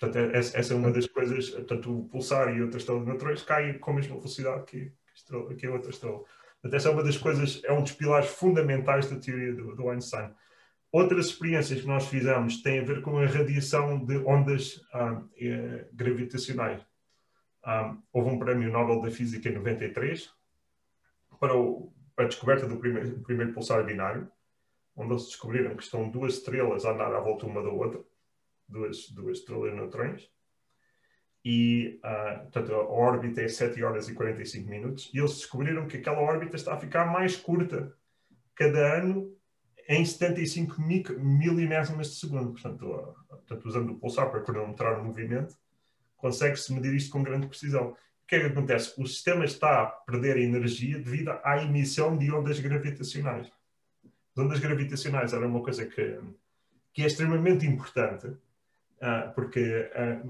Portanto, 0.02 0.18
é, 0.34 0.38
essa 0.40 0.73
é 0.73 0.76
uma 0.76 0.90
das 0.90 1.06
coisas, 1.06 1.52
portanto, 1.52 1.99
o 1.99 2.06
pulsar 2.06 2.52
e 2.56 2.60
outras 2.60 2.82
estrelas 2.82 3.03
de 3.03 3.10
neutrões 3.11 3.44
caem 3.44 3.78
com 3.78 3.91
a 3.91 3.94
mesma 3.94 4.15
velocidade 4.15 4.65
que, 4.65 4.91
que 5.60 5.68
a 5.68 5.72
outra 5.72 5.91
estrela. 5.91 6.23
Portanto, 6.60 6.73
essa 6.73 6.90
é 6.90 6.91
uma 6.91 7.03
das 7.03 7.18
coisas, 7.18 7.61
é 7.64 7.72
um 7.72 7.84
dos 7.84 7.91
pilares 7.91 8.28
fundamentais 8.28 9.07
da 9.11 9.19
teoria 9.19 9.53
do, 9.53 9.76
do 9.76 9.90
Einstein. 9.91 10.34
Outras 10.91 11.28
experiências 11.28 11.82
que 11.82 11.88
nós 11.88 12.07
fizemos 12.07 12.64
têm 12.64 12.80
a 12.80 12.84
ver 12.84 13.03
com 13.03 13.19
a 13.19 13.28
radiação 13.28 14.03
de 14.03 14.18
ondas 14.26 14.82
ah, 14.91 15.22
eh, 15.40 15.88
gravitacionais. 15.94 16.82
Ah, 17.64 17.95
houve 18.11 18.32
um 18.32 18.40
prémio 18.40 18.72
Nobel 18.72 19.02
da 19.02 19.11
Física 19.11 19.49
em 19.49 19.53
93 19.53 20.32
para, 21.40 21.56
o, 21.56 21.94
para 22.15 22.26
a 22.26 22.28
descoberta 22.28 22.68
do 22.68 22.78
primeiro, 22.78 23.11
do 23.11 23.22
primeiro 23.22 23.53
pulsar 23.53 23.86
binário, 23.86 24.28
onde 24.95 25.14
eles 25.14 25.28
descobriram 25.28 25.76
que 25.76 25.84
estão 25.84 26.10
duas 26.10 26.34
estrelas 26.34 26.86
a 26.86 26.91
andar 26.91 27.14
à 27.14 27.19
volta 27.19 27.45
uma 27.45 27.61
da 27.61 27.69
outra 27.69 28.02
duas, 28.72 29.10
duas 29.10 29.39
estrelas 29.39 29.72
de 29.72 29.77
neutrões. 29.77 30.30
E, 31.43 31.99
uh, 32.03 32.41
portanto, 32.43 32.73
a 32.73 32.88
órbita 32.88 33.41
é 33.41 33.48
7 33.48 33.84
horas 33.84 34.07
e 34.07 34.14
45 34.14 34.69
minutos. 34.69 35.10
E 35.14 35.19
eles 35.19 35.35
descobriram 35.35 35.88
que 35.88 35.98
aquela 35.98 36.19
órbita 36.19 36.56
está 36.56 36.73
a 36.73 36.80
ficar 36.80 37.06
mais 37.06 37.35
curta 37.35 37.95
cada 38.56 38.98
ano 38.98 39.35
em 39.88 40.06
75 40.06 40.80
milimésimas 40.81 42.11
de 42.11 42.15
segundo. 42.15 42.52
Portanto, 42.52 42.85
uh, 42.85 43.14
portanto, 43.27 43.65
usando 43.65 43.91
o 43.91 43.99
pulsar 43.99 44.30
para 44.30 44.41
cronometrar 44.41 44.99
o 44.99 45.03
movimento, 45.03 45.56
consegue-se 46.15 46.72
medir 46.73 46.93
isto 46.93 47.11
com 47.11 47.23
grande 47.23 47.48
precisão. 47.48 47.89
O 47.91 48.27
que 48.27 48.35
é 48.35 48.39
que 48.39 48.45
acontece? 48.45 48.93
O 49.02 49.07
sistema 49.07 49.43
está 49.43 49.81
a 49.81 49.85
perder 49.88 50.38
energia 50.38 50.99
devido 50.99 51.31
à 51.43 51.61
emissão 51.61 52.15
de 52.18 52.31
ondas 52.31 52.60
gravitacionais. 52.60 53.52
As 54.06 54.38
ondas 54.38 54.60
gravitacionais 54.60 55.34
era 55.34 55.45
uma 55.45 55.61
coisa 55.61 55.85
que, 55.85 56.19
que 56.93 57.02
é 57.02 57.07
extremamente 57.07 57.65
importante 57.65 58.31
porque 59.34 59.91
ah, 59.95 60.22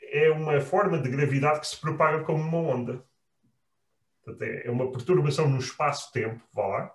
é 0.00 0.30
uma 0.30 0.60
forma 0.60 0.98
de 0.98 1.10
gravidade 1.10 1.60
que 1.60 1.66
se 1.66 1.80
propaga 1.80 2.24
como 2.24 2.42
uma 2.42 2.58
onda. 2.58 3.04
Portanto, 4.22 4.42
é, 4.42 4.66
é 4.66 4.70
uma 4.70 4.90
perturbação 4.90 5.48
no 5.48 5.58
espaço-tempo, 5.58 6.42
vá 6.52 6.66
lá. 6.66 6.94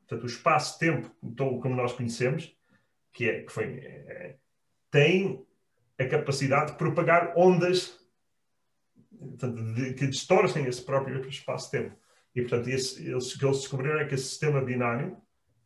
Portanto, 0.00 0.22
o 0.22 0.26
espaço-tempo, 0.26 1.10
como 1.60 1.74
nós 1.74 1.92
conhecemos, 1.92 2.54
que, 3.12 3.28
é, 3.28 3.42
que 3.42 3.50
foi, 3.50 3.64
é, 3.64 4.36
tem 4.90 5.44
a 5.98 6.06
capacidade 6.06 6.72
de 6.72 6.78
propagar 6.78 7.32
ondas 7.36 7.98
portanto, 9.10 9.74
de, 9.74 9.94
que 9.94 10.06
distorcem 10.06 10.66
esse 10.66 10.84
próprio 10.84 11.26
espaço-tempo. 11.28 11.96
E, 12.34 12.42
portanto, 12.42 12.68
esse, 12.68 13.04
eles, 13.08 13.34
o 13.34 13.38
que 13.38 13.44
eles 13.44 13.58
descobriram 13.58 13.98
é 13.98 14.04
que 14.04 14.14
esse 14.14 14.28
sistema 14.28 14.60
binário, 14.60 15.16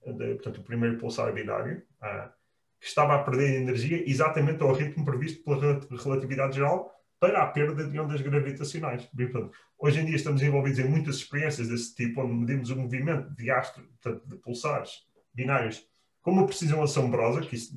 de, 0.06 0.34
portanto, 0.34 0.58
o 0.58 0.64
primeiro 0.64 0.98
pulsar 0.98 1.32
binário, 1.32 1.82
ah, 2.00 2.32
que 2.80 2.86
estava 2.86 3.14
a 3.14 3.22
perder 3.22 3.60
energia 3.60 4.02
exatamente 4.08 4.62
ao 4.62 4.72
ritmo 4.72 5.04
previsto 5.04 5.44
pela 5.44 5.80
relatividade 6.02 6.56
geral 6.56 6.90
para 7.20 7.42
a 7.42 7.46
perda 7.46 7.86
de 7.86 8.00
ondas 8.00 8.22
gravitacionais. 8.22 9.04
Portanto, 9.04 9.52
hoje 9.78 10.00
em 10.00 10.06
dia 10.06 10.16
estamos 10.16 10.42
envolvidos 10.42 10.78
em 10.78 10.88
muitas 10.88 11.16
experiências 11.16 11.68
desse 11.68 11.94
tipo, 11.94 12.22
onde 12.22 12.32
medimos 12.32 12.70
o 12.70 12.76
movimento 12.76 13.28
de 13.34 13.50
astro, 13.50 13.84
portanto, 13.84 14.26
de 14.26 14.36
pulsares 14.36 15.04
binários 15.34 15.86
com 16.22 16.32
uma 16.32 16.46
precisão 16.46 16.82
assombrosa, 16.82 17.42
que 17.42 17.54
isso, 17.54 17.74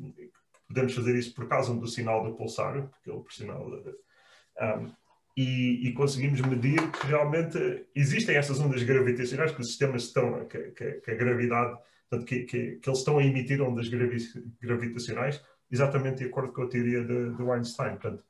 podemos 0.67 0.93
fazer 0.93 1.15
isso 1.15 1.33
por 1.33 1.47
causa 1.47 1.73
do 1.73 1.87
sinal 1.87 2.23
do 2.23 2.35
pulsar, 2.35 2.87
porque 2.87 3.09
ele 3.09 3.19
por 3.19 3.33
sinal 3.33 3.65
um, 3.67 4.91
e, 5.35 5.87
e, 5.87 5.93
conseguimos 5.93 6.39
medir 6.41 6.91
que 6.91 7.07
realmente 7.07 7.87
existem 7.95 8.35
essas 8.35 8.59
ondas 8.59 8.83
gravitacionais 8.83 9.51
que 9.51 9.61
os 9.61 9.67
sistemas 9.67 10.03
estão, 10.03 10.45
que, 10.45 10.59
que, 10.71 10.91
que 10.93 11.11
a 11.11 11.15
gravidade 11.15 11.75
portanto, 12.13 12.25
que, 12.25 12.43
que, 12.43 12.75
que, 12.75 12.89
eles 12.89 12.99
estão 12.99 13.17
a 13.17 13.23
emitir 13.23 13.61
ondas 13.61 13.89
gravi 13.89 14.17
gravitacionais 14.61 15.43
exatamente 15.71 16.19
de 16.19 16.25
acordo 16.25 16.53
com 16.53 16.63
a 16.63 16.69
teoria 16.69 17.03
de, 17.03 17.35
de 17.35 17.51
Einstein. 17.51 17.97
Portanto, 17.97 18.23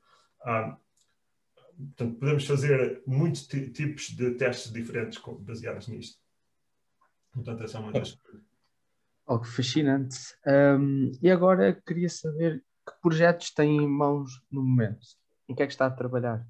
portanto, 1.76 2.18
podemos 2.18 2.46
fazer 2.46 3.02
muitos 3.06 3.46
tipos 3.46 4.08
de 4.10 4.32
testes 4.32 4.72
diferentes 4.72 5.20
baseados 5.40 5.88
nisto. 5.88 6.18
Portanto, 7.32 7.64
essa 7.64 7.78
é 7.78 7.80
uma 7.80 7.92
das. 7.92 8.18
Algo 9.26 9.44
fascinante. 9.44 10.16
Um, 10.46 11.12
e 11.20 11.30
agora 11.30 11.74
queria 11.86 12.08
saber 12.08 12.64
que 12.86 12.92
projetos 13.02 13.50
tem 13.50 13.76
em 13.76 13.88
mãos 13.88 14.42
no 14.50 14.62
momento? 14.62 15.06
Em 15.48 15.54
que 15.54 15.62
é 15.62 15.66
que 15.66 15.72
está 15.72 15.86
a 15.86 15.90
trabalhar? 15.90 16.46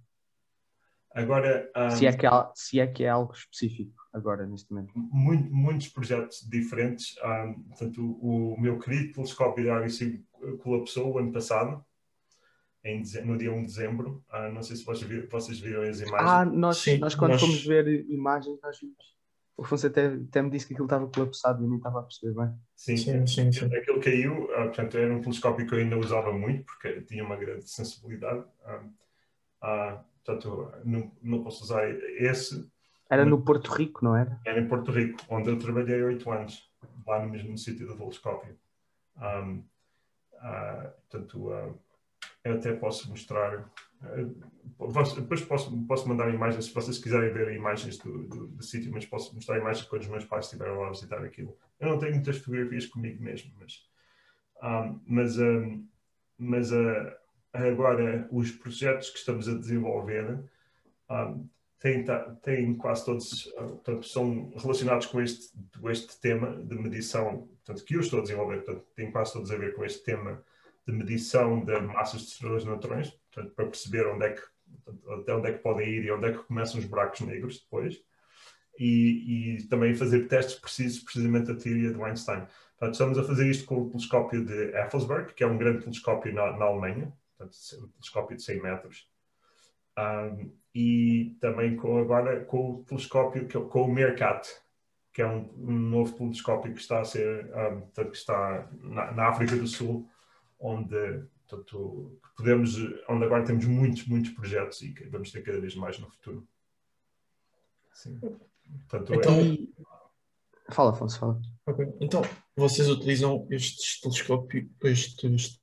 Agora, 1.15 1.71
um, 1.77 1.91
se, 1.91 2.07
é 2.07 2.13
que 2.13 2.27
há, 2.27 2.51
se 2.57 2.81
é 2.81 2.87
que 2.89 3.05
é 3.05 3.09
algo 3.09 3.33
específico 3.33 3.95
agora, 4.13 4.45
neste 4.47 4.73
momento. 4.73 4.93
Muito, 4.97 5.55
muitos 5.55 5.89
projetos 5.89 6.41
diferentes. 6.51 7.15
Um, 7.25 7.63
portanto, 7.69 8.19
o, 8.21 8.55
o, 8.55 8.61
meu 8.61 8.81
querido 8.81 9.15
telescópio 9.15 9.63
de 9.63 9.71
Arecibo 9.71 10.25
colapsou 10.59 11.13
o 11.13 11.19
ano 11.19 11.31
passado, 11.31 11.85
em, 12.85 13.01
no 13.25 13.39
dia 13.39 13.53
1 13.53 13.61
de 13.61 13.67
dezembro. 13.67 14.25
Uh, 14.29 14.53
não 14.53 14.63
sei 14.65 14.75
se 14.75 14.85
vocês 14.85 15.09
viram, 15.09 15.29
vocês 15.29 15.61
viram 15.61 15.83
as 15.83 16.01
imagens. 16.01 16.31
Ah, 16.31 16.45
nós, 16.45 16.79
Sim, 16.79 16.99
nós 16.99 17.15
quando 17.15 17.33
nós... 17.33 17.41
fomos 17.41 17.65
ver 17.65 17.87
imagens, 18.11 18.59
nós 18.61 18.79
vimos. 18.81 19.15
O 19.57 19.63
Afonso 19.63 19.87
até, 19.87 20.07
até 20.07 20.43
me 20.43 20.51
disse 20.51 20.67
que 20.67 20.73
aquilo 20.73 20.87
estava 20.87 21.07
colapsado 21.07 21.63
e 21.63 21.65
eu 21.65 21.69
nem 21.69 21.79
estava 21.79 22.01
a 22.01 22.03
perceber 22.03 22.35
bem. 22.35 22.53
Sim, 22.75 22.97
sim, 22.97 23.25
sim, 23.25 23.53
sim. 23.53 23.67
aquilo 23.67 24.01
caiu. 24.01 24.47
Uh, 24.47 24.65
portanto, 24.65 24.99
era 24.99 25.15
um 25.15 25.21
telescópio 25.21 25.65
que 25.65 25.75
eu 25.75 25.79
ainda 25.79 25.97
usava 25.97 26.33
muito, 26.33 26.65
porque 26.65 27.03
tinha 27.03 27.25
uma 27.25 27.37
grande 27.37 27.71
sensibilidade. 27.71 28.45
Uh, 29.63 30.05
portanto, 30.25 30.73
não, 30.85 31.13
não 31.23 31.43
posso 31.43 31.63
usar 31.63 31.89
esse. 31.89 32.67
Era 33.11 33.25
no 33.25 33.43
Porto 33.43 33.71
Rico, 33.71 34.05
não 34.05 34.17
era? 34.17 34.41
Era 34.45 34.61
em 34.61 34.67
Porto 34.67 34.91
Rico, 34.91 35.21
onde 35.29 35.51
eu 35.51 35.59
trabalhei 35.59 36.03
oito 36.03 36.31
anos, 36.31 36.71
lá 37.07 37.23
no 37.23 37.31
mesmo 37.31 37.57
sítio 37.59 37.87
do 37.87 37.97
telescópio. 37.97 38.57
Um, 39.17 39.63
uh, 40.33 40.91
portanto, 41.09 41.49
uh, 41.49 41.79
eu 42.43 42.55
até 42.55 42.73
posso 42.73 43.09
mostrar. 43.11 43.71
Uh, 44.03 45.15
depois 45.17 45.43
posso, 45.43 45.87
posso 45.87 46.09
mandar 46.09 46.33
imagens, 46.33 46.65
se 46.65 46.75
vocês 46.75 46.99
quiserem 46.99 47.33
ver 47.33 47.55
imagens 47.55 47.99
do, 47.99 48.27
do, 48.27 48.47
do 48.49 48.63
sítio, 48.63 48.91
mas 48.91 49.05
posso 49.05 49.35
mostrar 49.35 49.59
imagens 49.59 49.87
quando 49.87 50.03
os 50.03 50.09
meus 50.09 50.25
pais 50.25 50.47
estiveram 50.47 50.81
lá 50.81 50.89
a 50.89 50.91
visitar 50.91 51.23
aquilo. 51.23 51.57
Eu 51.79 51.91
não 51.91 51.99
tenho 51.99 52.15
muitas 52.15 52.39
fotografias 52.39 52.87
comigo 52.87 53.23
mesmo, 53.23 53.53
mas. 53.59 53.87
Um, 54.63 55.01
mas 55.07 55.39
um, 55.39 55.87
mas 56.39 56.73
uh, 56.73 57.13
agora 57.55 58.29
os 58.33 58.51
projetos 58.51 59.11
que 59.11 59.19
estamos 59.19 59.49
a 59.49 59.55
desenvolver 59.55 60.41
um, 61.09 61.49
têm, 61.79 62.05
têm, 62.43 62.75
quase 62.75 63.05
todos, 63.05 63.45
portanto, 63.45 64.07
são 64.07 64.53
relacionados 64.57 65.07
com 65.07 65.21
este, 65.21 65.53
com 65.79 65.91
este 65.91 66.21
tema 66.21 66.57
de 66.57 66.75
medição, 66.75 67.49
portanto, 67.65 67.85
que 67.85 67.95
eu 67.95 68.01
estou 68.01 68.19
a 68.19 68.23
desenvolver, 68.23 68.63
portanto, 68.63 68.85
têm 68.97 69.11
quase 69.11 69.33
todos 69.35 69.51
a 69.51 69.57
ver 69.57 69.75
com 69.75 69.85
este 69.85 70.03
tema 70.03 70.43
de 70.87 70.93
medição 70.93 71.65
de 71.65 71.81
massas 71.81 72.23
de 72.23 72.29
estrelas 72.29 72.65
de 72.65 72.69
neutrões, 72.69 73.11
portanto, 73.11 73.55
para 73.55 73.67
perceber 73.67 74.07
onde 74.07 74.27
é 74.27 74.33
que, 74.33 74.43
até 75.21 75.35
onde 75.35 75.49
é 75.49 75.53
que 75.53 75.59
podem 75.59 75.89
ir 75.89 76.05
e 76.05 76.11
onde 76.11 76.27
é 76.27 76.33
que 76.33 76.43
começam 76.45 76.81
os 76.81 76.87
buracos 76.87 77.21
negros 77.21 77.61
depois. 77.61 78.03
E, 78.77 79.59
e, 79.59 79.69
também 79.69 79.95
fazer 79.95 80.27
testes 80.27 80.57
precisos 80.57 80.99
precisamente 80.99 81.47
da 81.47 81.55
teoria 81.55 81.93
do 81.93 82.05
Einstein. 82.05 82.45
Portanto, 82.77 82.95
estamos 82.95 83.19
a 83.19 83.23
fazer 83.23 83.49
isto 83.49 83.67
com 83.67 83.83
o 83.83 83.89
telescópio 83.89 84.45
de 84.45 84.77
Effelsberg, 84.77 85.33
que 85.33 85.45
é 85.45 85.47
um 85.47 85.57
grande 85.57 85.85
telescópio 85.85 86.35
na, 86.35 86.57
na 86.57 86.65
Alemanha, 86.65 87.13
portanto, 87.37 87.57
um 87.83 87.89
telescópio 87.89 88.37
de 88.37 88.43
100 88.43 88.63
metros. 88.63 89.09
Um, 89.99 90.53
e 90.75 91.37
também 91.41 91.77
com 91.77 91.99
agora 91.99 92.45
com 92.45 92.73
o 92.73 92.85
telescópio, 92.85 93.47
é 93.47 93.69
com 93.69 93.83
o 93.83 93.93
Meerkat, 93.93 94.49
que 95.13 95.23
é 95.23 95.27
um, 95.27 95.49
um, 95.57 95.79
novo 95.79 96.17
telescópio 96.17 96.75
que 96.75 96.81
está 96.81 97.01
a 97.01 97.05
ser, 97.05 97.47
um, 97.47 97.81
portanto, 97.83 98.11
que 98.11 98.17
está 98.17 98.69
na, 98.81 99.13
na, 99.13 99.29
África 99.29 99.55
do 99.55 99.67
Sul, 99.69 100.11
onde 100.59 101.23
portanto, 101.47 102.19
podemos, 102.37 102.77
onde 103.09 103.25
agora 103.25 103.45
temos 103.45 103.65
muitos, 103.67 104.07
muitos 104.07 104.33
projetos 104.33 104.83
e 104.83 104.93
que 104.93 105.05
vamos 105.05 105.31
ter 105.31 105.43
cada 105.43 105.61
vez 105.61 105.77
mais 105.77 105.99
no 106.01 106.11
futuro. 106.11 106.47
Sim. 107.93 108.19
Portanto, 108.89 109.15
então, 109.15 109.39
é... 109.39 110.73
Fala, 110.73 110.91
Afonso, 110.91 111.21
fala. 111.21 111.41
Okay. 111.67 111.87
Então, 112.01 112.23
vocês 112.57 112.89
utilizam 112.89 113.47
estes 113.51 114.01
telescópios, 114.01 114.67
estes 114.83 115.61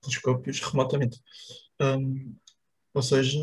telescópios 0.00 0.60
remotamente. 0.60 1.20
Um, 1.80 2.34
ou 2.92 3.02
seja, 3.02 3.38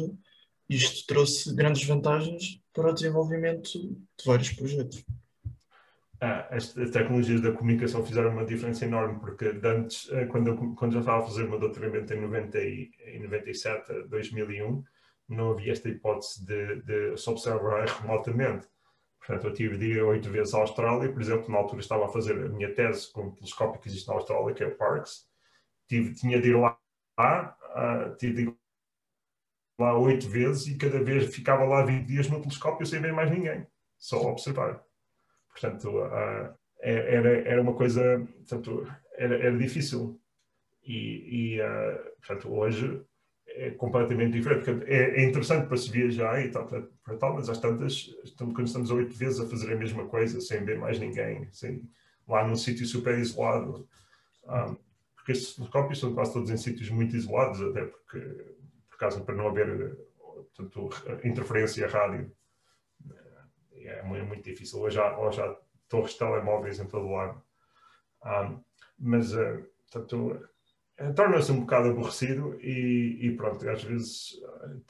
isto 0.70 1.08
trouxe 1.08 1.56
grandes 1.56 1.84
vantagens 1.86 2.62
para 2.74 2.92
o 2.92 2.94
desenvolvimento 2.94 3.72
de 3.72 4.26
vários 4.26 4.52
projetos. 4.52 5.04
Ah, 6.20 6.48
as, 6.50 6.76
as, 6.76 6.90
tecnologias 6.90 7.42
da 7.42 7.52
comunicação 7.52 8.04
fizeram 8.04 8.32
uma 8.32 8.46
diferença 8.46 8.86
enorme, 8.86 9.20
porque 9.20 9.46
antes, 9.64 10.10
eh, 10.12 10.26
quando 10.26 10.48
eu, 10.48 10.74
quando 10.74 10.94
eu 10.94 11.02
estava 11.02 11.24
a 11.24 11.28
fazer 11.28 11.44
o 11.44 11.50
meu 11.50 11.60
doutoramento 11.60 12.12
em, 12.12 12.22
90 12.22 12.58
e, 12.60 12.92
em 13.06 13.22
97, 13.22 14.08
2001, 14.10 14.84
não 15.30 15.52
havia 15.52 15.72
esta 15.72 15.90
hipótese 15.90 16.44
de, 16.44 16.82
de 16.82 17.18
se 17.18 17.30
observar 17.30 17.86
remotamente. 17.88 18.68
Portanto, 19.20 19.46
eu 19.46 19.54
tive 19.54 19.78
de 19.78 19.86
ir 19.92 20.02
oito 20.02 20.30
vezes 20.30 20.56
à 20.56 20.60
Austrália, 20.60 21.12
por 21.12 21.22
exemplo, 21.22 21.52
na 21.52 21.58
altura 21.60 21.82
estava 21.82 22.06
a 22.06 22.10
fazer 22.10 22.34
a 22.34 22.50
minha 22.50 22.74
tese 22.74 23.12
com 23.12 23.28
um 23.28 23.32
telescópio 23.32 23.80
que 23.80 23.88
existe 23.88 24.08
na 24.08 24.16
Austrália, 24.16 24.56
que 24.56 24.64
é 24.64 24.68
o 24.68 24.76
Parkes. 24.76 25.28
Tive, 25.88 26.14
tinha 26.14 26.42
de 26.42 26.50
ir 26.50 26.58
lá, 26.58 26.78
uh, 27.20 28.16
tive 28.18 28.34
de 28.34 28.42
ir 28.50 28.56
lá 29.80 29.98
oito 29.98 30.28
vezes 30.28 30.68
e 30.68 30.78
cada 30.78 31.02
vez 31.04 31.34
ficava 31.34 31.64
lá 31.64 31.86
20 31.86 32.06
dias 32.06 32.28
no 32.30 32.42
telescópio 32.42 32.86
sem 32.86 33.00
ver 33.00 33.14
mais 33.14 33.32
ninguém, 33.32 33.66
só 33.98 34.18
observar. 34.22 34.84
Portanto, 35.50 35.90
uh, 35.90 36.54
era, 36.80 37.48
era 37.48 37.62
uma 37.62 37.74
coisa, 37.74 38.20
portanto, 38.38 38.88
era, 39.14 39.36
era 39.36 39.58
difícil. 39.58 40.20
E, 40.84 41.56
e 41.56 41.62
uh, 41.62 42.04
portanto, 42.22 42.54
hoje 42.54 43.04
é 43.48 43.72
completamente 43.72 44.34
diferente. 44.34 44.66
Portanto, 44.66 44.88
é, 44.88 45.20
é, 45.20 45.24
interessante 45.24 45.68
para 45.68 45.78
se 45.78 45.90
viajar 45.90 46.46
e 46.46 46.50
tal, 46.50 46.68
para, 46.68 47.18
tal, 47.18 47.34
mas 47.34 47.50
às 47.50 47.60
tantas, 47.60 48.10
quando 48.38 48.68
estamos 48.68 48.92
oito 48.92 49.16
vezes 49.16 49.40
a 49.40 49.48
fazer 49.48 49.74
a 49.74 49.76
mesma 49.76 50.06
coisa, 50.08 50.40
sem 50.40 50.64
ver 50.64 50.78
mais 50.78 51.00
ninguém, 51.00 51.48
sem, 51.52 51.82
lá 52.28 52.48
num 52.48 52.56
sítio 52.56 52.86
super 52.86 53.18
isolado, 53.18 53.88
um, 54.46 54.78
porque 55.28 55.34
estes 55.34 55.56
telescópios 55.56 56.00
são 56.00 56.14
quase 56.14 56.32
todos 56.32 56.50
em 56.50 56.56
sítios 56.56 56.90
muito 56.90 57.14
isolados, 57.14 57.62
até 57.62 57.84
porque, 57.84 58.20
por 58.90 58.98
causa 58.98 59.20
para 59.20 59.36
não 59.36 59.50
haver 59.50 59.98
portanto, 60.56 60.90
interferência 61.22 61.86
rádio. 61.86 62.32
É, 63.74 64.00
é 64.00 64.04
muito 64.04 64.44
difícil. 64.44 64.80
Hoje 64.80 64.98
há, 64.98 65.20
hoje 65.20 65.42
há 65.42 65.54
torres 65.90 66.14
de 66.14 66.20
telemóveis 66.20 66.80
em 66.80 66.86
todo 66.86 67.08
o 67.08 67.12
lado. 67.12 67.44
Um, 68.24 68.30
ah, 68.30 68.60
mas, 68.98 69.34
uh, 69.34 69.66
portanto, 69.92 70.48
eh, 70.98 71.12
torna-se 71.12 71.52
um 71.52 71.60
bocado 71.60 71.90
aborrecido 71.90 72.58
e, 72.62 73.20
e, 73.28 73.36
pronto, 73.36 73.70
às 73.70 73.84
vezes 73.84 74.42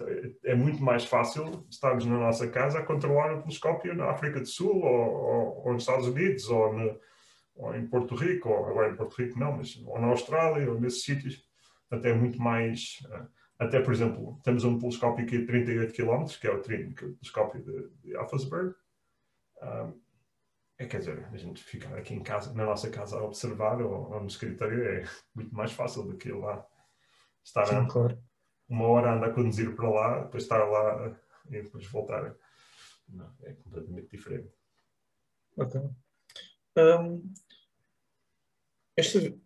eh, 0.01 0.31
é 0.51 0.55
muito 0.55 0.84
mais 0.84 1.03
fácil 1.03 1.65
estarmos 1.68 2.05
na 2.05 2.18
nossa 2.18 2.47
casa 2.47 2.80
a 2.80 2.85
controlar 2.85 3.34
o 3.34 3.41
telescópio 3.41 3.95
na 3.95 4.11
África 4.11 4.39
do 4.39 4.45
Sul 4.45 4.84
ou, 4.84 4.85
ou, 4.85 5.65
ou 5.65 5.73
nos 5.73 5.81
Estados 5.81 6.07
Unidos 6.07 6.47
ou, 6.47 6.73
no, 6.73 6.99
ou, 7.57 7.75
em 7.75 7.88
Porto 7.88 8.15
Rico, 8.15 8.49
ou 8.49 8.67
agora 8.67 8.91
em 8.91 8.95
Porto 8.95 9.15
Rico 9.15 9.39
não, 9.39 9.57
mas 9.57 9.75
ou 9.85 9.99
na 9.99 10.07
Austrália 10.07 10.71
ou 10.71 10.79
nesses 10.79 11.03
sítios. 11.03 11.45
Até 11.89 12.13
muito 12.13 12.41
mais, 12.41 12.99
eh, 13.09 13.27
até 13.59 13.79
por 13.81 13.93
exemplo, 13.93 14.39
temos 14.43 14.63
um 14.63 14.77
telescópio 14.77 15.23
aqui 15.25 15.38
de 15.38 15.45
38 15.45 15.93
km, 15.93 16.25
que 16.39 16.47
é 16.47 16.51
o, 16.51 16.61
telescópio 16.61 17.63
de, 17.63 17.89
de 18.01 18.15
Alphasberg. 18.15 18.75
Um, 19.61 19.99
é, 20.77 20.85
quer 20.85 20.99
dizer, 20.99 21.27
a 21.31 21.38
gente 21.38 21.63
ficar 21.63 21.95
aqui 21.95 22.13
em 22.13 22.21
casa, 22.21 22.53
na 22.53 22.65
nossa 22.65 22.89
casa 22.89 23.17
a 23.17 23.23
observar 23.23 23.81
ou, 23.81 24.11
ou 24.11 24.19
no 24.19 24.27
escritório 24.27 24.84
é 24.84 25.03
muito 25.34 25.55
mais 25.55 25.71
fácil 25.71 26.03
do 26.03 26.17
que 26.17 26.29
ir 26.29 26.35
lá. 26.35 26.65
Estar 27.43 27.65
Sim, 27.65 27.75
a, 27.77 27.88
claro. 27.88 28.21
uma 28.69 28.85
hora 28.85 29.11
a 29.11 29.15
andar 29.15 29.29
a 29.29 29.34
conduzir 29.34 29.75
para 29.75 29.89
lá, 29.89 30.23
depois 30.23 30.43
estar 30.43 30.63
lá 30.65 31.17
e 31.49 31.61
depois 31.61 31.88
voltar. 31.88 32.35
Não, 33.07 33.34
é 33.43 33.53
completamente 33.53 34.09
diferente. 34.09 34.51
Ok. 35.55 35.81
Um, 36.77 37.34
este, 38.98 39.40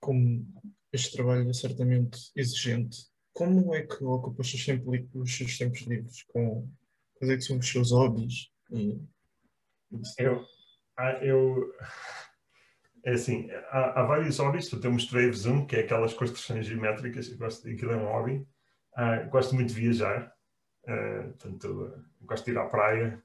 como 0.00 0.46
este 0.92 1.16
trabalho 1.16 1.48
é 1.48 1.52
certamente 1.52 2.32
exigente, 2.34 3.06
como 3.32 3.74
é 3.74 3.82
que 3.82 4.02
ocupas 4.02 4.52
os, 4.52 4.66
os 5.14 5.36
seus 5.36 5.58
tempos 5.58 5.80
livres? 5.82 6.22
Com, 6.24 6.68
quais 7.14 7.32
é 7.32 7.36
que 7.36 7.42
são 7.42 7.58
os 7.58 7.68
seus 7.68 7.92
hobbies? 7.92 8.50
E 8.70 8.98
eu, 10.18 10.44
ah, 10.96 11.12
eu, 11.22 11.72
é 13.04 13.12
assim, 13.12 13.50
há, 13.70 14.00
há 14.00 14.04
vários 14.04 14.38
hobbies. 14.38 14.70
Eu 14.72 14.92
mostrei-vos 14.92 15.46
um, 15.46 15.66
que 15.66 15.76
é 15.76 15.80
aquelas 15.80 16.14
construções 16.14 16.66
geométricas. 16.66 17.30
Eu 17.30 17.38
gosto, 17.38 17.68
aquilo 17.68 17.92
é 17.92 17.96
um 17.96 18.06
hobby. 18.06 18.46
Uh, 18.96 19.28
gosto 19.30 19.54
muito 19.54 19.68
de 19.68 19.74
viajar. 19.74 20.32
Uh, 20.86 21.66
uh, 21.66 22.04
gosto 22.22 22.44
de 22.44 22.50
ir 22.50 22.58
à 22.58 22.66
praia. 22.66 23.22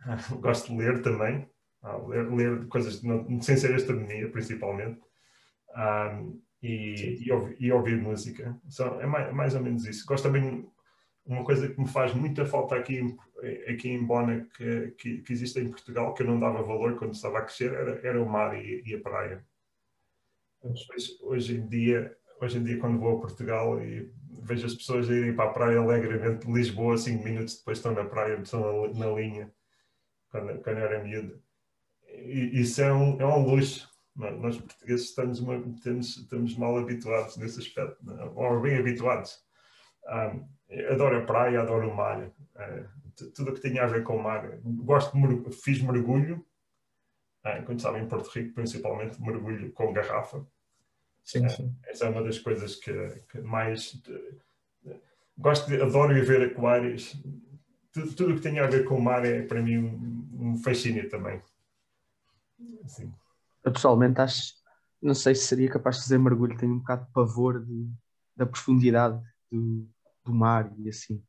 Gosto 0.40 0.72
de 0.72 0.78
ler 0.78 1.02
também. 1.02 1.46
Ler, 1.82 2.30
ler 2.32 2.66
coisas 2.68 3.02
não, 3.02 3.40
sem 3.40 3.56
ser 3.56 3.74
astronomia, 3.74 4.28
principalmente. 4.30 5.00
E, 6.62 7.24
e, 7.24 7.32
ouvir, 7.32 7.56
e, 7.58 7.72
ouvir, 7.72 7.96
música. 7.96 8.58
É 9.00 9.06
mais, 9.06 9.32
mais, 9.32 9.54
ou 9.54 9.62
menos 9.62 9.86
isso. 9.86 10.06
Gosto 10.06 10.24
também 10.24 10.68
uma 11.24 11.44
coisa 11.44 11.68
que 11.68 11.80
me 11.80 11.88
faz 11.88 12.12
muita 12.12 12.44
falta 12.44 12.74
aqui, 12.76 13.16
aqui 13.68 13.88
em 13.88 14.04
Bona, 14.04 14.46
que, 14.56 14.90
que, 14.98 15.18
que, 15.22 15.32
existe 15.32 15.60
em 15.60 15.70
Portugal, 15.70 16.12
que 16.12 16.22
eu 16.22 16.26
não 16.26 16.38
dava 16.38 16.62
valor 16.62 16.96
quando 16.96 17.14
estava 17.14 17.38
a 17.38 17.42
crescer, 17.42 17.72
era, 17.72 18.06
era 18.06 18.22
o 18.22 18.28
mar 18.28 18.54
e, 18.62 18.82
e 18.84 18.94
a 18.94 19.00
praia. 19.00 19.44
Hoje, 20.62 21.18
hoje, 21.22 21.56
em 21.56 21.66
dia, 21.66 22.14
hoje 22.40 22.58
em 22.58 22.64
dia, 22.64 22.78
quando 22.78 22.98
vou 22.98 23.16
a 23.16 23.20
Portugal 23.20 23.80
e 23.80 24.12
vejo 24.42 24.66
as 24.66 24.74
pessoas 24.74 25.08
irem 25.08 25.34
para 25.34 25.50
a 25.50 25.52
praia 25.52 25.78
alegremente 25.78 26.46
de 26.46 26.52
Lisboa, 26.52 26.98
cinco 26.98 27.24
minutos 27.24 27.58
depois 27.58 27.78
estão 27.78 27.92
na 27.92 28.04
praia, 28.04 28.38
estão 28.42 28.88
na, 28.88 28.98
na 28.98 29.06
linha, 29.12 29.50
quando, 30.30 30.60
quando 30.62 30.78
era 30.78 31.02
miúdo. 31.02 31.40
E, 32.14 32.60
isso 32.60 32.80
é 32.80 32.92
um, 32.92 33.20
é 33.20 33.26
um 33.26 33.44
luxo. 33.44 33.88
Nós 34.16 34.58
portugueses 34.58 35.08
estamos, 35.08 35.40
estamos, 35.76 36.16
estamos 36.16 36.56
mal 36.56 36.76
habituados 36.76 37.36
nesse 37.36 37.60
aspecto, 37.60 37.96
ou 38.34 38.60
bem 38.60 38.76
habituados. 38.76 39.38
Um, 40.06 40.46
adoro 40.90 41.18
a 41.18 41.24
praia, 41.24 41.60
adoro 41.60 41.88
o 41.88 41.94
mar. 41.94 42.20
Uh, 42.20 43.30
tudo 43.34 43.50
o 43.50 43.54
que 43.54 43.60
tinha 43.60 43.84
a 43.84 43.86
ver 43.86 44.02
com 44.02 44.16
o 44.16 44.22
mar. 44.22 44.58
Gosto 44.62 45.16
de 45.16 45.56
fiz 45.56 45.80
mergulho, 45.80 46.44
uh, 47.44 47.64
quando 47.64 47.78
estava 47.78 47.98
em 47.98 48.08
Porto 48.08 48.28
Rico, 48.28 48.54
principalmente 48.54 49.20
mergulho 49.22 49.72
com 49.72 49.92
garrafa. 49.92 50.44
Sim, 51.24 51.48
sim. 51.48 51.64
Uh, 51.64 51.76
essa 51.86 52.06
é 52.06 52.10
uma 52.10 52.22
das 52.22 52.38
coisas 52.38 52.76
que, 52.76 52.92
que 53.30 53.40
mais. 53.40 54.02
Gosto 55.38 55.68
de, 55.68 55.80
adoro 55.80 56.12
ver 56.24 56.50
aquários. 56.50 57.16
Tudo, 57.92 58.14
tudo 58.14 58.32
o 58.32 58.36
que 58.36 58.42
tem 58.42 58.58
a 58.58 58.66
ver 58.66 58.84
com 58.84 58.96
o 58.96 59.02
mar 59.02 59.24
é 59.24 59.42
para 59.42 59.62
mim 59.62 59.78
um, 59.78 60.28
um 60.32 60.56
fascínio 60.58 61.08
também. 61.08 61.40
Assim. 62.84 63.12
Eu 63.64 63.72
pessoalmente 63.72 64.20
acho, 64.20 64.54
não 65.02 65.14
sei 65.14 65.34
se 65.34 65.46
seria 65.46 65.70
capaz 65.70 65.96
de 65.96 66.02
fazer 66.02 66.18
mergulho, 66.18 66.56
tenho 66.56 66.72
um 66.72 66.78
bocado 66.78 67.06
de 67.06 67.12
pavor 67.12 67.64
de, 67.64 67.88
da 68.36 68.46
profundidade 68.46 69.20
do, 69.50 69.86
do 70.24 70.32
mar 70.32 70.72
e 70.78 70.88
assim. 70.88 71.22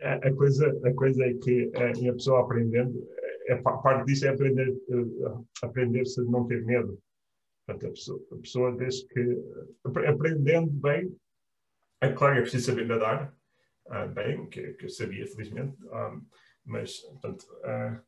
A, 0.00 0.14
a 0.14 0.34
coisa, 0.34 0.68
a 0.84 0.94
coisa 0.94 1.24
é 1.24 1.34
que 1.34 1.70
a, 1.74 2.10
a 2.10 2.12
pessoa 2.12 2.42
aprendendo, 2.42 3.06
é, 3.46 3.52
é 3.52 3.56
parte 3.56 4.06
disso 4.06 4.26
é 4.26 4.30
aprender, 4.30 4.68
uh, 4.88 5.46
aprender-se 5.62 6.20
a 6.20 6.24
não 6.24 6.46
ter 6.46 6.64
medo. 6.64 7.00
Portanto, 7.66 7.86
a 7.86 7.90
pessoa, 7.90 8.26
a 8.32 8.36
pessoa 8.36 8.76
desde 8.76 9.06
que, 9.08 9.42
aprendendo 10.06 10.70
bem, 10.70 11.16
é 12.00 12.12
claro 12.12 12.34
que 12.34 12.38
é 12.38 12.42
preciso 12.42 12.66
saber 12.66 12.86
nadar 12.86 13.34
uh, 13.86 14.08
bem, 14.12 14.48
que, 14.48 14.74
que, 14.74 14.84
eu 14.84 14.90
sabia, 14.90 15.26
felizmente, 15.26 15.76
um, 15.84 15.94
ah, 15.94 16.20
mas, 16.64 16.98
portanto, 17.00 17.42
uh, 17.42 18.00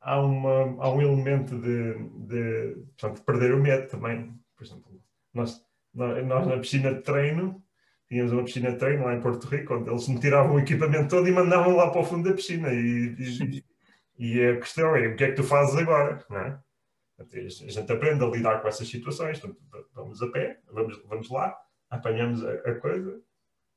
há, 0.00 0.20
uma, 0.20 0.82
há 0.82 0.90
um 0.90 1.02
elemento 1.02 1.58
de, 1.58 1.94
de 2.26 2.74
portanto, 2.96 3.22
perder 3.24 3.54
o 3.54 3.60
medo 3.60 3.88
também. 3.88 4.34
Por 4.56 4.64
exemplo, 4.64 5.00
nós, 5.32 5.60
nós 5.94 6.46
na 6.46 6.58
piscina 6.58 6.94
de 6.94 7.02
treino, 7.02 7.62
tínhamos 8.08 8.32
uma 8.32 8.44
piscina 8.44 8.72
de 8.72 8.78
treino 8.78 9.04
lá 9.04 9.14
em 9.14 9.20
Porto 9.20 9.46
Rico, 9.46 9.74
onde 9.74 9.90
eles 9.90 10.08
me 10.08 10.20
tiravam 10.20 10.56
o 10.56 10.60
equipamento 10.60 11.08
todo 11.08 11.28
e 11.28 11.32
mandavam 11.32 11.76
lá 11.76 11.90
para 11.90 12.00
o 12.00 12.04
fundo 12.04 12.28
da 12.28 12.34
piscina. 12.34 12.72
E, 12.72 13.14
e, 13.18 13.64
e 14.18 14.44
a 14.44 14.56
questão 14.58 14.96
é, 14.96 15.08
o 15.08 15.16
que 15.16 15.24
é 15.24 15.28
que 15.28 15.36
tu 15.36 15.44
fazes 15.44 15.76
agora? 15.76 16.24
Não 16.28 16.38
é? 16.38 16.58
A 17.18 17.24
gente 17.24 17.92
aprende 17.92 18.22
a 18.24 18.28
lidar 18.28 18.62
com 18.62 18.68
essas 18.68 18.88
situações. 18.88 19.38
Então, 19.38 19.56
vamos 19.92 20.22
a 20.22 20.30
pé, 20.30 20.60
vamos, 20.72 21.02
vamos 21.04 21.28
lá, 21.30 21.56
apanhamos 21.90 22.44
a, 22.44 22.52
a 22.52 22.74
coisa, 22.76 23.20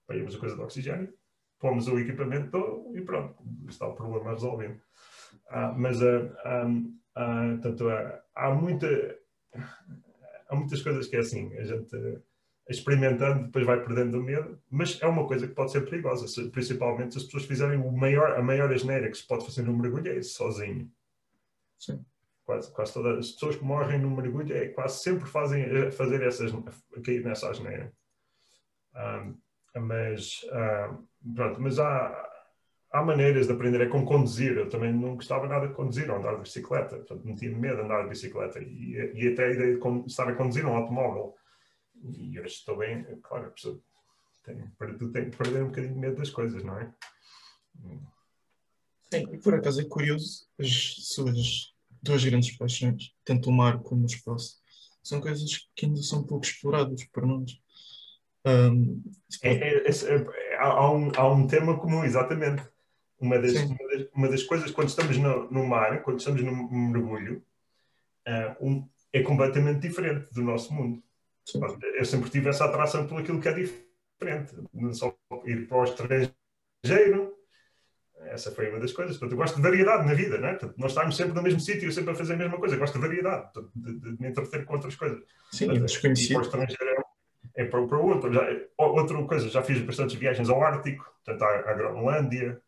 apanhamos 0.05 0.35
a 0.35 0.39
coisa 0.39 0.55
do 0.55 0.63
oxigênio, 0.63 1.11
pomos 1.59 1.87
o 1.87 1.99
equipamento 1.99 2.51
todo 2.51 2.95
e 2.95 3.01
pronto, 3.01 3.35
está 3.67 3.87
o 3.87 3.95
problema 3.95 4.31
resolvido. 4.31 4.79
Ah, 5.53 5.73
mas 5.77 6.01
um, 6.01 6.97
uh, 7.17 7.61
tanto, 7.61 7.89
há, 8.35 8.49
muita, 8.51 8.87
há 10.47 10.55
muitas 10.55 10.81
coisas 10.81 11.07
que 11.07 11.17
é 11.17 11.19
assim, 11.19 11.53
a 11.57 11.63
gente 11.65 12.21
experimentando, 12.69 13.45
depois 13.47 13.65
vai 13.65 13.83
perdendo 13.83 14.17
o 14.17 14.23
medo, 14.23 14.57
mas 14.69 14.97
é 15.01 15.07
uma 15.07 15.27
coisa 15.27 15.45
que 15.45 15.53
pode 15.53 15.71
ser 15.71 15.81
perigosa, 15.81 16.25
se, 16.25 16.49
principalmente 16.51 17.13
se 17.13 17.17
as 17.17 17.25
pessoas 17.25 17.45
fizerem 17.45 17.77
o 17.77 17.91
maior, 17.91 18.37
a 18.37 18.41
maior 18.41 18.71
asneira 18.71 19.09
que 19.09 19.17
se 19.17 19.27
pode 19.27 19.45
fazer 19.45 19.63
no 19.63 19.77
mergulho 19.77 20.09
é 20.09 20.17
isso, 20.17 20.35
sozinho. 20.35 20.89
Sim. 21.77 22.05
Quase, 22.45 22.71
quase 22.71 22.93
todas 22.93 23.19
as 23.19 23.31
pessoas 23.31 23.57
que 23.57 23.63
morrem 23.63 23.99
no 23.99 24.09
mergulho 24.09 24.55
é, 24.55 24.69
quase 24.69 25.03
sempre 25.03 25.27
fazem 25.27 25.63
eh, 25.63 25.91
fazer 25.91 26.21
essas, 26.23 26.51
cair 27.03 27.23
nessa 27.23 27.49
asneira. 27.49 27.91
Um, 28.95 29.37
mas, 29.81 30.45
um, 30.45 31.33
pronto, 31.35 31.61
mas 31.61 31.77
há, 31.77 32.30
há 32.91 33.03
maneiras 33.03 33.47
de 33.47 33.53
aprender, 33.53 33.81
é 33.81 33.87
como 33.87 34.05
conduzir. 34.05 34.57
Eu 34.57 34.69
também 34.69 34.93
não 34.93 35.15
gostava 35.15 35.47
nada 35.47 35.67
de 35.67 35.73
conduzir 35.73 36.09
ou 36.09 36.17
andar 36.17 36.35
de 36.35 36.41
bicicleta, 36.41 36.97
portanto, 36.97 37.25
não 37.25 37.35
tinha 37.35 37.57
medo 37.57 37.77
de 37.77 37.81
andar 37.83 38.03
de 38.03 38.09
bicicleta. 38.09 38.59
E, 38.59 39.11
e 39.15 39.27
até 39.29 39.45
a 39.45 39.51
ideia 39.51 39.77
de 39.77 40.07
estar 40.07 40.27
a 40.27 40.35
conduzir 40.35 40.65
um 40.65 40.75
automóvel 40.75 41.35
e 42.03 42.39
hoje 42.39 42.55
estou 42.55 42.77
bem, 42.77 43.05
claro, 43.21 43.47
a 43.47 43.51
pessoa 43.51 43.79
tem, 44.43 44.67
para 44.77 44.93
tudo 44.93 45.11
tem 45.11 45.29
que 45.29 45.37
perder 45.37 45.63
um 45.63 45.67
bocadinho 45.67 45.93
de 45.93 45.99
medo 45.99 46.17
das 46.17 46.29
coisas, 46.29 46.63
não 46.63 46.79
é? 46.79 46.91
Sim, 49.13 49.27
e 49.31 49.37
por 49.37 49.53
acaso 49.53 49.81
é 49.81 49.85
curioso, 49.85 50.47
as 50.59 50.95
suas 51.07 51.73
duas 52.01 52.23
grandes 52.23 52.57
paixões, 52.57 53.13
tanto 53.23 53.49
o 53.49 53.53
mar 53.53 53.79
como 53.79 54.03
o 54.03 54.07
espaço, 54.07 54.59
são 55.03 55.21
coisas 55.21 55.69
que 55.75 55.85
ainda 55.85 56.01
são 56.01 56.23
pouco 56.23 56.45
exploradas 56.45 57.03
por 57.05 57.25
nós. 57.25 57.59
Um, 58.45 59.03
é, 59.43 59.51
é, 59.51 59.89
é, 59.89 60.57
há, 60.57 60.67
há, 60.67 60.91
um, 60.91 61.11
há 61.15 61.31
um 61.31 61.45
tema 61.45 61.79
comum, 61.79 62.03
exatamente. 62.03 62.63
Uma 63.21 63.37
das, 63.37 63.53
uma 63.53 63.87
das, 63.87 64.07
uma, 64.15 64.27
das, 64.29 64.43
coisas, 64.43 64.71
quando 64.71 64.89
estamos 64.89 65.15
no, 65.17 65.49
no 65.51 65.65
mar, 65.65 66.01
quando 66.01 66.19
estamos 66.19 66.41
no, 66.41 66.51
no 66.51 66.89
mergulho, 66.89 67.43
uh, 68.27 68.67
um, 68.67 68.89
é 69.13 69.21
completamente 69.21 69.79
diferente 69.79 70.33
do 70.33 70.41
nosso 70.41 70.73
mundo. 70.73 71.03
Sim. 71.45 71.59
Eu 71.95 72.05
sempre 72.05 72.29
tive 72.29 72.49
essa 72.49 72.65
atração 72.65 73.07
por 73.07 73.19
aquilo 73.19 73.39
que 73.39 73.47
é 73.47 73.53
diferente. 73.53 74.55
Não 74.73 74.93
só 74.93 75.15
ir 75.45 75.67
para 75.67 75.77
o 75.77 75.83
estrangeiro, 75.83 77.35
essa 78.25 78.51
foi 78.51 78.69
uma 78.69 78.79
das 78.79 78.91
coisas. 78.91 79.17
Portanto, 79.17 79.33
eu 79.33 79.37
gosto 79.37 79.55
de 79.55 79.61
variedade 79.61 80.05
na 80.05 80.13
vida, 80.13 80.37
não 80.37 80.47
é? 80.47 80.51
Portanto, 80.53 80.77
nós 80.77 80.91
estamos 80.91 81.15
sempre 81.15 81.33
no 81.33 81.41
mesmo 81.41 81.59
sítio, 81.59 81.91
sempre 81.91 82.11
a 82.11 82.15
fazer 82.15 82.33
a 82.33 82.37
mesma 82.37 82.57
coisa. 82.57 82.75
Eu 82.75 82.79
gosto 82.79 82.93
de 82.93 83.07
variedade, 83.07 83.51
de, 83.75 83.99
de, 83.99 84.15
de 84.15 84.21
me 84.21 84.29
entreter 84.29 84.65
com 84.65 84.73
outras 84.73 84.95
coisas. 84.95 85.19
Sim, 85.51 85.65
Portanto, 85.65 85.85
desconhecido. 85.85 86.33
para 86.33 86.39
o 86.39 86.45
estrangeiro 86.45 87.03
é, 87.55 87.61
é 87.61 87.65
para, 87.65 87.87
para 87.87 87.97
outro. 87.97 88.33
Já, 88.33 88.41
outra 88.77 89.23
coisa, 89.25 89.49
já 89.49 89.61
fiz 89.61 89.81
bastantes 89.81 90.15
viagens 90.15 90.49
ao 90.49 90.63
Ártico, 90.63 91.03
portanto, 91.23 91.43
à, 91.43 91.71
à 91.71 91.73
Groenlândia, 91.73 92.61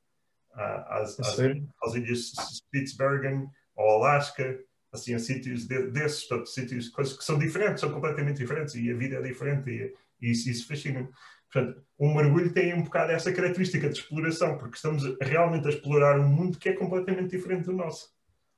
às, 0.53 1.19
às, 1.19 1.39
às, 1.39 1.95
ilhas 1.95 2.31
Spitsbergen, 2.51 3.47
ao 3.75 4.03
Alasca, 4.03 4.59
assim, 4.91 5.17
sítios 5.17 5.67
de, 5.67 5.87
desses, 5.87 6.23
portanto, 6.25 6.47
sítios, 6.49 6.89
coisas 6.89 7.17
que 7.17 7.23
são 7.23 7.37
diferentes, 7.37 7.81
são 7.81 7.91
completamente 7.91 8.37
diferentes, 8.37 8.75
e 8.75 8.91
a 8.91 8.95
vida 8.95 9.17
é 9.17 9.21
diferente, 9.21 9.69
e, 9.69 9.93
e 10.21 10.31
isso, 10.31 10.49
isso 10.49 10.67
fascina. 10.67 11.09
Portanto, 11.51 11.83
o 11.97 12.13
mergulho 12.13 12.51
tem 12.51 12.73
um 12.73 12.83
bocado 12.83 13.11
essa 13.11 13.31
característica 13.31 13.89
de 13.89 13.97
exploração, 13.97 14.57
porque 14.57 14.75
estamos 14.75 15.03
realmente 15.21 15.67
a 15.67 15.69
explorar 15.69 16.19
um 16.19 16.27
mundo 16.27 16.57
que 16.57 16.69
é 16.69 16.73
completamente 16.73 17.31
diferente 17.31 17.65
do 17.65 17.73
nosso, 17.73 18.09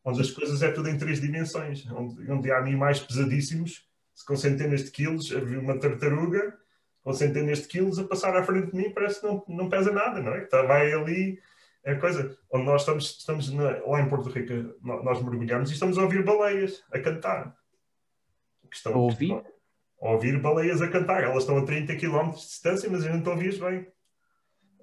onde 0.03 0.21
as 0.21 0.31
coisas 0.31 0.61
é 0.61 0.71
tudo 0.71 0.89
em 0.89 0.97
três 0.97 1.19
dimensões, 1.19 1.85
onde, 1.91 2.31
onde 2.31 2.51
há 2.51 2.57
animais 2.57 2.99
pesadíssimos, 2.99 3.85
com 4.25 4.35
centenas 4.35 4.85
de 4.85 4.91
quilos, 4.91 5.33
havia 5.35 5.59
uma 5.59 5.77
tartaruga 5.77 6.57
com 7.03 7.13
centenas 7.13 7.59
de 7.59 7.67
quilos 7.67 7.99
a 7.99 8.03
passar 8.03 8.35
à 8.35 8.43
frente 8.43 8.71
de 8.71 8.75
mim, 8.75 8.89
parece 8.89 9.21
que 9.21 9.27
não, 9.27 9.43
não 9.47 9.69
pesa 9.69 9.91
nada, 9.91 10.21
não 10.21 10.33
é? 10.33 10.43
Está, 10.43 10.63
vai 10.63 10.91
ali, 10.91 11.39
é 11.85 11.91
a 11.93 11.99
coisa. 11.99 12.37
Onde 12.51 12.65
nós 12.65 12.81
estamos, 12.81 13.17
estamos 13.19 13.51
na, 13.51 13.79
lá 13.85 14.01
em 14.01 14.09
Porto 14.09 14.29
Rico, 14.29 14.75
nós 14.81 15.21
mergulhamos 15.21 15.69
e 15.69 15.73
estamos 15.73 15.97
a 15.97 16.01
ouvir 16.01 16.23
baleias 16.23 16.83
a 16.91 16.99
cantar. 16.99 17.55
Estão, 18.73 18.93
a 18.93 18.97
ouvir? 18.97 19.35
Estão, 19.35 19.45
ouvir 19.99 20.41
baleias 20.41 20.81
a 20.81 20.89
cantar. 20.89 21.23
Elas 21.23 21.43
estão 21.43 21.57
a 21.57 21.65
30 21.65 21.95
km 21.95 22.31
de 22.31 22.37
distância, 22.37 22.89
mas 22.89 23.05
a 23.05 23.11
gente 23.11 23.29
ouvias 23.29 23.59
bem. 23.59 23.87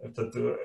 Portanto, 0.01 0.57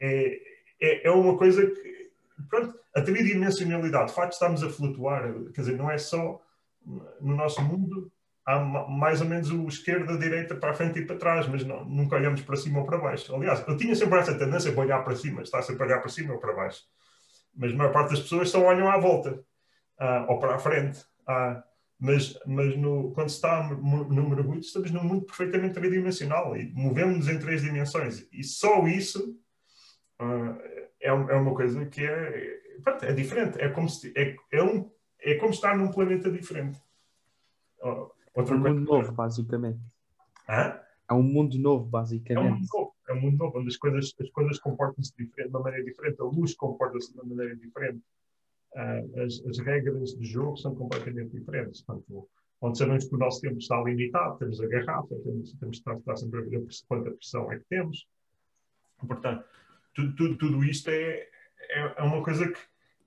é, 0.00 0.40
é, 0.80 1.08
é 1.08 1.10
uma 1.10 1.36
coisa 1.36 1.66
que. 1.66 2.10
Pronto, 2.48 2.78
a 2.94 3.00
tridimensionalidade, 3.00 4.08
de 4.08 4.14
facto, 4.14 4.32
estamos 4.32 4.62
a 4.62 4.70
flutuar. 4.70 5.32
Quer 5.54 5.60
dizer, 5.62 5.76
não 5.76 5.90
é 5.90 5.98
só 5.98 6.40
no 7.20 7.34
nosso 7.34 7.62
mundo, 7.62 8.10
há 8.50 8.88
mais 8.88 9.20
ou 9.20 9.28
menos 9.28 9.50
o 9.50 9.66
esquerdo, 9.66 10.12
a 10.12 10.16
direita, 10.16 10.54
para 10.54 10.70
a 10.70 10.74
frente 10.74 10.98
e 10.98 11.06
para 11.06 11.16
trás, 11.16 11.46
mas 11.46 11.64
não, 11.64 11.84
nunca 11.84 12.16
olhamos 12.16 12.42
para 12.42 12.56
cima 12.56 12.80
ou 12.80 12.84
para 12.84 12.98
baixo. 12.98 13.34
Aliás, 13.34 13.64
eu 13.66 13.76
tinha 13.76 13.94
sempre 13.94 14.18
essa 14.18 14.36
tendência 14.36 14.72
para 14.72 14.82
olhar 14.82 15.04
para 15.04 15.16
cima, 15.16 15.42
está 15.42 15.62
sempre 15.62 15.82
a 15.82 15.86
olhar 15.86 16.00
para 16.00 16.10
cima 16.10 16.34
ou 16.34 16.40
para 16.40 16.54
baixo. 16.54 16.82
Mas 17.54 17.72
a 17.72 17.76
maior 17.76 17.92
parte 17.92 18.10
das 18.10 18.20
pessoas 18.20 18.50
só 18.50 18.62
olham 18.64 18.90
à 18.90 18.98
volta, 18.98 19.32
uh, 20.00 20.24
ou 20.28 20.38
para 20.38 20.54
a 20.54 20.58
frente. 20.58 21.00
Uh, 21.28 21.62
mas, 21.98 22.38
mas 22.46 22.76
no, 22.76 23.12
quando 23.12 23.28
se 23.28 23.36
está 23.36 23.62
no 23.68 24.28
mergulho, 24.28 24.60
estamos 24.60 24.90
num 24.90 25.04
mundo 25.04 25.26
perfeitamente 25.26 25.74
tridimensional 25.74 26.56
e 26.56 26.72
movemos-nos 26.72 27.28
em 27.28 27.38
três 27.38 27.60
dimensões. 27.60 28.26
E 28.32 28.42
só 28.42 28.86
isso 28.86 29.36
uh, 30.20 30.58
é, 31.00 31.08
é 31.08 31.12
uma 31.12 31.54
coisa 31.54 31.84
que 31.86 32.04
é, 32.04 32.58
pronto, 32.82 33.04
é 33.04 33.12
diferente. 33.12 33.60
É 33.60 33.68
como, 33.68 33.88
se, 33.88 34.12
é, 34.16 34.34
é, 34.50 34.62
um, 34.62 34.90
é 35.20 35.34
como 35.34 35.50
estar 35.50 35.76
num 35.76 35.90
planeta 35.90 36.30
diferente. 36.30 36.80
Outra 38.34 38.54
é 38.54 38.58
um 38.58 38.62
mundo 38.62 38.80
novo, 38.80 39.12
basicamente. 39.12 39.80
Hã? 40.48 40.80
É 41.08 41.14
um 41.14 41.22
mundo 41.22 41.58
novo, 41.58 41.84
basicamente. 41.84 42.46
É 42.46 42.50
um 42.50 42.54
mundo 42.54 42.66
novo, 42.72 42.94
é 43.08 43.12
um 43.12 43.20
mundo 43.20 43.38
novo 43.38 43.58
onde 43.58 43.68
as 43.68 43.76
coisas, 43.76 44.14
as 44.20 44.30
coisas 44.30 44.58
comportam-se 44.58 45.12
de 45.16 45.28
uma 45.48 45.60
maneira 45.60 45.84
diferente, 45.84 46.20
a 46.20 46.24
luz 46.24 46.54
comporta-se 46.54 47.12
de 47.12 47.18
uma 47.18 47.24
maneira 47.24 47.56
diferente 47.56 48.02
uh, 48.74 49.20
as, 49.20 49.44
as, 49.46 49.58
regras 49.58 50.14
de 50.16 50.24
jogo 50.24 50.56
são 50.56 50.74
completamente 50.74 51.30
diferentes. 51.30 51.82
Portanto, 51.82 52.28
onde 52.60 52.78
sabemos 52.78 53.08
que 53.08 53.14
o 53.14 53.18
nosso 53.18 53.40
tempo 53.40 53.58
está 53.58 53.82
limitado, 53.82 54.38
temos 54.38 54.60
a 54.60 54.66
garrafa, 54.66 55.14
temos, 55.24 55.52
temos 55.54 55.76
de 55.76 55.80
estar, 55.80 55.96
estar 55.96 56.16
sempre 56.16 56.40
a 56.40 56.42
ver 56.42 56.64
quanta 56.88 57.10
pressão 57.10 57.50
é 57.50 57.58
que 57.58 57.64
temos. 57.68 58.06
Portanto, 59.06 59.44
tudo, 59.94 60.14
tudo, 60.14 60.36
tudo 60.36 60.64
isto 60.64 60.90
é, 60.90 61.28
é, 61.70 61.94
é, 61.96 62.02
uma 62.02 62.22
coisa 62.22 62.48
que. 62.48 62.60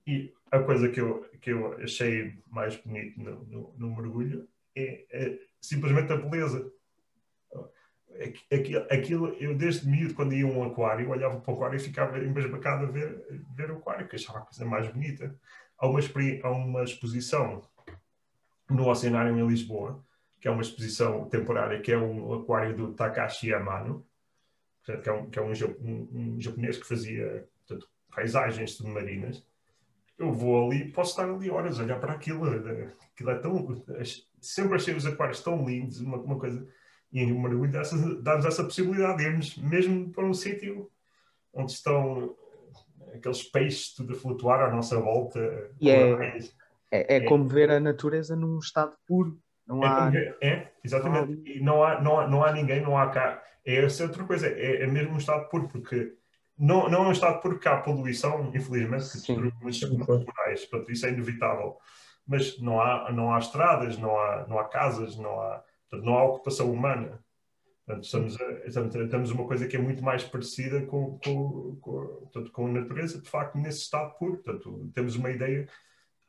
E 0.06 0.34
a 0.50 0.58
coisa 0.58 0.90
que 0.90 1.00
eu, 1.00 1.22
que 1.40 1.50
eu 1.50 1.72
achei 1.82 2.36
mais 2.50 2.76
bonito 2.76 3.18
no, 3.18 3.42
no, 3.46 3.74
no 3.78 3.96
mergulho 3.96 4.46
é, 4.76 5.04
é, 5.10 5.38
simplesmente 5.60 6.12
a 6.12 6.16
beleza. 6.16 6.70
Aquilo, 8.52 8.86
aquilo, 8.90 9.28
eu 9.40 9.56
desde 9.56 9.88
miúdo, 9.88 10.14
quando 10.14 10.34
ia 10.34 10.46
a 10.46 10.48
um 10.48 10.62
aquário, 10.62 11.10
olhava 11.10 11.40
para 11.40 11.52
o 11.52 11.56
aquário 11.56 11.76
e 11.76 11.80
ficava 11.80 12.18
embasbacado 12.18 12.86
a 12.86 12.90
ver, 12.90 13.26
ver 13.56 13.72
o 13.72 13.78
aquário, 13.78 14.06
que 14.06 14.14
achava 14.14 14.38
a 14.38 14.42
coisa 14.42 14.64
mais 14.64 14.86
bonita 14.86 15.36
há 15.78 15.86
uma, 15.86 16.00
há 16.42 16.50
uma 16.50 16.84
exposição 16.84 17.62
no 18.68 18.88
Oceanário 18.88 19.38
em 19.38 19.46
Lisboa, 19.46 20.02
que 20.40 20.48
é 20.48 20.50
uma 20.50 20.62
exposição 20.62 21.28
temporária, 21.28 21.80
que 21.80 21.92
é 21.92 21.98
um 21.98 22.34
aquário 22.34 22.76
do 22.76 22.92
Takashi 22.92 23.52
Amano, 23.52 24.06
que 24.84 25.08
é, 25.08 25.12
um, 25.12 25.30
que 25.30 25.38
é 25.38 25.42
um, 25.42 25.52
um, 26.12 26.40
japonês 26.40 26.76
que 26.76 26.86
fazia 26.86 27.48
portanto, 27.66 27.88
paisagens 28.14 28.72
submarinas. 28.72 29.44
Eu 30.18 30.32
vou 30.32 30.66
ali, 30.66 30.92
posso 30.92 31.10
estar 31.10 31.28
ali 31.28 31.50
horas 31.50 31.80
a 31.80 31.82
olhar 31.82 31.98
para 31.98 32.12
aquilo. 32.12 32.44
Aquilo 32.44 33.30
é 33.30 33.38
tão. 33.38 33.84
Sempre 34.44 34.76
achei 34.76 34.94
os 34.94 35.06
aquários 35.06 35.42
tão 35.42 35.64
lindos, 35.64 36.00
uma, 36.00 36.18
uma 36.18 36.38
coisa. 36.38 36.66
E 37.12 37.24
o 37.24 37.40
mergulho 37.40 37.70
dá-nos 38.22 38.44
essa 38.44 38.64
possibilidade 38.64 39.18
de 39.18 39.24
irmos 39.24 39.56
mesmo 39.56 40.10
para 40.10 40.24
um 40.24 40.34
sítio 40.34 40.90
onde 41.52 41.72
estão 41.72 42.34
aqueles 43.14 43.42
peixes 43.44 43.94
tudo 43.94 44.14
a 44.14 44.16
flutuar 44.16 44.60
à 44.60 44.70
nossa 44.70 44.98
volta. 44.98 45.70
E 45.80 45.90
é, 45.90 46.38
é, 46.90 47.16
é, 47.16 47.20
como 47.22 47.48
ver 47.48 47.70
a 47.70 47.78
natureza 47.78 48.34
num 48.34 48.58
estado 48.58 48.96
puro. 49.06 49.38
Não 49.66 49.82
é, 49.82 49.86
há... 49.86 50.12
é 50.42 50.72
exatamente. 50.82 51.60
Não 51.60 51.82
há... 51.84 51.96
E 51.96 52.00
não 52.00 52.00
há, 52.00 52.00
não, 52.00 52.20
há, 52.20 52.28
não 52.28 52.44
há 52.44 52.52
ninguém, 52.52 52.82
não 52.82 52.98
há 52.98 53.08
cá. 53.10 53.42
É 53.64 53.84
essa 53.84 54.04
outra 54.04 54.24
coisa, 54.24 54.46
é, 54.46 54.82
é 54.82 54.86
mesmo 54.86 55.14
um 55.14 55.18
estado 55.18 55.48
puro, 55.48 55.68
porque 55.68 56.12
não, 56.58 56.88
não 56.88 57.04
é 57.04 57.08
um 57.08 57.12
estado 57.12 57.40
puro 57.40 57.58
que 57.58 57.66
há 57.66 57.78
poluição, 57.78 58.52
infelizmente, 58.54 59.06
que 59.06 59.16
destrui 59.16 59.52
muitos 59.60 59.80
naturais, 59.90 60.66
portanto, 60.66 60.92
isso 60.92 61.06
é 61.06 61.10
inevitável. 61.10 61.76
Mas 62.26 62.58
não 62.58 62.80
há, 62.80 63.12
não 63.12 63.34
há 63.34 63.38
estradas, 63.38 63.98
não 63.98 64.18
há, 64.18 64.46
não 64.48 64.58
há 64.58 64.64
casas, 64.64 65.16
não 65.16 65.40
há, 65.40 65.62
portanto, 65.88 66.06
não 66.06 66.18
há 66.18 66.24
ocupação 66.24 66.70
humana. 66.70 67.22
Portanto, 67.86 68.04
estamos 68.04 68.40
a, 68.40 68.52
estamos 68.66 69.30
uma 69.30 69.46
coisa 69.46 69.68
que 69.68 69.76
é 69.76 69.78
muito 69.78 70.02
mais 70.02 70.24
parecida 70.24 70.86
com, 70.86 71.18
com, 71.18 71.76
com, 71.80 72.06
portanto, 72.22 72.50
com 72.50 72.66
a 72.66 72.72
natureza, 72.72 73.20
de 73.20 73.28
facto, 73.28 73.58
nesse 73.58 73.80
estado 73.80 74.16
puro. 74.16 74.38
Portanto, 74.38 74.90
temos 74.94 75.16
uma 75.16 75.30
ideia. 75.30 75.68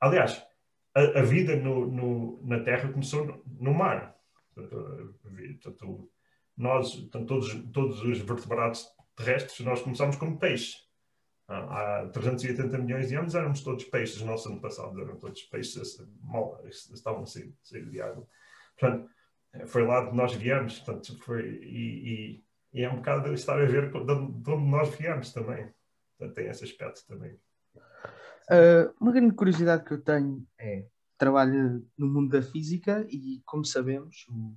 Aliás, 0.02 0.46
a, 0.94 1.20
a 1.20 1.22
vida 1.22 1.56
no, 1.56 1.88
no, 1.88 2.40
na 2.44 2.60
Terra 2.60 2.92
começou 2.92 3.26
no, 3.26 3.42
no 3.46 3.74
mar. 3.74 4.16
Portanto, 4.54 6.10
nós, 6.58 6.96
portanto, 6.96 7.26
todos, 7.26 7.54
todos 7.72 8.02
os 8.02 8.20
vertebrados 8.20 8.86
terrestres, 9.16 9.66
nós 9.66 9.82
começamos 9.82 10.18
como 10.18 10.38
peixes. 10.38 10.85
Há 11.48 12.10
380 12.12 12.78
milhões 12.80 13.10
de 13.10 13.16
anos 13.16 13.36
éramos 13.36 13.62
todos 13.62 13.84
peixes, 13.86 14.18
os 14.18 14.24
nossos 14.24 14.52
antepassados 14.52 14.98
eram 14.98 15.16
todos 15.18 15.44
peixes, 15.44 15.98
mal, 16.22 16.60
estavam 16.68 17.24
sair 17.26 17.54
de 17.72 18.02
água. 18.02 18.28
Portanto, 18.80 19.10
foi 19.68 19.86
lá 19.86 20.10
de 20.10 20.16
nós 20.16 20.34
viemos, 20.34 20.80
portanto, 20.80 21.18
foi, 21.20 21.48
e, 21.48 22.42
e, 22.74 22.80
e, 22.80 22.84
é 22.84 22.90
um 22.90 22.98
bocado 22.98 23.32
estar 23.34 23.62
a 23.62 23.66
ver 23.66 23.92
de 23.92 23.98
onde 23.98 24.70
nós 24.70 24.90
viemos 24.96 25.32
também. 25.32 25.72
Portanto, 26.18 26.36
tem 26.36 26.48
esse 26.48 26.64
aspecto 26.64 27.06
também. 27.08 27.40
Uh, 28.50 28.94
uma 29.00 29.12
grande 29.12 29.36
curiosidade 29.36 29.84
que 29.84 29.94
eu 29.94 30.02
tenho 30.02 30.46
é 30.60 30.86
trabalho 31.18 31.88
no 31.98 32.08
mundo 32.08 32.32
da 32.32 32.42
física 32.42 33.06
e, 33.08 33.42
como 33.46 33.64
sabemos, 33.64 34.26
o, 34.30 34.56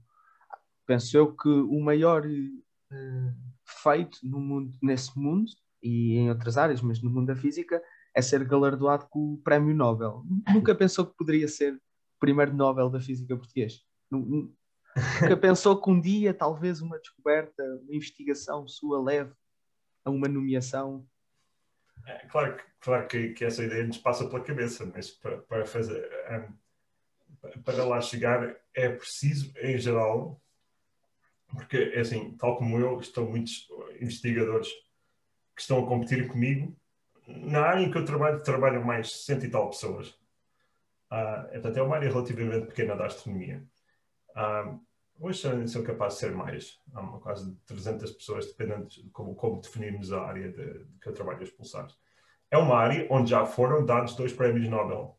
penso 0.87 1.17
eu 1.17 1.37
que 1.37 1.49
o 1.49 1.81
maior 1.81 2.27
uh, 2.27 3.35
feito 3.83 4.19
no 4.23 4.41
mundo, 4.41 4.75
nesse 4.83 5.19
mundo 5.19 5.51
e 5.83 6.17
em 6.17 6.31
outras 6.31 6.57
áreas, 6.57 6.81
mas 6.81 7.03
no 7.03 7.11
mundo 7.11 7.27
da 7.27 7.37
física, 7.37 7.83
é 8.15 8.23
ser 8.23 8.45
galardoado 8.45 9.07
com 9.09 9.35
o 9.35 9.39
Prémio 9.39 9.75
Nobel. 9.75 10.25
Nunca 10.53 10.75
pensou 10.75 11.07
que 11.07 11.17
poderia 11.17 11.49
ser 11.49 11.75
o 11.75 11.81
primeiro 12.19 12.55
Nobel 12.55 12.91
da 12.91 13.01
física 13.01 13.37
português? 13.37 13.85
Nunca 14.11 14.57
pensou 15.41 15.81
que 15.81 15.91
um 15.91 16.01
dia 16.01 16.35
talvez 16.35 16.81
uma 16.81 16.99
descoberta, 16.99 17.63
uma 17.83 17.95
investigação 17.95 18.67
sua 18.67 19.01
leve 19.01 19.33
a 20.05 20.11
uma 20.11 20.29
nomeação? 20.29 21.07
É, 22.07 22.27
claro, 22.27 22.57
claro 22.81 23.07
que, 23.07 23.31
que, 23.31 23.45
essa 23.45 23.63
ideia 23.63 23.87
nos 23.87 23.99
passa 23.99 24.27
pela 24.27 24.43
cabeça, 24.43 24.91
mas 24.93 25.11
para, 25.11 25.39
para 25.39 25.67
fazer 25.67 26.09
um, 26.31 27.61
para 27.63 27.85
lá 27.85 28.01
chegar 28.01 28.57
é 28.75 28.89
preciso, 28.89 29.53
em 29.61 29.79
geral, 29.79 30.41
porque 31.49 31.77
é 31.77 32.01
assim, 32.01 32.37
tal 32.37 32.57
como 32.57 32.79
eu, 32.79 32.99
estão 32.99 33.29
muitos 33.29 33.69
investigadores 34.01 34.69
que 35.59 35.63
estão 35.63 35.85
a 35.85 35.89
competir 35.89 36.29
comigo. 36.29 36.75
Na 37.27 37.63
área 37.63 37.83
em 37.83 37.91
que 37.91 37.99
eu 37.99 38.05
trabalho, 38.05 38.43
trabalham 38.43 38.85
mais 38.85 39.25
cento 39.25 39.45
e 39.45 39.51
tal 39.51 39.69
pessoas. 39.69 40.11
Uh, 41.11 41.51
portanto, 41.53 41.77
é 41.77 41.83
uma 41.83 41.97
área 41.97 42.09
relativamente 42.09 42.67
pequena 42.69 42.95
da 42.95 43.07
astronomia. 43.07 43.63
Uh, 44.31 44.81
Hoje 45.21 45.41
são, 45.41 45.67
são 45.67 45.83
capazes 45.83 46.21
de 46.21 46.27
ser 46.27 46.33
mais. 46.33 46.79
Há 46.95 47.03
quase 47.19 47.53
300 47.67 48.13
pessoas, 48.13 48.47
dependendo 48.47 48.87
de 48.87 49.11
como, 49.11 49.35
como 49.35 49.61
definirmos 49.61 50.13
a 50.13 50.23
área 50.23 50.49
de, 50.49 50.85
de 50.85 50.99
que 51.01 51.09
eu 51.09 51.13
trabalho 51.13 51.43
os 51.43 51.51
pulsares. 51.51 51.99
É 52.51 52.57
uma 52.57 52.77
área 52.77 53.07
onde 53.11 53.31
já 53.31 53.45
foram 53.45 53.85
dados 53.85 54.15
dois 54.15 54.33
prémios 54.33 54.69
Nobel. 54.69 55.19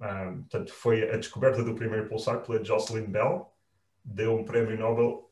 Um, 0.00 0.38
portanto, 0.40 0.72
foi 0.72 1.10
a 1.10 1.18
descoberta 1.18 1.62
do 1.62 1.74
primeiro 1.74 2.08
pulsar 2.08 2.40
pela 2.42 2.64
Jocelyn 2.64 3.10
Bell, 3.10 3.52
deu 4.02 4.34
um 4.34 4.44
prémio 4.44 4.78
Nobel 4.78 5.30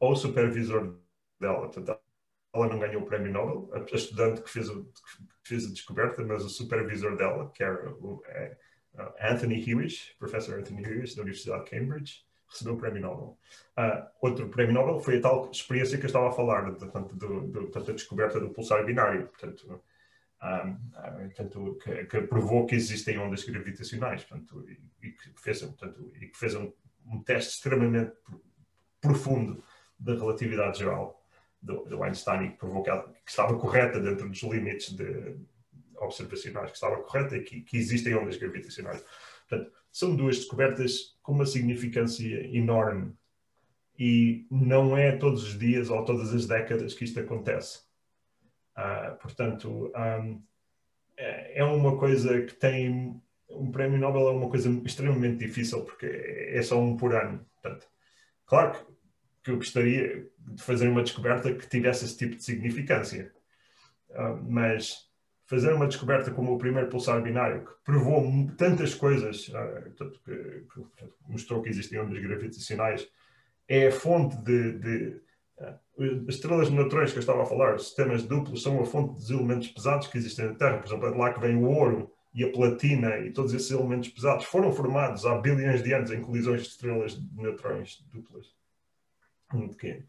ao 0.00 0.16
supervisor 0.16 0.98
dela. 1.38 1.68
Portanto, 1.68 2.00
ela 2.54 2.68
não 2.68 2.78
ganhou 2.78 3.02
o 3.02 3.06
prémio 3.06 3.32
Nobel, 3.32 3.70
a 3.74 3.96
estudante 3.96 4.40
que 4.42 4.48
fez, 4.48 4.68
o, 4.70 4.84
que 4.84 5.48
fez 5.48 5.66
a 5.66 5.70
descoberta, 5.70 6.24
mas 6.24 6.44
o 6.44 6.48
supervisor 6.48 7.16
dela, 7.16 7.50
que 7.52 7.64
era 7.64 7.90
o, 7.90 8.22
é, 8.26 8.56
Anthony 9.20 9.68
Hewish, 9.68 10.14
professor 10.18 10.58
Anthony 10.58 10.84
Hewish, 10.84 11.16
da 11.16 11.22
Universidade 11.22 11.64
de 11.64 11.70
Cambridge, 11.70 12.24
recebeu 12.48 12.74
o 12.74 12.78
prémio 12.78 13.02
Nobel. 13.02 13.38
Uh, 13.76 14.06
outro 14.20 14.48
prémio 14.48 14.74
Nobel 14.74 15.00
foi 15.00 15.18
a 15.18 15.20
tal 15.20 15.50
experiência 15.50 15.98
que 15.98 16.04
eu 16.04 16.08
estava 16.08 16.28
a 16.28 16.32
falar, 16.32 16.62
portanto, 16.76 17.14
do, 17.16 17.40
do, 17.48 17.62
portanto, 17.62 17.90
a 17.90 17.94
descoberta 17.94 18.38
do 18.38 18.50
pulsar 18.50 18.84
binário, 18.84 19.26
portanto, 19.26 19.82
um, 20.42 20.70
uh, 20.70 21.18
portanto 21.34 21.78
que, 21.82 22.04
que, 22.04 22.20
provou 22.22 22.66
que 22.66 22.76
existem 22.76 23.18
ondas 23.18 23.42
gravitacionais, 23.42 24.22
portanto, 24.24 24.64
e, 24.68 25.08
e 25.08 25.10
que 25.10 25.40
fez, 25.40 25.62
portanto, 25.62 26.12
e 26.14 26.28
que 26.28 26.38
fez 26.38 26.54
um, 26.54 26.72
um 27.06 27.20
teste 27.20 27.54
extremamente 27.54 28.12
profundo 29.00 29.62
da 29.98 30.14
relatividade 30.14 30.78
geral 30.78 31.23
do, 31.64 31.84
do 31.84 32.02
Einstein 32.02 32.44
e 32.44 32.50
que 32.50 32.58
provou 32.58 32.82
que, 32.82 32.90
estava 33.26 33.58
correta 33.58 33.98
dentro 33.98 34.28
dos 34.28 34.42
limites 34.42 34.92
de, 34.92 35.36
observacionais, 35.96 36.70
que 36.70 36.76
estava 36.76 37.02
correta 37.02 37.36
e 37.36 37.42
que, 37.42 37.62
que 37.62 37.76
existem 37.76 38.14
ondas 38.14 38.36
gravitacionais. 38.36 39.02
Portanto, 39.48 39.72
são 39.90 40.14
duas 40.14 40.36
descobertas 40.36 41.16
com 41.22 41.32
uma 41.32 41.46
significância 41.46 42.46
enorme 42.54 43.14
e 43.98 44.46
não 44.50 44.96
é 44.96 45.12
todos 45.16 45.42
os 45.44 45.58
dias 45.58 45.88
ou 45.88 46.04
todas 46.04 46.34
as 46.34 46.46
décadas 46.46 46.94
que 46.94 47.04
isto 47.04 47.20
acontece. 47.20 47.80
Uh, 48.76 49.16
portanto, 49.20 49.92
um, 49.94 50.42
é, 51.16 51.60
é 51.60 51.64
uma 51.64 51.96
coisa 51.96 52.42
que 52.42 52.54
tem. 52.54 53.20
Um 53.48 53.70
prémio 53.70 53.98
Nobel 53.98 54.28
é 54.28 54.32
uma 54.32 54.50
coisa 54.50 54.68
extremamente 54.84 55.46
difícil 55.46 55.84
porque 55.84 56.06
é 56.06 56.60
só 56.62 56.80
um 56.80 56.96
por 56.96 57.14
ano. 57.14 57.46
Portanto, 57.54 57.86
claro 58.46 58.72
que, 58.72 58.93
que 59.44 59.50
eu 59.50 59.56
gostaria 59.56 60.26
de 60.38 60.62
fazer 60.62 60.88
uma 60.88 61.02
descoberta 61.02 61.52
que 61.52 61.68
tivesse 61.68 62.06
esse 62.06 62.16
tipo 62.16 62.34
de 62.34 62.42
significância, 62.42 63.30
uh, 64.10 64.42
mas 64.48 65.10
fazer 65.44 65.74
uma 65.74 65.86
descoberta 65.86 66.30
como 66.30 66.54
o 66.54 66.58
primeiro 66.58 66.88
pulsar 66.88 67.22
binário, 67.22 67.66
que 67.66 67.72
provou 67.84 68.24
tantas 68.56 68.94
coisas, 68.94 69.48
uh, 69.48 69.90
que, 70.24 70.64
que, 70.72 71.10
mostrou 71.28 71.60
que 71.60 71.68
existem 71.68 72.00
ondas 72.00 72.18
gravitacionais, 72.18 73.06
é 73.68 73.88
a 73.88 73.92
fonte 73.92 74.34
de, 74.38 74.72
de 74.78 75.20
uh, 75.58 76.26
as 76.26 76.36
estrelas 76.36 76.68
de 76.68 76.74
neutrões 76.74 77.12
que 77.12 77.18
eu 77.18 77.20
estava 77.20 77.42
a 77.42 77.46
falar, 77.46 77.78
sistemas 77.78 78.22
duplos, 78.22 78.62
são 78.62 78.80
a 78.80 78.86
fonte 78.86 79.14
dos 79.14 79.30
elementos 79.30 79.68
pesados 79.68 80.06
que 80.06 80.16
existem 80.16 80.46
na 80.46 80.54
Terra. 80.54 80.78
Por 80.78 80.86
exemplo, 80.86 81.06
é 81.06 81.12
de 81.12 81.18
lá 81.18 81.34
que 81.34 81.40
vem 81.40 81.54
o 81.56 81.68
ouro 81.68 82.10
e 82.32 82.42
a 82.42 82.50
platina 82.50 83.18
e 83.18 83.30
todos 83.30 83.52
esses 83.52 83.70
elementos 83.70 84.08
pesados 84.08 84.46
foram 84.46 84.72
formados 84.72 85.26
há 85.26 85.36
bilhões 85.36 85.82
de 85.82 85.92
anos 85.92 86.10
em 86.10 86.22
colisões 86.22 86.62
de 86.62 86.68
estrelas 86.68 87.12
de 87.12 87.42
neutrões 87.42 88.02
duplas. 88.10 88.63
Que, 89.78 90.04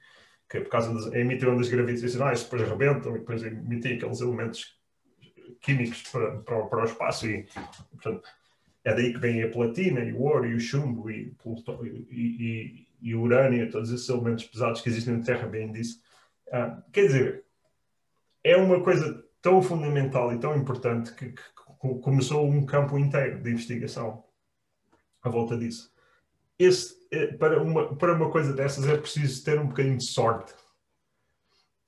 que 0.49 0.61
por 0.61 0.69
causa 0.69 0.93
das 0.93 1.13
emitem 1.13 1.49
ondas 1.49 1.69
gravitacionais, 1.69 2.43
depois 2.43 2.61
arrebentam 2.61 3.15
e 3.15 3.19
depois 3.19 3.43
emitem 3.43 3.97
aqueles 3.97 4.21
elementos 4.21 4.79
químicos 5.61 6.03
para, 6.03 6.37
para, 6.37 6.65
para 6.65 6.81
o 6.81 6.85
espaço 6.85 7.27
e, 7.27 7.47
portanto, 7.91 8.23
é 8.83 8.93
daí 8.93 9.13
que 9.13 9.19
vem 9.19 9.41
a 9.41 9.49
platina 9.49 9.99
e 10.01 10.13
o 10.13 10.21
ouro 10.21 10.45
e 10.45 10.53
o 10.53 10.59
chumbo 10.59 11.09
e, 11.09 11.35
e, 12.11 12.15
e, 12.15 12.87
e 13.01 13.15
o 13.15 13.21
urânio, 13.21 13.69
todos 13.71 13.91
esses 13.91 14.07
elementos 14.07 14.45
pesados 14.45 14.81
que 14.81 14.89
existem 14.89 15.17
na 15.17 15.23
Terra, 15.23 15.47
bem 15.47 15.71
disso. 15.71 16.01
Ah, 16.51 16.83
quer 16.93 17.07
dizer, 17.07 17.45
é 18.43 18.55
uma 18.55 18.83
coisa 18.83 19.25
tão 19.41 19.61
fundamental 19.61 20.31
e 20.33 20.39
tão 20.39 20.55
importante 20.55 21.13
que, 21.13 21.31
que, 21.31 21.43
começou 22.01 22.47
um 22.47 22.65
campo 22.65 22.97
inteiro 22.97 23.41
de 23.41 23.51
investigação 23.51 24.23
à 25.21 25.29
volta 25.29 25.57
disso. 25.57 25.91
Esse, 26.57 26.95
é, 27.04 27.04
para, 27.39 27.61
uma, 27.61 27.95
para 27.95 28.13
uma 28.13 28.31
coisa 28.31 28.53
dessas 28.53 28.87
é 28.87 28.97
preciso 28.97 29.43
ter 29.43 29.59
um 29.59 29.67
bocadinho 29.67 29.97
de 29.97 30.05
sorte. 30.05 30.53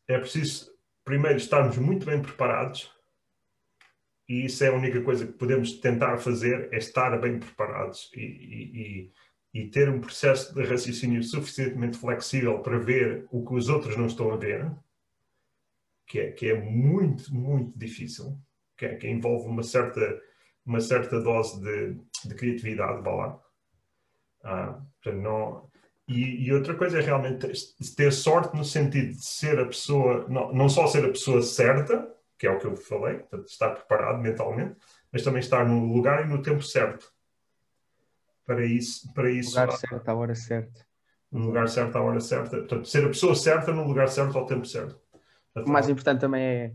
É 0.07 0.17
preciso, 0.17 0.71
primeiro, 1.03 1.37
estarmos 1.37 1.77
muito 1.77 2.05
bem 2.05 2.21
preparados 2.21 2.91
e 4.27 4.45
isso 4.45 4.63
é 4.63 4.67
a 4.67 4.73
única 4.73 5.01
coisa 5.01 5.25
que 5.25 5.33
podemos 5.33 5.79
tentar 5.79 6.17
fazer, 6.17 6.67
é 6.73 6.77
estar 6.77 7.17
bem 7.19 7.39
preparados 7.39 8.11
e, 8.13 8.21
e, 8.21 9.11
e, 9.53 9.69
ter 9.69 9.89
um 9.89 10.01
processo 10.01 10.53
de 10.53 10.63
raciocínio 10.63 11.23
suficientemente 11.23 11.97
flexível 11.97 12.59
para 12.59 12.77
ver 12.77 13.25
o 13.31 13.45
que 13.45 13.53
os 13.55 13.69
outros 13.69 13.95
não 13.95 14.07
estão 14.07 14.31
a 14.31 14.35
ver, 14.35 14.69
que 16.05 16.19
é, 16.19 16.31
que 16.31 16.49
é 16.49 16.59
muito, 16.59 17.33
muito 17.33 17.77
difícil, 17.77 18.37
que, 18.77 18.85
é, 18.85 18.95
que 18.95 19.07
envolve 19.07 19.47
uma 19.47 19.63
certa, 19.63 20.21
uma 20.65 20.81
certa 20.81 21.21
dose 21.21 21.61
de, 21.61 21.97
de 22.27 22.35
criatividade, 22.35 23.01
vá 23.01 23.11
lá. 23.11 23.47
Ah, 24.49 24.80
não, 25.06 25.69
e, 26.07 26.45
e, 26.45 26.53
outra 26.53 26.74
coisa 26.74 26.99
é 26.99 27.02
realmente 27.02 27.52
ter 27.98 28.14
sorte 28.14 28.56
no 28.56 28.64
sentido 28.64 29.11
de 29.11 29.26
ser 29.26 29.60
a 29.60 29.65
pessoa, 29.65 30.26
não, 30.30 30.53
não 30.53 30.69
só 30.69 30.88
ser 30.88 31.03
a 31.03 31.10
pessoa 31.10 31.41
certa, 31.41 32.10
que 32.40 32.48
é 32.48 32.49
o 32.49 32.57
que 32.57 32.65
eu 32.65 32.78
falei, 32.78 33.18
portanto, 33.18 33.48
estar 33.48 33.72
preparado 33.72 34.22
mentalmente, 34.22 34.78
mas 35.11 35.22
também 35.22 35.41
estar 35.41 35.68
no 35.68 35.94
lugar 35.94 36.26
e 36.26 36.30
no 36.30 36.41
tempo 36.41 36.61
certo. 36.61 37.11
Para 38.45 38.65
isso, 38.65 39.14
para 39.14 39.30
isso. 39.30 39.53
No 39.56 39.61
lugar 39.61 39.78
certo, 39.78 40.07
à 40.07 40.15
hora 40.15 40.36
certa. 40.36 40.86
No 41.30 41.45
lugar 41.45 41.68
certo, 41.68 41.98
à 41.98 42.02
hora 42.02 42.19
certa. 42.22 42.57
Portanto, 42.57 42.88
ser 42.88 43.03
a 43.03 43.10
pessoa 43.10 43.36
certa 43.36 43.74
no 43.74 43.86
lugar 43.86 44.07
certo 44.07 44.38
ao 44.38 44.45
tempo 44.45 44.65
certo. 44.65 44.98
Portanto, 45.53 45.68
o 45.68 45.72
mais 45.74 45.90
importante 45.90 46.22
também 46.22 46.41
é 46.41 46.74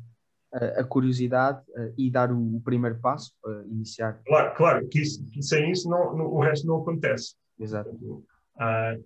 a 0.79 0.85
curiosidade 0.85 1.63
e 1.97 2.11
dar 2.11 2.31
o, 2.31 2.61
primeiro 2.61 3.01
passo 3.01 3.33
para 3.41 3.65
iniciar. 3.67 4.21
Claro, 4.27 4.55
claro, 4.55 4.89
que, 4.89 5.01
isso, 5.01 5.25
sem 5.41 5.71
isso 5.71 5.89
não, 5.89 6.15
no, 6.15 6.25
o 6.25 6.41
resto 6.43 6.67
não 6.67 6.83
acontece. 6.83 7.35
Exato. 7.63 7.91
Portanto, 7.91 8.25
ah, 8.59 8.97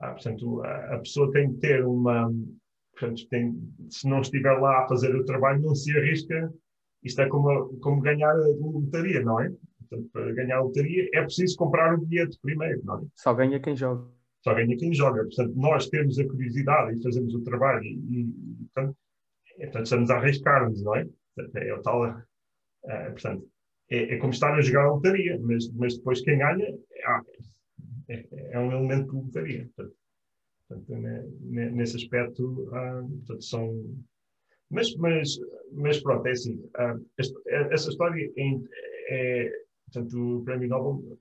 ah, 0.00 0.12
portanto, 0.12 0.62
a, 0.64 0.98
pessoa 0.98 1.32
tem 1.32 1.52
que 1.52 1.60
ter 1.60 1.84
uma, 1.84 2.30
Portanto, 2.92 3.28
tem, 3.28 3.74
se 3.90 4.08
não 4.08 4.20
estiver 4.20 4.52
lá 4.58 4.84
a 4.84 4.88
fazer 4.88 5.14
o 5.14 5.24
trabalho, 5.24 5.62
não 5.62 5.74
se 5.74 5.96
arrisca. 5.96 6.52
Isto 7.02 7.22
é 7.22 7.28
como, 7.28 7.76
como 7.78 8.00
ganhar 8.00 8.30
a 8.30 8.46
lotaria, 8.60 9.22
não 9.22 9.40
é? 9.40 9.50
Portanto, 9.88 10.10
para 10.12 10.32
ganhar 10.32 10.58
a 10.58 10.62
lotaria 10.62 11.08
é 11.12 11.22
preciso 11.22 11.56
comprar 11.56 11.94
o 11.94 11.98
bilhete 11.98 12.38
primeiro, 12.40 12.80
não 12.84 13.00
é? 13.00 13.02
Só 13.16 13.34
ganha 13.34 13.58
quem 13.58 13.74
joga. 13.74 14.08
Só 14.42 14.54
ganha 14.54 14.76
quem 14.76 14.92
joga. 14.92 15.24
Portanto, 15.24 15.52
nós 15.56 15.88
temos 15.88 16.18
a 16.18 16.26
curiosidade 16.26 16.96
e 16.98 17.02
fazemos 17.02 17.34
o 17.34 17.42
trabalho 17.42 17.82
e, 17.82 18.20
e 18.20 18.66
portanto, 18.72 18.96
é, 19.58 19.64
portanto, 19.64 19.84
estamos 19.84 20.10
a 20.10 20.16
arriscar-nos, 20.16 20.82
não 20.82 20.96
é? 20.96 21.08
Portanto, 21.34 21.56
é 21.56 21.74
o 21.74 21.82
tal. 21.82 22.06
É, 22.84 23.10
portanto, 23.10 23.48
é, 23.90 24.14
é, 24.14 24.16
como 24.18 24.32
estar 24.32 24.54
a 24.54 24.60
jogar 24.60 24.84
a 24.84 24.92
lotaria, 24.92 25.38
mas, 25.40 25.68
mas 25.72 25.96
depois 25.96 26.20
quem 26.20 26.38
ganha 26.38 26.66
é, 28.08 28.26
é 28.52 28.58
um 28.58 28.72
elemento 28.72 29.10
de 29.10 29.16
lotaria. 29.16 29.70
Portanto, 29.76 29.96
Portanto, 30.72 30.92
nesse 31.40 31.96
aspecto, 31.96 32.68
portanto, 32.70 33.42
são. 33.42 33.96
Mas, 34.70 34.94
mas, 34.96 35.38
mas 35.72 36.02
pronto, 36.02 36.26
é 36.26 36.30
assim. 36.30 36.62
Essa 37.46 37.90
história 37.90 38.32
é, 38.36 38.60
é, 39.08 39.52
portanto, 39.86 40.38
o 40.38 40.44
Prémio 40.44 40.68
Nobel. 40.68 41.18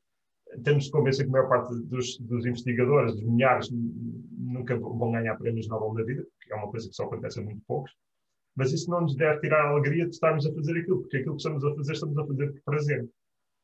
Temos 0.66 0.86
de 0.86 0.92
convencer 0.92 1.24
que 1.24 1.30
a 1.30 1.32
maior 1.32 1.48
parte 1.48 1.74
dos, 1.86 2.18
dos 2.20 2.46
investigadores, 2.46 3.16
dos 3.16 3.24
milhares, 3.24 3.70
nunca 3.72 4.78
vão 4.78 5.12
ganhar 5.12 5.38
prémios 5.38 5.70
Nobel 5.70 5.94
na 5.94 6.04
vida, 6.04 6.28
que 6.42 6.52
é 6.52 6.56
uma 6.58 6.70
coisa 6.70 6.90
que 6.90 6.96
só 6.96 7.06
acontece 7.06 7.40
a 7.40 7.44
muito 7.44 7.62
poucos. 7.66 7.94
Mas 8.54 8.74
isso 8.74 8.90
não 8.90 9.00
nos 9.00 9.16
deve 9.16 9.40
tirar 9.40 9.62
a 9.66 9.70
alegria 9.70 10.04
de 10.06 10.12
estarmos 10.12 10.46
a 10.46 10.54
fazer 10.54 10.78
aquilo, 10.78 11.02
porque 11.02 11.18
aquilo 11.18 11.36
que 11.36 11.42
estamos 11.42 11.64
a 11.64 11.74
fazer, 11.74 11.94
estamos 11.94 12.18
a 12.18 12.28
fazer 12.28 12.52
por 12.52 12.62
prazer. 12.64 13.10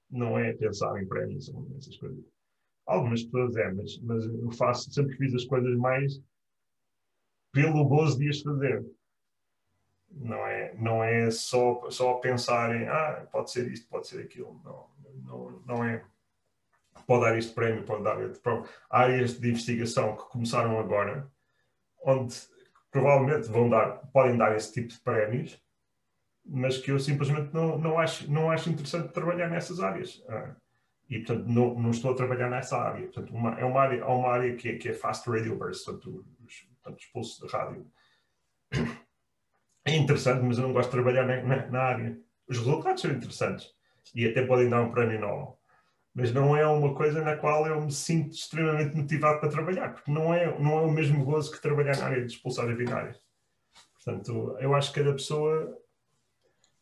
Não 0.09 0.39
é 0.39 0.53
pensar 0.53 0.97
em 1.01 1.05
prémios 1.05 1.49
ou 1.49 1.67
essas 1.77 1.97
coisas. 1.97 2.23
Algumas 2.87 3.21
pessoas 3.23 3.55
é, 3.57 3.73
mas, 3.73 3.99
mas 3.99 4.25
eu 4.25 4.51
faço, 4.51 4.91
sempre 4.91 5.17
fiz 5.17 5.35
as 5.35 5.43
coisas 5.43 5.77
mais 5.77 6.21
pelo 7.51 7.85
gozo 7.85 8.17
de 8.17 8.29
as 8.29 8.39
fazer. 8.41 8.85
Não 10.09 10.47
é, 10.47 10.73
não 10.75 11.03
é 11.03 11.29
só, 11.29 11.89
só 11.91 12.13
pensar 12.15 12.73
em, 12.73 12.87
ah, 12.87 13.27
pode 13.29 13.51
ser 13.51 13.69
isto, 13.69 13.87
pode 13.89 14.07
ser 14.07 14.21
aquilo. 14.21 14.59
Não, 14.63 14.89
não, 15.23 15.61
não 15.65 15.83
é. 15.83 16.03
Pode 17.05 17.25
dar 17.25 17.37
este 17.37 17.53
prémio, 17.53 17.83
pode 17.83 18.03
dar 18.03 18.17
outro. 18.17 18.65
Há 18.89 19.01
áreas 19.01 19.37
de 19.37 19.49
investigação 19.49 20.15
que 20.15 20.23
começaram 20.29 20.79
agora, 20.79 21.29
onde 22.03 22.35
provavelmente 22.89 23.49
vão 23.49 23.69
dar, 23.69 23.97
podem 24.11 24.37
dar 24.37 24.55
esse 24.55 24.73
tipo 24.73 24.87
de 24.87 24.99
prémios, 24.99 25.61
mas 26.45 26.77
que 26.77 26.91
eu 26.91 26.99
simplesmente 26.99 27.53
não, 27.53 27.77
não, 27.77 27.99
acho, 27.99 28.31
não 28.31 28.49
acho 28.49 28.69
interessante 28.69 29.11
trabalhar 29.11 29.49
nessas 29.49 29.81
áreas. 29.81 30.23
Ah, 30.29 30.55
e 31.09 31.19
portanto 31.19 31.47
não, 31.47 31.73
não, 31.79 31.91
estou 31.91 32.11
a 32.11 32.15
trabalhar 32.15 32.49
nessa 32.49 32.77
área. 32.77 33.05
Portanto, 33.05 33.33
uma, 33.33 33.59
é 33.59 33.65
uma 33.65 33.81
área, 33.81 34.03
há 34.03 34.13
uma 34.13 34.29
área 34.29 34.55
que 34.55 34.69
é, 34.69 34.77
que 34.77 34.89
é 34.89 34.93
Fast 34.93 35.29
Radio 35.29 35.55
Burst, 35.55 35.85
portanto, 35.85 36.25
os, 36.45 36.67
portanto, 36.83 37.45
de 37.45 37.51
rádio. 37.51 37.87
É 39.85 39.95
interessante, 39.95 40.43
mas 40.43 40.57
eu 40.57 40.63
não 40.63 40.73
gosto 40.73 40.89
de 40.89 40.95
trabalhar 40.95 41.25
na, 41.25 41.41
na, 41.43 41.67
na, 41.67 41.81
área. 41.81 42.19
Os 42.47 42.57
resultados 42.57 43.01
são 43.01 43.11
interessantes 43.11 43.73
e 44.13 44.27
até 44.27 44.45
podem 44.45 44.69
dar 44.69 44.81
um 44.81 44.91
prémio 44.91 45.19
Nobel. 45.19 45.57
mas 46.13 46.33
não 46.33 46.57
é 46.57 46.67
uma 46.67 46.93
coisa 46.93 47.21
na 47.21 47.37
qual 47.37 47.65
eu 47.65 47.79
me 47.79 47.91
sinto 47.91 48.33
extremamente 48.33 48.95
motivado 48.95 49.39
para 49.39 49.49
trabalhar, 49.49 49.93
porque 49.93 50.11
não 50.11 50.33
é, 50.33 50.59
não 50.59 50.79
é 50.79 50.81
o 50.81 50.91
mesmo 50.91 51.23
gozo 51.23 51.53
que 51.53 51.61
trabalhar 51.61 51.95
na 51.97 52.05
área 52.05 52.25
de 52.25 52.33
expulsórios 52.33 52.77
binários. 52.77 53.17
Portanto, 53.93 54.57
eu 54.59 54.75
acho 54.75 54.91
que 54.91 54.99
cada 54.99 55.13
pessoa, 55.13 55.77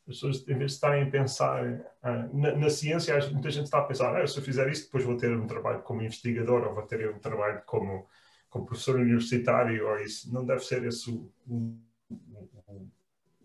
as 0.07 0.15
pessoas, 0.15 0.47
em 0.47 0.57
vez 0.57 0.71
de 0.71 0.75
estarem 0.75 1.03
a 1.03 1.09
pensar 1.09 1.83
ah, 2.03 2.29
na, 2.33 2.55
na, 2.55 2.69
ciência, 2.69 3.17
muita 3.31 3.49
gente 3.49 3.65
está 3.65 3.79
a 3.79 3.83
pensar, 3.83 4.15
ah, 4.15 4.27
se 4.27 4.37
eu 4.37 4.43
fizer 4.43 4.69
isto, 4.69 4.85
depois 4.85 5.03
vou 5.03 5.17
ter 5.17 5.35
um 5.35 5.47
trabalho 5.47 5.81
como 5.81 6.01
investigador 6.01 6.67
ou 6.67 6.73
vou 6.73 6.83
ter 6.83 7.09
um 7.09 7.19
trabalho 7.19 7.61
como, 7.65 8.07
como 8.49 8.65
professor 8.65 8.99
universitário, 8.99 9.87
ou 9.87 9.99
isso. 9.99 10.31
Não 10.33 10.45
deve 10.45 10.63
ser 10.63 10.83
esse 10.85 11.09
o, 11.09 11.31
o, 11.47 11.77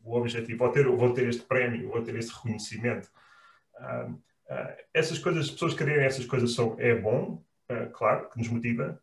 o, 0.04 0.16
objetivo. 0.16 0.58
Vou 0.58 0.70
ter, 0.70 0.86
vou 0.86 1.12
ter 1.14 1.28
este 1.28 1.42
prémio, 1.42 1.88
vou 1.88 2.02
ter 2.02 2.14
este 2.16 2.32
reconhecimento. 2.34 3.10
Ah, 3.76 4.10
Uh, 4.50 4.74
essas 4.92 5.16
coisas, 5.16 5.44
as 5.44 5.50
pessoas 5.52 5.74
quererem 5.74 6.04
essas 6.04 6.26
coisas 6.26 6.52
são, 6.52 6.74
é 6.76 6.92
bom, 6.92 7.40
uh, 7.70 7.88
claro, 7.92 8.28
que 8.28 8.38
nos 8.38 8.48
motiva, 8.48 9.00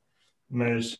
mas 0.50 0.96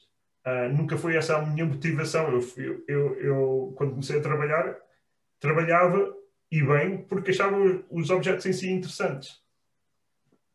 uh, 0.46 0.74
nunca 0.74 0.98
foi 0.98 1.18
essa 1.18 1.36
a 1.36 1.46
minha 1.46 1.66
motivação. 1.66 2.32
Eu, 2.32 2.40
eu, 2.56 2.86
eu, 2.88 3.20
eu, 3.20 3.74
quando 3.76 3.92
comecei 3.92 4.18
a 4.18 4.22
trabalhar, 4.22 4.78
trabalhava 5.38 6.16
e 6.52 6.62
bem 6.64 7.04
porque 7.04 7.32
achava 7.32 7.58
os 7.90 8.10
objetos 8.10 8.46
em 8.46 8.54
si 8.54 8.70
interessantes. 8.70 9.42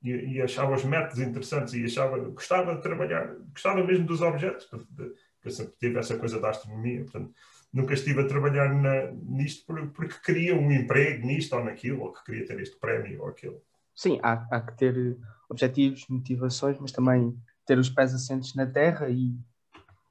E, 0.02 0.10
e 0.10 0.42
achava 0.42 0.74
os 0.74 0.84
métodos 0.84 1.20
interessantes 1.20 1.74
e 1.74 1.84
achava, 1.84 2.18
gostava 2.18 2.74
de 2.74 2.82
trabalhar, 2.82 3.36
gostava 3.52 3.84
mesmo 3.84 4.04
dos 4.04 4.20
objetos, 4.20 4.66
porque 4.66 5.50
sempre 5.50 5.74
tive 5.78 5.98
essa 5.98 6.18
coisa 6.18 6.40
da 6.40 6.50
astronomia, 6.50 7.02
portanto, 7.02 7.32
nunca 7.72 7.94
estive 7.94 8.20
a 8.20 8.26
trabalhar 8.26 8.74
na, 8.74 9.12
nisto 9.12 9.64
porque 9.94 10.14
queria 10.24 10.56
um 10.56 10.72
emprego 10.72 11.24
nisto 11.24 11.54
ou 11.54 11.64
naquilo, 11.64 12.02
ou 12.02 12.12
que 12.12 12.24
queria 12.24 12.46
ter 12.46 12.60
este 12.60 12.76
prémio 12.76 13.22
ou 13.22 13.28
aquilo 13.28 13.62
sim, 13.94 14.18
há, 14.22 14.46
há 14.50 14.60
que 14.60 14.76
ter 14.76 15.18
objetivos, 15.48 16.06
motivações, 16.08 16.78
mas 16.78 16.92
também 16.92 17.36
ter 17.66 17.78
os 17.78 17.90
pés 17.90 18.14
assentes 18.14 18.54
na 18.54 18.66
terra 18.66 19.08
e, 19.08 19.36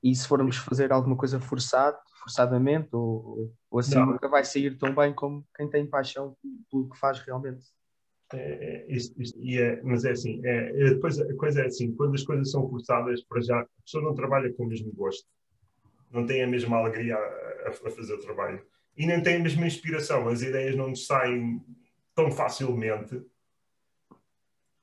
e 0.03 0.15
se 0.15 0.27
formos 0.27 0.57
fazer 0.57 0.91
alguma 0.91 1.15
coisa 1.15 1.39
forçado, 1.39 1.97
forçadamente 2.21 2.89
ou, 2.93 3.53
ou 3.69 3.79
assim, 3.79 3.95
Não. 3.95 4.07
nunca 4.07 4.27
vai 4.27 4.43
sair 4.43 4.77
tão 4.77 4.93
bem 4.93 5.13
como 5.13 5.45
quem 5.55 5.69
tem 5.69 5.85
paixão 5.85 6.35
pelo 6.69 6.89
que 6.89 6.97
faz 6.97 7.19
realmente. 7.19 7.63
É, 8.33 8.37
é, 8.37 8.91
isso, 8.91 9.13
é, 9.59 9.81
mas 9.83 10.05
é 10.05 10.11
assim, 10.11 10.41
é, 10.45 10.69
é, 10.69 10.89
depois 10.91 11.19
a 11.19 11.35
coisa 11.35 11.61
é 11.61 11.65
assim, 11.65 11.93
quando 11.93 12.15
as 12.15 12.23
coisas 12.23 12.49
são 12.49 12.67
forçadas, 12.69 13.21
para 13.23 13.41
já, 13.41 13.59
a 13.59 13.67
pessoa 13.83 14.03
não 14.03 14.15
trabalha 14.15 14.53
com 14.53 14.63
o 14.63 14.67
mesmo 14.67 14.91
gosto, 14.93 15.27
não 16.11 16.25
tem 16.25 16.41
a 16.41 16.47
mesma 16.47 16.77
alegria 16.77 17.15
a, 17.15 17.69
a 17.69 17.91
fazer 17.91 18.13
o 18.13 18.21
trabalho 18.21 18.65
e 18.95 19.05
nem 19.05 19.21
tem 19.21 19.35
a 19.35 19.39
mesma 19.39 19.67
inspiração, 19.67 20.27
as 20.27 20.41
ideias 20.41 20.75
não 20.75 20.89
nos 20.89 21.05
saem 21.05 21.61
tão 22.15 22.31
facilmente 22.31 23.21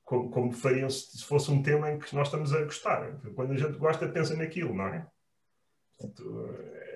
como, 0.08 0.30
como 0.30 0.52
fariam 0.52 0.88
se, 0.88 1.18
se, 1.18 1.24
fosse 1.24 1.50
um 1.50 1.62
tema 1.62 1.90
em 1.92 1.98
que 1.98 2.14
nós 2.14 2.28
estamos 2.28 2.54
a 2.54 2.64
gostar. 2.64 3.12
Quando 3.34 3.52
a 3.52 3.56
gente 3.56 3.76
gosta, 3.76 4.08
pensa 4.08 4.34
naquilo, 4.34 4.74
não 4.74 4.86
é? 4.86 5.06
Portanto, 5.98 6.48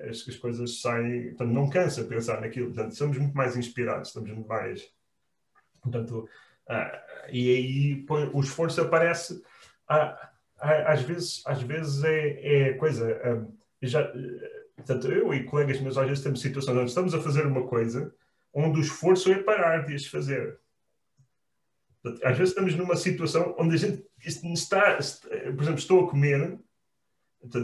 as, 0.09 0.27
as 0.27 0.35
coisas 0.35 0.81
saem. 0.81 1.29
Portanto, 1.29 1.51
não 1.51 1.69
cansa 1.69 2.03
pensar 2.05 2.41
naquilo. 2.41 2.73
Portanto, 2.73 2.95
somos 2.95 3.15
muito 3.19 3.37
mais 3.37 3.55
inspirados, 3.55 4.07
estamos 4.07 4.31
muito 4.31 4.47
mais. 4.47 4.89
Portanto, 5.79 6.27
ah, 6.67 7.05
e 7.31 7.55
aí 7.55 8.05
o 8.33 8.41
esforço 8.41 8.81
aparece. 8.81 9.43
Ah, 9.87 10.31
às 10.57 11.03
vezes, 11.03 11.43
às 11.45 11.61
vezes 11.61 12.03
é, 12.03 12.69
é 12.69 12.73
coisa. 12.73 13.15
Ah, 13.23 13.45
já, 13.79 14.11
portanto, 14.75 15.11
eu 15.11 15.31
e 15.35 15.43
colegas 15.43 15.79
meus 15.79 15.99
às 15.99 16.07
vezes 16.07 16.23
temos 16.23 16.41
situações 16.41 16.77
onde 16.77 16.89
estamos 16.89 17.13
a 17.13 17.21
fazer 17.21 17.45
uma 17.45 17.67
coisa 17.67 18.11
onde 18.51 18.79
o 18.79 18.81
esforço 18.81 19.31
é 19.31 19.43
parar 19.43 19.85
de 19.85 19.93
as 19.93 20.07
fazer. 20.07 20.59
Às 22.03 22.37
vezes 22.37 22.49
estamos 22.49 22.75
numa 22.75 22.97
situação 22.97 23.55
onde 23.57 23.75
a 23.75 23.77
gente 23.77 24.03
está, 24.53 24.97
por 24.97 25.63
exemplo, 25.63 25.79
estou 25.79 26.05
a 26.05 26.09
comer. 26.09 26.59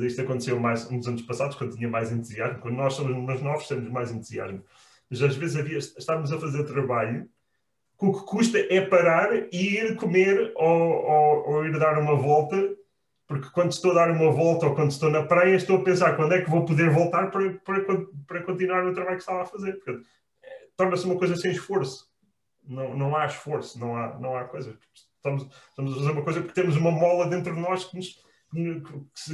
Isto 0.02 0.22
aconteceu 0.22 0.60
mais 0.60 0.90
uns 0.90 1.08
anos 1.08 1.22
passados, 1.24 1.58
quando 1.58 1.76
tinha 1.76 1.90
mais 1.90 2.12
entusiasmo. 2.12 2.60
Quando 2.60 2.76
nós 2.76 2.94
somos 2.94 3.16
mais 3.26 3.42
novos, 3.42 3.68
temos 3.68 3.90
mais 3.90 4.12
entusiasmo. 4.12 4.64
Mas 5.10 5.22
às 5.22 5.36
vezes 5.36 5.58
havia, 5.58 5.78
estávamos 5.78 6.32
a 6.32 6.40
fazer 6.40 6.64
trabalho 6.64 7.28
que 8.00 8.06
o 8.06 8.14
que 8.14 8.26
custa 8.26 8.58
é 8.58 8.80
parar 8.80 9.30
e 9.52 9.76
ir 9.78 9.96
comer 9.98 10.54
ou, 10.56 11.06
ou, 11.06 11.50
ou, 11.50 11.66
ir 11.66 11.78
dar 11.78 11.98
uma 11.98 12.16
volta, 12.16 12.56
porque 13.28 13.50
quando 13.50 13.74
estou 13.74 13.92
a 13.92 13.96
dar 13.96 14.12
uma 14.12 14.32
volta 14.32 14.68
ou 14.68 14.76
quando 14.76 14.92
estou 14.92 15.10
na 15.10 15.26
praia, 15.26 15.56
estou 15.56 15.78
a 15.78 15.84
pensar 15.84 16.16
quando 16.16 16.34
é 16.34 16.42
que 16.42 16.50
vou 16.50 16.64
poder 16.64 16.90
voltar 16.90 17.30
para, 17.30 17.54
para, 17.56 17.84
para 18.26 18.44
continuar 18.44 18.86
o 18.86 18.94
trabalho 18.94 19.18
que 19.18 19.24
estava 19.24 19.42
a 19.42 19.46
fazer. 19.46 19.78
Eh, 19.86 20.68
torna-se 20.78 21.06
uma 21.06 21.18
coisa 21.18 21.36
sem 21.36 21.52
esforço 21.52 22.09
não, 22.64 22.96
não 22.96 23.16
há 23.16 23.26
esforço, 23.26 23.80
não 23.80 23.96
há, 23.96 24.20
não 24.20 24.36
há 24.36 24.46
coisa. 24.46 24.78
Estamos, 25.16 25.48
estamos 25.70 25.94
a 25.94 25.96
fazer 25.96 26.12
uma 26.12 26.24
coisa 26.24 26.42
porque 26.42 26.62
temos 26.62 26.76
uma 26.76 26.92
mola 26.92 27.28
dentro 27.28 27.54
de 27.54 27.60
nós 27.60 27.86
que 27.86 27.98
nos, 27.98 28.24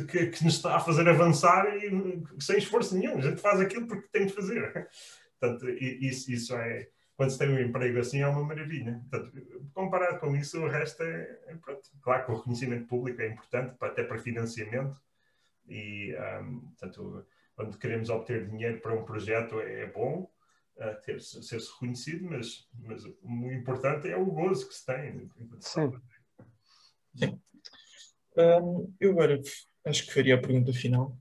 que, 0.08 0.28
que, 0.28 0.44
nos 0.44 0.56
está 0.56 0.76
a 0.76 0.80
fazer 0.80 1.08
avançar 1.08 1.66
e 1.78 2.24
sem 2.40 2.58
esforço 2.58 2.98
nenhum. 2.98 3.18
A 3.18 3.22
gente 3.22 3.42
faz 3.42 3.60
aquilo 3.60 3.88
porque 3.88 4.08
tem 4.12 4.26
de 4.26 4.34
fazer. 4.34 4.88
Portanto, 5.40 5.70
isso, 5.70 6.32
isso 6.32 6.56
é. 6.56 6.88
Quando 7.16 7.30
se 7.30 7.38
tem 7.38 7.50
um 7.50 7.60
emprego 7.60 8.00
assim 8.00 8.22
é 8.22 8.28
uma 8.28 8.44
maravilha. 8.44 9.02
Portanto, 9.10 9.32
comparado 9.74 10.20
com 10.20 10.36
isso, 10.36 10.62
o 10.62 10.68
resto 10.68 11.04
é, 11.04 11.40
é. 11.48 11.58
Claro 12.02 12.26
que 12.26 12.32
o 12.32 12.36
reconhecimento 12.36 12.88
público 12.88 13.22
é 13.22 13.28
importante, 13.28 13.76
até 13.80 14.04
para 14.04 14.18
financiamento. 14.18 15.00
E, 15.68 16.16
um, 16.42 16.60
portanto, 16.60 17.26
quando 17.56 17.78
queremos 17.78 18.10
obter 18.10 18.50
dinheiro 18.50 18.82
para 18.82 18.94
um 18.94 19.06
projeto 19.06 19.60
é, 19.60 19.84
é 19.84 19.86
bom, 19.88 20.30
a 20.80 20.94
ter, 20.96 21.22
ser-se 21.22 21.72
reconhecido, 21.74 22.26
mas, 22.26 22.68
mas 22.74 23.04
o 23.06 23.52
importante 23.52 24.08
é 24.10 24.18
o 24.18 24.26
gozo 24.26 24.68
que 24.68 24.76
se 24.76 24.86
tem. 24.86 25.30
Sim. 25.62 25.92
Sim. 27.16 27.42
Um, 28.38 28.94
eu 29.00 29.12
agora 29.12 29.42
acho 29.86 30.06
que 30.06 30.14
faria 30.14 30.36
a 30.36 30.42
pergunta 30.42 30.74
final, 30.74 31.18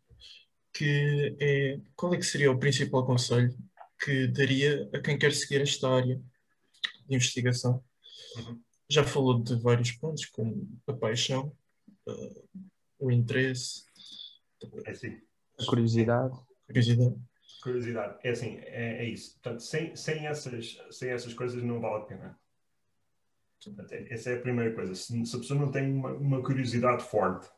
que 0.73 1.37
é 1.41 1.81
qual 1.95 2.13
é 2.13 2.17
que 2.17 2.25
seria 2.25 2.51
o 2.51 2.59
principal 2.59 3.07
conselho 3.07 3.57
que 4.03 4.27
daria 4.27 4.91
a 4.93 5.01
quem 5.01 5.17
quer 5.17 5.33
seguir 5.33 5.61
esta 5.61 5.89
área 5.89 6.17
de 7.07 7.15
investigação? 7.15 7.83
Uhum. 8.37 8.61
Já 8.89 9.05
falou 9.05 9.41
de 9.41 9.55
vários 9.61 9.93
pontos, 9.93 10.27
como 10.27 10.69
a 10.89 10.93
paixão, 10.93 11.57
uh, 12.09 12.65
o 12.99 13.11
interesse, 13.11 13.85
é 14.85 14.91
assim. 14.91 15.21
a 15.61 15.65
curiosidade. 15.65 16.37
curiosidade 16.67 17.17
curiosidade. 17.65 18.19
É 18.23 18.31
assim, 18.31 18.59
é, 18.61 18.99
é, 18.99 19.05
isso. 19.05 19.33
Portanto, 19.33 19.61
sem, 19.61 19.97
sem, 19.97 20.27
essas, 20.27 20.79
sem 20.91 21.11
essas 21.11 21.33
coisas 21.33 21.63
não 21.63 21.81
vale 21.81 22.03
a 22.03 22.07
pena. 22.07 22.39
Portanto, 23.65 23.93
é, 23.93 24.13
essa 24.13 24.31
é 24.31 24.37
a 24.37 24.41
primeira 24.41 24.75
coisa. 24.75 24.95
Se, 24.95 25.25
se 25.25 25.35
a 25.35 25.39
pessoa 25.39 25.59
não 25.59 25.71
tem 25.71 25.91
uma, 25.91 26.13
uma, 26.13 26.43
curiosidade 26.43 27.03
forte, 27.05 27.49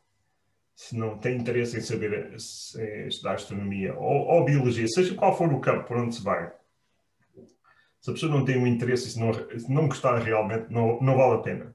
se 0.77 0.97
não 0.97 1.19
tem 1.19 1.37
interesse 1.37 1.77
em 1.77 1.81
saber 1.81 2.39
se, 2.39 2.81
em 2.81 3.09
estudar 3.09 3.35
astronomia 3.35 3.95
ou, 3.95 4.27
ou, 4.29 4.45
biologia, 4.45 4.87
seja 4.87 5.15
qual 5.15 5.37
for 5.37 5.53
o 5.53 5.61
campo 5.61 5.89
por 5.89 5.97
onde 5.97 6.15
se 6.15 6.23
vai, 6.23 6.53
se 8.01 8.11
a 8.11 8.13
pessoa 8.13 8.31
não 8.31 8.45
tem 8.45 8.57
um 8.57 8.67
interesse 8.67 9.09
e 9.09 9.11
se 9.11 9.19
não, 9.19 9.33
se 9.33 9.73
não 9.73 9.89
gostar 9.89 10.19
realmente, 10.19 10.71
não, 10.71 11.01
não 11.01 11.17
vale 11.17 11.35
a 11.35 11.43
pena. 11.43 11.75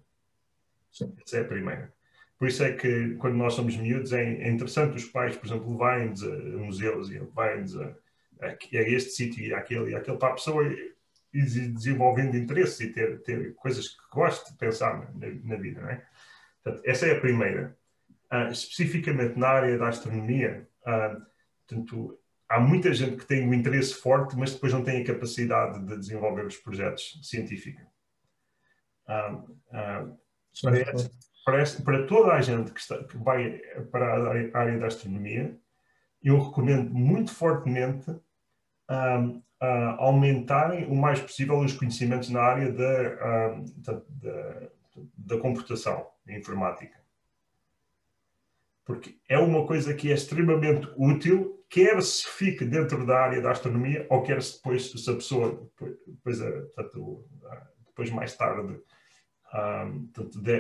Essa 0.90 1.38
é 1.38 1.42
a 1.42 1.46
primeira. 1.46 1.94
Por 2.38 2.48
isso 2.48 2.64
é 2.64 2.72
que, 2.72 3.16
quando 3.16 3.36
nós 3.36 3.54
somos 3.54 3.76
miúdos, 3.76 4.14
é 4.14 4.50
interessante 4.50 4.96
os 4.96 5.06
pais, 5.06 5.36
por 5.36 5.46
exemplo, 5.46 5.72
levarem-nos 5.72 6.24
a 6.24 6.30
museus 6.58 7.10
e 7.10 7.20
levarem-nos 7.20 7.78
a, 7.78 7.96
a, 8.42 8.58
este 8.72 9.12
sítio 9.12 9.44
e 9.44 9.54
aquele 9.54 9.92
e 9.92 9.96
aquele, 9.96 10.18
para 10.18 10.30
a 10.30 10.36
pessoa 10.36 10.64
ir 10.66 10.96
desenvolvendo 11.34 12.36
interesse 12.36 12.86
e 12.86 12.94
ter, 12.94 13.22
ter 13.22 13.54
coisas 13.56 13.90
que 13.90 14.10
goste 14.12 14.52
de 14.52 14.58
pensar 14.58 15.14
na, 15.16 15.28
na 15.44 15.56
vida, 15.56 15.82
não 15.82 15.90
é? 15.90 16.06
Portanto, 16.64 16.84
essa 16.86 17.06
é 17.08 17.18
a 17.18 17.20
primeira. 17.20 17.78
Uh, 18.32 18.52
especificamente 18.52 19.38
na 19.38 19.48
área 19.48 19.78
da 19.78 19.90
astronomia, 19.90 20.68
uh, 20.84 21.22
portanto, 21.68 22.20
há 22.48 22.60
muita 22.60 22.94
gente 22.94 23.18
que 23.18 23.26
tem 23.26 23.48
um 23.48 23.54
interesse 23.54 23.94
forte, 23.96 24.38
mas 24.38 24.54
depois 24.54 24.72
não 24.72 24.84
tem 24.84 25.02
a 25.02 25.06
capacidade 25.06 25.86
de 25.86 25.98
desenvolver 25.98 26.46
os 26.46 26.58
projetos 26.58 27.20
científicos. 27.24 27.84
Uh, 29.08 30.18
parece, 30.64 31.12
parece, 31.46 31.84
para 31.84 32.06
toda 32.08 32.34
a 32.34 32.42
gente 32.42 32.72
que, 32.72 32.80
está, 32.80 33.04
que 33.04 33.18
vai 33.18 33.58
para 33.92 34.16
a 34.54 34.60
área 34.60 34.80
da 34.80 34.88
astronomia, 34.88 35.58
eu 36.24 36.40
recomendo 36.40 36.94
muito 36.94 37.34
fortemente 37.34 38.16
aumentarem 39.98 40.86
o 40.86 40.96
mais 40.96 41.20
possível 41.20 41.60
os 41.60 41.74
conhecimentos 41.74 42.30
na 42.30 42.42
área 42.42 42.72
da, 42.72 43.62
da, 43.78 44.70
da, 45.18 45.40
computação 45.40 46.08
informática. 46.28 47.00
Porque 48.84 49.18
é 49.30 49.38
uma 49.38 49.66
coisa 49.66 49.94
que 49.94 50.12
é 50.12 50.14
extremamente 50.14 50.92
útil, 50.98 51.64
quer 51.70 52.02
se 52.02 52.28
fique 52.28 52.66
dentro 52.66 53.06
da 53.06 53.20
área 53.20 53.42
da 53.42 53.52
astronomia, 53.52 54.06
ou 54.10 54.24
quer 54.24 54.42
se 54.42 54.56
depois, 54.56 54.92
se 54.92 55.10
a 55.10 55.14
pessoa, 55.14 55.70
depois, 56.08 56.42
eh, 56.42 56.62
portanto, 56.62 57.26
ah, 57.46 57.68
depois 57.86 58.10
mais 58.10 58.36
tarde, 58.36 58.82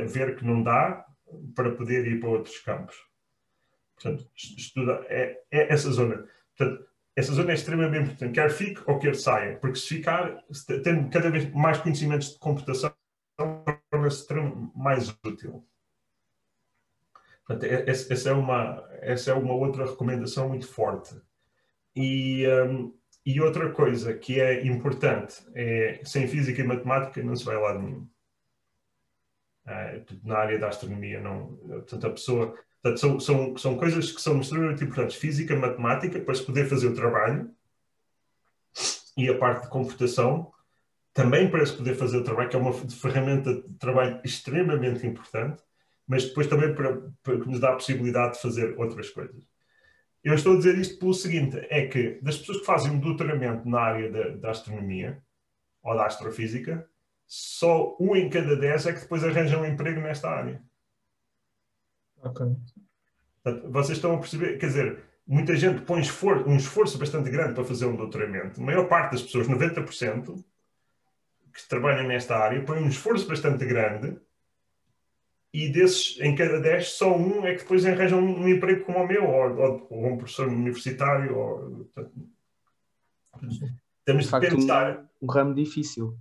ver 0.07 0.35
que 0.35 0.45
não 0.45 0.61
dá, 0.61 1.05
para 1.55 1.71
poder 1.71 2.05
ir 2.07 2.19
para 2.19 2.29
outros 2.29 2.59
campos. 2.59 2.95
Portanto, 3.95 4.29
estuda, 4.35 5.05
é, 5.07 5.41
é 5.51 5.73
essa 5.73 5.91
zona. 5.91 6.27
Portanto, 6.57 6.85
essa 7.15 7.33
zona 7.33 7.51
é 7.51 7.55
extremamente 7.55 8.03
importante, 8.03 8.33
quer 8.33 8.49
fique 8.49 8.81
ou 8.87 8.97
quer 8.97 9.15
saia, 9.15 9.57
porque 9.57 9.77
se 9.77 9.87
ficar, 9.87 10.43
tendo 10.83 11.09
cada 11.09 11.29
vez 11.29 11.51
mais 11.53 11.77
conhecimentos 11.77 12.33
de 12.33 12.39
computação, 12.39 12.93
torna-se 13.89 14.27
mais 14.75 15.09
útil. 15.25 15.65
Portanto, 17.45 17.65
essa 17.65 18.29
é, 18.29 18.33
uma, 18.33 18.87
essa 19.01 19.31
é 19.31 19.33
uma 19.33 19.53
outra 19.53 19.85
recomendação 19.85 20.47
muito 20.47 20.67
forte. 20.67 21.15
E, 21.95 22.47
um, 22.47 22.97
e 23.25 23.41
outra 23.41 23.71
coisa 23.71 24.13
que 24.13 24.39
é 24.39 24.65
importante 24.65 25.43
é 25.53 26.01
sem 26.05 26.27
física 26.27 26.61
e 26.61 26.63
matemática 26.65 27.21
não 27.21 27.35
se 27.35 27.43
vai 27.43 27.57
lá 27.57 27.77
nenhum. 27.77 28.07
Uh, 29.65 30.05
na 30.23 30.37
área 30.37 30.57
da 30.57 30.69
astronomia, 30.69 31.19
não. 31.19 31.57
Portanto, 31.57 32.07
a 32.07 32.11
pessoa. 32.11 32.57
Portanto, 32.81 32.99
são, 32.99 33.19
são, 33.19 33.57
são 33.57 33.77
coisas 33.77 34.11
que 34.11 34.21
são 34.21 34.39
extremamente 34.39 34.83
importantes. 34.83 35.15
Física, 35.15 35.55
matemática, 35.55 36.19
para 36.19 36.33
se 36.33 36.43
poder 36.43 36.67
fazer 36.67 36.87
o 36.87 36.95
trabalho 36.95 37.51
e 39.15 39.29
a 39.29 39.37
parte 39.37 39.63
de 39.63 39.69
computação 39.69 40.51
também 41.13 41.49
para 41.49 41.65
se 41.65 41.75
poder 41.75 41.95
fazer 41.95 42.17
o 42.17 42.23
trabalho, 42.23 42.49
que 42.49 42.55
é 42.55 42.59
uma 42.59 42.73
ferramenta 42.73 43.53
de 43.53 43.73
trabalho 43.77 44.21
extremamente 44.23 45.05
importante, 45.05 45.61
mas 46.07 46.25
depois 46.25 46.47
também 46.47 46.73
para, 46.73 47.01
para 47.21 47.35
nos 47.37 47.59
dá 47.59 47.69
a 47.69 47.75
possibilidade 47.75 48.35
de 48.35 48.41
fazer 48.41 48.77
outras 48.77 49.09
coisas. 49.09 49.45
Eu 50.23 50.33
estou 50.35 50.53
a 50.53 50.57
dizer 50.57 50.77
isto 50.77 50.99
pelo 50.99 51.13
seguinte: 51.13 51.57
é 51.69 51.87
que 51.87 52.19
das 52.21 52.37
pessoas 52.37 52.59
que 52.59 52.65
fazem 52.65 52.91
um 52.91 52.99
doutoramento 52.99 53.67
na 53.67 53.79
área 53.79 54.11
da, 54.11 54.29
da 54.29 54.51
astronomia 54.51 55.21
ou 55.83 55.95
da 55.95 56.05
astrofísica, 56.05 56.87
só 57.27 57.95
um 57.99 58.15
em 58.15 58.29
cada 58.29 58.55
dez 58.55 58.85
é 58.85 58.93
que 58.93 59.01
depois 59.01 59.23
arranjam 59.23 59.61
um 59.61 59.65
emprego 59.65 59.99
nesta 59.99 60.29
área. 60.29 60.61
Ok. 62.23 62.45
Portanto, 63.43 63.71
vocês 63.71 63.97
estão 63.97 64.15
a 64.15 64.19
perceber, 64.19 64.57
quer 64.57 64.67
dizer, 64.67 65.03
muita 65.25 65.55
gente 65.55 65.81
põe 65.81 66.01
esforço, 66.01 66.47
um 66.47 66.55
esforço 66.55 66.97
bastante 66.97 67.29
grande 67.29 67.53
para 67.53 67.63
fazer 67.63 67.85
um 67.85 67.95
doutoramento. 67.95 68.61
A 68.61 68.63
maior 68.63 68.87
parte 68.87 69.13
das 69.13 69.23
pessoas, 69.23 69.47
90%, 69.47 70.43
que 71.53 71.67
trabalham 71.67 72.07
nesta 72.07 72.37
área, 72.37 72.63
põem 72.63 72.83
um 72.83 72.89
esforço 72.89 73.27
bastante 73.27 73.65
grande 73.65 74.17
e 75.53 75.69
desses, 75.69 76.17
em 76.21 76.33
cada 76.33 76.61
10, 76.61 76.87
só 76.93 77.15
um 77.15 77.45
é 77.45 77.53
que 77.53 77.63
depois 77.63 77.85
arranjam 77.85 78.19
um, 78.19 78.41
um 78.41 78.47
emprego 78.47 78.85
como 78.85 78.99
o 78.99 79.07
meu, 79.07 79.25
ou, 79.25 79.57
ou, 79.57 79.87
ou 79.89 80.07
um 80.13 80.17
professor 80.17 80.47
universitário. 80.47 81.37
Ou, 81.37 81.89
temos 84.05 84.29
de, 84.29 84.39
de 84.39 84.49
pensar. 84.49 85.09
Um, 85.21 85.25
um, 85.25 85.31
ramo 85.31 85.53
difícil. 85.53 86.17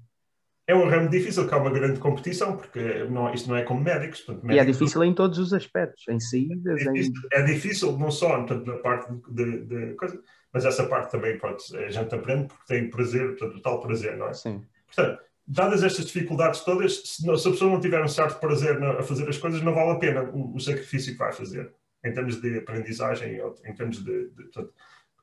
É 0.66 0.74
um 0.74 0.88
ramo 0.88 1.08
difícil, 1.08 1.48
que 1.48 1.54
há 1.54 1.56
uma 1.56 1.70
grande 1.70 1.98
competição, 1.98 2.56
porque 2.56 3.04
não, 3.10 3.32
isto 3.34 3.48
não 3.48 3.56
é 3.56 3.62
como 3.62 3.80
médicos. 3.80 4.20
Portanto, 4.20 4.46
médicos 4.46 4.66
e 4.66 4.70
é 4.70 4.72
difícil 4.72 5.04
em 5.04 5.14
todos 5.14 5.38
os 5.38 5.52
aspectos, 5.52 6.06
em 6.08 6.20
saídas. 6.20 6.80
É 6.80 6.92
difícil, 6.92 7.22
em... 7.32 7.38
é 7.38 7.42
difícil 7.42 7.98
não 7.98 8.10
só 8.10 8.36
portanto, 8.36 8.66
na 8.66 8.76
parte 8.78 9.12
de, 9.30 9.64
de, 9.64 9.94
coisa, 9.94 10.20
mas 10.52 10.64
essa 10.64 10.86
parte 10.86 11.10
também 11.10 11.38
pode, 11.38 11.64
a 11.76 11.90
gente 11.90 12.14
aprende 12.14 12.46
porque 12.46 12.64
tem 12.66 12.88
prazer, 12.88 13.36
portanto, 13.36 13.62
tal 13.62 13.80
prazer, 13.80 14.16
não 14.16 14.28
é? 14.28 14.34
Sim. 14.34 14.62
Portanto, 14.86 15.20
dadas 15.46 15.82
estas 15.82 16.06
dificuldades 16.06 16.60
todas, 16.60 17.02
se, 17.02 17.26
não, 17.26 17.36
se, 17.36 17.48
a 17.48 17.50
pessoa 17.50 17.72
não 17.72 17.80
tiver 17.80 18.02
um 18.02 18.08
certo 18.08 18.38
prazer 18.38 18.78
na, 18.78 19.00
a 19.00 19.02
fazer 19.02 19.28
as 19.28 19.38
coisas, 19.38 19.60
não 19.62 19.74
vale 19.74 19.90
a 19.90 19.96
pena 19.96 20.22
o, 20.22 20.54
o, 20.54 20.60
sacrifício 20.60 21.12
que 21.12 21.18
vai 21.18 21.32
fazer, 21.32 21.72
em 22.04 22.12
termos 22.12 22.40
de 22.40 22.58
aprendizagem, 22.58 23.40
em 23.64 23.74
termos 23.74 24.04
de. 24.04 24.28
de 24.30 24.44
portanto, 24.44 24.72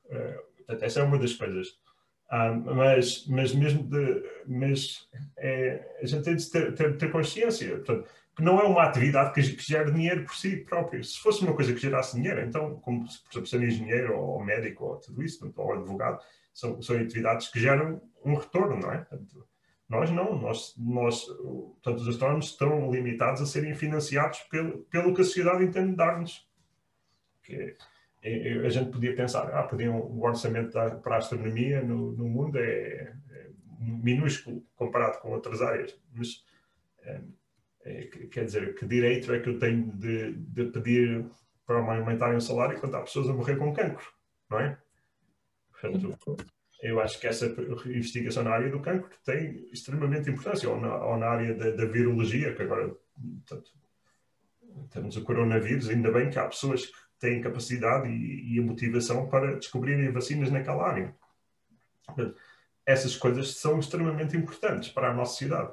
uh, 0.06 0.76
essa 0.82 1.00
é 1.00 1.02
uma 1.02 1.18
das 1.18 1.32
coisas. 1.32 1.78
Um, 2.30 2.74
mas, 2.74 3.26
mas 3.26 3.54
mesmo 3.54 3.84
de, 3.84 4.22
mas 4.46 5.08
é, 5.38 5.98
a 6.02 6.06
gente 6.06 6.24
tem 6.24 6.36
de 6.36 6.50
ter, 6.50 6.74
ter, 6.74 6.98
ter 6.98 7.10
consciência 7.10 7.76
portanto, 7.76 8.06
que 8.36 8.42
não 8.42 8.60
é 8.60 8.64
uma 8.64 8.82
atividade 8.82 9.32
que, 9.32 9.56
que 9.56 9.66
gera 9.66 9.90
dinheiro 9.90 10.24
por 10.24 10.36
si 10.36 10.58
próprio. 10.58 11.02
Se 11.02 11.18
fosse 11.18 11.42
uma 11.42 11.54
coisa 11.54 11.72
que 11.72 11.80
gerasse 11.80 12.16
dinheiro, 12.16 12.40
então, 12.40 12.76
como 12.80 13.00
por 13.00 13.30
exemplo, 13.32 13.46
ser 13.46 13.62
engenheiro 13.62 14.16
ou 14.16 14.44
médico 14.44 14.84
ou 14.84 14.96
tudo 14.96 15.22
isso, 15.22 15.52
ou 15.56 15.72
advogado, 15.72 16.22
são, 16.52 16.80
são 16.82 16.96
atividades 16.96 17.48
que 17.48 17.58
geram 17.58 18.00
um 18.24 18.34
retorno, 18.34 18.78
não 18.78 18.92
é? 18.92 18.98
Portanto, 18.98 19.48
nós 19.88 20.10
não, 20.10 20.38
nós, 20.38 20.74
nós 20.76 21.24
portanto, 21.24 21.98
os 22.00 22.08
astrónomos 22.08 22.46
estão 22.46 22.90
limitados 22.90 23.40
a 23.40 23.46
serem 23.46 23.74
financiados 23.74 24.40
pelo, 24.50 24.84
pelo 24.84 25.14
que 25.14 25.22
a 25.22 25.24
sociedade 25.24 25.64
entende 25.64 25.96
dar-nos. 25.96 26.46
É, 27.48 27.54
é, 27.54 27.76
a 28.22 28.68
gente 28.68 28.90
podia 28.90 29.14
pensar, 29.14 29.48
ah, 29.54 29.62
podiam, 29.62 30.00
o 30.00 30.22
orçamento 30.22 30.72
para 31.02 31.14
a 31.14 31.18
astronomia 31.18 31.82
no, 31.82 32.12
no 32.12 32.28
mundo 32.28 32.58
é, 32.58 33.14
é, 33.30 33.50
minúsculo 33.80 34.64
comparado 34.74 35.20
com 35.20 35.30
outras 35.30 35.62
áreas, 35.62 35.96
mas 36.12 36.44
é, 37.02 37.20
é 37.84 38.04
quer 38.30 38.44
dizer, 38.44 38.74
que 38.74 38.86
direito 38.86 39.32
é 39.32 39.38
que 39.38 39.48
eu 39.48 39.58
tenho 39.58 39.92
de, 39.92 40.32
de 40.32 40.64
pedir 40.66 41.26
para 41.64 41.78
aumentarem 41.78 42.36
o 42.36 42.40
salário 42.40 42.80
quando 42.80 42.96
há 42.96 43.02
pessoas 43.02 43.28
a 43.28 43.32
morrer 43.32 43.56
com 43.56 43.72
cancro, 43.72 44.06
não 44.50 44.58
é? 44.58 44.78
Portanto, 45.70 46.36
eu 46.82 47.00
acho 47.00 47.20
que 47.20 47.26
essa 47.26 47.46
investigação 47.86 48.42
na 48.42 48.50
área 48.50 48.70
do 48.70 48.80
cancro 48.80 49.10
tem 49.24 49.68
extremamente 49.72 50.30
importância, 50.30 50.68
ou 50.68 50.80
na, 50.80 51.04
ou 51.04 51.16
na 51.16 51.26
área 51.26 51.54
da, 51.54 51.70
da, 51.70 51.84
virologia, 51.84 52.54
que 52.54 52.62
agora 52.62 52.88
portanto, 53.46 53.70
temos 54.90 55.16
o 55.16 55.22
coronavírus, 55.22 55.88
ainda 55.88 56.10
bem 56.10 56.30
que 56.30 56.38
há 56.38 56.46
pessoas 56.46 56.86
que 56.86 57.07
têm 57.18 57.40
capacidade 57.40 58.08
e, 58.08 58.54
e 58.54 58.58
a 58.58 58.62
motivação 58.62 59.28
para 59.28 59.56
descobrirem 59.56 60.10
vacinas 60.12 60.50
naquela 60.50 60.86
área. 60.86 61.14
Portanto, 62.06 62.36
essas 62.86 63.16
coisas 63.16 63.56
são 63.56 63.78
extremamente 63.78 64.36
importantes 64.36 64.88
para 64.88 65.10
a 65.10 65.14
nossa 65.14 65.32
sociedade. 65.32 65.72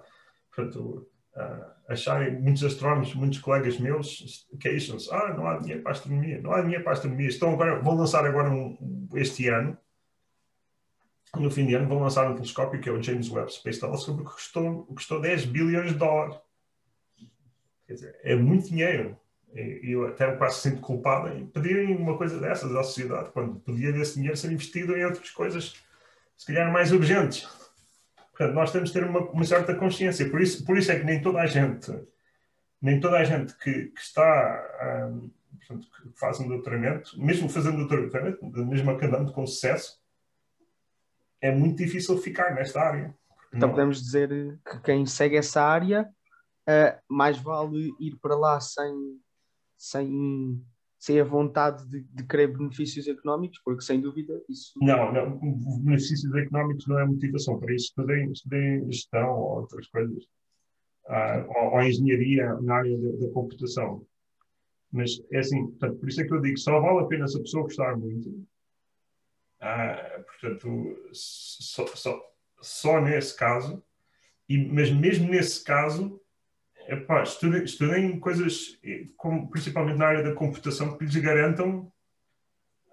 Portanto, 0.53 1.07
uh, 1.35 1.65
acharem 1.87 2.39
muitos 2.41 2.63
astrónomos, 2.63 3.13
muitos 3.13 3.39
colegas 3.39 3.79
meus 3.79 4.47
queixam-se, 4.59 5.13
ah, 5.13 5.33
não 5.33 5.47
há 5.47 5.57
dinheiro 5.59 5.81
para 5.81 5.91
a 5.91 5.95
astronomia, 5.95 6.41
não 6.41 6.51
há 6.51 6.61
dinheiro 6.61 6.83
para 6.83 6.93
a 6.93 6.95
astronomia. 6.95 7.27
Estão 7.27 7.53
agora, 7.53 7.79
vão 7.79 7.95
lançar 7.95 8.25
agora 8.25 8.49
um, 8.49 9.07
este 9.13 9.47
ano 9.47 9.77
no 11.39 11.51
fim 11.51 11.65
de 11.65 11.75
ano 11.75 11.87
vão 11.87 11.99
lançar 11.99 12.29
um 12.29 12.35
telescópio 12.35 12.79
que 12.79 12.89
é 12.89 12.91
o 12.91 13.01
James 13.01 13.29
Webb 13.29 13.51
Space 13.51 13.79
Telescope 13.79 14.23
que 14.23 14.31
custou, 14.31 14.85
custou 14.85 15.21
10 15.21 15.45
bilhões 15.45 15.91
de 15.91 15.97
dólares. 15.97 16.37
Quer 17.87 17.93
dizer, 17.93 18.19
é 18.23 18.35
muito 18.35 18.69
dinheiro. 18.69 19.17
E 19.55 19.91
eu 19.91 20.05
até 20.05 20.35
quase 20.35 20.59
sinto 20.59 20.81
culpado 20.81 21.29
em 21.29 21.45
pedirem 21.47 21.95
uma 21.95 22.17
coisa 22.17 22.37
dessas 22.39 22.75
à 22.75 22.83
sociedade, 22.83 23.31
quando 23.31 23.57
podia 23.61 23.89
esse 23.91 24.15
dinheiro 24.15 24.35
ser 24.35 24.51
investido 24.51 24.97
em 24.97 25.05
outras 25.05 25.29
coisas, 25.31 25.75
se 26.35 26.45
calhar 26.45 26.69
mais 26.71 26.91
urgentes. 26.91 27.47
Portanto, 28.31 28.53
nós 28.53 28.71
temos 28.73 28.89
de 28.89 28.99
ter 28.99 29.07
uma, 29.07 29.21
uma 29.21 29.45
certa 29.45 29.73
consciência. 29.73 30.29
Por 30.29 30.41
isso, 30.41 30.65
por 30.65 30.77
isso 30.77 30.91
é 30.91 30.99
que 30.99 31.05
nem 31.05 31.21
toda 31.21 31.39
a 31.39 31.47
gente, 31.47 31.89
nem 32.81 32.99
toda 32.99 33.17
a 33.17 33.23
gente 33.23 33.57
que, 33.57 33.85
que 33.85 34.01
está, 34.01 35.07
um, 35.09 35.31
portanto, 35.57 35.87
que 35.89 36.19
faz 36.19 36.37
um 36.41 36.49
doutoramento, 36.49 37.17
mesmo 37.17 37.47
fazendo 37.47 37.87
doutoramento, 37.87 38.45
mesmo 38.65 38.91
acabando 38.91 39.31
com 39.31 39.47
sucesso, 39.47 40.01
é 41.39 41.49
muito 41.49 41.77
difícil 41.77 42.17
ficar 42.17 42.53
nesta 42.53 42.81
área. 42.81 43.15
Então 43.53 43.69
não... 43.69 43.75
podemos 43.75 44.01
dizer 44.01 44.59
que 44.69 44.81
quem 44.81 45.05
segue 45.05 45.37
essa 45.37 45.61
área 45.61 46.09
uh, 46.67 47.01
mais 47.07 47.37
vale 47.37 47.93
ir 48.01 48.17
para 48.17 48.35
lá 48.35 48.59
sem, 48.59 49.17
sem, 49.77 50.61
sem 50.97 51.19
a 51.19 51.23
vontade 51.23 51.87
de, 51.89 52.01
de 52.01 52.23
querer 52.25 52.55
benefícios 52.55 53.07
económicos, 53.07 53.59
porque 53.63 53.83
sem 53.83 54.01
dúvida 54.01 54.41
isso. 54.49 54.73
Não, 54.81 55.11
não, 55.11 55.39
benefícios 55.83 56.33
económicos 56.35 56.87
não 56.87 56.99
é 56.99 57.05
motivação 57.05 57.59
para 57.59 57.73
isso. 57.73 57.85
Estudei, 57.85 58.25
estudei 58.25 58.85
gestão 58.85 59.29
ou 59.29 59.61
outras 59.61 59.87
coisas, 59.87 60.23
uh, 61.05 61.47
ou, 61.57 61.73
ou, 61.73 61.81
engenharia 61.81 62.53
na 62.61 62.75
área 62.75 62.97
da, 62.97 63.25
da 63.25 63.33
computação. 63.33 64.05
Mas 64.91 65.11
é 65.31 65.39
assim, 65.39 65.67
portanto, 65.67 65.99
por 65.99 66.09
isso 66.09 66.21
é 66.21 66.23
que 66.25 66.33
eu 66.33 66.41
digo, 66.41 66.57
só 66.57 66.79
vale 66.79 66.99
a 66.99 67.07
pena 67.07 67.27
se 67.27 67.37
a 67.37 67.41
pessoa 67.41 67.63
gostar 67.63 67.97
muito 67.97 68.45
ah, 69.65 70.23
portanto, 70.27 71.09
só, 71.11 71.87
só, 71.87 72.21
só, 72.61 73.01
nesse 73.01 73.35
caso, 73.35 73.83
e, 74.47 74.57
mas 74.57 74.91
mesmo 74.91 75.27
nesse 75.27 75.63
caso, 75.63 76.21
epá, 76.87 77.23
estudem, 77.23 77.63
estudem 77.63 78.19
coisas, 78.19 78.79
como, 79.17 79.49
principalmente 79.49 79.97
na 79.97 80.07
área 80.07 80.23
da 80.23 80.33
computação, 80.33 80.97
que 80.97 81.05
lhes 81.05 81.15
garantam 81.15 81.91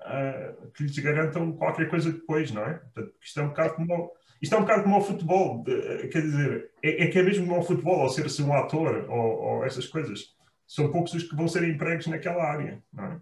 uh, 0.00 0.70
que 0.72 0.82
lhes 0.84 0.98
garantam 0.98 1.52
qualquer 1.52 1.88
coisa 1.88 2.12
depois, 2.12 2.50
não 2.50 2.62
é? 2.62 2.74
Portanto, 2.74 3.14
isto 3.20 3.40
é 3.40 3.42
um 3.42 3.48
bocado 3.48 3.74
como 3.74 4.12
isto 4.40 4.54
é 4.56 4.58
um 4.58 4.62
bocado 4.62 4.82
como 4.82 4.98
o 4.98 5.00
futebol, 5.00 5.62
de, 5.62 6.08
quer 6.08 6.20
dizer, 6.20 6.72
é, 6.82 7.04
é, 7.04 7.06
que 7.06 7.16
é 7.16 7.22
mesmo 7.22 7.46
como 7.46 7.60
o 7.60 7.62
futebol, 7.62 8.00
ou 8.00 8.08
ser 8.08 8.26
assim 8.26 8.42
um 8.42 8.52
ator, 8.52 9.08
ou, 9.08 9.40
ou, 9.40 9.64
essas 9.64 9.86
coisas. 9.86 10.34
São 10.66 10.90
poucos 10.90 11.14
os 11.14 11.22
que 11.22 11.36
vão 11.36 11.46
ser 11.46 11.62
empregos 11.62 12.08
naquela 12.08 12.42
área, 12.42 12.82
não 12.92 13.04
é? 13.04 13.20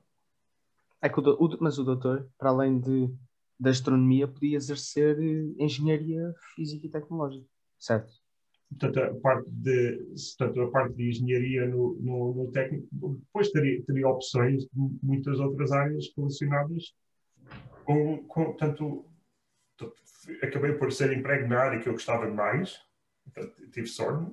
é 1.02 1.08
que 1.10 1.20
o, 1.20 1.22
o, 1.22 1.56
mas 1.60 1.78
o 1.78 1.84
doutor, 1.84 2.26
para 2.38 2.48
além 2.48 2.80
de 2.80 3.10
da 3.58 3.68
astronomia 3.68 4.26
podia 4.26 4.56
exercer 4.56 5.18
eh, 5.20 5.62
engenharia 5.62 6.34
física 6.54 6.86
e 6.86 6.90
tecnológica, 6.90 7.46
certo? 7.78 8.10
Portanto, 8.70 9.00
a 9.00 9.20
parte 9.20 9.50
de, 9.50 9.98
portanto, 10.38 10.60
a 10.62 10.70
parte 10.70 10.94
de 10.94 11.08
engenharia 11.08 11.66
no, 11.66 11.96
no, 12.00 12.34
no 12.34 12.50
técnico, 12.52 12.86
depois 12.92 13.50
teria, 13.50 13.82
teria 13.82 14.08
opções 14.08 14.62
de 14.62 14.70
muitas 15.02 15.40
outras 15.40 15.72
áreas 15.72 16.06
relacionadas 16.16 16.94
com, 17.84 18.18
com 18.24 18.54
acabei 20.42 20.72
por 20.74 20.92
ser 20.92 21.12
emprego 21.12 21.48
na 21.48 21.58
área 21.58 21.80
que 21.80 21.88
eu 21.88 21.94
gostava 21.94 22.28
mais, 22.28 22.78
portanto, 23.24 23.70
tive 23.70 23.86
sorte, 23.86 24.30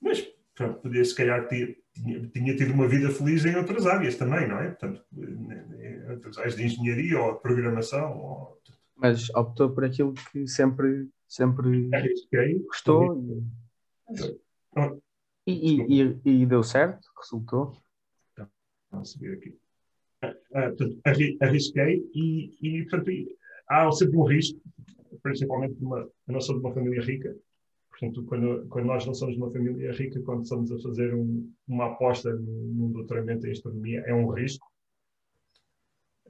mas 0.00 0.20
portanto, 0.54 0.80
podia 0.82 1.04
se 1.04 1.14
calhar 1.14 1.46
ter, 1.48 1.78
tinha, 1.94 2.26
tinha, 2.28 2.56
tido 2.56 2.72
uma 2.72 2.88
vida 2.88 3.10
feliz 3.10 3.44
em 3.44 3.56
outras 3.56 3.86
áreas 3.86 4.16
também, 4.16 4.48
não 4.48 4.58
é? 4.58 4.68
Portanto, 4.68 5.04
em 5.12 6.10
outras 6.10 6.38
áreas 6.38 6.56
de 6.56 6.64
engenharia 6.64 7.20
ou 7.20 7.34
de 7.34 7.40
programação. 7.40 8.18
Ou... 8.18 8.62
Mas 8.96 9.30
optou 9.30 9.70
por 9.70 9.84
aquilo 9.84 10.14
que 10.30 10.46
sempre, 10.46 11.08
sempre 11.32 11.88
Arrisquei, 11.94 12.58
gostou. 12.58 13.42
E, 15.46 15.52
e, 15.52 16.02
e, 16.02 16.42
e 16.42 16.46
deu 16.46 16.62
certo? 16.62 17.08
Resultou? 17.18 17.82
Vamos 18.90 19.12
subir 19.12 19.32
aqui. 19.38 19.58
Ah, 20.20 20.34
ah, 20.54 20.68
portanto, 20.68 21.00
arrisquei 21.40 22.06
e, 22.14 22.56
e 22.60 22.82
portanto, 22.84 23.10
há 23.66 23.90
sempre 23.92 24.16
um 24.18 24.24
risco, 24.24 24.60
principalmente 25.22 25.80
numa, 25.80 26.00
eu 26.00 26.32
não 26.34 26.40
sou 26.40 26.54
de 26.56 26.60
uma 26.60 26.74
família 26.74 27.00
rica, 27.00 27.34
portanto, 27.90 28.24
quando, 28.26 28.68
quando 28.68 28.86
nós 28.86 29.06
não 29.06 29.14
somos 29.14 29.34
de 29.34 29.42
uma 29.42 29.50
família 29.50 29.90
rica, 29.92 30.20
quando 30.20 30.42
estamos 30.42 30.70
a 30.70 30.78
fazer 30.80 31.14
um- 31.14 31.50
uma 31.66 31.86
aposta 31.86 32.32
num, 32.34 32.74
num 32.74 32.92
doutoramento 32.92 33.46
em 33.46 33.52
astronomia, 33.52 34.00
é 34.06 34.12
um 34.14 34.28
risco, 34.28 34.70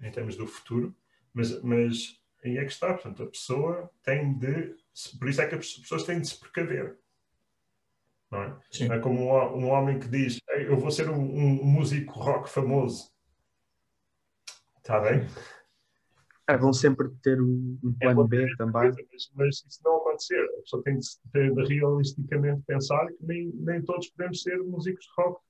em 0.01 0.11
termos 0.13 0.37
do 0.37 0.47
futuro, 0.47 0.95
mas, 1.35 1.61
mas 1.63 2.19
aí 2.45 2.57
é 2.57 2.65
que 2.65 2.73
está, 2.73 2.95
portanto, 2.95 3.25
a 3.25 3.27
pessoa 3.27 3.91
tem 4.03 4.39
de, 4.39 4.75
por 5.19 5.29
isso 5.29 5.41
é 5.41 5.47
que 5.47 5.55
as 5.55 5.73
pessoas 5.75 6.05
têm 6.05 6.21
de 6.21 6.29
se 6.29 6.39
precaver. 6.39 6.99
Não 8.31 8.43
é? 8.43 8.59
Sim. 8.71 8.91
É 8.91 8.99
como 8.99 9.21
um, 9.21 9.65
um 9.65 9.69
homem 9.69 9.99
que 9.99 10.09
diz: 10.09 10.41
"Ei, 10.51 10.67
Eu 10.69 10.79
vou 10.79 10.91
ser 10.91 11.11
um, 11.11 11.21
um 11.21 11.65
músico 11.65 12.19
rock 12.19 12.49
famoso. 12.49 13.11
Está 14.79 14.99
bem? 15.01 15.27
É 16.49 16.59
bom 16.59 16.73
sempre 16.73 17.09
ter 17.23 17.41
um, 17.41 17.79
um 17.83 17.95
É 18.01 18.05
plano 18.07 18.23
bom 18.23 18.29
B 18.29 18.57
também. 18.57 18.91
Mas, 18.91 19.33
mas 19.35 19.65
isso 19.67 19.81
não 19.85 19.99
acontecer. 19.99 20.43
A 20.59 20.63
pessoa 20.63 20.83
tem 20.83 20.99
de, 20.99 21.07
ter 21.33 21.55
de 21.55 21.75
realisticamente 21.75 22.63
pensar 22.67 23.07
que 23.07 23.25
nem, 23.25 23.53
nem 23.55 23.83
todos 23.83 24.09
podemos 24.09 24.43
ser 24.43 24.59
músicos 24.59 25.07
rock, 25.17 25.41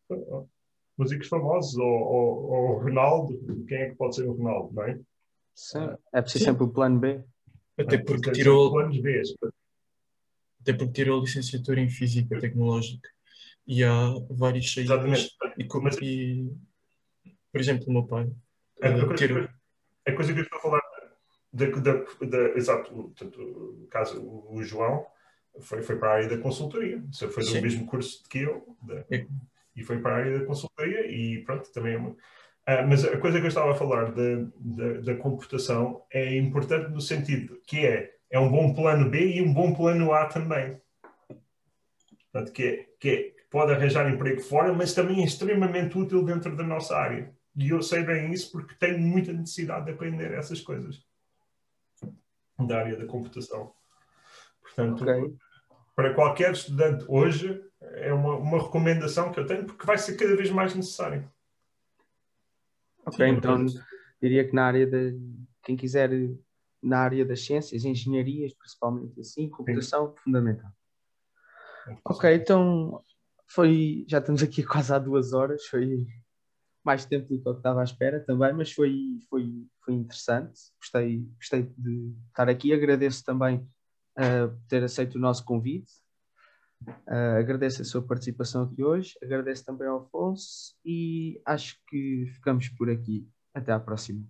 músicos 0.98 1.28
famosos. 1.28 1.76
Ou, 1.76 1.86
ou, 1.86 2.50
ou 2.50 2.70
o 2.76 2.82
Ronaldo. 2.82 3.64
Quem 3.66 3.78
é 3.78 3.90
que 3.90 3.96
pode 3.96 4.16
ser 4.16 4.28
o 4.28 4.32
Ronaldo? 4.32 4.74
Não 4.74 4.82
é? 4.82 5.00
Sim. 5.54 5.96
É 6.12 6.20
preciso 6.20 6.44
Sim. 6.44 6.50
sempre 6.50 6.64
o 6.64 6.68
plano 6.68 6.98
B. 7.00 7.24
Até 7.78 7.98
porque 7.98 8.30
tirou, 8.32 8.78
até 10.60 10.72
porque 10.74 10.92
tirou 10.92 11.18
a 11.18 11.22
licenciatura 11.22 11.80
em 11.80 11.88
Física 11.88 12.38
Tecnológica 12.38 13.08
e 13.66 13.82
há 13.82 14.14
várias 14.30 14.70
saídas. 14.72 14.90
Exatamente. 15.06 16.04
E, 16.04 16.44
e, 17.24 17.34
por 17.50 17.60
exemplo, 17.60 17.86
o 17.88 17.92
meu 17.92 18.04
pai 18.06 18.30
A, 18.82 18.88
a 18.88 18.90
eh, 18.90 19.00
coisa, 19.00 19.16
tirou. 19.16 19.48
a 20.06 20.12
coisa 20.12 20.32
que 20.32 20.38
eu 20.40 20.44
estou 20.44 20.58
a 20.58 20.62
falar, 20.62 20.82
da, 21.52 21.66
da, 21.66 21.92
da- 22.26 22.56
exato, 22.56 22.92
o- 22.92 23.04
portanto, 23.04 23.86
caso, 23.90 24.22
o, 24.22 24.62
João 24.62 25.06
foi, 25.60 25.82
foi 25.82 25.98
para 25.98 26.10
a 26.10 26.14
área 26.14 26.28
da 26.28 26.38
consultoria, 26.38 27.02
foi 27.18 27.42
do 27.42 27.50
Sim. 27.50 27.60
mesmo 27.60 27.86
curso 27.86 28.22
que 28.28 28.38
eu, 28.40 28.76
da- 28.82 29.04
É. 29.10 29.26
e 29.76 29.82
foi 29.82 29.98
para 30.00 30.14
a 30.14 30.18
área 30.18 30.38
da 30.38 30.44
consultoria, 30.46 31.06
e 31.10 31.42
pronto, 31.44 31.70
também 31.72 31.94
é 31.94 31.98
uma. 31.98 32.16
Ah, 32.64 32.82
mas 32.82 33.04
a 33.04 33.18
coisa 33.18 33.38
que 33.38 33.44
eu 33.44 33.48
estava 33.48 33.72
a 33.72 33.74
falar 33.74 34.12
da, 34.12 34.46
da, 34.56 35.00
da 35.00 35.16
computação 35.16 36.04
é 36.12 36.36
importante 36.36 36.90
no 36.90 37.00
sentido 37.00 37.60
que 37.66 37.84
é, 37.84 38.14
é 38.30 38.38
um 38.38 38.50
bom 38.50 38.72
plano 38.72 39.10
B 39.10 39.36
e 39.36 39.42
um 39.42 39.52
bom 39.52 39.74
plano 39.74 40.12
A 40.12 40.26
também. 40.26 40.80
Portanto, 42.30 42.52
que, 42.52 42.62
é, 42.62 42.86
que 43.00 43.08
é, 43.10 43.32
pode 43.50 43.72
arranjar 43.72 44.08
emprego 44.08 44.40
fora, 44.40 44.72
mas 44.72 44.94
também 44.94 45.22
é 45.22 45.24
extremamente 45.24 45.98
útil 45.98 46.24
dentro 46.24 46.56
da 46.56 46.62
nossa 46.62 46.96
área. 46.96 47.34
E 47.54 47.68
eu 47.68 47.82
sei 47.82 48.02
bem 48.02 48.32
isso 48.32 48.50
porque 48.52 48.74
tenho 48.76 48.98
muita 48.98 49.32
necessidade 49.32 49.86
de 49.86 49.92
aprender 49.92 50.32
essas 50.32 50.60
coisas 50.60 51.04
da 52.58 52.78
área 52.78 52.96
da 52.96 53.06
computação. 53.06 53.72
Portanto, 54.62 55.02
Ok. 55.02 55.34
para 55.94 56.14
qualquer 56.14 56.52
estudante 56.52 57.04
hoje, 57.08 57.60
é 57.80 58.12
uma, 58.12 58.36
uma 58.36 58.62
recomendação 58.62 59.32
que 59.32 59.40
eu 59.40 59.46
tenho 59.46 59.66
porque 59.66 59.84
vai 59.84 59.98
ser 59.98 60.16
cada 60.16 60.36
vez 60.36 60.50
mais 60.50 60.74
necessário. 60.74 61.28
Ok, 63.04 63.26
então 63.26 63.66
diria 64.20 64.46
que 64.46 64.54
na 64.54 64.66
área 64.66 64.86
de 64.86 65.18
quem 65.62 65.76
quiser 65.76 66.10
na 66.82 66.98
área 66.98 67.24
das 67.24 67.44
ciências, 67.44 67.84
engenharias, 67.84 68.52
principalmente 68.54 69.20
assim, 69.20 69.48
computação. 69.48 70.14
Fundamental. 70.16 70.70
Ok, 72.04 72.34
então 72.34 73.02
foi, 73.46 74.04
já 74.08 74.18
estamos 74.18 74.42
aqui 74.42 74.62
quase 74.66 74.92
há 74.92 74.98
duas 74.98 75.32
horas, 75.32 75.66
foi 75.66 76.06
mais 76.84 77.04
tempo 77.04 77.28
do 77.28 77.40
que 77.40 77.48
eu 77.48 77.52
estava 77.52 77.80
à 77.80 77.84
espera 77.84 78.18
também, 78.20 78.52
mas 78.52 78.72
foi, 78.72 79.20
foi, 79.30 79.66
foi 79.84 79.94
interessante, 79.94 80.58
gostei, 80.80 81.20
gostei 81.36 81.62
de 81.78 82.12
estar 82.28 82.48
aqui, 82.48 82.72
agradeço 82.72 83.24
também 83.24 83.58
uh, 84.18 84.48
por 84.48 84.66
ter 84.68 84.82
aceito 84.82 85.14
o 85.14 85.20
nosso 85.20 85.44
convite, 85.44 85.92
uh, 86.88 87.38
agradeço 87.38 87.82
a 87.82 87.84
sua 87.84 88.02
participação 88.02 88.64
aqui 88.64 88.82
hoje, 88.82 89.14
agradeço 89.22 89.64
também 89.64 89.88
ao 89.88 89.98
Afonso 89.98 90.74
e 90.84 91.40
acho 91.46 91.78
que 91.88 92.26
ficamos 92.34 92.68
por 92.68 92.90
aqui. 92.90 93.28
Até 93.54 93.70
à 93.72 93.78
próxima. 93.78 94.24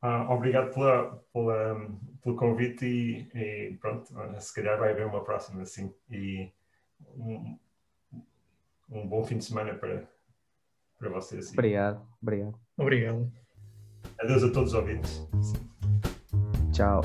Ah, 0.00 0.32
obrigado 0.32 0.72
pela, 0.72 1.16
pela, 1.32 1.90
pelo 2.22 2.36
convite 2.36 2.86
e, 2.86 3.28
e 3.34 3.76
pronto, 3.78 4.06
se 4.38 4.54
calhar 4.54 4.78
vai 4.78 4.92
haver 4.92 5.06
uma 5.06 5.24
próxima 5.24 5.64
sim. 5.64 5.92
E 6.08 6.52
um, 7.16 7.58
um 8.90 9.08
bom 9.08 9.24
fim 9.24 9.38
de 9.38 9.44
semana 9.44 9.74
para, 9.74 10.08
para 10.98 11.08
vocês. 11.08 11.50
Obrigado, 11.52 12.06
obrigado. 12.22 12.58
Obrigado. 12.76 13.32
Adeus 14.20 14.44
a 14.44 14.52
todos 14.52 14.72
os 14.72 14.74
ouvintes. 14.74 15.28
Tchau. 16.72 17.00